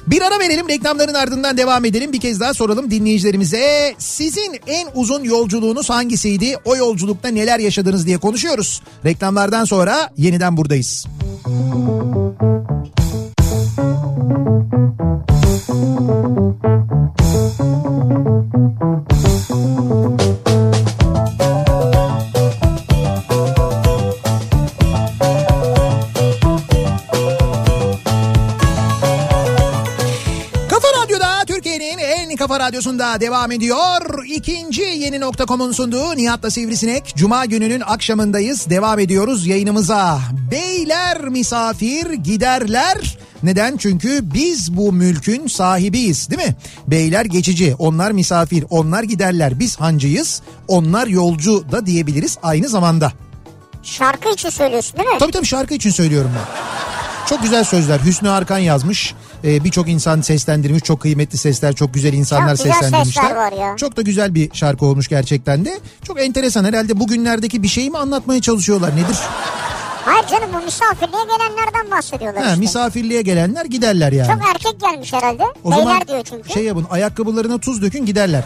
Bir 0.06 0.22
ara 0.22 0.38
verelim 0.38 0.68
reklamların 0.68 1.14
ardından 1.14 1.56
devam 1.56 1.84
edelim. 1.84 2.12
Bir 2.12 2.20
kez 2.20 2.40
daha 2.40 2.54
soralım 2.54 2.90
dinleyicilerimize. 2.90 3.94
Sizin 3.98 4.60
en 4.66 4.88
uzun 4.94 5.24
yolculuğunuz 5.24 5.90
hangisiydi? 5.90 6.56
O 6.64 6.76
yolculukta 6.76 7.28
neler 7.28 7.58
yaşadınız 7.58 8.06
diye 8.06 8.18
konuşuyoruz. 8.18 8.82
Reklamlardan 9.04 9.64
sonra 9.64 10.10
yeniden 10.16 10.56
buradayız. 10.56 11.06
Kafa 19.48 19.85
radyosunda 32.66 33.20
devam 33.20 33.52
ediyor. 33.52 34.24
İkinci 34.26 34.82
yeni 34.82 35.20
nokta.com'un 35.20 35.72
sunduğu 35.72 36.16
Nihat'la 36.16 36.50
Sivrisinek. 36.50 37.12
Cuma 37.16 37.44
gününün 37.44 37.80
akşamındayız. 37.80 38.70
Devam 38.70 38.98
ediyoruz 38.98 39.46
yayınımıza. 39.46 40.18
Beyler 40.50 41.28
misafir 41.28 42.12
giderler. 42.12 43.18
Neden? 43.42 43.76
Çünkü 43.76 44.20
biz 44.22 44.76
bu 44.76 44.92
mülkün 44.92 45.46
sahibiyiz 45.46 46.30
değil 46.30 46.48
mi? 46.48 46.56
Beyler 46.86 47.24
geçici, 47.24 47.74
onlar 47.78 48.10
misafir, 48.10 48.64
onlar 48.70 49.02
giderler. 49.02 49.58
Biz 49.60 49.80
hancıyız, 49.80 50.42
onlar 50.68 51.06
yolcu 51.06 51.72
da 51.72 51.86
diyebiliriz 51.86 52.38
aynı 52.42 52.68
zamanda. 52.68 53.12
Şarkı 53.82 54.28
için 54.28 54.50
söylüyorsun 54.50 54.98
değil 54.98 55.08
mi? 55.08 55.18
Tabii 55.18 55.32
tabii 55.32 55.46
şarkı 55.46 55.74
için 55.74 55.90
söylüyorum 55.90 56.30
ben. 56.34 56.66
Çok 57.28 57.42
güzel 57.42 57.64
sözler. 57.64 58.00
Hüsnü 58.00 58.30
Arkan 58.30 58.58
yazmış. 58.58 59.14
Ee, 59.46 59.64
Birçok 59.64 59.88
insan 59.88 60.20
seslendirmiş. 60.20 60.82
Çok 60.82 61.00
kıymetli 61.00 61.38
sesler, 61.38 61.74
çok 61.74 61.94
güzel 61.94 62.12
insanlar 62.12 62.56
Çok 62.56 62.64
güzel 62.66 62.80
seslendirmişler. 62.80 63.34
var 63.36 63.52
ya. 63.52 63.76
Çok 63.76 63.96
da 63.96 64.02
güzel 64.02 64.34
bir 64.34 64.50
şarkı 64.54 64.86
olmuş 64.86 65.08
gerçekten 65.08 65.64
de. 65.64 65.78
Çok 66.04 66.20
enteresan. 66.20 66.64
Herhalde 66.64 67.00
bugünlerdeki 67.00 67.62
bir 67.62 67.68
şeyi 67.68 67.90
mi 67.90 67.98
anlatmaya 67.98 68.40
çalışıyorlar? 68.40 68.96
Nedir? 68.96 69.16
Hayır 70.04 70.26
canım 70.26 70.50
bu 70.60 70.64
misafirliğe 70.64 71.22
gelenlerden 71.24 71.90
bahsediyorlar 71.90 72.42
Ha, 72.42 72.48
işte. 72.48 72.60
misafirliğe 72.60 73.22
gelenler 73.22 73.64
giderler 73.64 74.12
yani. 74.12 74.32
Çok 74.32 74.48
erkek 74.54 74.80
gelmiş 74.80 75.12
herhalde. 75.12 75.42
o 75.64 75.70
Beyler 75.70 75.84
zaman 75.84 76.00
diyor 76.08 76.22
çünkü. 76.30 76.52
şey 76.52 76.64
yapın 76.64 76.86
ayakkabılarına 76.90 77.58
tuz 77.58 77.82
dökün 77.82 78.06
giderler. 78.06 78.44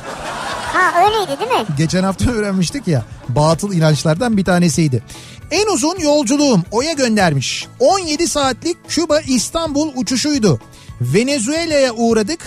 Ha 0.73 1.05
öyleydi 1.05 1.41
değil 1.41 1.51
mi? 1.51 1.67
Geçen 1.79 2.03
hafta 2.03 2.31
öğrenmiştik 2.33 2.89
ya 2.89 3.05
batıl 3.29 3.73
inançlardan 3.73 4.37
bir 4.37 4.45
tanesiydi. 4.45 5.03
En 5.51 5.67
uzun 5.75 5.99
yolculuğum 5.99 6.61
Oya 6.71 6.93
göndermiş. 6.93 7.67
17 7.79 8.29
saatlik 8.29 8.77
Küba 8.89 9.21
İstanbul 9.21 9.93
uçuşuydu. 9.97 10.61
Venezuela'ya 11.01 11.93
uğradık. 11.93 12.41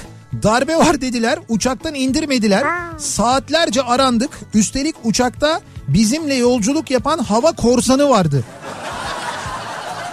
Darbe 0.44 0.78
var 0.78 1.02
dediler. 1.02 1.40
Uçaktan 1.50 1.94
indirmediler. 1.96 2.64
Saatlerce 2.98 3.82
arandık. 3.82 4.40
Üstelik 4.54 4.96
uçakta 5.04 5.62
bizimle 5.88 6.36
yolculuk 6.36 6.92
yapan 6.92 7.18
hava 7.20 7.52
korsanı 7.52 8.10
vardı. 8.10 8.44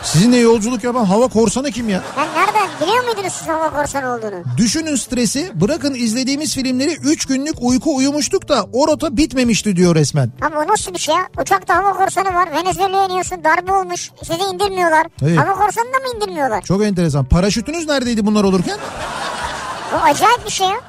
Sizinle 0.03 0.37
yolculuk 0.37 0.85
yapan 0.85 1.05
hava 1.05 1.29
korsanı 1.29 1.71
kim 1.71 1.89
ya? 1.89 2.03
Ben 2.17 2.29
nereden 2.29 2.69
biliyor 2.83 3.05
muydunuz 3.05 3.33
siz 3.33 3.49
hava 3.49 3.71
korsanı 3.71 4.15
olduğunu? 4.15 4.43
Düşünün 4.57 4.97
stresi 4.97 5.51
bırakın 5.55 5.95
izlediğimiz 5.95 6.55
filmleri 6.55 6.97
3 6.97 7.27
günlük 7.27 7.55
uyku 7.61 7.97
uyumuştuk 7.97 8.49
da 8.49 8.67
o 8.73 8.89
rota 8.89 9.17
bitmemişti 9.17 9.77
diyor 9.77 9.95
resmen. 9.95 10.33
Ama 10.41 10.61
o 10.61 10.69
nasıl 10.73 10.95
bir 10.95 10.99
şey 10.99 11.15
ya? 11.15 11.29
Uçakta 11.43 11.77
hava 11.77 11.93
korsanı 11.93 12.35
var. 12.35 12.49
Venezuela'ya 12.53 13.05
iniyorsun 13.07 13.45
darbe 13.45 13.73
olmuş. 13.73 14.11
Sizi 14.23 14.43
indirmiyorlar. 14.55 15.07
Evet. 15.23 15.39
Hava 15.39 15.55
korsanını 15.55 15.93
da 15.93 15.99
mı 15.99 16.17
indirmiyorlar? 16.17 16.63
Çok 16.63 16.85
enteresan. 16.85 17.25
Paraşütünüz 17.25 17.89
neredeydi 17.89 18.27
bunlar 18.27 18.45
olurken? 18.45 18.79
Bu 19.93 19.97
acayip 19.97 20.47
bir 20.47 20.51
şey 20.51 20.67
ya. 20.67 20.81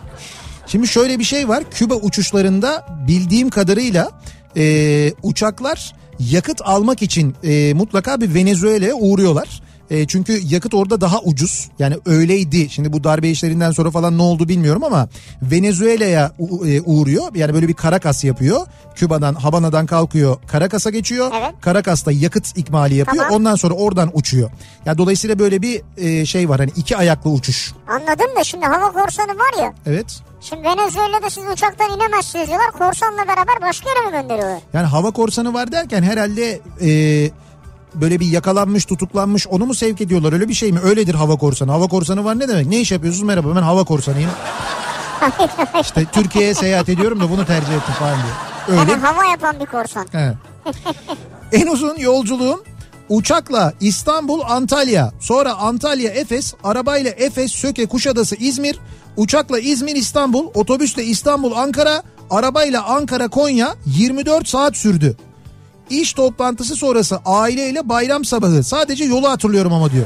Şimdi 0.68 0.88
şöyle 0.88 1.20
bir 1.20 1.24
şey 1.24 1.48
var. 1.50 1.64
Küba 1.72 1.96
uçuşlarında 1.96 2.86
bildiğim 3.08 3.50
kadarıyla 3.50 4.12
e, 4.58 5.14
uçaklar 5.24 5.96
yakıt 6.30 6.62
almak 6.64 7.02
için 7.02 7.36
e, 7.44 7.74
mutlaka 7.74 8.22
bir 8.22 8.34
Venezuela'ya 8.34 8.96
uğruyorlar. 8.96 9.62
E, 9.92 10.08
çünkü 10.08 10.40
yakıt 10.50 10.74
orada 10.74 11.02
daha 11.02 11.20
ucuz. 11.20 11.70
Yani 11.80 11.96
öyleydi. 12.06 12.70
Şimdi 12.70 12.94
bu 12.94 13.04
darbe 13.04 13.30
işlerinden 13.30 13.72
sonra 13.72 13.92
falan 13.92 14.18
ne 14.18 14.22
oldu 14.22 14.48
bilmiyorum 14.48 14.84
ama 14.84 15.10
Venezuela'ya 15.42 16.32
e, 16.66 16.82
uğruyor. 16.82 17.36
Yani 17.36 17.54
böyle 17.54 17.68
bir 17.68 17.76
Caracas 17.76 18.24
yapıyor. 18.24 18.68
Küba'dan, 18.96 19.34
Habana'dan 19.34 19.86
kalkıyor. 19.86 20.38
Caracas'a 20.52 20.90
geçiyor. 20.90 21.32
Evet. 21.40 21.54
Caracas'ta 21.66 22.12
yakıt 22.12 22.58
ikmali 22.58 22.96
yapıyor. 22.96 23.24
Tamam. 23.24 23.40
Ondan 23.40 23.56
sonra 23.56 23.74
oradan 23.74 24.12
uçuyor. 24.14 24.52
Yani 24.86 24.98
dolayısıyla 24.98 25.40
böyle 25.40 25.62
bir 25.62 25.82
e, 25.98 26.26
şey 26.26 26.50
var. 26.50 26.60
Hani 26.60 26.72
iki 26.76 26.98
ayaklı 26.98 27.30
uçuş. 27.30 27.74
Anladım 27.88 28.36
da 28.40 28.44
şimdi 28.44 28.66
hava 28.66 28.92
korsanı 28.92 29.32
var 29.32 29.64
ya. 29.64 29.74
Evet. 29.86 30.22
Şimdi 30.42 30.64
Venezuela'da 30.64 31.30
siz 31.30 31.44
uçaktan 31.54 31.90
inemezsiniz 31.90 32.48
diyorlar. 32.48 32.72
Korsanla 32.72 33.28
beraber 33.28 33.62
başka 33.62 33.90
yere 33.90 34.00
mi 34.06 34.12
gönderiyorlar? 34.12 34.62
Yani 34.74 34.88
hava 34.88 35.12
korsanı 35.12 35.54
var 35.54 35.72
derken 35.72 36.04
herhalde 36.04 36.62
e, 36.82 36.90
böyle 37.96 38.20
bir 38.20 38.26
yakalanmış 38.26 38.86
tutuklanmış 38.86 39.48
onu 39.48 39.66
mu 39.66 39.74
sevk 39.74 40.02
ediyorlar 40.02 40.34
öyle 40.34 40.48
bir 40.48 40.54
şey 40.54 40.72
mi? 40.72 40.80
Öyledir 40.84 41.16
hava 41.16 41.38
korsanı. 41.38 41.72
Hava 41.72 41.88
korsanı 41.88 42.26
var 42.26 42.40
ne 42.40 42.48
demek? 42.48 42.66
Ne 42.68 42.80
iş 42.80 42.92
yapıyorsunuz? 42.92 43.28
Merhaba 43.28 43.56
ben 43.56 43.62
hava 43.62 43.84
korsanıyım. 43.84 44.30
işte 45.82 46.06
Türkiye'ye 46.12 46.54
seyahat 46.54 46.90
ediyorum 46.90 47.20
da 47.20 47.30
bunu 47.30 47.46
tercih 47.46 47.74
ettim 47.74 47.94
falan 48.00 48.16
diye. 48.16 48.80
Öyle. 48.80 48.92
Yani 48.92 49.02
hava 49.02 49.26
yapan 49.26 49.60
bir 49.60 49.66
korsan. 49.66 50.08
He. 50.12 50.34
en 51.62 51.68
uzun 51.68 51.98
yolculuğum 51.98 52.64
uçakla 53.12 53.74
İstanbul 53.82 54.42
Antalya 54.42 55.12
sonra 55.20 55.54
Antalya 55.54 56.12
Efes 56.12 56.54
arabayla 56.64 57.12
Efes 57.12 57.52
Söke 57.52 57.86
Kuşadası 57.86 58.36
İzmir 58.36 58.80
uçakla 59.18 59.60
İzmir 59.60 59.96
İstanbul 59.96 60.48
otobüsle 60.54 61.04
İstanbul 61.04 61.52
Ankara 61.52 62.04
arabayla 62.30 62.84
Ankara 62.84 63.28
Konya 63.28 63.76
24 63.86 64.48
saat 64.48 64.78
sürdü. 64.78 65.18
İş 65.90 66.14
toplantısı 66.14 66.76
sonrası 66.76 67.20
aileyle 67.26 67.90
bayram 67.90 68.26
sabahı 68.26 68.64
sadece 68.64 69.04
yolu 69.04 69.30
hatırlıyorum 69.30 69.74
ama 69.74 69.92
diyor. 69.92 70.06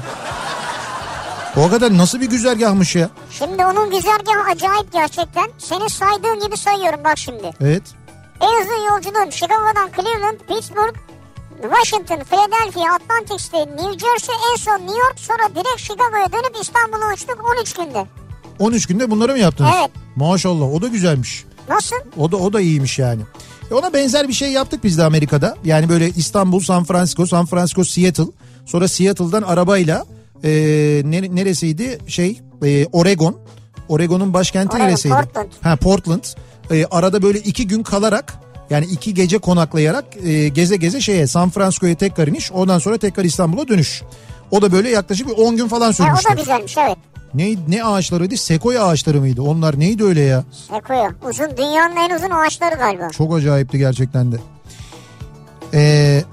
O 1.58 1.70
kadar 1.70 1.98
nasıl 1.98 2.22
bir 2.22 2.30
güzergahmış 2.30 2.96
ya. 2.96 3.10
Şimdi 3.32 3.66
onun 3.66 3.92
güzergahı 3.92 4.52
acayip 4.52 4.94
gerçekten. 4.94 5.46
Senin 5.58 5.88
saydığın 5.88 6.40
gibi 6.40 6.58
sayıyorum 6.58 7.00
bak 7.04 7.18
şimdi. 7.18 7.52
Evet. 7.62 7.84
En 8.42 8.62
uzun 8.62 8.90
yolculuğum 8.90 9.32
Chicago'dan 9.32 9.90
Cleveland, 9.96 10.40
Pittsburgh, 10.48 10.96
Washington, 11.62 12.20
Philadelphia, 12.24 12.94
Atlantic 12.96 13.40
State, 13.40 13.72
New 13.72 13.92
Jersey, 13.92 14.36
en 14.52 14.56
son 14.58 14.80
New 14.80 14.98
York 15.00 15.20
sonra 15.20 15.50
direkt 15.56 15.80
Chicago'ya 15.80 16.32
dönüp 16.32 16.56
İstanbul'a 16.62 17.14
uçtuk 17.14 17.46
13 17.60 17.74
günde. 17.74 18.06
13 18.60 18.86
günde 18.86 19.12
bunları 19.12 19.32
mı 19.32 19.40
yaptınız? 19.40 19.72
Evet. 19.80 19.92
Maşallah 20.16 20.74
o 20.74 20.82
da 20.82 20.88
güzelmiş. 20.88 21.46
Nasıl? 21.70 21.96
O 22.18 22.32
da 22.32 22.38
o 22.38 22.54
da 22.54 22.62
iyiymiş 22.62 23.00
yani. 23.00 23.22
E 23.72 23.74
ona 23.74 23.94
benzer 23.94 24.28
bir 24.28 24.34
şey 24.34 24.52
yaptık 24.52 24.84
biz 24.84 24.98
de 24.98 25.04
Amerika'da. 25.04 25.56
Yani 25.64 25.90
böyle 25.90 26.10
İstanbul, 26.10 26.60
San 26.60 26.84
Francisco, 26.84 27.26
San 27.26 27.46
Francisco, 27.46 27.84
Seattle. 27.84 28.24
Sonra 28.66 28.88
Seattle'dan 28.88 29.42
arabayla 29.42 30.06
e, 30.44 30.50
nere- 31.06 31.36
neresiydi? 31.36 32.00
Şey 32.08 32.42
e, 32.66 32.86
Oregon. 32.86 33.38
Oregon'un 33.90 34.34
başkenti 34.34 34.74
Oregon, 34.74 34.88
neresiydi? 34.88 35.14
Portland. 35.16 35.48
Ha 35.62 35.76
Portland. 35.76 36.24
E, 36.72 36.86
arada 36.86 37.22
böyle 37.22 37.40
iki 37.40 37.68
gün 37.68 37.84
kalarak 37.84 38.34
yani 38.70 38.86
iki 38.86 39.14
gece 39.14 39.38
konaklayarak 39.38 40.06
e, 40.24 40.48
geze 40.48 40.76
geze 40.76 41.02
şeye 41.02 41.28
San 41.28 41.50
Francisco'ya 41.50 41.96
tekrar 41.96 42.28
iniş. 42.28 42.52
Ondan 42.52 42.80
sonra 42.80 42.98
tekrar 42.98 43.24
İstanbul'a 43.24 43.68
dönüş. 43.68 44.02
O 44.52 44.62
da 44.62 44.72
böyle 44.72 44.90
yaklaşık 44.90 45.28
bir 45.28 45.34
10 45.34 45.56
gün 45.58 45.68
falan 45.68 45.88
E, 45.88 45.90
o 45.90 45.94
sürmüştü. 45.94 46.30
da 46.30 46.34
güzelmiş 46.34 46.78
evet. 46.78 46.98
Ne, 47.34 47.56
ne 47.68 47.84
ağaçlarıydı? 47.84 48.38
Sekoya 48.38 48.84
ağaçları 48.86 49.20
mıydı? 49.20 49.42
Onlar 49.42 49.80
neydi 49.80 50.04
öyle 50.04 50.22
ya? 50.22 50.44
Sequoia. 50.70 51.10
Uzun, 51.30 51.58
dünyanın 51.58 51.96
en 51.96 52.16
uzun 52.16 52.30
ağaçları 52.30 52.76
galiba. 52.76 53.10
Çok 53.10 53.36
acayipti 53.36 53.78
gerçekten 53.78 54.32
de. 54.32 54.38
Ee, 55.74 56.24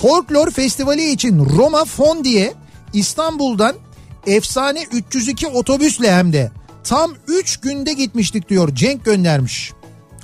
Folklor 0.00 0.50
Festivali 0.50 1.10
için 1.10 1.38
Roma 1.58 1.84
Fondi'ye 1.84 2.52
İstanbul'dan 2.92 3.74
efsane 4.26 4.82
302 4.92 5.46
otobüsle 5.48 6.12
hem 6.12 6.32
de 6.32 6.50
tam 6.84 7.12
3 7.28 7.56
günde 7.56 7.92
gitmiştik 7.92 8.48
diyor 8.48 8.74
Cenk 8.74 9.04
göndermiş. 9.04 9.72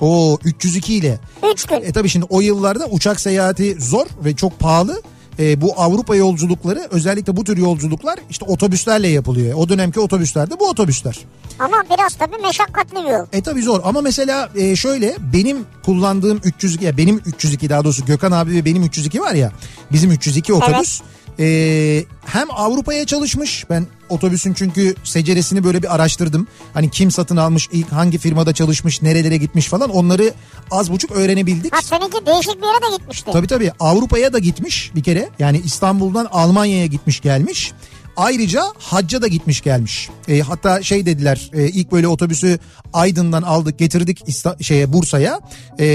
O 0.01 0.39
302 0.45 0.95
ile. 0.95 1.19
3 1.53 1.65
gün. 1.65 1.77
E 1.77 1.93
tabii 1.93 2.09
şimdi 2.09 2.27
o 2.31 2.41
yıllarda 2.41 2.87
uçak 2.87 3.21
seyahati 3.21 3.77
zor 3.81 4.07
ve 4.25 4.37
çok 4.37 4.59
pahalı. 4.59 5.03
E, 5.39 5.61
bu 5.61 5.75
Avrupa 5.77 6.17
yolculukları 6.17 6.89
özellikle 6.91 7.37
bu 7.37 7.45
tür 7.45 7.57
yolculuklar 7.57 8.19
işte 8.31 8.45
otobüslerle 8.45 9.09
yapılıyor. 9.09 9.55
O 9.59 9.69
dönemki 9.69 10.01
otobüsler 10.01 10.51
de 10.51 10.61
bu 10.61 10.69
otobüsler. 10.69 11.19
Ama 11.59 11.85
biraz 11.91 12.15
tabii 12.15 12.43
meşakkatli 12.43 12.97
bir 12.97 13.11
yol. 13.11 13.27
E 13.33 13.43
tabii 13.43 13.63
zor 13.63 13.81
ama 13.85 14.01
mesela 14.01 14.51
e, 14.57 14.77
şöyle 14.77 15.17
benim 15.33 15.59
kullandığım 15.85 16.41
302 16.45 16.85
ya 16.85 16.97
benim 16.97 17.23
302 17.27 17.71
daha 17.71 17.85
doğrusu 17.85 18.05
Gökhan 18.07 18.33
abi 18.33 18.51
ve 18.51 18.65
benim 18.65 18.83
302 18.83 19.21
var 19.21 19.35
ya 19.35 19.53
bizim 19.93 20.11
302 20.13 20.53
otobüs 20.53 21.01
e, 21.41 22.05
hem 22.27 22.47
Avrupa'ya 22.51 23.07
çalışmış 23.07 23.65
ben 23.71 23.87
otobüsün 24.09 24.55
çünkü 24.55 24.95
seceresini 25.05 25.65
böyle 25.65 25.83
bir 25.83 25.95
araştırdım. 25.95 26.47
Hani 26.75 26.91
kim 26.91 27.11
satın 27.11 27.37
almış 27.37 27.69
ilk 27.73 27.93
hangi 27.93 28.19
firmada 28.19 28.53
çalışmış 28.53 29.03
nerelere 29.03 29.37
gitmiş 29.37 29.67
falan 29.67 29.91
onları 29.91 30.35
az 30.71 30.93
buçuk 30.93 31.11
öğrenebildik. 31.11 31.75
Ha 31.75 31.83
seninki 31.83 32.27
değişik 32.27 32.63
bir 32.63 32.67
yere 32.67 32.93
de 32.93 32.97
gitmişti. 32.97 33.31
Tabii 33.33 33.47
tabii 33.47 33.73
Avrupa'ya 33.81 34.33
da 34.33 34.39
gitmiş 34.39 34.91
bir 34.95 35.03
kere. 35.03 35.29
Yani 35.39 35.61
İstanbul'dan 35.65 36.29
Almanya'ya 36.31 36.87
gitmiş 36.87 37.21
gelmiş. 37.21 37.73
Ayrıca 38.19 38.63
hacca 38.79 39.23
da 39.23 39.27
gitmiş 39.27 39.61
gelmiş. 39.61 40.09
E, 40.29 40.41
hatta 40.41 40.83
şey 40.83 41.07
dediler 41.07 41.51
e, 41.55 41.69
ilk 41.69 41.93
böyle 41.93 42.09
otobüsü 42.09 42.59
Aydın'dan 42.93 43.43
aldık 43.43 43.79
getirdik 43.79 44.23
İsta- 44.29 44.63
şeye 44.63 44.93
Bursa'ya. 44.93 45.41
E, 45.81 45.87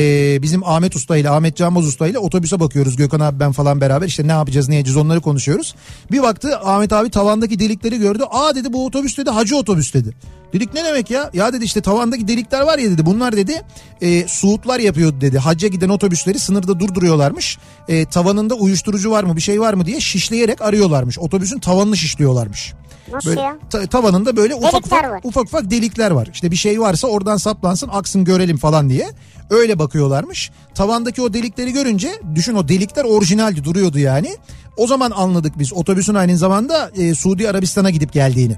bizim 0.42 0.64
Ahmet 0.64 0.96
Usta 0.96 1.18
ile 1.18 1.30
Ahmet 1.30 1.58
Canbaz 1.58 1.86
Usta 1.86 2.08
ile 2.08 2.20
otobüse 2.20 2.60
bakıyoruz. 2.60 2.96
Gökhan 2.96 3.20
abi 3.20 3.40
ben 3.40 3.52
falan 3.52 3.82
beraber 3.82 4.08
işte 4.08 4.28
ne 4.28 4.32
yapacağız 4.32 4.70
ne 4.70 4.76
edeceğiz 4.78 4.98
onları 4.98 5.22
konuşuyoruz. 5.22 5.76
Bir 6.12 6.22
baktı 6.24 6.58
Ahmet 6.58 6.94
abi 6.94 7.10
tavandaki 7.10 7.60
delikleri 7.60 7.98
gördü. 8.00 8.24
Aa 8.32 8.56
dedi 8.56 8.74
bu 8.74 8.86
otobüs 8.86 9.18
dedi 9.18 9.30
hacı 9.30 9.58
otobüs 9.58 9.94
dedi. 9.94 10.14
Dedik 10.54 10.74
ne 10.74 10.84
demek 10.86 11.12
ya? 11.12 11.30
Ya 11.34 11.54
dedi 11.54 11.66
işte 11.66 11.82
tavandaki 11.82 12.28
delikler 12.28 12.62
var 12.62 12.78
ya 12.80 12.90
dedi. 12.92 13.06
Bunlar 13.06 13.38
dedi 13.38 13.62
e, 14.02 14.28
Suudlar 14.28 14.80
yapıyordu 14.80 15.22
dedi. 15.22 15.38
Hacca 15.38 15.68
giden 15.68 15.90
otobüsleri 15.90 16.40
sınırda 16.40 16.80
durduruyorlarmış. 16.80 17.58
E, 17.88 18.06
tavanında 18.06 18.56
uyuşturucu 18.56 19.12
var 19.12 19.24
mı 19.24 19.36
bir 19.36 19.42
şey 19.42 19.62
var 19.62 19.74
mı 19.74 19.86
diye 19.86 20.00
şişleyerek 20.00 20.62
arıyorlarmış. 20.62 21.20
Otobüsün 21.20 21.60
tavanını 21.60 21.98
şişliyorlarmış. 21.98 22.74
Nasıl 23.14 23.30
Böyle 23.30 23.42
ya? 23.42 23.58
ta- 23.70 23.86
tavanında 23.86 24.36
böyle 24.36 24.56
ufak 24.56 24.86
ufak, 24.86 25.04
var. 25.04 25.20
ufak 25.24 25.44
ufak 25.44 25.72
delikler 25.72 26.12
var. 26.12 26.30
İşte 26.34 26.52
bir 26.52 26.56
şey 26.56 26.82
varsa 26.82 27.08
oradan 27.08 27.38
saplansın 27.38 27.90
aksın 27.94 28.26
görelim 28.26 28.58
falan 28.58 28.90
diye. 28.90 29.10
Öyle 29.50 29.80
bakıyorlarmış. 29.80 30.52
Tavandaki 30.76 31.22
o 31.22 31.34
delikleri 31.34 31.74
görünce 31.74 32.12
düşün 32.36 32.56
o 32.56 32.68
delikler 32.68 33.04
orijinaldi 33.04 33.64
duruyordu 33.64 34.00
yani. 34.00 34.36
O 34.78 34.88
zaman 34.88 35.12
anladık 35.12 35.60
biz 35.60 35.74
otobüsün 35.74 36.14
aynı 36.16 36.38
zamanda 36.38 36.92
e, 36.98 37.16
Suudi 37.16 37.50
Arabistan'a 37.50 37.90
gidip 37.90 38.14
geldiğini. 38.14 38.56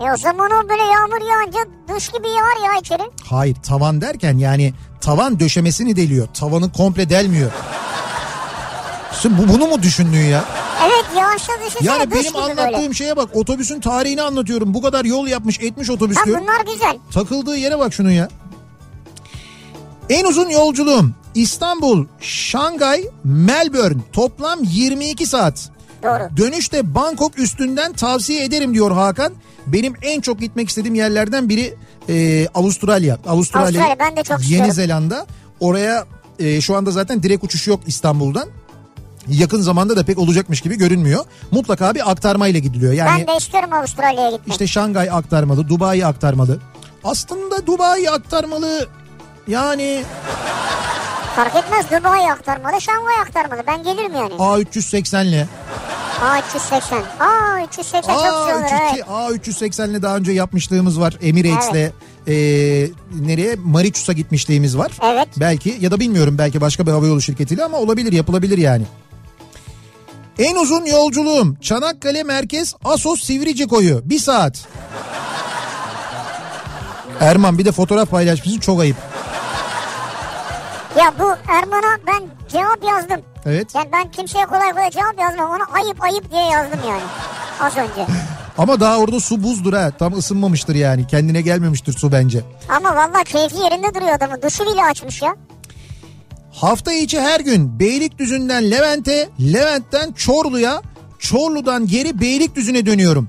E 0.00 0.12
o 0.12 0.16
zaman 0.16 0.50
o 0.50 0.68
böyle 0.68 0.82
yağmur 0.82 1.30
yağınca 1.30 1.58
duş 1.94 2.08
gibi 2.08 2.28
yağar 2.28 2.72
ya 2.74 2.80
içeri. 2.80 3.02
Hayır 3.24 3.54
tavan 3.54 4.00
derken 4.00 4.38
yani 4.38 4.74
tavan 5.00 5.40
döşemesini 5.40 5.96
deliyor. 5.96 6.28
Tavanı 6.34 6.72
komple 6.72 7.10
delmiyor. 7.10 7.50
Sen 9.12 9.38
bu 9.38 9.48
bunu 9.48 9.66
mu 9.66 9.82
düşündün 9.82 10.20
ya? 10.24 10.44
Evet 10.86 11.04
yağışta 11.18 11.52
düşünsene 11.66 11.88
Yani 11.88 12.10
benim 12.10 12.36
anlattığım 12.36 12.82
böyle. 12.82 12.94
şeye 12.94 13.16
bak 13.16 13.28
otobüsün 13.36 13.80
tarihini 13.80 14.22
anlatıyorum. 14.22 14.74
Bu 14.74 14.82
kadar 14.82 15.04
yol 15.04 15.26
yapmış 15.26 15.60
etmiş 15.60 15.90
otobüs 15.90 16.16
Ha 16.16 16.24
diyor. 16.24 16.40
bunlar 16.40 16.72
güzel. 16.74 16.98
Takıldığı 17.12 17.56
yere 17.56 17.78
bak 17.78 17.94
şunun 17.94 18.10
ya. 18.10 18.28
En 20.10 20.24
uzun 20.24 20.48
yolculuğum 20.48 21.10
İstanbul, 21.34 22.06
Şangay, 22.20 23.04
Melbourne 23.24 24.00
toplam 24.12 24.58
22 24.62 25.26
saat. 25.26 25.70
Doğru. 26.02 26.36
Dönüşte 26.36 26.94
Bangkok 26.94 27.38
üstünden 27.38 27.92
tavsiye 27.92 28.44
ederim 28.44 28.74
diyor 28.74 28.90
Hakan. 28.90 29.32
Benim 29.66 29.94
en 30.02 30.20
çok 30.20 30.40
gitmek 30.40 30.68
istediğim 30.68 30.94
yerlerden 30.94 31.48
biri 31.48 31.74
e, 32.08 32.46
Avustralya. 32.54 33.18
Avustralya, 33.26 33.66
Avustralya, 33.66 33.96
ben 33.98 34.16
de 34.16 34.22
çok 34.22 34.38
Yeni 34.38 34.44
istiyorum. 34.44 34.72
Zelanda. 34.72 35.26
Oraya 35.60 36.04
e, 36.38 36.60
şu 36.60 36.76
anda 36.76 36.90
zaten 36.90 37.22
direkt 37.22 37.44
uçuş 37.44 37.66
yok 37.66 37.80
İstanbul'dan. 37.86 38.48
Yakın 39.28 39.60
zamanda 39.60 39.96
da 39.96 40.04
pek 40.04 40.18
olacakmış 40.18 40.60
gibi 40.60 40.78
görünmüyor. 40.78 41.24
Mutlaka 41.50 41.94
bir 41.94 42.10
aktarmayla 42.10 42.60
gidiliyor. 42.60 42.92
Yani 42.92 43.20
Ben 43.20 43.26
de 43.34 43.36
istiyorum 43.38 43.72
Avustralya'ya 43.72 44.30
gitmek. 44.30 44.48
işte 44.48 44.66
Şangay 44.66 45.10
aktarmalı, 45.10 45.68
Dubai 45.68 46.06
aktarmalı. 46.06 46.60
Aslında 47.04 47.66
Dubai 47.66 48.10
aktarmalı 48.10 48.88
yani 49.48 50.04
Fark 51.36 51.56
etmez 51.56 51.86
Dubai 51.90 52.32
aktarmalı, 52.32 52.80
Şangay 52.80 53.14
aktarmalı. 53.22 53.62
Ben 53.66 53.82
gelirim 53.82 54.14
yani. 54.14 54.34
A380'le. 54.34 55.46
A380. 56.20 57.02
A380 57.20 57.92
çok 57.92 58.16
güzel 58.16 58.34
olur 58.34 58.64
evet. 58.70 59.04
A302, 59.04 59.04
A380'le 59.04 60.02
daha 60.02 60.16
önce 60.16 60.32
yapmışlığımız 60.32 61.00
var. 61.00 61.16
Emirates'le 61.22 61.92
e, 62.26 62.34
nereye? 63.20 63.56
Mauritius'a 63.56 64.12
gitmişliğimiz 64.12 64.78
var. 64.78 64.92
Evet. 65.02 65.28
Belki 65.36 65.76
ya 65.80 65.90
da 65.90 66.00
bilmiyorum 66.00 66.38
belki 66.38 66.60
başka 66.60 66.86
bir 66.86 66.92
havayolu 66.92 67.20
şirketiyle 67.22 67.64
ama 67.64 67.78
olabilir 67.78 68.12
yapılabilir 68.12 68.58
yani. 68.58 68.84
En 70.38 70.56
uzun 70.56 70.84
yolculuğum 70.84 71.56
Çanakkale 71.60 72.22
Merkez 72.22 72.74
Asos 72.84 73.24
Sivrice 73.24 73.66
Koyu. 73.66 74.00
Bir 74.04 74.18
saat. 74.18 74.68
Erman 77.20 77.58
bir 77.58 77.64
de 77.64 77.72
fotoğraf 77.72 78.10
paylaşmışsın 78.10 78.60
çok 78.60 78.80
ayıp. 78.80 78.96
Ya 80.98 81.14
bu 81.18 81.52
Erman'a 81.52 81.98
ben 82.06 82.22
cevap 82.48 82.84
yazdım. 82.84 83.20
Evet. 83.46 83.74
Yani 83.74 83.88
ben 83.92 84.10
kimseye 84.10 84.46
kolay 84.46 84.72
kolay 84.72 84.90
cevap 84.90 85.20
yazmam. 85.20 85.50
Ona 85.50 85.64
ayıp 85.82 86.02
ayıp 86.02 86.30
diye 86.30 86.42
yazdım 86.42 86.78
yani. 86.88 87.02
az 87.60 87.76
önce. 87.76 88.06
Ama 88.58 88.80
daha 88.80 88.98
orada 88.98 89.20
su 89.20 89.42
buzdur 89.42 89.72
ha. 89.72 89.90
Tam 89.98 90.18
ısınmamıştır 90.18 90.74
yani. 90.74 91.06
Kendine 91.06 91.40
gelmemiştir 91.40 91.92
su 91.92 92.12
bence. 92.12 92.40
Ama 92.68 92.96
vallahi 92.96 93.24
keyfi 93.24 93.56
yerinde 93.56 93.94
duruyor 93.94 94.12
adamın. 94.12 94.42
Duşu 94.42 94.64
bile 94.66 94.84
açmış 94.84 95.22
ya. 95.22 95.36
Hafta 96.52 96.92
içi 96.92 97.20
her 97.20 97.40
gün 97.40 97.80
Beylikdüzü'nden 97.80 98.70
Levent'e, 98.70 99.28
Levent'ten 99.52 100.12
Çorlu'ya, 100.12 100.82
Çorlu'dan 101.18 101.86
geri 101.86 102.20
Beylikdüzü'ne 102.20 102.86
dönüyorum. 102.86 103.28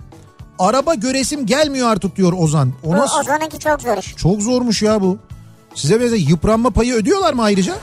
Araba 0.60 0.94
göresim 0.94 1.46
gelmiyor 1.46 1.90
artık 1.90 2.16
diyor 2.16 2.34
Ozan. 2.38 2.74
O 2.84 2.88
Bu 2.88 2.98
nasıl? 2.98 3.20
Ozan'ınki 3.20 3.60
çok 3.60 3.82
zor 3.82 3.98
iş. 3.98 4.16
Çok 4.16 4.42
zormuş 4.42 4.82
ya 4.82 5.02
bu. 5.02 5.18
Size 5.76 5.98
mesela 5.98 6.16
yıpranma 6.16 6.70
payı 6.70 6.94
ödüyorlar 6.94 7.34
mı 7.34 7.44
ayrıca? 7.44 7.76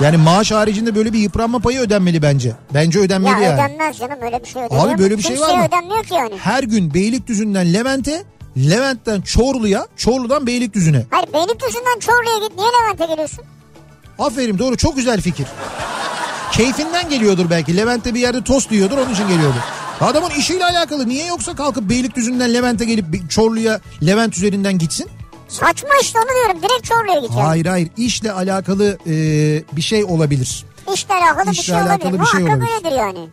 Yani 0.00 0.16
maaş 0.16 0.52
haricinde 0.52 0.94
böyle 0.94 1.12
bir 1.12 1.18
yıpranma 1.18 1.58
payı 1.58 1.80
ödenmeli 1.80 2.22
bence. 2.22 2.52
Bence 2.74 2.98
Ya 2.98 3.04
ödenmeli 3.04 3.42
yani. 3.42 3.54
ödenmez 3.54 3.98
canım 3.98 4.18
öyle 4.22 4.40
bir 4.42 4.48
şey 4.48 4.62
ödeniyor. 4.62 4.88
Abi 4.88 4.98
böyle 4.98 5.18
bir 5.18 5.22
şey 5.22 5.40
var 5.40 5.58
mı? 5.58 5.64
ödenmiyor 5.68 6.04
ki 6.04 6.14
yani. 6.14 6.32
Her 6.38 6.62
gün 6.62 6.94
Beylikdüzü'nden 6.94 7.72
Levent'e, 7.74 8.22
Levent'ten 8.56 9.20
Çorlu'ya, 9.20 9.86
Çorlu'dan 9.96 10.46
Beylikdüzü'ne. 10.46 11.06
Hayır 11.10 11.26
Beylikdüzü'nden 11.32 11.98
Çorlu'ya 12.00 12.48
git. 12.48 12.56
Niye 12.58 12.68
Levent'e 12.82 13.06
geliyorsun? 13.06 13.44
Aferin 14.18 14.58
doğru 14.58 14.76
çok 14.76 14.96
güzel 14.96 15.20
fikir. 15.20 15.46
Keyfinden 16.52 17.08
geliyordur 17.10 17.50
belki. 17.50 17.76
Levent'te 17.76 18.14
bir 18.14 18.20
yerde 18.20 18.44
tost 18.44 18.72
yiyordur 18.72 18.98
onun 18.98 19.12
için 19.12 19.28
geliyordur. 19.28 19.60
Adamın 20.00 20.30
işiyle 20.30 20.64
alakalı 20.64 21.08
niye 21.08 21.26
yoksa 21.26 21.54
kalkıp 21.56 21.90
Beylikdüzü'nden 21.90 22.54
Levent'e 22.54 22.84
gelip 22.84 23.30
Çorlu'ya 23.30 23.80
Levent 24.06 24.36
üzerinden 24.36 24.78
gitsin? 24.78 25.06
Saçma 25.54 25.88
işte 26.02 26.18
onu 26.18 26.28
diyorum. 26.34 26.62
Direkt 26.62 26.84
Çorlu'ya 26.86 27.14
yani. 27.14 27.28
Hayır 27.28 27.66
hayır 27.66 27.88
işle 27.96 28.32
alakalı 28.32 28.98
e, 29.06 29.12
bir 29.76 29.82
şey 29.82 30.04
olabilir. 30.04 30.64
İşle 30.94 31.14
alakalı 31.14 31.46
bir 31.46 31.52
İşle 31.52 31.62
şey 31.62 31.74
alakalı 31.76 31.94
olabilir. 32.08 32.20
bir 32.20 32.26
şey 32.26 32.40
Muhakkak 32.40 32.62
olabilir. 32.62 32.84
öyledir 32.84 32.96
yani. 32.98 33.28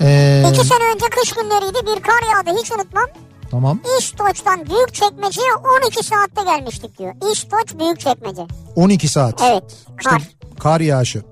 E, 0.00 0.44
İki 0.52 0.66
sene 0.66 0.84
önce 0.94 1.06
kış 1.06 1.32
günleriydi. 1.32 1.78
Bir 1.86 2.02
kar 2.02 2.22
yağdı 2.36 2.60
hiç 2.62 2.72
unutmam. 2.72 3.06
tamam 3.50 3.80
İstoç'tan 3.98 4.66
Büyükçekmece'ye 4.66 5.54
12 5.86 6.04
saatte 6.04 6.42
gelmiştik 6.44 6.98
diyor. 6.98 7.14
İstoç 7.32 7.78
Büyükçekmece. 7.80 8.42
12 8.76 9.08
saat. 9.08 9.42
Evet. 9.42 9.64
İşte 9.98 10.10
Kar. 10.10 10.22
kar 10.60 10.80
yağışı. 10.80 11.22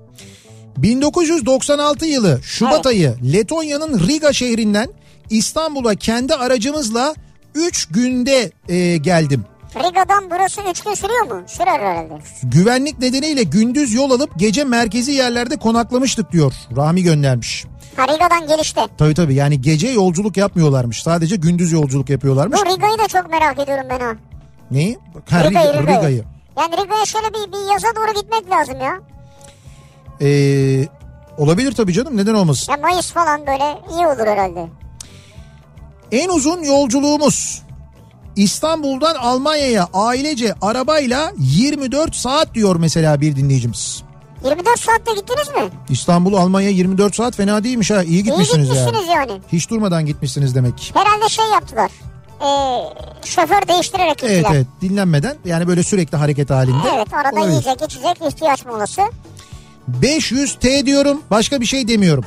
1996 0.77 2.05
yılı 2.05 2.39
Şubat 2.43 2.73
Evet. 2.73 2.85
ayı 2.85 3.15
Letonya'nın 3.33 4.07
Riga 4.07 4.33
şehrinden 4.33 4.89
İstanbul'a 5.29 5.95
kendi 5.95 6.35
aracımızla 6.35 7.15
3 7.57 7.85
günde 7.85 8.51
e, 8.69 8.97
geldim. 8.97 9.45
Riga'dan 9.75 10.23
burası 10.31 10.61
3 10.71 10.81
gün 10.83 10.93
sürüyor 10.93 11.21
mu? 11.25 11.41
Sürer 11.47 11.79
herhalde. 11.79 12.13
Güvenlik 12.43 12.99
nedeniyle 12.99 13.43
gündüz 13.43 13.93
yol 13.93 14.11
alıp 14.11 14.29
gece 14.39 14.63
merkezi 14.63 15.11
yerlerde 15.11 15.57
konaklamıştık 15.57 16.31
diyor. 16.31 16.53
Rami 16.77 17.03
göndermiş. 17.03 17.65
Ha 17.95 18.07
Riga'dan 18.07 18.47
gelişte. 18.47 18.81
Tabii 18.97 19.13
tabii 19.13 19.35
yani 19.35 19.61
gece 19.61 19.87
yolculuk 19.87 20.37
yapmıyorlarmış. 20.37 21.03
Sadece 21.03 21.35
gündüz 21.35 21.71
yolculuk 21.71 22.09
yapıyorlarmış. 22.09 22.59
Bu 22.61 22.65
Riga'yı 22.65 22.97
da 22.97 23.07
çok 23.07 23.31
merak 23.31 23.59
ediyorum 23.59 23.85
ben 23.89 23.99
ha. 23.99 24.13
Neyi? 24.71 24.97
Ha, 25.29 25.43
Riga'yı, 25.49 25.69
Riga- 25.69 25.81
Riga'yı. 25.81 25.97
Riga'yı. 25.97 26.23
Yani 26.57 26.71
Riga'ya 26.83 27.05
şöyle 27.05 27.27
bir, 27.27 27.51
bir 27.51 27.71
yaza 27.73 27.87
doğru 27.95 28.21
gitmek 28.21 28.49
lazım 28.51 28.75
ya. 28.81 28.99
Ee, 30.21 30.87
olabilir 31.37 31.71
tabii 31.71 31.93
canım 31.93 32.17
neden 32.17 32.33
olmasın. 32.33 32.71
Ya 32.71 32.77
Mayıs 32.77 33.11
falan 33.11 33.47
böyle 33.47 33.63
iyi 33.91 34.07
olur 34.07 34.27
herhalde. 34.27 34.67
En 36.11 36.29
uzun 36.29 36.63
yolculuğumuz 36.63 37.61
İstanbul'dan 38.35 39.15
Almanya'ya 39.15 39.87
ailece 39.93 40.55
arabayla 40.61 41.31
24 41.37 42.15
saat 42.15 42.53
diyor 42.53 42.75
mesela 42.75 43.21
bir 43.21 43.35
dinleyicimiz. 43.35 44.03
24 44.43 44.79
saatte 44.79 45.13
gittiniz 45.13 45.47
mi? 45.49 45.77
İstanbul 45.89 46.33
Almanya 46.33 46.69
24 46.69 47.15
saat 47.15 47.35
fena 47.35 47.63
değilmiş 47.63 47.91
ha 47.91 48.03
iyi 48.03 48.09
İyi 48.09 48.23
gitmişsiniz, 48.23 48.67
gitmişsiniz 48.69 49.07
yani. 49.07 49.31
yani. 49.31 49.41
Hiç 49.51 49.69
durmadan 49.69 50.05
gitmişsiniz 50.05 50.55
demek. 50.55 50.91
Herhalde 50.93 51.29
şey 51.29 51.45
yaptılar. 51.45 51.91
Ee, 52.41 53.25
şoför 53.25 53.67
değiştirerek 53.67 54.09
gittiler. 54.17 54.31
Evet 54.33 54.45
evet 54.51 54.67
dinlenmeden 54.81 55.35
yani 55.45 55.67
böyle 55.67 55.83
sürekli 55.83 56.17
hareket 56.17 56.49
halinde. 56.49 56.87
Evet 56.95 57.13
arada 57.13 57.35
Olabilir. 57.35 57.49
yiyecek 57.51 57.81
içecek 57.81 58.17
ihtiyaç 58.27 58.65
molası. 58.65 59.01
500 59.87 60.55
T 60.59 60.85
diyorum 60.85 61.21
başka 61.31 61.61
bir 61.61 61.65
şey 61.65 61.87
demiyorum. 61.87 62.25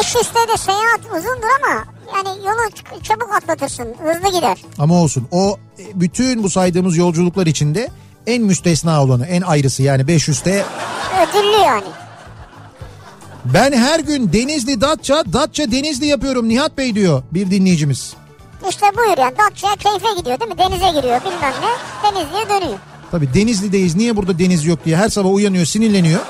500 0.00 0.14
de 0.14 0.56
seyahat 0.56 1.00
uzundur 1.18 1.48
ama 1.64 1.84
yani 2.14 2.28
yolu 2.46 3.00
çabuk 3.02 3.34
atlatırsın 3.34 3.94
hızlı 4.02 4.36
gider. 4.36 4.58
Ama 4.78 4.94
olsun 5.02 5.28
o 5.30 5.58
e, 5.78 6.00
bütün 6.00 6.42
bu 6.42 6.50
saydığımız 6.50 6.96
yolculuklar 6.96 7.46
içinde 7.46 7.88
en 8.26 8.42
müstesna 8.42 9.02
olanı 9.04 9.26
en 9.26 9.42
ayrısı 9.42 9.82
yani 9.82 10.08
500 10.08 10.40
T. 10.40 10.64
Ödüllü 11.22 11.62
yani. 11.64 11.84
Ben 13.44 13.72
her 13.72 14.00
gün 14.00 14.32
Denizli 14.32 14.80
Datça 14.80 15.24
Datça 15.32 15.72
Denizli 15.72 16.06
yapıyorum 16.06 16.48
Nihat 16.48 16.78
Bey 16.78 16.94
diyor 16.94 17.22
bir 17.32 17.50
dinleyicimiz. 17.50 18.14
İşte 18.68 18.86
buyur 18.96 19.18
yani 19.18 19.34
Datça'ya 19.38 19.76
keyfe 19.76 20.14
gidiyor 20.18 20.40
değil 20.40 20.50
mi? 20.50 20.58
Denize 20.58 21.00
giriyor 21.00 21.20
bilmem 21.20 21.52
ne. 21.62 22.12
Denizli'ye 22.12 22.48
dönüyor. 22.48 22.78
Tabii 23.10 23.34
Denizli'deyiz 23.34 23.96
niye 23.96 24.16
burada 24.16 24.38
deniz 24.38 24.66
yok 24.66 24.84
diye 24.84 24.96
her 24.96 25.08
sabah 25.08 25.30
uyanıyor 25.34 25.64
sinirleniyor. 25.64 26.20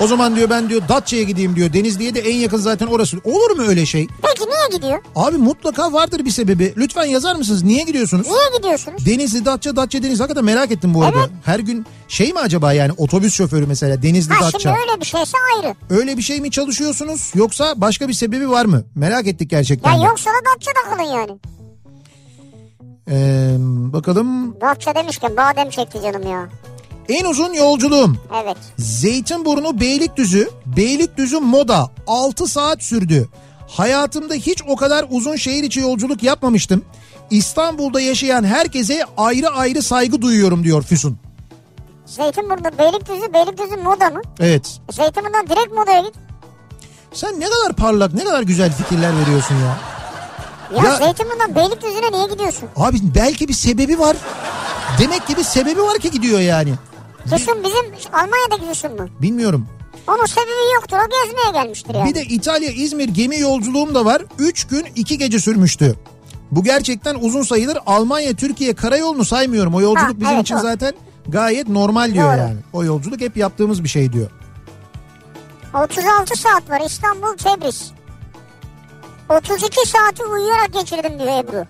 O 0.00 0.06
zaman 0.06 0.36
diyor 0.36 0.50
ben 0.50 0.68
diyor 0.68 0.82
Datça'ya 0.88 1.22
gideyim 1.22 1.56
diyor. 1.56 1.72
Denizli'ye 1.72 2.14
de 2.14 2.20
en 2.20 2.36
yakın 2.36 2.56
zaten 2.56 2.86
orası. 2.86 3.16
Olur 3.24 3.50
mu 3.56 3.62
öyle 3.62 3.86
şey? 3.86 4.08
Peki 4.22 4.50
niye 4.50 4.78
gidiyor? 4.78 4.98
Abi 5.16 5.36
mutlaka 5.36 5.92
vardır 5.92 6.24
bir 6.24 6.30
sebebi. 6.30 6.74
Lütfen 6.76 7.04
yazar 7.04 7.34
mısınız? 7.36 7.62
Niye 7.62 7.84
gidiyorsunuz? 7.84 8.26
Niye 8.26 8.56
gidiyorsunuz? 8.56 9.06
Denizli, 9.06 9.44
Datça, 9.44 9.76
Datça, 9.76 10.02
Denizli. 10.02 10.18
Hakikaten 10.22 10.44
merak 10.44 10.70
ettim 10.70 10.94
bu 10.94 11.02
arada. 11.04 11.18
Evet. 11.18 11.30
Her 11.44 11.58
gün 11.58 11.86
şey 12.08 12.32
mi 12.32 12.38
acaba 12.40 12.72
yani 12.72 12.92
otobüs 12.96 13.34
şoförü 13.34 13.66
mesela 13.66 14.02
Denizli, 14.02 14.34
Ha 14.34 14.44
Datça. 14.44 14.58
şimdi 14.58 14.76
öyle 14.88 15.00
bir 15.00 15.06
şeyse 15.06 15.36
ayrı. 15.56 15.74
Öyle 15.90 16.16
bir 16.16 16.22
şey 16.22 16.40
mi 16.40 16.50
çalışıyorsunuz 16.50 17.32
yoksa 17.34 17.72
başka 17.76 18.08
bir 18.08 18.12
sebebi 18.14 18.50
var 18.50 18.64
mı? 18.64 18.84
Merak 18.94 19.26
ettik 19.26 19.50
gerçekten. 19.50 19.92
Ya 19.92 20.00
de. 20.00 20.04
yoksa 20.04 20.30
da 20.30 20.34
Datça'da 20.54 20.96
kalın 20.96 21.10
yani. 21.18 21.38
Ee, 23.10 23.56
bakalım 23.92 24.60
Datça 24.60 24.94
demişken 24.94 25.36
badem 25.36 25.70
çekti 25.70 25.98
canım 26.02 26.30
ya. 26.30 26.48
En 27.08 27.24
uzun 27.24 27.52
yolculuğum 27.52 28.16
Evet. 28.42 28.56
Zeytinburnu 28.78 29.80
Beylikdüzü, 29.80 30.50
Beylikdüzü 30.66 31.38
Moda 31.40 31.90
6 32.06 32.46
saat 32.46 32.82
sürdü. 32.82 33.28
Hayatımda 33.68 34.34
hiç 34.34 34.62
o 34.68 34.76
kadar 34.76 35.06
uzun 35.10 35.36
şehir 35.36 35.62
içi 35.62 35.80
yolculuk 35.80 36.22
yapmamıştım. 36.22 36.84
İstanbul'da 37.30 38.00
yaşayan 38.00 38.44
herkese 38.44 39.04
ayrı 39.16 39.48
ayrı 39.48 39.82
saygı 39.82 40.22
duyuyorum 40.22 40.64
diyor 40.64 40.82
Füsun. 40.82 41.18
Zeytinburnu 42.06 42.78
Beylikdüzü, 42.78 43.32
Beylikdüzü 43.34 43.76
moda 43.76 44.10
mı? 44.10 44.22
Evet. 44.40 44.80
Zeytinburnu'dan 44.90 45.46
direkt 45.46 45.72
modaya 45.74 46.00
git. 46.00 46.14
Sen 47.12 47.40
ne 47.40 47.44
kadar 47.44 47.72
parlak, 47.76 48.14
ne 48.14 48.24
kadar 48.24 48.42
güzel 48.42 48.72
fikirler 48.72 49.12
veriyorsun 49.20 49.54
ya. 49.54 49.76
Ya, 50.82 50.90
Ya- 50.90 50.96
Zeytinburnu'dan 50.96 51.54
Beylikdüzü'ne 51.54 52.12
niye 52.12 52.26
gidiyorsun? 52.26 52.68
Abi 52.76 52.96
belki 53.14 53.48
bir 53.48 53.52
sebebi 53.54 53.98
var. 53.98 54.16
Demek 54.98 55.26
ki 55.26 55.36
bir 55.36 55.42
sebebi 55.42 55.82
var 55.82 55.98
ki 55.98 56.10
gidiyor 56.10 56.40
yani. 56.40 56.72
Füsun 57.30 57.64
bizim 57.64 58.12
Almanya'daki 58.12 58.68
Füsun 58.68 58.92
mu? 58.92 59.08
Bilmiyorum. 59.22 59.66
Onun 60.08 60.26
sebebi 60.26 60.74
yoktur. 60.74 60.96
O 60.96 61.08
gezmeye 61.10 61.62
gelmiştir 61.62 61.94
yani. 61.94 62.10
Bir 62.10 62.14
de 62.14 62.22
İtalya 62.22 62.70
İzmir 62.70 63.08
gemi 63.08 63.38
yolculuğum 63.38 63.94
da 63.94 64.04
var. 64.04 64.22
3 64.38 64.66
gün 64.66 64.86
2 64.96 65.18
gece 65.18 65.38
sürmüştü. 65.38 65.96
Bu 66.50 66.64
gerçekten 66.64 67.14
uzun 67.14 67.42
sayılır. 67.42 67.78
Almanya 67.86 68.34
Türkiye 68.34 68.74
karayolunu 68.74 69.24
saymıyorum. 69.24 69.74
O 69.74 69.80
yolculuk 69.80 70.08
Ha, 70.08 70.20
bizim 70.20 70.34
evet, 70.34 70.42
için 70.42 70.54
o. 70.54 70.60
zaten 70.60 70.92
gayet 71.28 71.68
normal 71.68 72.14
diyor 72.14 72.32
Doğru. 72.32 72.38
yani. 72.40 72.56
O 72.72 72.84
yolculuk 72.84 73.20
hep 73.20 73.36
yaptığımız 73.36 73.84
bir 73.84 73.88
şey 73.88 74.12
diyor. 74.12 74.30
36 75.84 76.38
saat 76.38 76.70
var 76.70 76.80
İstanbul 76.86 77.36
Tebriz. 77.36 77.92
32 79.28 79.88
saati 79.88 80.24
uyuyarak 80.24 80.72
geçirdim 80.72 81.18
diyor 81.18 81.38
Ebru. 81.44 81.64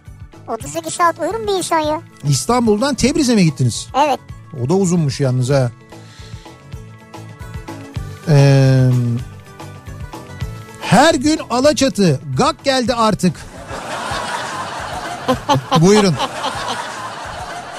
32 0.49 0.91
saat 0.91 1.21
uyur 1.21 1.35
mu 1.35 1.47
bir 1.47 1.53
insan 1.53 1.79
ya? 1.79 2.01
İstanbul'dan 2.29 2.95
Tebriz'e 2.95 3.35
mi 3.35 3.45
gittiniz? 3.45 3.89
Evet. 4.07 4.21
O 4.65 4.69
da 4.69 4.75
uzunmuş 4.75 5.21
yalnız 5.21 5.51
ha. 5.51 5.71
Ee, 8.29 8.91
her 10.81 11.15
gün 11.15 11.41
Alaçatı. 11.51 12.21
Gak 12.39 12.65
geldi 12.65 12.95
artık. 12.95 13.33
Buyurun. 15.81 16.15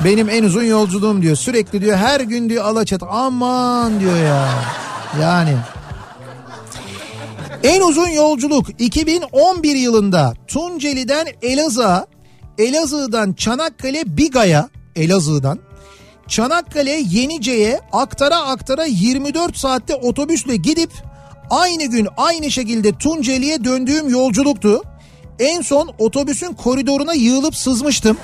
Benim 0.04 0.30
en 0.30 0.44
uzun 0.44 0.64
yolculuğum 0.64 1.22
diyor. 1.22 1.36
Sürekli 1.36 1.82
diyor 1.82 1.98
her 1.98 2.20
gün 2.20 2.50
diyor 2.50 2.66
Alaçatı. 2.66 3.06
Aman 3.06 4.00
diyor 4.00 4.18
ya. 4.18 4.50
Yani. 5.22 5.56
En 7.64 7.82
uzun 7.82 8.10
yolculuk 8.10 8.82
2011 8.82 9.76
yılında 9.76 10.34
Tunceli'den 10.48 11.28
Elazığ'a, 11.42 12.08
Elazığ'dan 12.58 13.34
Çanakkale 13.34 14.18
Biga'ya, 14.18 14.70
Elazığ'dan 14.96 15.60
Çanakkale 16.28 16.92
Yenice'ye 17.10 17.80
aktara 17.92 18.38
aktara 18.38 18.86
24 18.86 19.58
saatte 19.58 19.96
otobüsle 19.96 20.56
gidip 20.56 20.92
aynı 21.50 21.86
gün 21.86 22.08
aynı 22.18 22.52
şekilde 22.52 22.92
Tunceli'ye 22.98 23.64
döndüğüm 23.64 24.10
yolculuktu. 24.10 24.82
En 25.40 25.62
son 25.62 25.90
otobüsün 26.00 26.54
koridoruna 26.54 27.14
yığılıp 27.14 27.56
sızmıştım. 27.56 28.18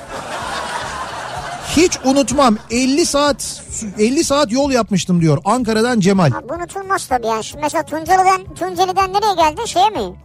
Hiç 1.78 1.92
unutmam 2.06 2.58
50 2.72 3.06
saat 3.06 3.64
50 4.00 4.24
saat 4.24 4.52
yol 4.52 4.72
yapmıştım 4.72 5.22
diyor 5.22 5.38
Ankara'dan 5.46 6.00
Cemal. 6.00 6.32
Bu 6.50 6.54
unutulmaz 6.54 7.08
tabii 7.08 7.28
yani. 7.28 7.44
Şimdi 7.44 7.62
mesela 7.64 7.86
Tunceli'den, 7.86 8.44
Tunceli'den 8.56 9.14
nereye 9.14 9.36
geldin? 9.36 9.66
Şeye 9.66 9.90
mi? 9.90 10.16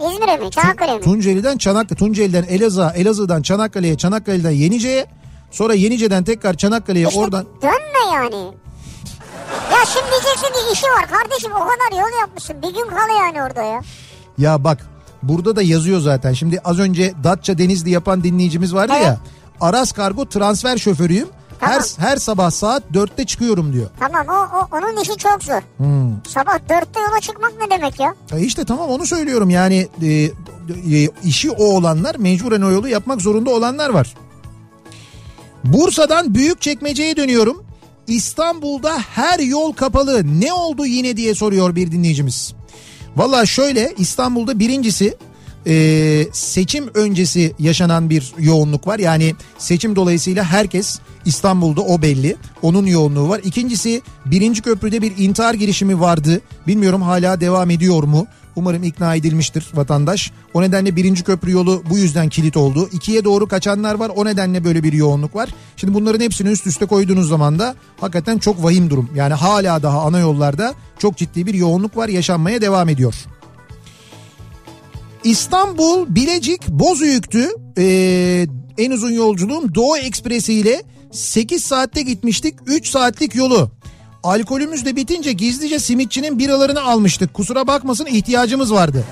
İzmir'e 0.00 0.36
mi? 0.36 0.50
Çanakkale'ye 0.50 0.98
mi? 0.98 1.04
Tunceli'den 1.04 1.58
Çanakkale, 1.58 1.98
Tunceli'den 1.98 2.42
Elazığ, 2.42 2.92
Elazığ'dan 2.96 3.42
Çanakkale'ye, 3.42 3.96
Çanakkale'den 3.96 4.50
Yenice'ye, 4.50 5.06
sonra 5.50 5.74
Yenice'den 5.74 6.24
tekrar 6.24 6.54
Çanakkale'ye 6.54 7.08
İşte 7.08 7.20
oradan 7.20 7.46
dönme 7.62 8.14
yani. 8.14 8.44
Ya 9.72 9.84
şimdi 9.86 10.06
diyeceksin 10.10 10.46
ki 10.46 10.72
işi 10.72 10.86
var 10.86 11.06
kardeşim 11.10 11.52
o 11.52 11.58
kadar 11.58 12.00
yol 12.02 12.20
yapmışsın. 12.20 12.62
Bir 12.62 12.68
gün 12.74 12.86
kal 12.90 13.08
yani 13.20 13.42
orada 13.42 13.62
ya. 13.62 13.80
ya 14.38 14.64
bak 14.64 14.86
burada 15.22 15.56
da 15.56 15.62
yazıyor 15.62 16.00
zaten. 16.00 16.32
Şimdi 16.32 16.60
az 16.64 16.78
önce 16.78 17.14
Datça 17.24 17.58
Denizli 17.58 17.90
yapan 17.90 18.24
dinleyicimiz 18.24 18.74
vardı 18.74 18.92
Evet. 18.96 19.06
ya. 19.06 19.18
Aras 19.60 19.92
Kargo 19.92 20.28
transfer 20.28 20.76
şoförüyüm. 20.78 21.28
Her 21.60 21.68
Tamam. 21.68 22.10
her 22.10 22.16
sabah 22.16 22.50
saat 22.50 22.82
4'te 22.94 23.24
çıkıyorum 23.24 23.72
diyor. 23.72 23.86
Tamam 24.00 24.26
o, 24.28 24.56
o 24.58 24.76
onun 24.76 25.02
işi 25.02 25.16
çok 25.16 25.44
zor. 25.44 25.60
Hmm. 25.76 26.12
Sabah 26.28 26.58
dörtte 26.68 27.00
yola 27.00 27.20
çıkmak 27.20 27.52
ne 27.60 27.70
demek 27.70 28.00
ya? 28.00 28.14
E 28.32 28.40
işte 28.40 28.64
tamam 28.64 28.88
onu 28.88 29.06
söylüyorum 29.06 29.50
yani 29.50 29.88
e, 30.02 30.08
e, 30.12 30.30
işi 31.24 31.50
o 31.50 31.64
olanlar 31.64 32.14
mecburen 32.14 32.62
o 32.62 32.70
yolu 32.70 32.88
yapmak 32.88 33.20
zorunda 33.22 33.50
olanlar 33.50 33.90
var. 33.90 34.14
Bursa'dan 35.64 36.34
Büyükçekmece'ye 36.34 37.16
dönüyorum. 37.16 37.66
İstanbul'da 38.06 38.98
her 38.98 39.38
yol 39.38 39.72
kapalı 39.72 40.40
ne 40.40 40.52
oldu 40.52 40.86
yine 40.86 41.16
diye 41.16 41.34
soruyor 41.34 41.76
bir 41.76 41.92
dinleyicimiz. 41.92 42.54
Valla 43.16 43.46
şöyle 43.46 43.94
İstanbul'da 43.98 44.58
birincisi 44.58 45.16
e, 45.66 46.26
seçim 46.32 46.90
öncesi 46.94 47.54
yaşanan 47.58 48.10
bir 48.10 48.34
yoğunluk 48.38 48.86
var. 48.86 48.98
Yani 48.98 49.34
seçim 49.58 49.96
dolayısıyla 49.96 50.44
herkes 50.44 50.98
İstanbul'da 51.24 51.80
o 51.80 52.02
belli. 52.02 52.36
Onun 52.62 52.86
yoğunluğu 52.86 53.28
var. 53.28 53.40
İkincisi 53.44 54.02
birinci 54.26 54.62
köprüde 54.62 55.02
bir 55.02 55.12
intihar 55.18 55.54
girişimi 55.54 56.00
vardı. 56.00 56.40
Bilmiyorum 56.66 57.02
hala 57.02 57.40
devam 57.40 57.70
ediyor 57.70 58.02
mu? 58.02 58.26
Umarım 58.56 58.82
ikna 58.82 59.14
edilmiştir 59.14 59.66
vatandaş. 59.74 60.32
O 60.54 60.62
nedenle 60.62 60.96
birinci 60.96 61.24
köprü 61.24 61.50
yolu 61.50 61.82
bu 61.90 61.98
yüzden 61.98 62.28
kilit 62.28 62.56
oldu. 62.56 62.88
İkiye 62.92 63.24
doğru 63.24 63.48
kaçanlar 63.48 63.94
var. 63.94 64.10
O 64.16 64.24
nedenle 64.24 64.64
böyle 64.64 64.82
bir 64.82 64.92
yoğunluk 64.92 65.34
var. 65.34 65.48
Şimdi 65.76 65.94
bunların 65.94 66.20
hepsini 66.20 66.48
üst 66.48 66.66
üste 66.66 66.86
koyduğunuz 66.86 67.28
zaman 67.28 67.58
da 67.58 67.74
hakikaten 68.00 68.38
çok 68.38 68.64
vahim 68.64 68.90
durum. 68.90 69.10
Yani 69.14 69.34
hala 69.34 69.82
daha 69.82 70.02
ana 70.02 70.18
yollarda 70.18 70.74
çok 70.98 71.16
ciddi 71.16 71.46
bir 71.46 71.54
yoğunluk 71.54 71.96
var. 71.96 72.08
Yaşanmaya 72.08 72.60
devam 72.60 72.88
ediyor. 72.88 73.14
İstanbul 75.24 76.14
Bilecik 76.14 76.68
Bozüyük'tü. 76.68 77.48
Ee, 77.78 78.46
en 78.78 78.90
uzun 78.90 79.10
yolculuğum 79.10 79.74
Doğu 79.74 79.96
Ekspresi 79.96 80.54
ile 80.54 80.82
8 81.12 81.64
saatte 81.64 82.02
gitmiştik. 82.02 82.54
3 82.66 82.88
saatlik 82.88 83.34
yolu. 83.34 83.70
Alkolümüz 84.26 84.84
de 84.84 84.96
bitince 84.96 85.32
gizlice 85.32 85.78
simitçinin 85.78 86.38
biralarını 86.38 86.82
almıştık. 86.82 87.34
Kusura 87.34 87.66
bakmasın 87.66 88.06
ihtiyacımız 88.06 88.72
vardı. 88.72 89.04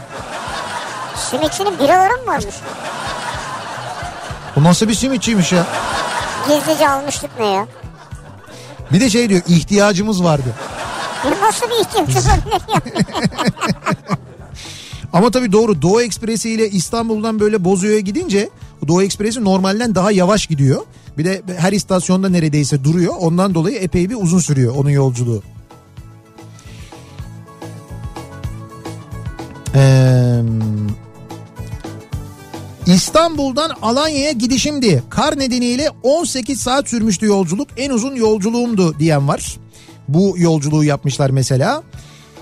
Simitçinin 1.30 1.78
biraları 1.78 2.12
mı 2.12 2.26
varmış? 2.26 2.54
Bu 4.56 4.64
nasıl 4.64 4.88
bir 4.88 4.94
simitçiymiş 4.94 5.52
ya? 5.52 5.66
Gizlice 6.48 6.88
almıştık 6.88 7.30
ne 7.38 7.46
ya? 7.46 7.66
Bir 8.92 9.00
de 9.00 9.10
şey 9.10 9.28
diyor 9.28 9.42
ihtiyacımız 9.48 10.24
vardı. 10.24 10.54
Ya 11.24 11.46
nasıl 11.46 11.66
bir 11.70 11.74
olabilir 11.74 12.62
ya? 12.74 12.80
Ama 15.14 15.30
tabii 15.30 15.52
doğru 15.52 15.82
Doğu 15.82 16.02
Ekspresi 16.02 16.50
ile 16.50 16.70
İstanbul'dan 16.70 17.40
böyle 17.40 17.64
Bozüyük'e 17.64 18.00
gidince 18.00 18.48
Doğu 18.88 19.02
Ekspresi 19.02 19.44
normalden 19.44 19.94
daha 19.94 20.12
yavaş 20.12 20.46
gidiyor. 20.46 20.82
Bir 21.18 21.24
de 21.24 21.42
her 21.56 21.72
istasyonda 21.72 22.28
neredeyse 22.28 22.84
duruyor. 22.84 23.14
Ondan 23.18 23.54
dolayı 23.54 23.76
epey 23.76 24.10
bir 24.10 24.14
uzun 24.14 24.38
sürüyor 24.38 24.74
onun 24.76 24.90
yolculuğu. 24.90 25.42
Ee, 29.74 30.42
İstanbul'dan 32.86 33.70
Alanya'ya 33.82 34.32
gidişimdi. 34.32 35.02
Kar 35.10 35.38
nedeniyle 35.38 35.90
18 36.02 36.60
saat 36.60 36.88
sürmüştü 36.88 37.26
yolculuk. 37.26 37.68
En 37.76 37.90
uzun 37.90 38.14
yolculuğumdu 38.14 38.98
diyen 38.98 39.28
var. 39.28 39.56
Bu 40.08 40.34
yolculuğu 40.38 40.84
yapmışlar 40.84 41.30
mesela. 41.30 41.82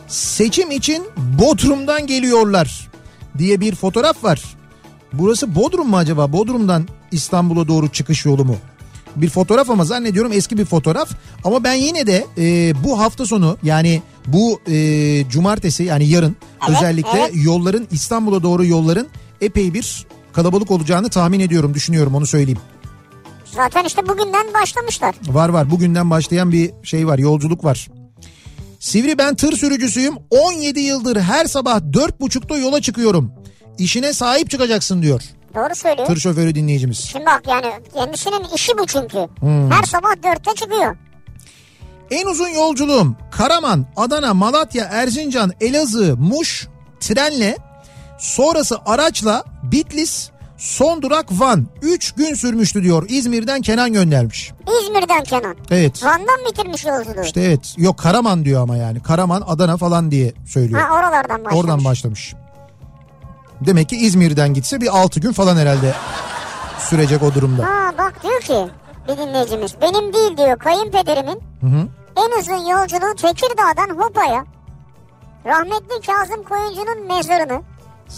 Seçim 0.09 0.71
için 0.71 1.05
Bodrum'dan 1.17 2.07
geliyorlar 2.07 2.91
diye 3.39 3.61
bir 3.61 3.75
fotoğraf 3.75 4.25
var. 4.25 4.43
Burası 5.13 5.55
Bodrum 5.55 5.89
mu 5.91 5.97
acaba? 5.97 6.33
Bodrum'dan 6.33 6.89
İstanbul'a 7.13 7.69
doğru 7.69 7.89
çıkış 7.89 8.25
yolu 8.25 8.45
mu? 8.45 8.57
Bir 9.17 9.29
fotoğraf 9.31 9.71
ama 9.71 9.85
zannediyorum 9.85 10.33
eski 10.33 10.59
bir 10.59 10.65
fotoğraf. 10.65 11.11
Ama 11.45 11.65
ben 11.65 11.75
yine 11.75 12.07
de 12.07 12.27
e, 12.39 12.75
bu 12.85 13.01
hafta 13.01 13.27
sonu 13.27 13.57
yani 13.63 14.03
bu 14.27 14.61
e, 14.71 14.75
cumartesi 15.29 15.85
yani 15.85 16.07
yarın 16.09 16.37
Evet, 16.69 16.77
özellikle 16.77 17.19
evet. 17.19 17.31
yolların 17.35 17.89
İstanbul'a 17.91 18.43
doğru 18.43 18.65
yolların 18.65 19.09
epey 19.41 19.75
bir 19.75 20.07
kalabalık 20.33 20.71
olacağını 20.71 21.09
tahmin 21.09 21.41
ediyorum 21.41 21.75
düşünüyorum 21.75 22.15
onu 22.15 22.27
söyleyeyim. 22.27 22.59
Zaten 23.45 23.85
işte 23.85 24.09
bugünden 24.09 24.47
başlamışlar. 24.55 25.15
Var 25.29 25.49
var 25.49 25.71
bugünden 25.71 26.11
başlayan 26.11 26.53
bir 26.53 26.71
şey 26.83 27.07
var 27.07 27.19
yolculuk 27.19 27.65
var. 27.65 27.89
Sivri 28.83 29.19
ben 29.19 29.35
tır 29.35 29.57
sürücüsüyüm 29.57 30.15
17 30.31 30.81
yıldır 30.81 31.21
her 31.21 31.45
sabah 31.45 31.79
4.30'da 31.79 32.59
yola 32.59 32.81
çıkıyorum. 32.81 33.33
İşine 33.79 34.13
sahip 34.13 34.51
çıkacaksın 34.51 35.03
diyor 35.03 35.23
Doğru 35.55 35.75
söylüyor. 35.75 36.07
tır 36.07 36.17
şoförü 36.17 36.55
dinleyicimiz. 36.55 36.99
Şimdi 36.99 37.27
bak 37.27 37.43
yani 37.49 37.73
kendisinin 37.95 38.45
işi 38.55 38.79
bu 38.79 38.87
çünkü. 38.87 39.29
Hmm. 39.41 39.71
Her 39.71 39.83
sabah 39.83 40.11
dörtte 40.23 40.55
çıkıyor. 40.55 40.97
En 42.11 42.27
uzun 42.27 42.49
yolculuğum 42.49 43.17
Karaman, 43.31 43.87
Adana, 43.97 44.35
Malatya, 44.35 44.85
Erzincan, 44.85 45.53
Elazığ, 45.61 46.17
Muş 46.17 46.69
trenle 47.01 47.57
sonrası 48.19 48.79
araçla 48.87 49.45
Bitlis 49.63 50.31
son 50.63 51.03
durak 51.03 51.27
Van 51.31 51.67
3 51.83 52.13
gün 52.13 52.35
sürmüştü 52.35 52.83
diyor 52.83 53.07
İzmir'den 53.09 53.61
Kenan 53.63 53.93
göndermiş. 53.93 54.53
İzmir'den 54.83 55.25
Kenan. 55.25 55.57
Evet 55.71 56.05
Van'dan 56.05 56.39
bitirmiş 56.51 56.85
yolculuğu. 56.85 57.25
işte 57.25 57.41
evet 57.41 57.75
yok 57.77 57.99
Karaman 57.99 58.45
diyor 58.45 58.63
ama 58.63 58.77
yani 58.77 59.03
Karaman 59.03 59.43
Adana 59.47 59.77
falan 59.77 60.11
diye 60.11 60.33
söylüyor. 60.47 60.81
Ha 60.81 60.95
oralardan 60.95 61.45
başlamış. 61.45 61.65
Oradan 61.65 61.85
başlamış. 61.85 62.35
Demek 63.61 63.89
ki 63.89 63.97
İzmir'den 63.97 64.55
gitse 64.55 64.81
bir 64.81 64.99
6 64.99 65.21
gün 65.21 65.33
falan 65.33 65.57
herhalde 65.57 65.95
sürecek 66.79 67.23
o 67.23 67.35
durumda. 67.35 67.65
Ha 67.67 67.93
bak 67.99 68.23
diyor 68.23 68.41
ki 68.41 68.73
bir 69.09 69.17
dinleyicimiz 69.17 69.75
benim 69.81 70.13
değil 70.13 70.37
diyor 70.37 70.59
kayınpederimin 70.59 71.41
Hı 71.61 71.67
hı. 71.67 71.89
en 72.17 72.41
uzun 72.41 72.67
yolculuğu 72.71 73.15
Tekirdağ'dan 73.17 73.97
Hopa'ya 73.97 74.45
rahmetli 75.47 76.07
Kazım 76.07 76.45
Koyuncu'nun 76.45 77.07
mezarını 77.07 77.63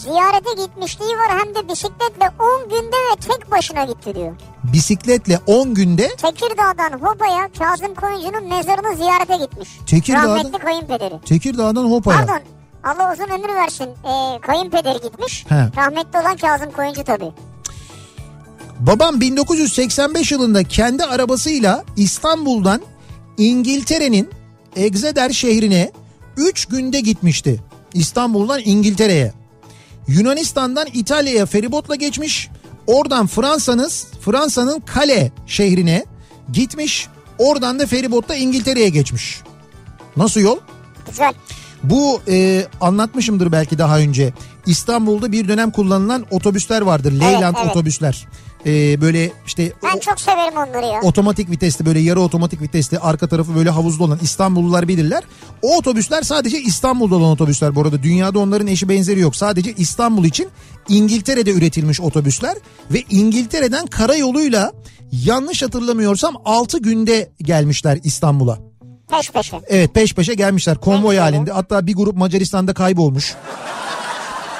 ziyarete 0.03 0.63
gitmişliği 0.63 1.11
var 1.11 1.29
hem 1.41 1.55
de 1.55 1.69
bisikletle 1.69 2.31
10 2.39 2.69
günde 2.69 2.97
ve 2.97 3.17
tek 3.29 3.51
başına 3.51 3.85
gitti 3.85 4.15
diyor. 4.15 4.33
Bisikletle 4.73 5.41
10 5.47 5.75
günde 5.75 6.09
Tekirdağ'dan 6.17 6.99
Hopa'ya 6.99 7.49
Kazım 7.59 7.95
Koyuncu'nun 7.95 8.49
mezarını 8.49 8.97
ziyarete 8.97 9.37
gitmiş. 9.37 9.69
Tekirdağ'dan- 9.87 10.37
Rahmetli 10.37 10.59
kayınpederi. 10.59 11.21
Tekirdağ'dan 11.27 11.85
Hopa'ya. 11.91 12.19
Pardon 12.27 12.41
Allah 12.85 13.13
uzun 13.13 13.25
ömür 13.35 13.55
versin 13.55 13.85
ee, 14.05 14.41
kayınpederi 14.41 15.01
gitmiş. 15.03 15.47
He. 15.49 15.55
Rahmetli 15.77 16.19
olan 16.19 16.37
Kazım 16.37 16.71
Koyuncu 16.71 17.05
tabii. 17.05 17.33
Babam 18.81 19.21
1985 19.21 20.33
yılında 20.33 20.65
kendi 20.65 21.05
arabasıyla 21.05 21.85
İstanbul'dan 21.97 22.81
İngiltere'nin 23.39 24.31
Exeter 24.77 25.31
şehrine 25.31 25.93
3 26.37 26.67
günde 26.67 27.01
gitmişti. 27.01 27.61
İstanbul'dan 27.95 28.61
İngiltere'ye. 28.65 29.33
Yunanistan'dan 30.09 30.87
İtalya'ya 30.93 31.47
feribotla 31.47 31.95
geçmiş. 31.95 32.49
Oradan 32.87 33.27
Fransa'nın 33.27 33.91
Fransa'nın 34.21 34.81
Kale 34.81 35.33
şehrine 35.47 36.05
gitmiş. 36.53 37.09
Oradan 37.39 37.79
da 37.79 37.87
feribotla 37.87 38.35
İngiltere'ye 38.35 38.89
geçmiş. 38.89 39.41
Nasıl 40.17 40.41
yol? 40.41 40.59
Güzel. 41.11 41.35
Bu 41.83 42.21
e, 42.29 42.67
anlatmışımdır 42.81 43.53
belki 43.53 43.79
daha 43.79 43.99
önce. 43.99 44.33
İstanbul'da 44.67 45.33
bir 45.33 45.49
dönem 45.49 45.71
kullanılan 45.71 46.27
otobüsler 46.31 46.83
vardır. 46.83 47.13
Leyland 47.13 47.57
evet. 47.63 47.71
otobüsler. 47.71 48.27
E, 48.67 49.01
böyle 49.01 49.31
işte 49.47 49.73
Ben 49.83 49.99
çok 49.99 50.21
severim 50.21 50.55
onları 50.57 50.87
ya. 50.87 51.01
otomatik 51.03 51.51
vitesli 51.51 51.87
böyle 51.87 52.01
yarı 52.01 52.21
otomatik 52.21 52.63
vitesli 52.63 52.99
arka 52.99 53.29
tarafı 53.29 53.55
böyle 53.55 53.71
havuzlu 53.71 54.05
olan 54.05 54.19
İstanbullular 54.23 54.89
bilirler. 54.89 55.25
O 55.63 55.77
otobüsler 55.77 56.23
sadece 56.23 56.61
İstanbul'da 56.61 57.17
olan 57.17 57.31
otobüsler 57.31 57.75
bu 57.75 57.81
arada. 57.83 58.03
Dünyada 58.03 58.39
onların 58.39 58.67
eşi 58.67 58.89
benzeri 58.89 59.21
yok. 59.21 59.37
Sadece 59.37 59.73
İstanbul 59.73 60.25
için 60.25 60.49
İngiltere'de 60.89 61.51
üretilmiş 61.51 62.01
otobüsler 62.01 62.55
ve 62.91 63.03
İngiltere'den 63.11 63.87
karayoluyla 63.87 64.73
yanlış 65.13 65.63
hatırlamıyorsam 65.63 66.35
6 66.45 66.79
günde 66.79 67.31
gelmişler 67.43 67.99
İstanbul'a. 68.05 68.59
Peş 69.11 69.31
peşe. 69.31 69.61
Evet 69.69 69.95
peş 69.95 70.15
peşe 70.15 70.35
gelmişler 70.35 70.79
konvoy 70.79 71.17
halinde. 71.17 71.53
Hatta 71.53 71.87
bir 71.87 71.95
grup 71.95 72.17
Macaristan'da 72.17 72.75
kaybolmuş. 72.75 73.35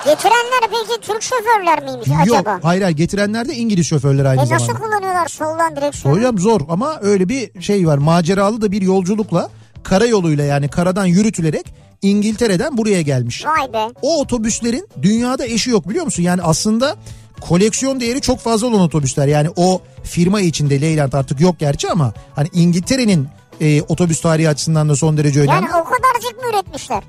Getirenler 0.05 0.61
peki 0.71 1.01
Türk 1.01 1.23
şoförler 1.23 1.83
miymiş 1.83 2.09
Yok 2.27 2.37
acaba? 2.39 2.61
hayır 2.63 2.83
hayır 2.83 2.97
getirenler 2.97 3.49
de 3.49 3.55
İngiliz 3.55 3.87
şoförler 3.87 4.25
aynı 4.25 4.43
E 4.43 4.47
zamanda. 4.47 4.65
nasıl 4.67 4.83
kullanıyorlar 4.83 5.29
soldan 5.29 5.77
direksiyonu? 5.77 6.17
Hocam 6.17 6.39
zor 6.39 6.61
ama 6.69 6.99
öyle 7.03 7.29
bir 7.29 7.61
şey 7.63 7.87
var 7.87 7.99
maceralı 7.99 8.61
da 8.61 8.73
bir 8.73 8.83
yolculukla 8.83 9.51
karayoluyla 9.83 10.45
yani 10.45 10.69
karadan 10.69 11.07
yürütülerek 11.07 11.75
İngiltere'den 12.03 12.77
buraya 12.77 13.03
gelmiş. 13.03 13.45
Vay 13.47 13.73
be. 13.73 13.89
O 14.03 14.21
otobüslerin 14.21 14.89
dünyada 15.03 15.47
eşi 15.47 15.71
yok 15.71 15.89
biliyor 15.89 16.05
musun? 16.05 16.23
Yani 16.23 16.43
aslında 16.43 16.97
koleksiyon 17.41 18.01
değeri 18.01 18.21
çok 18.21 18.39
fazla 18.39 18.67
olan 18.67 18.81
otobüsler. 18.81 19.27
Yani 19.27 19.49
o 19.57 19.81
firma 20.05 20.41
içinde 20.41 20.81
Leyland 20.81 21.13
artık 21.13 21.41
yok 21.41 21.57
gerçi 21.59 21.91
ama 21.91 22.13
hani 22.35 22.49
İngiltere'nin 22.53 23.29
e, 23.61 23.83
otobüs 23.83 24.21
tarihi 24.21 24.49
açısından 24.49 24.89
da 24.89 24.97
son 24.97 25.17
derece 25.17 25.41
önemli. 25.41 25.55
Yani 25.55 25.67
o 25.67 25.85
kadarcık 25.85 26.43
mı 26.43 26.49
üretmişler? 26.51 27.03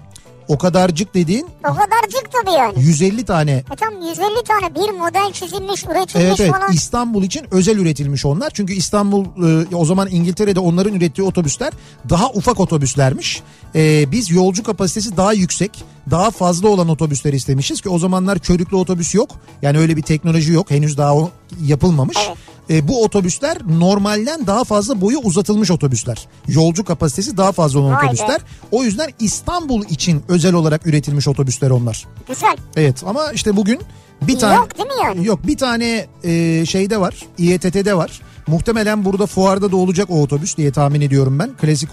O 0.47 0.57
kadarcık 0.57 1.13
dediğin 1.13 1.47
O 1.63 1.73
kadarcık 1.73 2.31
tabii 2.31 2.55
yani. 2.55 2.73
150 2.77 3.25
tane 3.25 3.51
E 3.51 3.75
tam 3.75 4.01
150 4.01 4.17
tane 4.47 4.75
bir 4.75 4.93
model 4.99 5.31
çizilmiş, 5.33 5.83
üretilmiş 5.85 6.15
Evet 6.15 6.39
evet 6.39 6.51
falan. 6.51 6.71
İstanbul 6.73 7.23
için 7.23 7.47
özel 7.51 7.77
üretilmiş 7.77 8.25
onlar. 8.25 8.49
Çünkü 8.53 8.73
İstanbul 8.73 9.25
e, 9.25 9.75
o 9.75 9.85
zaman 9.85 10.07
İngiltere'de 10.11 10.59
onların 10.59 10.93
ürettiği 10.93 11.27
otobüsler 11.27 11.73
daha 12.09 12.29
ufak 12.29 12.59
otobüslermiş. 12.59 13.43
E, 13.75 14.11
biz 14.11 14.31
yolcu 14.31 14.63
kapasitesi 14.63 15.17
daha 15.17 15.33
yüksek, 15.33 15.83
daha 16.11 16.31
fazla 16.31 16.67
olan 16.67 16.89
otobüsler 16.89 17.33
istemişiz 17.33 17.81
ki 17.81 17.89
o 17.89 17.99
zamanlar 17.99 18.39
körüklü 18.39 18.75
otobüs 18.75 19.15
yok. 19.15 19.29
Yani 19.61 19.77
öyle 19.77 19.97
bir 19.97 20.01
teknoloji 20.01 20.53
yok. 20.53 20.71
Henüz 20.71 20.97
daha 20.97 21.15
o 21.15 21.29
yapılmamış. 21.61 22.17
Evet. 22.27 22.37
E, 22.69 22.87
bu 22.87 23.03
otobüsler 23.03 23.57
normalden 23.79 24.47
daha 24.47 24.63
fazla 24.63 25.01
boyu 25.01 25.17
uzatılmış 25.17 25.71
otobüsler. 25.71 26.27
Yolcu 26.47 26.83
kapasitesi 26.85 27.37
daha 27.37 27.51
fazla 27.51 27.79
olan 27.79 27.91
Vay 27.93 28.01
be. 28.01 28.05
otobüsler. 28.05 28.41
O 28.71 28.83
yüzden 28.83 29.09
İstanbul 29.19 29.85
için 29.89 30.23
özel 30.27 30.53
olarak 30.53 30.87
üretilmiş 30.87 31.27
otobüsler 31.27 31.69
onlar. 31.69 32.05
Güzel. 32.27 32.57
Evet 32.75 33.03
ama 33.05 33.31
işte 33.31 33.55
bugün 33.55 33.79
bir 34.21 34.39
tane 34.39 34.55
Yok 34.55 34.77
değil 34.77 34.89
mi 34.89 34.93
yani? 35.03 35.27
Yok 35.27 35.47
bir 35.47 35.57
tane 35.57 36.05
e, 36.23 36.65
şeyde 36.65 36.99
var 36.99 37.15
İETT'de 37.37 37.97
var. 37.97 38.21
Muhtemelen 38.47 39.05
burada 39.05 39.25
fuarda 39.25 39.71
da 39.71 39.75
olacak 39.77 40.07
o 40.09 40.21
otobüs 40.21 40.57
diye 40.57 40.71
tahmin 40.71 41.01
ediyorum 41.01 41.39
ben. 41.39 41.49
Klasik 41.61 41.89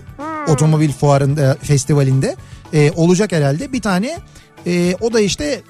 Hmm. 0.47 0.53
otomobil 0.55 0.93
fuarında 0.93 1.57
festivalinde 1.63 2.37
e, 2.75 2.91
olacak 2.97 3.33
herhalde. 3.33 3.73
Bir 3.73 3.83
tane 3.83 4.19
e, 4.67 4.97
o 5.01 5.13
da 5.13 5.21
işte 5.21 5.61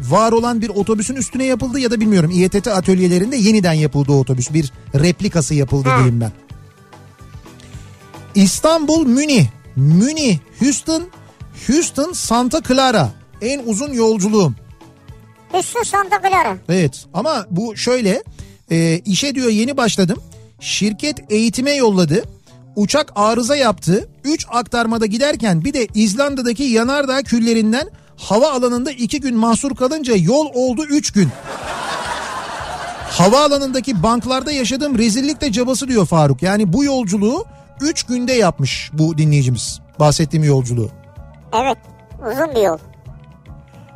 var 0.00 0.32
olan 0.32 0.60
bir 0.62 0.68
otobüsün 0.68 1.16
üstüne 1.16 1.44
yapıldı 1.44 1.80
ya 1.80 1.90
da 1.90 2.00
bilmiyorum 2.00 2.30
İETT 2.34 2.68
atölyelerinde 2.68 3.36
yeniden 3.36 3.72
yapıldı 3.72 4.12
o 4.12 4.18
otobüs. 4.20 4.52
Bir 4.52 4.72
replikası 4.94 5.54
yapıldı 5.54 5.88
Ha. 5.88 5.96
diyeyim 5.98 6.20
ben. 6.20 6.32
İstanbul 8.34 9.06
Münih, 9.06 9.46
Münih 9.76 10.38
Houston, 10.60 11.02
Houston 11.66 12.12
Santa 12.12 12.62
Clara 12.62 13.10
en 13.42 13.62
uzun 13.66 13.92
yolculuğum. 13.92 14.54
Üstü 15.58 15.84
Santa 15.84 16.20
Clara. 16.28 16.56
Evet 16.68 17.04
ama 17.14 17.46
bu 17.50 17.76
şöyle 17.76 18.22
e, 18.70 18.98
işe 18.98 19.34
diyor 19.34 19.48
yeni 19.50 19.76
başladım. 19.76 20.18
Şirket 20.60 21.32
eğitime 21.32 21.72
yolladı. 21.72 22.24
Uçak 22.76 23.12
arıza 23.14 23.56
yaptı. 23.56 24.08
3 24.24 24.46
aktarmada 24.50 25.06
giderken 25.06 25.64
bir 25.64 25.72
de 25.74 25.86
İzlanda'daki 25.94 26.62
yanardağ 26.62 27.22
küllerinden 27.22 27.88
hava 28.18 28.52
alanında 28.52 28.90
2 28.90 29.20
gün 29.20 29.36
mahsur 29.36 29.76
kalınca 29.76 30.14
yol 30.16 30.46
oldu 30.54 30.84
3 30.84 31.10
gün. 31.10 31.28
Havaalanındaki 33.10 34.02
banklarda 34.02 34.52
yaşadığım 34.52 34.98
rezillik 34.98 35.40
de 35.40 35.52
cabası 35.52 35.88
diyor 35.88 36.06
Faruk. 36.06 36.42
Yani 36.42 36.72
bu 36.72 36.84
yolculuğu 36.84 37.44
3 37.80 38.02
günde 38.02 38.32
yapmış 38.32 38.90
bu 38.92 39.18
dinleyicimiz. 39.18 39.80
Bahsettiğim 40.00 40.44
yolculuğu. 40.44 40.90
Evet. 41.52 41.78
Uzun 42.32 42.54
bir 42.54 42.60
yol. 42.62 42.78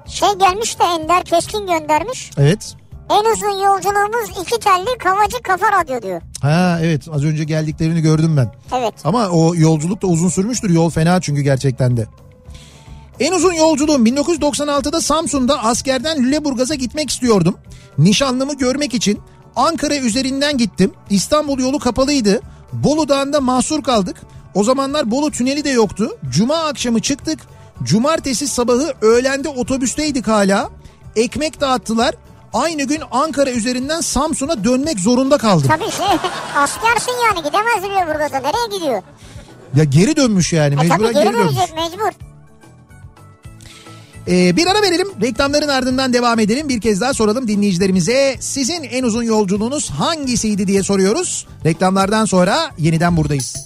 Şey 0.07 0.29
gelmiş 0.39 0.79
de 0.79 0.85
Ender 0.85 1.25
Keskin 1.25 1.67
göndermiş. 1.67 2.31
Evet. 2.39 2.75
En 3.11 3.33
uzun 3.33 3.65
yolculuğumuz 3.65 4.31
iki 4.43 4.61
telli 4.61 4.99
Kavacı 4.99 5.43
Kafa 5.43 5.73
Radyo 5.73 6.03
diyor. 6.03 6.23
Ha 6.43 6.79
evet 6.83 7.09
az 7.13 7.25
önce 7.25 7.45
geldiklerini 7.45 8.01
gördüm 8.01 8.37
ben. 8.37 8.53
Evet. 8.79 8.95
Ama 9.05 9.29
o 9.29 9.55
yolculuk 9.55 10.03
da 10.03 10.07
uzun 10.07 10.29
sürmüştür. 10.29 10.71
Yol 10.71 10.91
fena 10.91 11.21
çünkü 11.21 11.43
gerçekten 11.43 11.97
de. 11.97 12.07
En 13.21 13.33
uzun 13.33 13.53
yolculuğum 13.53 14.05
1996'da 14.07 15.01
Samsun'da 15.01 15.65
askerden 15.65 16.23
Lüleburgaz'a 16.23 16.75
gitmek 16.75 17.11
istiyordum. 17.11 17.59
Nişanlımı 17.99 18.55
görmek 18.57 18.95
için 18.95 19.21
Ankara 19.57 19.97
üzerinden 19.97 20.59
gittim. 20.59 20.93
İstanbul 21.11 21.59
yolu 21.59 21.79
kapalıydı. 21.79 22.41
Bolu 22.73 23.09
Dağı'nda 23.09 23.41
mahsur 23.41 23.83
kaldık. 23.83 24.17
O 24.55 24.65
zamanlar 24.65 25.11
Bolu 25.11 25.31
tüneli 25.31 25.65
de 25.65 25.71
yoktu. 25.71 26.17
Cuma 26.31 26.57
akşamı 26.57 27.01
çıktık. 27.01 27.39
Cumartesi 27.83 28.49
sabahı 28.49 28.93
öğlende 29.03 29.49
otobüsteydik 29.49 30.29
hala. 30.29 30.71
Ekmek 31.17 31.61
dağıttılar. 31.61 32.15
Aynı 32.53 32.83
gün 32.83 33.01
Ankara 33.11 33.51
üzerinden 33.51 34.01
Samsun'a 34.01 34.65
dönmek 34.65 35.01
zorunda 35.01 35.39
kaldım. 35.39 35.69
Tabii 35.69 35.91
şey 35.91 36.07
askersin 36.57 37.13
yani 37.27 37.39
gidemez 37.47 37.83
Lüleburgaz'a. 37.85 38.39
Nereye 38.39 38.79
gidiyor? 38.79 39.03
Ya 39.77 39.85
geri 39.85 40.17
dönmüş 40.17 40.53
yani 40.53 40.75
E 40.75 40.77
mecburen 40.77 40.99
tabii 40.99 41.15
geri 41.15 41.25
geri 41.25 41.33
dönmüş. 41.35 41.57
dönecek 41.57 41.75
mecbur. 41.77 42.11
Ee, 44.29 44.57
bir 44.57 44.67
ara 44.67 44.83
verelim. 44.83 45.09
Reklamların 45.23 45.69
ardından 45.69 46.13
devam 46.13 46.39
edelim. 46.39 46.69
Bir 46.69 46.81
kez 46.81 47.01
daha 47.01 47.15
soralım 47.15 47.49
dinleyicilerimize. 47.49 48.37
Sizin 48.41 48.83
en 48.83 49.03
uzun 49.03 49.23
yolculuğunuz 49.23 49.91
hangisiydi 49.91 50.67
diye 50.67 50.83
soruyoruz. 50.83 51.47
Reklamlardan 51.65 52.25
sonra 52.25 52.71
yeniden 52.79 53.17
buradayız. 53.17 53.57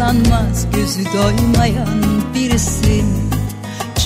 Akıllanmaz 0.00 0.66
gözü 0.76 1.04
doymayan 1.04 2.02
birisin. 2.34 3.30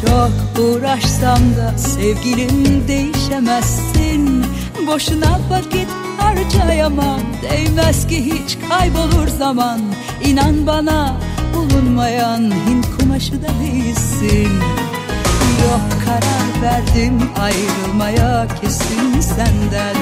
Çok 0.00 0.64
uğraşsam 0.64 1.38
da 1.56 1.78
sevgilim 1.78 2.88
değişemezsin. 2.88 4.44
Boşuna 4.86 5.40
vakit 5.50 5.88
harcayamam 6.18 7.20
Değmez 7.42 8.06
ki 8.06 8.24
hiç 8.24 8.58
kaybolur 8.68 9.28
zaman. 9.38 9.80
İnan 10.24 10.66
bana 10.66 11.16
bulunmayan 11.54 12.40
Hint 12.40 12.86
kumaşı 12.98 13.42
da 13.42 13.48
değilsin. 13.62 14.52
Yok 15.62 16.04
karar 16.04 16.62
verdim 16.62 17.30
ayrılmaya 17.40 18.46
kesin 18.60 19.20
senden. 19.20 19.96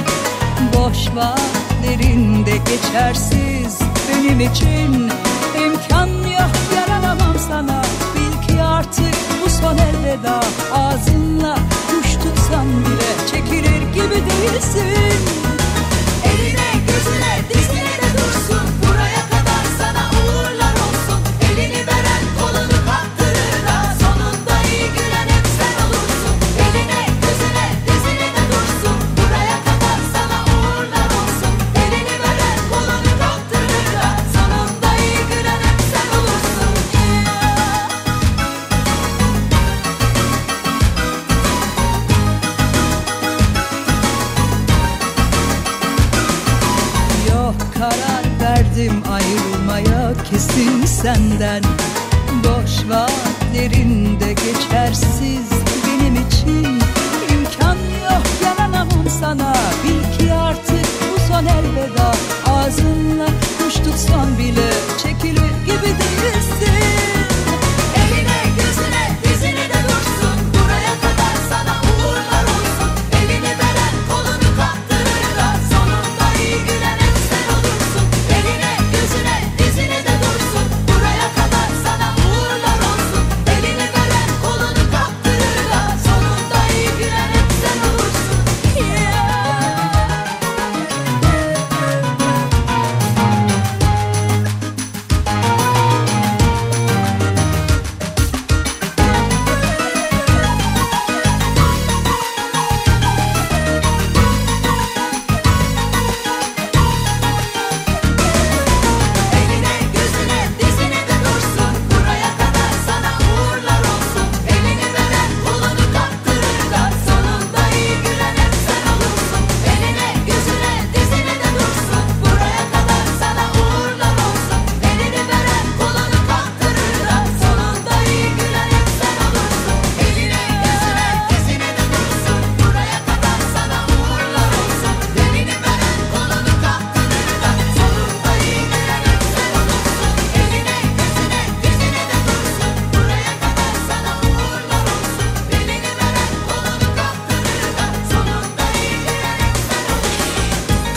Boş 0.77 1.09
vaatlerinde 1.16 2.56
geçersiz 2.56 3.78
benim 4.09 4.40
için 4.40 5.10
imkan 5.66 6.09
yok 6.09 6.55
yaranamam 6.76 7.36
sana. 7.48 7.82
Bil 8.14 8.47
ki 8.47 8.62
artık 8.62 9.14
bu 9.44 9.51
son 9.51 9.76
elveda. 9.78 10.40
Ağzınla 10.74 11.59
kuş 11.90 12.12
tutsam 12.12 12.66
bile 12.66 13.10
çekilir 13.30 13.82
gibi 13.94 14.14
değilsin. 14.14 15.20
Eline 16.24 16.70
gözüne 16.86 17.34
dizine 17.55 17.91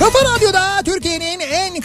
olursun 0.06 0.20
Kafa 0.20 0.36
Radyo'da 0.36 0.84
Türkiye'nin 0.85 0.85
en 0.85 0.85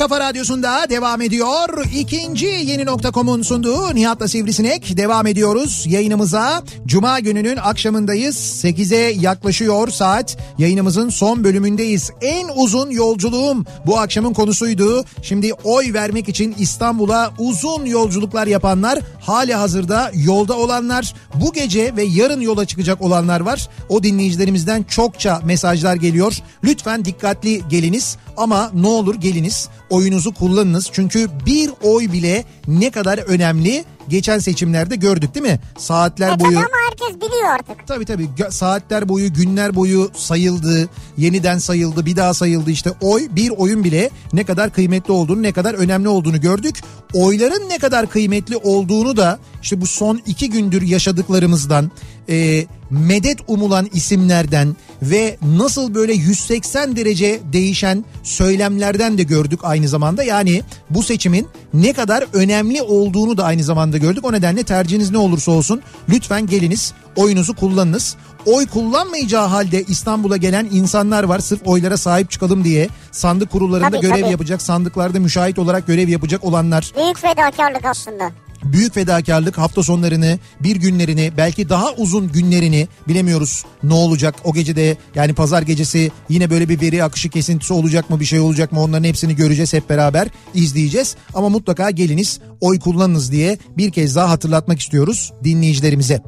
kafa 0.00 0.20
radyosunda 0.20 0.86
devam 0.90 1.20
ediyor. 1.20 1.84
İkinci 1.94 2.46
yeni 2.46 2.86
nokta.com'un 2.86 3.42
sunduğu 3.42 3.94
Nihat'la 3.94 4.28
Sivrisinek 4.28 4.96
devam 4.96 5.26
ediyoruz 5.26 5.84
yayınımıza. 5.88 6.62
Cuma 6.86 7.20
gününün 7.20 7.56
akşamındayız. 7.56 8.36
8'e 8.36 9.20
yaklaşıyor 9.20 9.88
saat. 9.88 10.38
Yayınımızın 10.58 11.08
son 11.08 11.44
bölümündeyiz. 11.44 12.10
En 12.20 12.48
uzun 12.56 12.90
yolculuğum 12.90 13.64
bu 13.86 13.98
akşamın 13.98 14.32
konusuydu. 14.32 15.04
Şimdi 15.22 15.52
oy 15.64 15.92
vermek 15.92 16.28
için 16.28 16.54
İstanbul'a 16.58 17.32
uzun 17.38 17.84
yolculuklar 17.86 18.46
yapanlar, 18.46 18.98
hali 19.20 19.54
hazırda 19.54 20.10
yolda 20.14 20.56
olanlar, 20.56 21.14
bu 21.34 21.52
gece 21.52 21.96
ve 21.96 22.02
yarın 22.02 22.40
yola 22.40 22.64
çıkacak 22.64 23.02
olanlar 23.02 23.40
var. 23.40 23.68
O 23.88 24.02
dinleyicilerimizden 24.02 24.82
çokça 24.82 25.40
mesajlar 25.44 25.94
geliyor. 25.94 26.36
Lütfen 26.64 27.04
dikkatli 27.04 27.68
geliniz 27.68 28.16
ama 28.36 28.70
ne 28.74 28.86
olur 28.86 29.14
geliniz 29.14 29.68
oyunuzu 29.90 30.34
kullanınız. 30.34 30.88
Çünkü 30.92 31.28
bir 31.46 31.70
oy 31.82 32.12
bile 32.12 32.44
ne 32.68 32.90
kadar 32.90 33.18
önemli 33.18 33.84
geçen 34.10 34.38
seçimlerde 34.38 34.96
gördük 34.96 35.34
değil 35.34 35.46
mi? 35.46 35.60
Saatler 35.78 36.36
E 36.36 36.40
boyu 36.40 36.58
ama 36.58 36.68
herkes 36.90 37.16
biliyor 37.16 37.48
artık. 37.54 37.86
Tabii 37.86 38.04
tabii 38.04 38.28
saatler 38.50 39.08
boyu 39.08 39.32
günler 39.32 39.74
boyu 39.74 40.10
sayıldı 40.14 40.88
yeniden 41.16 41.58
sayıldı 41.58 42.06
bir 42.06 42.16
daha 42.16 42.34
sayıldı 42.34 42.70
işte 42.70 42.90
oy 43.00 43.28
bir 43.30 43.50
oyun 43.50 43.84
bile 43.84 44.10
ne 44.32 44.44
kadar 44.44 44.72
kıymetli 44.72 45.12
olduğunu 45.12 45.42
ne 45.42 45.52
kadar 45.52 45.74
önemli 45.74 46.08
olduğunu 46.08 46.40
gördük. 46.40 46.82
Oyların 47.14 47.68
ne 47.68 47.78
kadar 47.78 48.10
kıymetli 48.10 48.56
olduğunu 48.56 49.16
da 49.16 49.38
işte 49.62 49.80
bu 49.80 49.86
son 49.86 50.20
iki 50.26 50.50
gündür 50.50 50.82
yaşadıklarımızdan 50.82 51.90
e, 52.28 52.66
medet 52.90 53.38
umulan 53.46 53.88
isimlerden 53.92 54.76
ve 55.02 55.36
nasıl 55.42 55.94
böyle 55.94 56.12
180 56.12 56.96
derece 56.96 57.40
değişen 57.52 58.04
söylemlerden 58.22 59.18
de 59.18 59.22
gördük 59.22 59.60
aynı 59.62 59.88
zamanda. 59.88 60.22
Yani 60.22 60.62
bu 60.90 61.02
seçimin 61.02 61.48
ne 61.74 61.92
kadar 61.92 62.26
önemli 62.32 62.82
olduğunu 62.82 63.36
da 63.36 63.44
aynı 63.44 63.64
zamanda 63.64 63.98
gördük. 64.00 64.24
O 64.24 64.32
nedenle 64.32 64.62
tercihiniz 64.62 65.10
ne 65.10 65.18
olursa 65.18 65.52
olsun 65.52 65.82
lütfen 66.08 66.46
geliniz 66.46 66.92
oyunuzu 67.16 67.54
kullanınız. 67.56 68.16
Oy 68.46 68.66
kullanmayacağı 68.66 69.46
halde 69.46 69.82
İstanbul'a 69.82 70.36
gelen 70.36 70.68
insanlar 70.72 71.22
var 71.24 71.38
sırf 71.38 71.60
oylara 71.64 71.96
sahip 71.96 72.30
çıkalım 72.30 72.64
diye 72.64 72.88
sandık 73.12 73.50
kurullarında 73.50 73.90
Tabii, 73.90 74.00
görev 74.00 74.20
tabii. 74.20 74.30
yapacak 74.30 74.62
sandıklarda 74.62 75.20
müşahit 75.20 75.58
olarak 75.58 75.86
görev 75.86 76.08
yapacak 76.08 76.44
olanlar 76.44 76.92
Büyük 76.96 77.18
fedakarlık 77.18 77.84
aslında. 77.84 78.30
Büyük 78.64 78.94
fedakarlık 78.94 79.58
hafta 79.58 79.82
sonlarını 79.82 80.38
bir 80.60 80.76
günlerini 80.76 81.32
belki 81.36 81.68
daha 81.68 81.92
uzun 81.92 82.32
günlerini 82.32 82.88
bilemiyoruz. 83.08 83.64
Ne 83.82 83.94
olacak 83.94 84.34
o 84.44 84.54
gecede? 84.54 84.96
Yani 85.14 85.32
pazar 85.32 85.62
gecesi 85.62 86.10
yine 86.28 86.50
böyle 86.50 86.68
bir 86.68 86.80
veri 86.80 87.04
akışı 87.04 87.28
kesintisi 87.28 87.72
olacak 87.72 88.10
mı 88.10 88.20
bir 88.20 88.24
şey 88.24 88.40
olacak 88.40 88.72
mı? 88.72 88.80
Onların 88.82 89.04
hepsini 89.04 89.36
göreceğiz 89.36 89.72
hep 89.72 89.90
beraber 89.90 90.28
izleyeceğiz. 90.54 91.16
Ama 91.34 91.48
mutlaka 91.48 91.90
geliniz 91.90 92.40
oy 92.60 92.78
kullanınız 92.78 93.32
diye 93.32 93.58
bir 93.76 93.90
kez 93.90 94.16
daha 94.16 94.30
hatırlatmak 94.30 94.80
istiyoruz 94.80 95.32
dinleyicilerimize. 95.44 96.22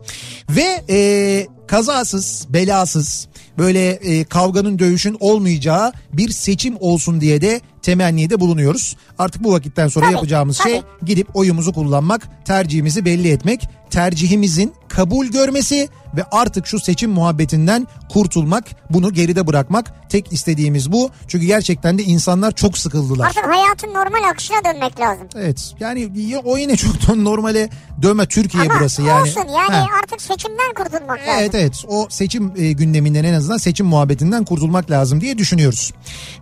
Ve 0.51 0.85
e, 0.91 1.47
kazasız 1.67 2.47
belasız 2.49 3.29
böyle 3.59 3.91
e, 3.91 4.25
kavganın 4.25 4.79
dövüşün 4.79 5.17
olmayacağı 5.21 5.93
bir 6.13 6.29
seçim 6.29 6.77
olsun 6.81 7.21
diye 7.21 7.41
de 7.41 7.61
temennide 7.83 8.41
bulunuyoruz. 8.41 8.97
Artık 9.19 9.45
bu 9.45 9.53
vakitten 9.53 9.89
sonra 9.89 10.05
Tabii, 10.05 10.15
yapacağımız 10.15 10.63
şey 10.63 10.81
tabii. 10.81 11.07
gidip 11.07 11.37
oyumuzu 11.37 11.73
kullanmak, 11.73 12.47
tercihimizi 12.47 13.05
belli 13.05 13.31
etmek, 13.31 13.69
tercihimizin 13.93 14.75
kabul 14.89 15.27
görmesi 15.27 15.89
ve 16.17 16.25
artık 16.33 16.67
şu 16.67 16.81
seçim 16.81 17.11
muhabbetinden 17.11 17.87
kurtulmak, 18.09 18.65
bunu 18.91 19.13
geride 19.13 19.47
bırakmak 19.47 20.11
tek 20.11 20.33
istediğimiz 20.33 20.93
bu. 20.93 21.11
Çünkü 21.29 21.47
gerçekten 21.47 21.99
de 21.99 22.03
insanlar 22.03 22.53
çok 22.53 22.79
sıkıldılar. 22.79 23.27
Artık 23.27 23.45
hayatın 23.47 23.89
normal 23.89 24.29
akışına 24.31 24.57
dönmek 24.65 25.01
lazım. 25.01 25.27
Evet 25.37 25.75
yani 25.81 26.11
ya- 26.15 26.39
o 26.45 26.57
yine 26.59 26.77
çok 26.77 27.09
da 27.09 27.15
normale 27.15 27.69
dönme 28.03 28.27
Türkiye 28.27 28.63
Ama 28.63 28.75
burası 28.81 29.03
yani. 29.03 29.23
olsun 29.23 29.41
yani 29.41 29.73
Ha. 29.73 29.87
artık 30.03 30.23
seçimden 30.23 30.75
kurtulmak 30.77 31.19
lazım. 31.19 31.35
Evet 31.39 31.55
evet 31.55 31.85
o 31.89 32.07
seçim 32.11 32.53
e, 32.57 32.73
gündeminden 32.73 33.25
en 33.25 33.35
azından 33.35 33.57
seçim 33.57 33.87
muhabbetinden 33.87 34.45
kurtulmak 34.45 34.91
lazım 34.91 35.21
diye 35.21 35.39
düşünüyoruz. 35.39 35.93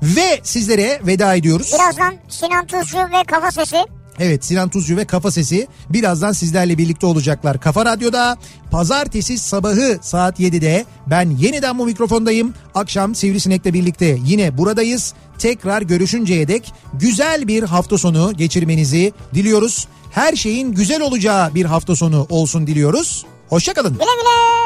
Ve 0.03 0.41
sizlere 0.43 1.01
veda 1.07 1.35
ediyoruz. 1.35 1.73
Birazdan 1.75 2.15
Sinan 2.29 2.67
Tuzcu 2.67 2.99
ve 2.99 3.25
Kafa 3.27 3.51
Sesi 3.51 3.77
Evet 4.19 4.45
Sinan 4.45 4.69
Tuzcu 4.69 4.97
ve 4.97 5.05
Kafa 5.05 5.31
Sesi 5.31 5.69
birazdan 5.91 6.33
sizlerle 6.33 6.79
birlikte 6.79 7.07
olacaklar. 7.07 7.61
Kafa 7.61 7.85
Radyo'da 7.85 8.37
pazartesi 8.71 9.39
sabahı 9.39 9.99
saat 10.03 10.41
7'de 10.41 10.85
ben 11.07 11.31
yeniden 11.31 11.79
bu 11.79 11.85
mikrofondayım. 11.87 12.55
Akşam 12.75 13.15
Sivrisinek'le 13.15 13.73
birlikte 13.75 14.19
yine 14.25 14.59
buradayız. 14.59 15.15
Tekrar 15.39 15.83
görüşünceye 15.83 16.49
dek 16.49 16.73
güzel 16.95 17.49
bir 17.49 17.63
hafta 17.63 17.99
sonu 17.99 18.33
geçirmenizi 18.37 19.13
diliyoruz. 19.35 19.89
Her 20.11 20.37
şeyin 20.37 20.73
güzel 20.73 21.01
olacağı 21.01 21.55
bir 21.55 21.65
hafta 21.65 21.97
sonu 21.97 22.27
olsun 22.31 22.67
diliyoruz. 22.67 23.27
Hoşçakalın. 23.49 23.93
güle 23.93 24.05
güle. 24.05 24.61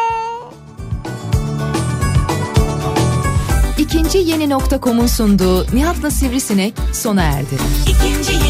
İkinci 3.79 4.19
yeni 4.19 4.51
nokta.com'un 4.51 5.07
sunduğu 5.07 5.67
Nihat'la 5.77 6.11
Sivrisinek 6.11 6.75
sona 6.93 7.23
erdi. 7.23 7.55
İkinci 7.83 8.33
yeni 8.33 8.44